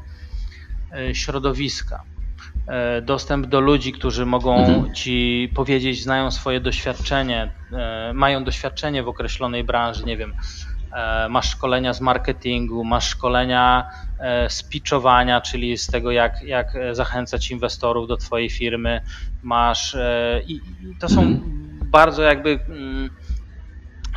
środowiska. 1.12 2.04
E, 2.66 3.02
dostęp 3.02 3.46
do 3.46 3.60
ludzi, 3.60 3.92
którzy 3.92 4.26
mogą 4.26 4.56
mhm. 4.56 4.94
ci 4.94 5.48
powiedzieć, 5.54 6.02
znają 6.02 6.30
swoje 6.30 6.60
doświadczenie, 6.60 7.52
e, 7.72 8.12
mają 8.14 8.44
doświadczenie 8.44 9.02
w 9.02 9.08
określonej 9.08 9.64
branży, 9.64 10.04
nie 10.04 10.16
wiem, 10.16 10.34
e, 10.92 11.28
masz 11.28 11.50
szkolenia 11.50 11.92
z 11.92 12.00
marketingu, 12.00 12.84
masz 12.84 13.08
szkolenia 13.08 13.90
z 14.48 14.62
pitchowania, 14.62 15.40
czyli 15.40 15.78
z 15.78 15.86
tego, 15.86 16.10
jak, 16.10 16.42
jak 16.42 16.72
zachęcać 16.92 17.50
inwestorów 17.50 18.08
do 18.08 18.16
twojej 18.16 18.50
firmy, 18.50 19.00
masz 19.42 19.96
i, 20.46 20.54
i 20.54 20.60
to 21.00 21.08
są 21.08 21.22
mhm. 21.22 21.61
Bardzo 21.92 22.22
jakby 22.22 22.58
mm, 22.68 23.10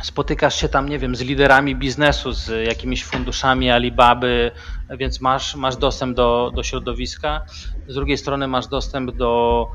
spotykasz 0.02 0.60
się 0.60 0.68
tam, 0.68 0.88
nie 0.88 0.98
wiem, 0.98 1.16
z 1.16 1.20
liderami 1.20 1.76
biznesu, 1.76 2.32
z 2.32 2.66
jakimiś 2.66 3.04
funduszami 3.04 3.70
Alibaby, 3.70 4.50
więc 4.98 5.20
masz, 5.20 5.54
masz 5.54 5.76
dostęp 5.76 6.16
do, 6.16 6.52
do 6.54 6.62
środowiska. 6.62 7.40
Z 7.88 7.94
drugiej 7.94 8.18
strony 8.18 8.48
masz 8.48 8.66
dostęp 8.66 9.10
do, 9.10 9.66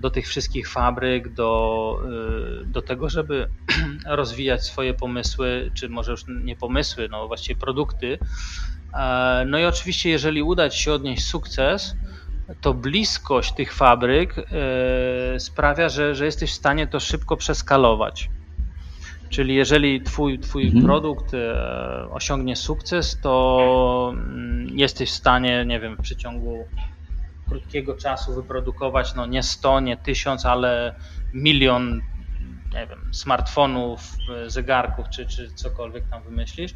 do 0.00 0.10
tych 0.10 0.28
wszystkich 0.28 0.68
fabryk, 0.68 1.32
do, 1.32 2.00
y, 2.62 2.66
do 2.66 2.82
tego, 2.82 3.08
żeby 3.08 3.50
rozwijać 4.06 4.64
swoje 4.64 4.94
pomysły, 4.94 5.70
czy 5.74 5.88
może 5.88 6.10
już 6.10 6.24
nie 6.44 6.56
pomysły, 6.56 7.08
no 7.10 7.26
właściwie 7.26 7.60
produkty. 7.60 8.18
E, 8.94 9.44
no 9.48 9.58
i 9.58 9.64
oczywiście, 9.64 10.10
jeżeli 10.10 10.42
uda 10.42 10.70
Ci 10.70 10.82
się 10.82 10.92
odnieść 10.92 11.24
sukces, 11.24 11.96
to 12.60 12.74
bliskość 12.74 13.52
tych 13.52 13.74
fabryk 13.74 14.34
e, 14.38 15.40
sprawia, 15.40 15.88
że, 15.88 16.14
że 16.14 16.24
jesteś 16.24 16.50
w 16.50 16.54
stanie 16.54 16.86
to 16.86 17.00
szybko 17.00 17.36
przeskalować. 17.36 18.30
Czyli 19.28 19.54
jeżeli 19.54 20.02
twój, 20.02 20.38
twój 20.38 20.66
mhm. 20.66 20.84
produkt 20.84 21.34
e, 21.34 22.08
osiągnie 22.10 22.56
sukces, 22.56 23.20
to 23.20 24.12
mm, 24.12 24.78
jesteś 24.78 25.10
w 25.10 25.14
stanie, 25.14 25.64
nie 25.66 25.80
wiem, 25.80 25.96
w 25.96 26.00
przeciągu 26.00 26.64
krótkiego 27.48 27.96
czasu 27.96 28.34
wyprodukować 28.34 29.14
no 29.14 29.26
nie 29.26 29.42
100, 29.42 29.80
nie 29.80 29.96
1000, 29.96 30.46
ale 30.46 30.94
milion 31.34 32.00
nie 32.74 32.86
wiem, 32.86 33.14
smartfonów, 33.14 34.16
e, 34.36 34.50
zegarków 34.50 35.08
czy, 35.08 35.26
czy 35.26 35.50
cokolwiek 35.54 36.08
tam 36.08 36.22
wymyślisz. 36.22 36.74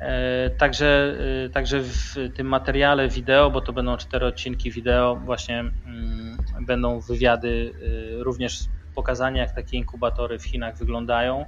E, 0.00 0.50
także, 0.50 1.16
także 1.52 1.80
w 1.80 2.14
tym 2.34 2.46
materiale 2.46 3.08
wideo, 3.08 3.50
bo 3.50 3.60
to 3.60 3.72
będą 3.72 3.96
cztery 3.96 4.26
odcinki 4.26 4.70
wideo, 4.70 5.16
właśnie 5.16 5.60
mm, 5.60 6.38
będą 6.60 7.00
wywiady 7.00 7.72
również 8.18 8.58
pokazanie, 8.94 9.40
jak 9.40 9.54
takie 9.54 9.76
inkubatory 9.76 10.38
w 10.38 10.44
Chinach 10.44 10.78
wyglądają. 10.78 11.46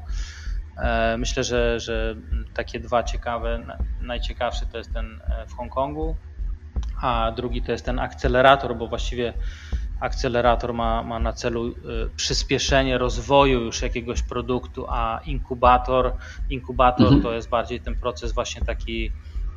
E, 0.77 1.17
myślę, 1.17 1.45
że, 1.45 1.81
że 1.81 2.15
takie 2.55 2.81
dwa 2.81 3.03
ciekawe, 3.03 3.77
najciekawszy 4.01 4.67
to 4.67 4.79
jest 4.79 4.93
ten 4.93 5.21
e, 5.25 5.47
w 5.47 5.53
Hongkongu, 5.53 6.17
a 7.03 7.33
drugi 7.37 7.63
to 7.63 7.73
jest 7.73 7.85
ten 7.85 7.99
akcelerator, 7.99 8.77
bo 8.77 8.89
właściwie 8.89 9.35
akcelerator 10.01 10.75
ma, 10.75 11.03
ma 11.03 11.19
na 11.19 11.33
celu 11.33 11.69
e, 11.69 11.73
przyspieszenie 12.17 12.99
rozwoju 12.99 13.61
już 13.61 13.83
jakiegoś 13.83 14.23
produktu, 14.23 14.87
a 14.89 15.21
inkubator, 15.25 16.13
inkubator 16.51 17.07
mhm. 17.07 17.23
to 17.23 17.33
jest 17.33 17.49
bardziej 17.49 17.81
ten 17.81 17.95
proces 17.95 18.33
właśnie 18.33 18.63
taki 18.63 19.13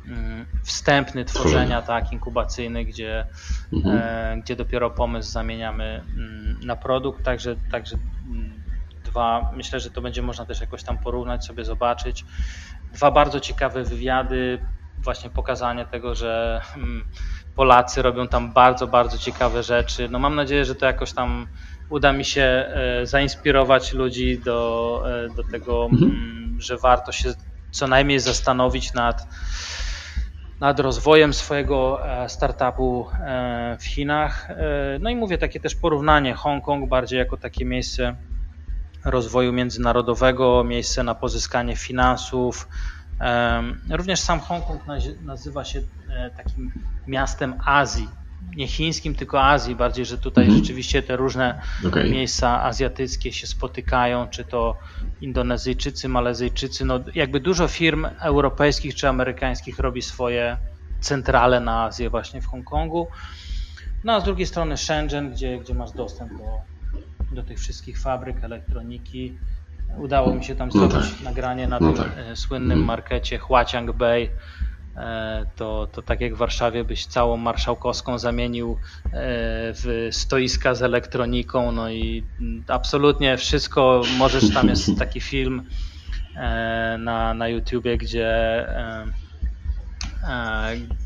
mm, 0.06 0.46
wstępny 0.64 1.24
tworzenia, 1.24 1.82
tak, 1.82 2.12
inkubacyjny, 2.12 2.84
gdzie, 2.84 3.26
mhm. 3.72 3.96
e, 3.96 4.42
gdzie 4.42 4.56
dopiero 4.56 4.90
pomysł 4.90 5.30
zamieniamy 5.30 6.04
mm, 6.16 6.60
na 6.64 6.76
produkt, 6.76 7.24
także, 7.24 7.56
także 7.70 7.96
mm, 8.30 8.62
dwa, 9.04 9.50
myślę, 9.56 9.80
że 9.80 9.90
to 9.90 10.02
będzie 10.02 10.22
można 10.22 10.46
też 10.46 10.60
jakoś 10.60 10.82
tam 10.82 10.98
porównać, 10.98 11.46
sobie 11.46 11.64
zobaczyć. 11.64 12.24
Dwa 12.92 13.10
bardzo 13.10 13.40
ciekawe 13.40 13.84
wywiady, 13.84 14.58
właśnie 14.98 15.30
pokazanie 15.30 15.86
tego, 15.86 16.14
że 16.14 16.60
Polacy 17.56 18.02
robią 18.02 18.28
tam 18.28 18.52
bardzo, 18.52 18.86
bardzo 18.86 19.18
ciekawe 19.18 19.62
rzeczy. 19.62 20.08
No 20.08 20.18
mam 20.18 20.34
nadzieję, 20.34 20.64
że 20.64 20.74
to 20.74 20.86
jakoś 20.86 21.12
tam 21.12 21.46
uda 21.88 22.12
mi 22.12 22.24
się 22.24 22.42
e, 22.42 23.06
zainspirować 23.06 23.92
ludzi 23.92 24.38
do, 24.38 25.02
e, 25.06 25.34
do 25.34 25.42
tego, 25.50 25.88
mhm. 25.92 26.10
Mm, 26.10 26.60
że 26.60 26.76
warto 26.76 27.12
się 27.12 27.34
co 27.70 27.86
najmniej 27.86 28.20
zastanowić 28.20 28.94
nad, 28.94 29.26
nad 30.60 30.80
rozwojem 30.80 31.34
swojego 31.34 32.06
e, 32.06 32.28
startupu 32.28 33.06
w 33.80 33.84
Chinach. 33.84 34.48
No 35.00 35.10
i 35.10 35.16
mówię 35.16 35.38
takie 35.38 35.60
też 35.60 35.74
porównanie 35.74 36.34
Hongkong 36.34 36.88
bardziej 36.88 37.18
jako 37.18 37.36
takie 37.36 37.64
miejsce 37.64 38.16
rozwoju 39.04 39.52
międzynarodowego, 39.52 40.64
miejsce 40.64 41.02
na 41.02 41.14
pozyskanie 41.14 41.76
finansów. 41.76 42.68
Również 43.90 44.20
sam 44.20 44.40
Hongkong 44.40 44.82
nazywa 45.22 45.64
się 45.64 45.82
takim 46.36 46.72
miastem 47.06 47.54
Azji, 47.64 48.08
nie 48.56 48.68
chińskim, 48.68 49.14
tylko 49.14 49.42
Azji, 49.42 49.76
bardziej, 49.76 50.06
że 50.06 50.18
tutaj 50.18 50.44
mhm. 50.44 50.62
rzeczywiście 50.62 51.02
te 51.02 51.16
różne 51.16 51.60
okay. 51.88 52.10
miejsca 52.10 52.62
azjatyckie 52.62 53.32
się 53.32 53.46
spotykają, 53.46 54.28
czy 54.28 54.44
to 54.44 54.78
Indonezyjczycy, 55.20 56.08
Malezyjczycy, 56.08 56.84
no 56.84 57.00
jakby 57.14 57.40
dużo 57.40 57.68
firm 57.68 58.06
europejskich 58.20 58.94
czy 58.94 59.08
amerykańskich 59.08 59.78
robi 59.78 60.02
swoje 60.02 60.56
centrale 61.00 61.60
na 61.60 61.84
Azję 61.84 62.10
właśnie 62.10 62.40
w 62.40 62.46
Hongkongu. 62.46 63.08
No 64.04 64.12
a 64.12 64.20
z 64.20 64.24
drugiej 64.24 64.46
strony 64.46 64.76
Shenzhen, 64.76 65.32
gdzie, 65.32 65.58
gdzie 65.58 65.74
masz 65.74 65.92
dostęp 65.92 66.32
do, 66.32 66.44
do 67.32 67.42
tych 67.42 67.58
wszystkich 67.58 68.00
fabryk, 68.00 68.44
elektroniki. 68.44 69.38
Udało 69.98 70.34
mi 70.34 70.44
się 70.44 70.54
tam 70.54 70.68
no 70.74 70.88
zrobić 70.88 71.10
no 71.10 71.16
tak. 71.16 71.22
nagranie 71.24 71.68
na 71.68 71.80
no 71.80 71.92
tym 71.92 72.04
tak. 72.04 72.12
E, 72.16 72.36
słynnym 72.36 72.72
mhm. 72.78 72.86
markecie 72.86 73.38
Huaqiang 73.38 73.92
Bay, 73.92 74.30
E, 74.96 75.46
to, 75.56 75.88
to 75.92 76.02
tak 76.02 76.20
jak 76.20 76.34
w 76.34 76.38
Warszawie 76.38 76.84
byś 76.84 77.06
całą 77.06 77.36
marszałkowską 77.36 78.18
zamienił 78.18 78.78
e, 79.04 79.08
w 79.72 80.08
stoiska 80.10 80.74
z 80.74 80.82
elektroniką, 80.82 81.72
no 81.72 81.90
i 81.90 82.24
absolutnie 82.68 83.36
wszystko 83.36 84.02
możesz, 84.18 84.54
tam 84.54 84.68
jest 84.68 84.88
taki 84.98 85.20
film 85.20 85.62
na, 86.98 87.34
na 87.34 87.48
YouTubie, 87.48 87.98
gdzie 87.98 88.66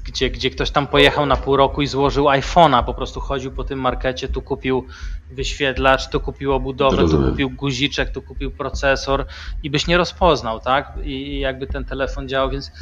gdzie, 0.05 0.31
gdzie 0.31 0.51
ktoś 0.51 0.71
tam 0.71 0.87
pojechał 0.87 1.27
na 1.27 1.37
pół 1.37 1.57
roku 1.57 1.83
i 1.83 1.87
złożył 1.87 2.25
iPhone'a, 2.25 2.85
po 2.85 2.95
prostu 2.95 3.21
chodził 3.21 3.53
po 3.53 3.65
tym 3.65 3.81
markecie, 3.81 4.29
tu 4.29 4.43
kupił 4.43 4.87
wyświetlacz, 5.31 6.09
tu 6.09 6.21
kupił 6.21 6.53
obudowę, 6.53 7.09
tu 7.09 7.31
kupił 7.31 7.51
guziczek, 7.51 8.11
tu 8.11 8.23
kupił 8.23 8.51
procesor 8.51 9.27
i 9.63 9.71
byś 9.71 9.87
nie 9.87 9.97
rozpoznał, 9.97 10.61
tak? 10.61 10.93
I 11.03 11.41
jakby 11.41 11.67
ten 11.67 11.85
telefon 11.85 12.29
działał, 12.29 12.51
więc 12.51 12.73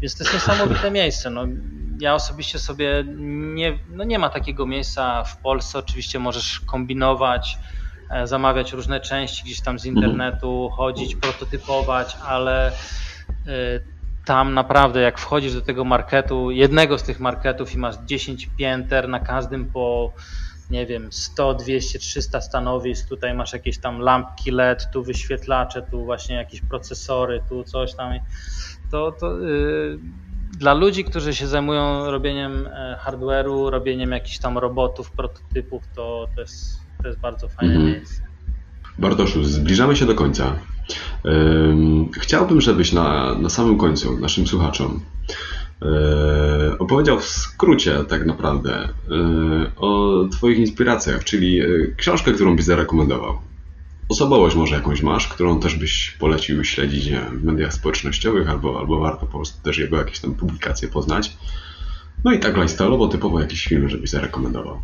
więc 0.00 0.16
to 0.16 0.24
jest 0.24 0.34
niesamowite 0.34 0.90
miejsce. 1.00 1.30
No, 1.30 1.46
ja 2.00 2.14
osobiście 2.14 2.58
sobie 2.58 3.04
nie, 3.54 3.78
no 3.90 4.04
nie 4.04 4.18
ma 4.18 4.28
takiego 4.28 4.66
miejsca 4.66 5.24
w 5.24 5.36
Polsce. 5.36 5.78
Oczywiście 5.78 6.18
możesz 6.18 6.60
kombinować, 6.60 7.58
e, 8.10 8.26
zamawiać 8.26 8.72
różne 8.72 9.00
części 9.00 9.44
gdzieś 9.44 9.60
tam 9.60 9.78
z 9.78 9.86
mhm. 9.86 10.04
internetu, 10.04 10.70
chodzić, 10.76 11.16
prototypować, 11.16 12.16
ale 12.26 12.68
e, 12.68 12.72
tam 14.28 14.54
naprawdę 14.54 15.00
jak 15.00 15.18
wchodzisz 15.18 15.54
do 15.54 15.60
tego 15.60 15.84
marketu, 15.84 16.50
jednego 16.50 16.98
z 16.98 17.02
tych 17.02 17.20
marketów 17.20 17.74
i 17.74 17.78
masz 17.78 17.96
10 18.06 18.50
pięter, 18.58 19.08
na 19.08 19.20
każdym 19.20 19.66
po 19.66 20.12
nie 20.70 20.86
wiem, 20.86 21.12
100, 21.12 21.54
200, 21.54 21.98
300 21.98 22.40
stanowisk, 22.40 23.08
tutaj 23.08 23.34
masz 23.34 23.52
jakieś 23.52 23.78
tam 23.78 24.00
lampki 24.00 24.50
LED, 24.50 24.88
tu 24.92 25.02
wyświetlacze, 25.02 25.82
tu 25.82 26.04
właśnie 26.04 26.36
jakieś 26.36 26.60
procesory, 26.60 27.42
tu 27.48 27.64
coś 27.64 27.94
tam 27.94 28.12
to, 28.90 29.12
to 29.12 29.38
yy, 29.38 29.98
dla 30.58 30.74
ludzi, 30.74 31.04
którzy 31.04 31.34
się 31.34 31.46
zajmują 31.46 32.10
robieniem 32.10 32.66
e, 32.66 32.98
hardware'u, 33.04 33.70
robieniem 33.70 34.12
jakichś 34.12 34.38
tam 34.38 34.58
robotów, 34.58 35.10
prototypów, 35.10 35.82
to, 35.94 36.28
to, 36.34 36.40
jest, 36.40 36.80
to 37.02 37.08
jest 37.08 37.20
bardzo 37.20 37.48
fajne 37.48 37.74
mhm. 37.74 37.92
miejsce. 37.92 38.22
Bartoszu, 38.98 39.44
zbliżamy 39.44 39.96
się 39.96 40.06
do 40.06 40.14
końca. 40.14 40.54
Chciałbym, 42.12 42.60
żebyś 42.60 42.92
na, 42.92 43.34
na 43.34 43.48
samym 43.48 43.78
końcu 43.78 44.18
naszym 44.18 44.46
słuchaczom 44.46 45.00
e, 45.82 46.78
opowiedział 46.78 47.20
w 47.20 47.24
skrócie 47.24 48.04
tak 48.08 48.26
naprawdę 48.26 48.74
e, 48.74 48.88
o 49.76 50.24
Twoich 50.32 50.58
inspiracjach, 50.58 51.24
czyli 51.24 51.60
książkę, 51.96 52.32
którą 52.32 52.56
byś 52.56 52.64
zarekomendował 52.64 53.38
osobowość 54.08 54.56
może 54.56 54.74
jakąś 54.74 55.02
masz, 55.02 55.28
którą 55.28 55.60
też 55.60 55.74
byś 55.74 56.16
polecił 56.18 56.64
śledzić 56.64 57.06
nie 57.06 57.20
w 57.20 57.44
mediach 57.44 57.74
społecznościowych, 57.74 58.50
albo, 58.50 58.78
albo 58.78 59.00
warto 59.00 59.26
po 59.26 59.38
prostu 59.38 59.62
też 59.62 59.78
jego 59.78 59.96
jakieś 59.96 60.20
tam 60.20 60.34
publikacje 60.34 60.88
poznać. 60.88 61.36
No 62.24 62.32
i 62.32 62.38
tak 62.38 62.56
lifestyle'owo 62.56 63.08
typowo 63.08 63.40
jakiś 63.40 63.64
film, 63.64 63.88
żebyś 63.88 64.10
zarekomendował. 64.10 64.80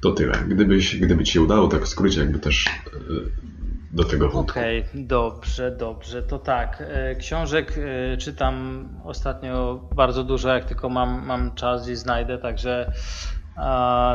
To 0.00 0.12
tyle. 0.12 0.44
Gdybyś, 0.48 0.96
gdyby 0.96 1.24
ci 1.24 1.32
się 1.32 1.42
udało, 1.42 1.68
tak 1.68 1.84
w 1.84 1.88
skrócie 1.88 2.20
jakby 2.20 2.38
też 2.38 2.66
e, 2.66 2.70
do 3.90 4.04
tego 4.04 4.28
wątku. 4.28 4.58
Okej, 4.58 4.80
okay, 4.80 5.04
dobrze, 5.04 5.70
dobrze. 5.70 6.22
To 6.22 6.38
tak. 6.38 6.82
E, 6.86 7.14
książek 7.14 7.74
e, 7.78 8.16
czytam 8.16 8.88
ostatnio 9.04 9.80
bardzo 9.94 10.24
dużo, 10.24 10.48
jak 10.48 10.64
tylko 10.64 10.88
mam, 10.88 11.26
mam 11.26 11.54
czas 11.54 11.88
i 11.88 11.96
znajdę, 11.96 12.38
także 12.38 12.92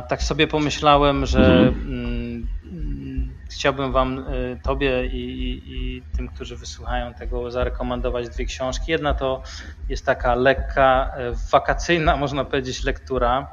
tak 0.07 0.23
sobie 0.23 0.47
pomyślałem, 0.47 1.25
że 1.25 1.39
mhm. 1.39 2.47
Mm, 2.65 3.29
chciałbym 3.51 3.91
Wam, 3.91 4.19
y, 4.19 4.59
Tobie 4.63 5.05
i, 5.05 5.17
i, 5.17 5.71
i, 5.75 6.01
tym, 6.17 6.27
którzy 6.27 6.55
wysłuchają 6.55 7.13
tego, 7.13 7.51
zarekomendować 7.51 8.29
dwie 8.29 8.45
książki. 8.45 8.91
Jedna 8.91 9.13
to 9.13 9.43
jest 9.89 10.05
taka 10.05 10.35
lekka, 10.35 11.11
wakacyjna, 11.51 12.17
można 12.23 12.45
powiedzieć, 12.45 12.83
lektura. 12.83 13.51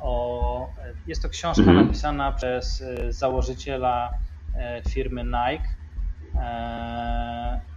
O, 0.00 0.68
jest 1.06 1.22
to 1.22 1.28
książka 1.28 1.62
mhm. 1.62 1.86
napisana 1.86 2.32
przez 2.32 2.84
założyciela 3.08 4.10
firmy 4.88 5.24
Nike. 5.24 5.68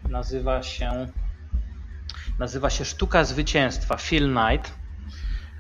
Nazywa 0.10 0.64
się, 0.64 1.08
nazywa 2.40 2.70
się 2.70 2.86
Sztuka 2.86 3.24
Zwycięstwa, 3.24 3.98
Phil 3.98 4.30
Knight. 4.30 4.74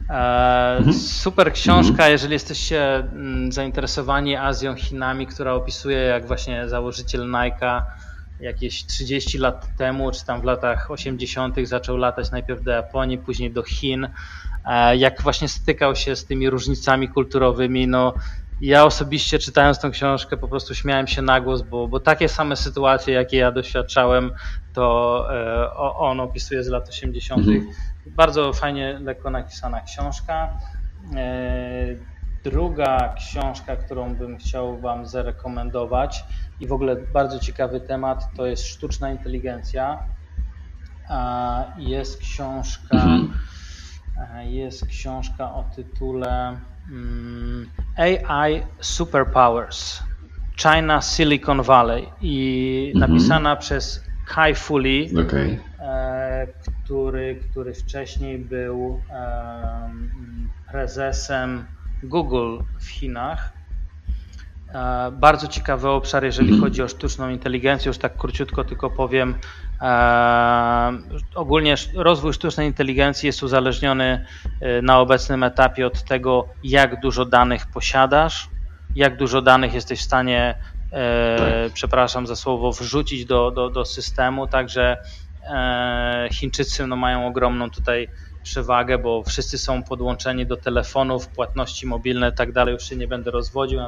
E, 0.10 0.78
mhm. 0.78 0.94
Super 0.94 1.54
książka, 1.54 1.92
mhm. 1.92 2.12
jeżeli 2.12 2.34
jesteście 2.34 2.96
mm, 2.96 3.52
zainteresowani 3.52 4.36
Azją, 4.36 4.76
Chinami, 4.76 5.28
która 5.28 5.54
opisuje 5.54 5.98
jak 5.98 6.28
właśnie 6.28 6.70
założyciel 6.70 7.22
Nike'a 7.22 7.82
jakieś 8.40 8.86
30 8.86 9.38
lat 9.38 9.68
temu, 9.78 10.12
czy 10.12 10.26
tam 10.26 10.42
w 10.42 10.44
latach 10.44 10.92
80. 10.92 11.56
zaczął 11.64 11.98
latać 11.98 12.32
najpierw 12.32 12.64
do 12.64 12.72
Japonii, 12.72 13.18
później 13.18 13.52
do 13.52 13.64
Chin. 13.64 14.08
E, 14.66 14.98
jak 14.98 15.22
właśnie 15.22 15.48
stykał 15.48 15.96
się 15.96 16.16
z 16.16 16.26
tymi 16.26 16.50
różnicami 16.50 17.10
kulturowymi, 17.10 17.88
no 17.88 18.14
ja 18.62 18.86
osobiście 18.86 19.40
czytając 19.40 19.80
tą 19.80 19.92
książkę 19.92 20.38
po 20.38 20.48
prostu 20.48 20.76
śmiałem 20.76 21.08
się 21.08 21.22
na 21.22 21.42
głos, 21.42 21.62
bo, 21.62 21.88
bo 21.88 22.00
takie 22.00 22.30
same 22.30 22.56
sytuacje, 22.56 23.14
jakie 23.14 23.38
ja 23.38 23.52
doświadczałem, 23.52 24.32
to 24.74 25.28
e, 25.36 25.74
on 25.76 26.20
opisuje 26.20 26.64
z 26.64 26.68
lat 26.68 26.90
80. 26.90 27.48
Mhm. 27.48 27.68
Bardzo 28.06 28.54
fajnie, 28.54 29.00
lekko 29.04 29.30
napisana 29.30 29.82
książka. 29.82 30.58
E, 31.16 31.96
druga 32.44 33.14
książka, 33.18 33.76
którą 33.76 34.16
bym 34.16 34.38
chciał 34.38 34.80
Wam 34.80 35.06
zarekomendować 35.06 36.24
i 36.60 36.68
w 36.68 36.74
ogóle 36.74 36.96
bardzo 36.96 37.40
ciekawy 37.40 37.80
temat, 37.80 38.28
to 38.38 38.46
jest 38.46 38.68
sztuczna 38.68 39.12
inteligencja. 39.12 40.04
Jest 41.78 42.18
książka, 42.20 42.98
mhm. 42.98 43.34
jest 44.44 44.86
książka 44.86 45.54
o 45.54 45.66
tytule 45.76 46.58
AI 47.98 48.64
Superpowers 48.80 50.04
China 50.58 51.02
Silicon 51.02 51.62
Valley 51.62 52.08
i 52.22 52.92
mhm. 52.96 53.12
napisana 53.12 53.56
przez 53.56 54.06
Kai 54.26 54.56
Fuli, 54.56 55.18
okay. 55.20 55.60
E, 55.80 56.48
który, 56.84 57.36
który 57.36 57.74
wcześniej 57.74 58.40
był 58.40 59.02
prezesem 60.72 61.66
Google 62.04 62.58
w 62.80 62.90
Chinach. 62.90 63.55
Bardzo 65.12 65.48
ciekawy 65.48 65.90
obszar, 65.90 66.24
jeżeli 66.24 66.60
chodzi 66.60 66.84
o 66.84 66.88
sztuczną 66.88 67.30
inteligencję. 67.30 67.90
Już 67.90 67.98
tak 67.98 68.18
króciutko 68.18 68.64
tylko 68.64 68.90
powiem. 68.90 69.36
Ogólnie 71.36 71.76
rozwój 71.96 72.34
sztucznej 72.34 72.68
inteligencji 72.68 73.28
jest 73.28 73.44
uzależniony 73.44 74.26
na 74.82 75.00
obecnym 75.00 75.44
etapie 75.44 75.88
od 75.88 76.04
tego, 76.04 76.48
jak 76.64 77.00
dużo 77.00 77.26
danych 77.26 77.66
posiadasz, 77.66 78.50
jak 78.96 79.18
dużo 79.18 79.42
danych 79.42 79.74
jesteś 79.74 80.00
w 80.00 80.04
stanie 80.04 80.56
tak. 81.38 81.74
przepraszam 81.74 82.28
za 82.28 82.36
słowo, 82.36 82.72
wrzucić 82.72 83.26
do, 83.26 83.52
do, 83.52 83.70
do 83.70 83.86
systemu, 83.86 84.48
także 84.48 84.98
e, 85.50 86.28
Chińczycy 86.32 86.88
no, 86.88 86.96
mają 86.96 87.28
ogromną 87.28 87.70
tutaj 87.70 88.10
przewagę, 88.46 88.98
bo 88.98 89.24
wszyscy 89.24 89.58
są 89.58 89.84
podłączeni 89.84 90.46
do 90.46 90.58
telefonów, 90.58 91.28
płatności 91.28 91.88
mobilne 91.88 92.30
i 92.30 92.34
tak 92.34 92.52
dalej, 92.52 92.74
już 92.74 92.84
się 92.84 92.96
nie 92.96 93.08
będę 93.08 93.32
rozwodził. 93.32 93.80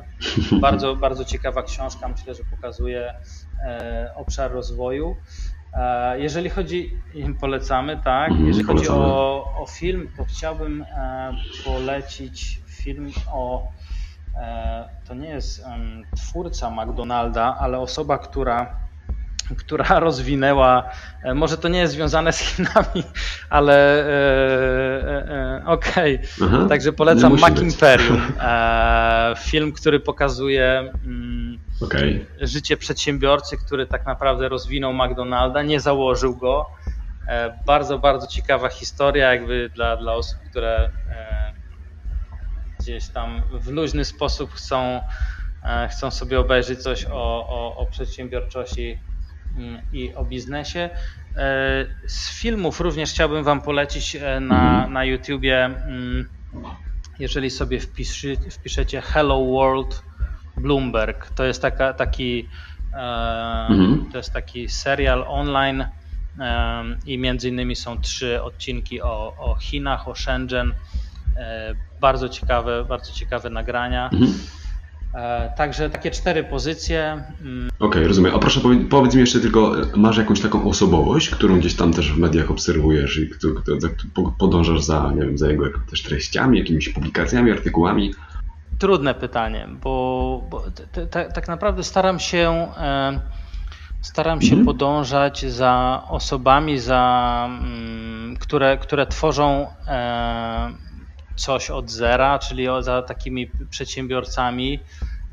Bardzo, 0.61 0.95
bardzo 0.95 1.25
ciekawa 1.25 1.63
książka, 1.63 2.07
myślę, 2.07 2.35
że 2.35 2.43
pokazuje 2.51 3.13
e, 3.65 4.11
obszar 4.15 4.51
rozwoju. 4.51 5.15
Jeżeli 6.15 6.49
chodzi, 6.49 6.91
polecamy, 7.39 8.01
tak. 8.03 8.29
Mhm, 8.29 8.47
jeżeli 8.47 8.65
chodzi 8.65 8.87
o, 8.89 9.43
o 9.61 9.65
film, 9.65 10.09
to 10.17 10.25
chciałbym 10.25 10.85
polecić 11.65 12.61
film 12.67 13.11
o. 13.31 13.71
To 15.07 15.13
nie 15.13 15.29
jest 15.29 15.65
twórca 16.15 16.71
McDonalda, 16.71 17.57
ale 17.59 17.79
osoba, 17.79 18.17
która 18.17 18.86
która 19.61 19.99
rozwinęła, 19.99 20.89
e, 21.23 21.33
może 21.33 21.57
to 21.57 21.67
nie 21.67 21.79
jest 21.79 21.93
związane 21.93 22.33
z 22.33 22.39
Chinami, 22.39 23.03
ale 23.49 24.05
e, 24.05 24.09
e, 25.03 25.59
e 25.59 25.65
okej. 25.65 26.19
Okay. 26.41 26.69
Także 26.69 26.93
polecam 26.93 27.39
Mac 27.39 27.61
Imperium. 27.61 28.21
E, 28.41 29.33
film, 29.37 29.71
który 29.71 29.99
pokazuje 29.99 30.93
mm, 31.05 31.59
okay. 31.81 32.25
życie 32.41 32.77
przedsiębiorcy, 32.77 33.57
który 33.57 33.87
tak 33.87 34.05
naprawdę 34.05 34.49
rozwinął 34.49 34.93
McDonalda, 34.93 35.63
nie 35.63 35.79
założył 35.79 36.35
go. 36.35 36.65
E, 37.27 37.59
bardzo, 37.65 37.99
bardzo 37.99 38.27
ciekawa 38.27 38.69
historia, 38.69 39.33
jakby 39.33 39.69
dla, 39.75 39.97
dla 39.97 40.13
osób, 40.13 40.39
które 40.49 40.89
gdzieś 42.79 43.07
tam 43.07 43.41
w 43.51 43.67
luźny 43.67 44.05
sposób 44.05 44.53
chcą, 44.53 45.01
chcą 45.89 46.11
sobie 46.11 46.39
obejrzeć 46.39 46.83
coś 46.83 47.05
o, 47.05 47.47
o, 47.49 47.75
o 47.77 47.85
przedsiębiorczości 47.85 48.99
i 49.93 50.15
o 50.15 50.25
biznesie. 50.25 50.89
E, 51.37 51.85
z 52.07 52.39
filmów 52.39 52.79
również 52.79 53.11
chciałbym 53.11 53.43
Wam 53.43 53.61
polecić 53.61 54.15
e, 54.15 54.39
na, 54.39 54.87
na 54.87 55.05
YouTubie, 55.05 55.65
mm, 55.65 56.29
jeżeli 57.19 57.49
sobie 57.49 57.79
wpiszy, 57.79 58.37
wpiszecie 58.51 59.01
Hello 59.01 59.45
World 59.45 60.03
Bloomberg. 60.57 61.29
To 61.29 61.43
jest 61.43 61.61
taka, 61.61 61.93
taki, 61.93 62.49
e, 62.93 63.67
mhm. 63.69 64.05
to 64.11 64.17
jest 64.17 64.33
taki 64.33 64.69
serial 64.69 65.25
online 65.27 65.85
i 67.05 67.17
między 67.17 67.49
innymi 67.49 67.75
są 67.75 68.01
trzy 68.01 68.43
odcinki 68.43 69.01
o, 69.01 69.35
o 69.37 69.55
Chinach, 69.55 70.07
o 70.07 70.15
Shenzhen. 70.15 70.73
Bardzo 72.01 72.29
ciekawe, 72.29 72.85
bardzo 72.85 73.13
ciekawe 73.13 73.49
nagrania. 73.49 74.09
Mhm. 74.13 74.33
E, 75.13 75.53
także 75.57 75.89
takie 75.89 76.11
cztery 76.11 76.43
pozycje. 76.43 77.23
Mm. 77.41 77.69
Okej, 77.79 77.89
okay, 77.89 78.07
rozumiem. 78.07 78.35
A 78.35 78.39
proszę 78.39 78.61
powiedz 78.89 79.15
mi 79.15 79.21
jeszcze 79.21 79.39
tylko, 79.39 79.75
masz 79.95 80.17
jakąś 80.17 80.41
taką 80.41 80.69
osobowość, 80.69 81.29
którą 81.29 81.59
gdzieś 81.59 81.75
tam 81.75 81.93
też 81.93 82.13
w 82.13 82.17
mediach 82.17 82.51
obserwujesz 82.51 83.17
i 83.17 83.29
podążasz 84.39 84.83
za, 84.83 85.11
nie 85.15 85.21
wiem, 85.21 85.37
za 85.37 85.49
jego 85.49 85.65
też 85.89 86.03
treściami, 86.03 86.59
jakimiś 86.59 86.89
publikacjami, 86.89 87.51
artykułami? 87.51 88.13
Trudne 88.79 89.13
pytanie, 89.13 89.67
bo, 89.83 90.43
bo 90.49 90.63
tak 91.33 91.47
naprawdę 91.47 91.83
staram 91.83 92.19
się 92.19 92.67
e, 92.77 93.19
staram 94.01 94.41
się 94.41 94.55
mhm. 94.55 94.65
podążać 94.65 95.45
za 95.45 96.03
osobami, 96.09 96.79
za, 96.79 97.45
mm, 97.49 98.37
które, 98.37 98.77
które 98.77 99.07
tworzą 99.07 99.67
e, 99.87 100.86
coś 101.37 101.69
od 101.69 101.91
zera, 101.91 102.39
czyli 102.39 102.67
za 102.81 103.01
takimi 103.01 103.51
przedsiębiorcami. 103.69 104.79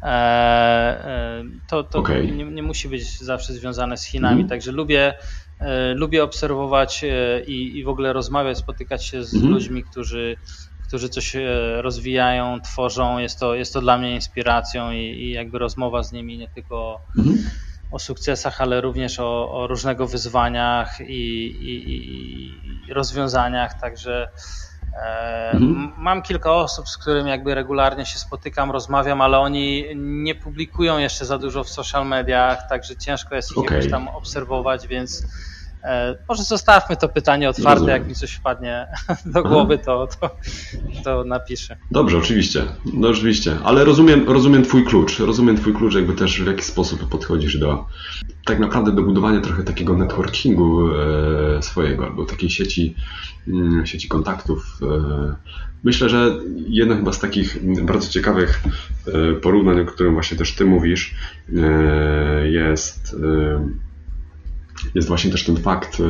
E, 0.04 0.06
e, 0.06 1.44
to, 1.68 1.84
to 1.84 1.98
okay. 1.98 2.26
nie, 2.26 2.44
nie, 2.44 2.62
musi 2.62 2.88
być 2.88 3.20
zawsze 3.20 3.52
związane 3.52 3.96
z 3.96 4.04
Chinami, 4.04 4.40
mm. 4.40 4.48
także 4.48 4.72
lubię, 4.72 5.14
e, 5.60 5.94
lubię 5.94 6.24
obserwować 6.24 7.04
i, 7.46 7.78
i 7.78 7.84
w 7.84 7.88
ogóle 7.88 8.12
rozmawiać, 8.12 8.58
spotykać 8.58 9.06
się 9.06 9.24
z 9.24 9.34
mm. 9.34 9.48
ludźmi, 9.48 9.84
którzy, 9.84 10.36
którzy 10.88 11.08
coś 11.08 11.36
rozwijają, 11.76 12.60
tworzą. 12.60 13.18
Jest 13.18 13.40
to, 13.40 13.54
jest 13.54 13.72
to 13.72 13.80
dla 13.80 13.98
mnie 13.98 14.14
inspiracją 14.14 14.90
i, 14.90 14.98
i 14.98 15.30
jakby 15.30 15.58
rozmowa 15.58 16.02
z 16.02 16.12
nimi 16.12 16.38
nie 16.38 16.48
tylko 16.48 17.00
mm. 17.18 17.38
o 17.90 17.98
sukcesach, 17.98 18.60
ale 18.60 18.80
również 18.80 19.20
o, 19.20 19.52
o 19.52 19.66
różnego 19.66 20.06
wyzwaniach 20.06 21.00
i, 21.00 21.46
i, 21.46 21.92
i 22.88 22.94
rozwiązaniach. 22.94 23.80
Także 23.80 24.28
Mhm. 25.52 25.92
Mam 25.96 26.22
kilka 26.22 26.52
osób, 26.52 26.88
z 26.88 26.98
którymi 26.98 27.30
jakby 27.30 27.54
regularnie 27.54 28.06
się 28.06 28.18
spotykam, 28.18 28.70
rozmawiam, 28.70 29.20
ale 29.20 29.38
oni 29.38 29.84
nie 29.96 30.34
publikują 30.34 30.98
jeszcze 30.98 31.24
za 31.24 31.38
dużo 31.38 31.64
w 31.64 31.68
social 31.68 32.06
mediach, 32.06 32.68
także 32.68 32.96
ciężko 32.96 33.34
jest 33.34 33.50
ich 33.50 33.58
okay. 33.58 33.76
jakoś 33.76 33.90
tam 33.90 34.08
obserwować, 34.08 34.86
więc 34.86 35.22
e, 35.22 35.53
może 36.28 36.42
zostawmy 36.42 36.96
to 36.96 37.08
pytanie 37.08 37.48
otwarte, 37.48 37.74
Rozumiem. 37.74 37.96
jak 37.98 38.08
mi 38.08 38.14
coś 38.14 38.32
wpadnie 38.32 38.86
do 39.34 39.42
głowy, 39.42 39.78
to, 39.78 40.08
to, 40.20 40.36
to 41.04 41.24
napiszę. 41.24 41.76
Dobrze, 41.90 42.18
oczywiście. 42.18 42.64
No 42.94 43.08
oczywiście, 43.08 43.56
ale 43.64 43.84
rozumiem, 43.84 44.28
rozumiem 44.28 44.64
Twój 44.64 44.84
klucz. 44.84 45.18
Rozumiem 45.18 45.56
Twój 45.56 45.74
klucz, 45.74 45.94
jakby 45.94 46.14
też 46.14 46.42
w 46.42 46.46
jaki 46.46 46.62
sposób 46.62 47.08
podchodzisz 47.08 47.58
do 47.58 47.86
tak 48.44 48.58
naprawdę 48.58 48.92
do 48.92 49.02
budowania 49.02 49.40
trochę 49.40 49.62
takiego 49.62 49.96
networkingu 49.96 50.88
e, 51.58 51.62
swojego, 51.62 52.04
albo 52.04 52.24
takiej 52.24 52.50
sieci 52.50 52.94
Mm, 53.48 53.86
sieci 53.86 54.08
kontaktów. 54.08 54.78
E, 54.82 55.34
myślę, 55.84 56.08
że 56.08 56.38
jedno 56.68 56.96
chyba 56.96 57.12
z 57.12 57.20
takich 57.20 57.58
bardzo 57.84 58.08
ciekawych 58.08 58.62
e, 59.06 59.34
porównań, 59.34 59.80
o 59.80 59.84
którym 59.84 60.14
właśnie 60.14 60.38
też 60.38 60.54
Ty 60.54 60.64
mówisz, 60.64 61.14
e, 61.56 62.48
jest, 62.48 63.16
jest 64.94 65.08
właśnie 65.08 65.30
też 65.30 65.44
ten 65.44 65.56
fakt 65.56 66.02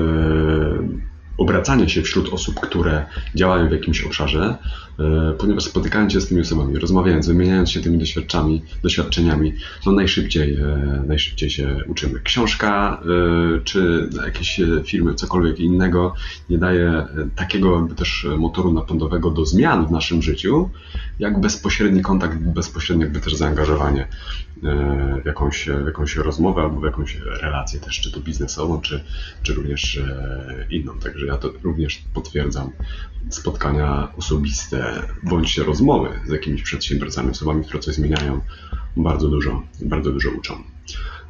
obracanie 1.38 1.88
się 1.88 2.02
wśród 2.02 2.32
osób, 2.32 2.60
które 2.60 3.06
działają 3.34 3.68
w 3.68 3.72
jakimś 3.72 4.04
obszarze, 4.04 4.56
e, 4.93 4.93
ponieważ 5.38 5.64
spotykając 5.64 6.12
się 6.12 6.20
z 6.20 6.28
tymi 6.28 6.40
osobami, 6.40 6.78
rozmawiając, 6.78 7.26
wymieniając 7.26 7.70
się 7.70 7.80
tymi 7.80 7.98
doświadczami, 7.98 8.62
doświadczeniami, 8.82 9.52
no 9.86 9.92
najszybciej, 9.92 10.54
e, 10.54 11.02
najszybciej 11.06 11.50
się 11.50 11.80
uczymy. 11.86 12.20
Książka 12.20 13.00
e, 13.02 13.60
czy 13.64 14.08
jakieś 14.26 14.60
filmy, 14.84 15.14
cokolwiek 15.14 15.60
innego 15.60 16.14
nie 16.50 16.58
daje 16.58 17.06
takiego 17.36 17.88
też 17.96 18.26
motoru 18.38 18.72
napędowego 18.72 19.30
do 19.30 19.46
zmian 19.46 19.86
w 19.86 19.90
naszym 19.90 20.22
życiu, 20.22 20.70
jak 21.18 21.40
bezpośredni 21.40 22.02
kontakt, 22.02 22.38
bezpośrednie 22.38 23.04
jakby 23.04 23.20
też 23.20 23.34
zaangażowanie 23.34 24.08
w 25.22 25.26
jakąś, 25.26 25.68
w 25.82 25.86
jakąś 25.86 26.16
rozmowę 26.16 26.62
albo 26.62 26.80
w 26.80 26.84
jakąś 26.84 27.18
relację 27.40 27.80
też, 27.80 28.00
czy 28.00 28.12
to 28.12 28.20
biznesową, 28.20 28.80
czy, 28.80 29.04
czy 29.42 29.54
również 29.54 30.00
inną. 30.70 30.98
Także 30.98 31.26
ja 31.26 31.36
to 31.36 31.50
również 31.62 32.02
potwierdzam. 32.14 32.70
Spotkania 33.30 34.08
osobiste 34.16 35.02
bądź 35.22 35.58
rozmowy 35.58 36.08
z 36.26 36.30
jakimiś 36.30 36.62
przedsiębiorcami, 36.62 37.30
osobami, 37.30 37.64
które 37.64 37.80
coś 37.80 37.94
zmieniają, 37.94 38.40
bardzo 38.96 39.28
dużo, 39.28 39.62
bardzo 39.82 40.12
dużo 40.12 40.30
uczą. 40.30 40.54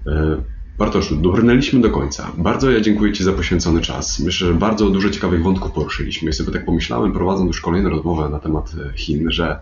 E, 0.07 0.43
Bartoszu, 0.79 1.17
dobrnęliśmy 1.17 1.81
do 1.81 1.91
końca. 1.91 2.33
Bardzo 2.39 2.71
ja 2.71 2.81
dziękuję 2.81 3.13
Ci 3.13 3.25
za 3.25 3.33
poświęcony 3.33 3.81
czas. 3.81 4.21
Myślę, 4.21 4.49
że 4.49 4.55
bardzo 4.55 4.91
dużo 4.91 5.11
ciekawych 5.11 5.43
wątków 5.43 5.73
poruszyliśmy. 5.73 6.31
I 6.31 6.33
sobie 6.33 6.53
tak 6.53 6.65
pomyślałem, 6.65 7.13
prowadząc 7.13 7.49
już 7.49 7.61
kolejną 7.61 7.91
rozmowę 7.91 8.29
na 8.29 8.39
temat 8.39 8.73
Chin, 8.95 9.31
że 9.31 9.61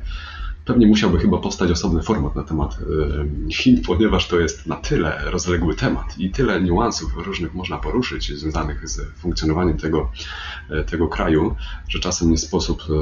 Pewnie 0.64 0.86
musiałby 0.86 1.18
chyba 1.18 1.38
powstać 1.38 1.70
osobny 1.70 2.02
format 2.02 2.36
na 2.36 2.42
temat 2.42 2.78
Chin, 3.52 3.82
ponieważ 3.82 4.28
to 4.28 4.40
jest 4.40 4.66
na 4.66 4.76
tyle 4.76 5.20
rozległy 5.24 5.74
temat 5.74 6.18
i 6.18 6.30
tyle 6.30 6.60
niuansów 6.60 7.12
różnych 7.16 7.54
można 7.54 7.78
poruszyć 7.78 8.38
związanych 8.38 8.88
z 8.88 9.00
funkcjonowaniem 9.16 9.78
tego, 9.78 10.10
e, 10.70 10.84
tego 10.84 11.08
kraju, 11.08 11.56
że 11.88 11.98
czasem 11.98 12.30
nie 12.30 12.38
sposób 12.38 12.82
e, 12.82 12.94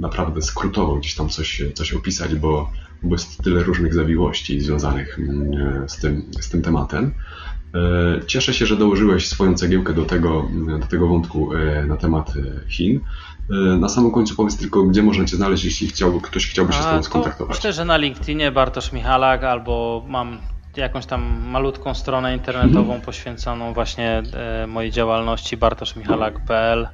naprawdę 0.00 0.42
skrótowo 0.42 0.96
gdzieś 0.96 1.14
tam 1.14 1.28
coś, 1.28 1.62
coś 1.74 1.92
opisać, 1.92 2.34
bo, 2.34 2.70
bo 3.02 3.14
jest 3.14 3.42
tyle 3.42 3.62
różnych 3.62 3.94
zawiłości 3.94 4.60
związanych 4.60 5.18
mm, 5.18 5.88
z 5.88 5.96
tym, 5.96 6.22
z 6.40 6.48
tym 6.48 6.62
tematem. 6.62 7.14
Cieszę 8.26 8.54
się, 8.54 8.66
że 8.66 8.76
dołożyłeś 8.76 9.28
swoją 9.28 9.54
cegiełkę 9.54 9.94
do 9.94 10.04
tego, 10.04 10.48
do 10.80 10.86
tego 10.86 11.08
wątku 11.08 11.50
na 11.86 11.96
temat 11.96 12.32
Chin. 12.68 13.00
E, 13.50 13.54
na 13.54 13.88
samym 13.88 14.10
końcu 14.10 14.36
powiedz 14.36 14.56
tylko, 14.56 14.82
gdzie 14.82 15.02
można 15.02 15.24
Cię 15.24 15.36
znaleźć, 15.36 15.64
jeśli 15.64 15.88
chciałby, 15.88 16.20
ktoś 16.20 16.46
chciałby 16.46 16.72
się 16.72 16.82
z 16.82 16.84
Tobą 16.84 17.02
skontaktować. 17.02 17.56
Myślę, 17.56 17.72
że 17.72 17.84
na 17.84 17.96
LinkedInie 17.96 18.52
Bartosz 18.52 18.92
Michalak 18.92 19.44
albo 19.44 20.04
mam 20.08 20.38
jakąś 20.76 21.06
tam 21.06 21.42
malutką 21.50 21.94
stronę 21.94 22.34
internetową 22.34 22.80
mhm. 22.80 23.00
poświęconą 23.00 23.74
właśnie 23.74 24.22
e, 24.34 24.66
mojej 24.66 24.90
działalności 24.90 25.56
bartoszmichalak.pl 25.56 26.88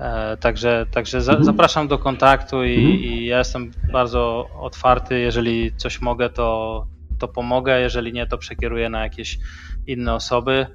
e, 0.00 0.36
Także, 0.36 0.86
także 0.90 1.22
za, 1.22 1.32
mhm. 1.32 1.44
zapraszam 1.44 1.88
do 1.88 1.98
kontaktu 1.98 2.64
i, 2.64 2.74
mhm. 2.74 2.94
i, 2.94 3.24
ja 3.24 3.38
jestem 3.38 3.70
bardzo 3.92 4.48
otwarty. 4.60 5.18
Jeżeli 5.18 5.72
coś 5.76 6.00
mogę, 6.00 6.30
to, 6.30 6.86
to 7.18 7.28
pomogę. 7.28 7.80
Jeżeli 7.80 8.12
nie, 8.12 8.26
to 8.26 8.38
przekieruję 8.38 8.88
na 8.88 9.02
jakieś 9.02 9.38
inne 9.86 10.14
osoby. 10.14 10.66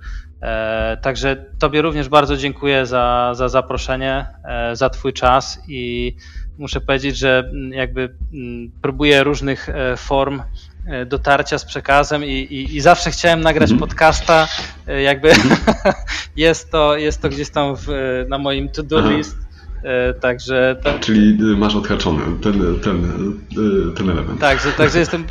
E, 0.43 0.97
także 1.01 1.45
Tobie 1.59 1.81
również 1.81 2.09
bardzo 2.09 2.37
dziękuję 2.37 2.85
za, 2.85 3.31
za 3.35 3.49
zaproszenie, 3.49 4.25
e, 4.45 4.75
za 4.75 4.89
Twój 4.89 5.13
czas 5.13 5.59
i 5.67 6.15
muszę 6.57 6.81
powiedzieć, 6.81 7.17
że 7.17 7.51
jakby 7.71 8.15
próbuję 8.81 9.23
różnych 9.23 9.69
e, 9.69 9.97
form 9.97 10.41
dotarcia 11.05 11.57
z 11.57 11.65
przekazem 11.65 12.25
i, 12.25 12.31
i, 12.31 12.75
i 12.75 12.81
zawsze 12.81 13.11
chciałem 13.11 13.41
nagrać 13.41 13.71
mhm. 13.71 13.89
podcasta. 13.89 14.47
Jakby 15.03 15.31
jest, 16.35 16.71
to, 16.71 16.97
jest 16.97 17.21
to 17.21 17.29
gdzieś 17.29 17.49
tam 17.49 17.75
w, 17.75 17.87
na 18.29 18.37
moim 18.37 18.69
to-do 18.69 19.09
list. 19.09 19.37
E, 19.83 20.13
także. 20.13 20.75
Czyli 20.99 21.37
masz 21.57 21.75
odhaczony 21.75 22.21
ten, 22.41 22.79
ten, 22.79 23.03
ten 23.95 24.09
element. 24.09 24.39
Także, 24.39 24.71
także 24.71 24.99
jestem, 24.99 25.23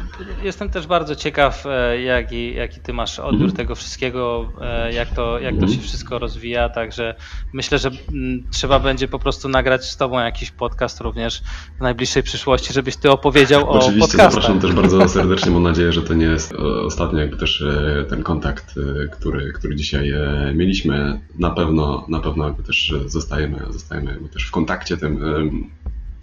jestem 0.43 0.70
też 0.70 0.87
bardzo 0.87 1.16
ciekaw, 1.16 1.65
jaki, 2.05 2.55
jaki 2.55 2.81
ty 2.81 2.93
masz 2.93 3.19
odbiór 3.19 3.43
mhm. 3.43 3.57
tego 3.57 3.74
wszystkiego, 3.74 4.53
jak 4.95 5.09
to, 5.09 5.39
jak 5.39 5.55
to 5.55 5.61
mhm. 5.61 5.73
się 5.73 5.81
wszystko 5.81 6.19
rozwija. 6.19 6.69
Także 6.69 7.15
myślę, 7.53 7.79
że 7.79 7.91
mm, 8.12 8.45
trzeba 8.51 8.81
będzie 8.81 9.09
po 9.09 9.19
prostu 9.19 9.49
nagrać 9.49 9.85
z 9.85 9.97
tobą 9.97 10.19
jakiś 10.19 10.51
podcast 10.51 11.01
również 11.01 11.43
w 11.79 11.81
najbliższej 11.81 12.23
przyszłości, 12.23 12.73
żebyś 12.73 12.97
ty 12.97 13.11
opowiedział 13.11 13.70
Oczywiście, 13.70 14.05
o 14.05 14.07
podcastach. 14.07 14.33
zapraszam 14.33 14.61
też 14.61 14.73
bardzo 14.73 15.09
serdecznie. 15.19 15.51
Mam 15.51 15.62
nadzieję, 15.62 15.93
że 15.93 16.03
to 16.03 16.15
nie 16.15 16.27
jest 16.27 16.55
ostatni 16.87 17.19
jakby 17.19 17.37
też 17.37 17.65
ten 18.09 18.23
kontakt, 18.23 18.74
który, 19.12 19.53
który 19.53 19.77
dzisiaj 19.77 20.12
mieliśmy. 20.55 21.20
Na 21.39 21.51
pewno, 21.51 22.07
na 22.09 22.20
pewno 22.20 22.45
jakby 22.45 22.62
też 22.62 22.95
zostajemy, 23.07 23.59
zostajemy 23.70 24.11
jakby 24.11 24.29
też 24.29 24.41
w 24.47 24.51
kontakcie 24.51 24.97
tym. 24.97 25.20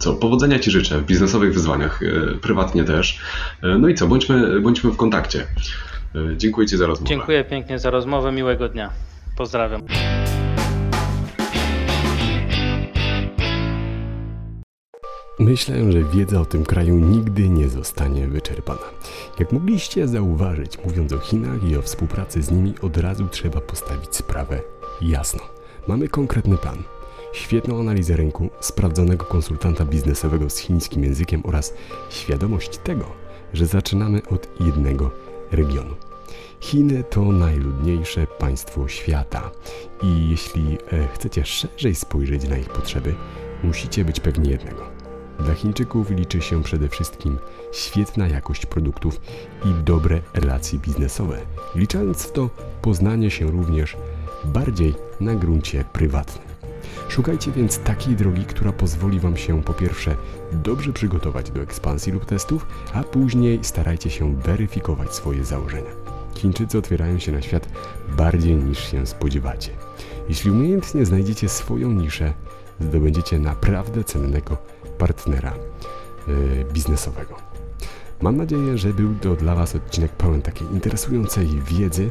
Co, 0.00 0.14
powodzenia 0.14 0.58
Ci 0.58 0.70
życzę 0.70 0.98
w 0.98 1.06
biznesowych 1.06 1.54
wyzwaniach, 1.54 2.02
e, 2.02 2.34
prywatnie 2.34 2.84
też. 2.84 3.20
E, 3.62 3.78
no 3.78 3.88
i 3.88 3.94
co, 3.94 4.06
bądźmy, 4.06 4.60
bądźmy 4.60 4.90
w 4.90 4.96
kontakcie. 4.96 5.46
E, 6.14 6.36
dziękuję 6.36 6.66
Ci 6.66 6.76
za 6.76 6.86
rozmowę. 6.86 7.08
Dziękuję 7.08 7.44
pięknie 7.44 7.78
za 7.78 7.90
rozmowę, 7.90 8.32
miłego 8.32 8.68
dnia. 8.68 8.90
Pozdrawiam. 9.36 9.82
Myślę, 15.38 15.92
że 15.92 16.02
wiedza 16.02 16.40
o 16.40 16.44
tym 16.44 16.64
kraju 16.64 16.94
nigdy 16.94 17.48
nie 17.48 17.68
zostanie 17.68 18.28
wyczerpana. 18.28 18.90
Jak 19.38 19.52
mogliście 19.52 20.08
zauważyć, 20.08 20.78
mówiąc 20.84 21.12
o 21.12 21.18
Chinach 21.18 21.64
i 21.70 21.76
o 21.76 21.82
współpracy 21.82 22.42
z 22.42 22.50
nimi, 22.50 22.74
od 22.82 22.96
razu 22.96 23.28
trzeba 23.30 23.60
postawić 23.60 24.16
sprawę 24.16 24.60
jasno. 25.00 25.40
Mamy 25.88 26.08
konkretny 26.08 26.56
plan, 26.56 26.82
świetną 27.32 27.80
analizę 27.80 28.16
rynku, 28.16 28.50
sprawdzonego 28.60 29.24
konsultanta 29.24 29.84
biznesowego 29.84 30.50
z 30.50 30.58
chińskim 30.58 31.04
językiem 31.04 31.42
oraz 31.44 31.74
świadomość 32.10 32.78
tego, 32.78 33.04
że 33.52 33.66
zaczynamy 33.66 34.20
od 34.30 34.48
jednego 34.60 35.10
regionu. 35.52 35.94
Chiny 36.60 37.04
to 37.10 37.24
najludniejsze 37.24 38.26
państwo 38.26 38.88
świata 38.88 39.50
i 40.02 40.30
jeśli 40.30 40.78
e, 40.92 41.08
chcecie 41.14 41.44
szerzej 41.44 41.94
spojrzeć 41.94 42.48
na 42.48 42.56
ich 42.56 42.68
potrzeby, 42.68 43.14
musicie 43.62 44.04
być 44.04 44.20
pewni 44.20 44.50
jednego. 44.50 44.82
Dla 45.38 45.54
Chińczyków 45.54 46.10
liczy 46.10 46.40
się 46.40 46.62
przede 46.62 46.88
wszystkim 46.88 47.38
świetna 47.72 48.28
jakość 48.28 48.66
produktów 48.66 49.20
i 49.64 49.84
dobre 49.84 50.20
relacje 50.34 50.78
biznesowe, 50.78 51.38
liczając 51.74 52.22
w 52.22 52.32
to 52.32 52.50
poznanie 52.82 53.30
się 53.30 53.50
również 53.50 53.96
bardziej 54.44 54.94
na 55.20 55.34
gruncie 55.34 55.84
prywatnym. 55.92 56.49
Szukajcie 57.10 57.52
więc 57.52 57.78
takiej 57.78 58.16
drogi, 58.16 58.44
która 58.44 58.72
pozwoli 58.72 59.20
Wam 59.20 59.36
się 59.36 59.62
po 59.62 59.74
pierwsze 59.74 60.16
dobrze 60.52 60.92
przygotować 60.92 61.50
do 61.50 61.62
ekspansji 61.62 62.12
lub 62.12 62.24
testów, 62.24 62.66
a 62.94 63.02
później 63.02 63.58
starajcie 63.62 64.10
się 64.10 64.36
weryfikować 64.36 65.14
swoje 65.14 65.44
założenia. 65.44 65.90
Chińczycy 66.34 66.78
otwierają 66.78 67.18
się 67.18 67.32
na 67.32 67.42
świat 67.42 67.68
bardziej 68.16 68.56
niż 68.56 68.90
się 68.90 69.06
spodziewacie. 69.06 69.70
Jeśli 70.28 70.50
umiejętnie 70.50 71.06
znajdziecie 71.06 71.48
swoją 71.48 71.90
niszę, 71.90 72.32
zdobędziecie 72.80 73.38
naprawdę 73.38 74.04
cennego 74.04 74.56
partnera 74.98 75.54
yy, 76.28 76.34
biznesowego. 76.72 77.36
Mam 78.22 78.36
nadzieję, 78.36 78.78
że 78.78 78.94
był 78.94 79.14
to 79.14 79.36
dla 79.36 79.54
Was 79.54 79.74
odcinek 79.74 80.12
pełen 80.12 80.42
takiej 80.42 80.68
interesującej 80.72 81.48
wiedzy, 81.70 82.10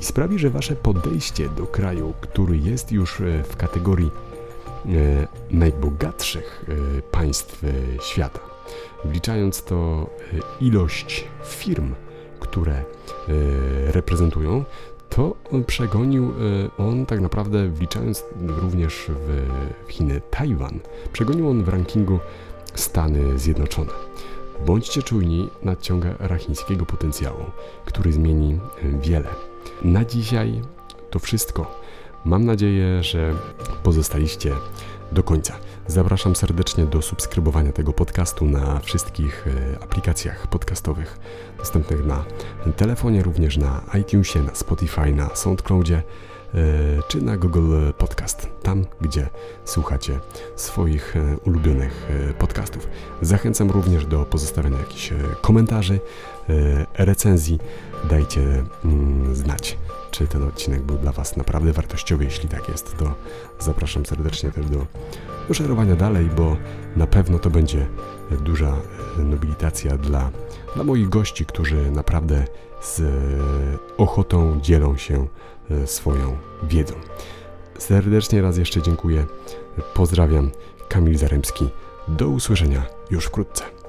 i 0.00 0.04
sprawi, 0.04 0.38
że 0.38 0.50
Wasze 0.50 0.76
podejście 0.76 1.48
do 1.48 1.66
kraju, 1.66 2.12
który 2.20 2.58
jest 2.58 2.92
już 2.92 3.20
y, 3.20 3.42
w 3.48 3.56
kategorii 3.56 4.10
y, 4.86 5.26
najbogatszych 5.50 6.64
państw 7.10 7.62
świata, 8.02 8.40
wliczając 9.04 9.62
to 9.64 10.10
ilość 10.60 11.24
firm, 11.44 11.94
które 12.40 12.84
reprezentują, 13.86 14.64
to 15.08 15.36
przegonił 15.66 16.32
on 16.78 17.06
tak 17.06 17.20
naprawdę, 17.20 17.68
wliczając 17.68 18.24
również 18.46 19.10
w 19.86 19.92
Chiny 19.92 20.20
Tajwan, 20.30 20.80
przegonił 21.12 21.48
on 21.48 21.64
w 21.64 21.68
rankingu 21.68 22.18
Stany 22.74 23.38
Zjednoczone. 23.38 23.92
Bądźcie 24.66 25.02
czujni, 25.02 25.48
nadciąga 25.62 26.14
rachińskiego 26.18 26.86
potencjału, 26.86 27.44
który 27.84 28.12
zmieni 28.12 28.60
wiele 29.02 29.51
na 29.84 30.04
dzisiaj 30.04 30.62
to 31.10 31.18
wszystko. 31.18 31.80
Mam 32.24 32.44
nadzieję, 32.44 33.02
że 33.02 33.34
pozostaliście 33.82 34.52
do 35.12 35.22
końca. 35.22 35.54
Zapraszam 35.86 36.36
serdecznie 36.36 36.86
do 36.86 37.02
subskrybowania 37.02 37.72
tego 37.72 37.92
podcastu 37.92 38.44
na 38.44 38.80
wszystkich 38.80 39.46
e, 39.46 39.82
aplikacjach 39.82 40.46
podcastowych 40.46 41.18
dostępnych 41.58 42.06
na 42.06 42.24
telefonie, 42.76 43.22
również 43.22 43.56
na 43.56 43.80
iTunesie, 44.00 44.42
na 44.42 44.54
Spotify, 44.54 45.12
na 45.12 45.34
SoundCloudzie 45.34 45.96
e, 45.96 46.02
czy 47.08 47.22
na 47.22 47.36
Google 47.36 47.92
Podcast, 47.98 48.48
tam 48.62 48.84
gdzie 49.00 49.28
słuchacie 49.64 50.18
swoich 50.56 51.16
e, 51.16 51.36
ulubionych 51.36 52.08
podcastów. 52.38 52.88
Zachęcam 53.22 53.70
również 53.70 54.06
do 54.06 54.24
pozostawienia 54.24 54.78
jakichś 54.78 55.12
komentarzy, 55.40 56.00
recenzji. 56.94 57.58
Dajcie 58.04 58.64
mm, 58.84 59.34
znać 59.34 59.78
czy 60.12 60.26
ten 60.26 60.42
odcinek 60.42 60.82
był 60.82 60.98
dla 60.98 61.12
Was 61.12 61.36
naprawdę 61.36 61.72
wartościowy. 61.72 62.24
Jeśli 62.24 62.48
tak 62.48 62.68
jest, 62.68 62.96
to 62.96 63.14
zapraszam 63.58 64.06
serdecznie 64.06 64.50
też 64.50 64.66
do, 64.66 64.86
do 65.86 65.96
dalej, 65.96 66.26
bo 66.36 66.56
na 66.96 67.06
pewno 67.06 67.38
to 67.38 67.50
będzie 67.50 67.86
duża 68.40 68.76
e, 69.18 69.22
nobilitacja 69.22 69.98
dla, 69.98 70.30
dla 70.74 70.84
moich 70.84 71.08
gości, 71.08 71.46
którzy 71.46 71.90
naprawdę 71.90 72.44
z 72.82 73.00
e, 73.00 73.04
ochotą 73.96 74.60
dzielą 74.60 74.96
się 74.96 75.26
e, 75.70 75.86
swoją 75.86 76.36
wiedzą. 76.62 76.94
Serdecznie 77.78 78.42
raz 78.42 78.58
jeszcze 78.58 78.82
dziękuję. 78.82 79.26
Pozdrawiam. 79.94 80.50
Kamil 80.88 81.18
Zaremski. 81.18 81.68
Do 82.08 82.28
usłyszenia 82.28 82.82
już 83.10 83.24
wkrótce. 83.24 83.81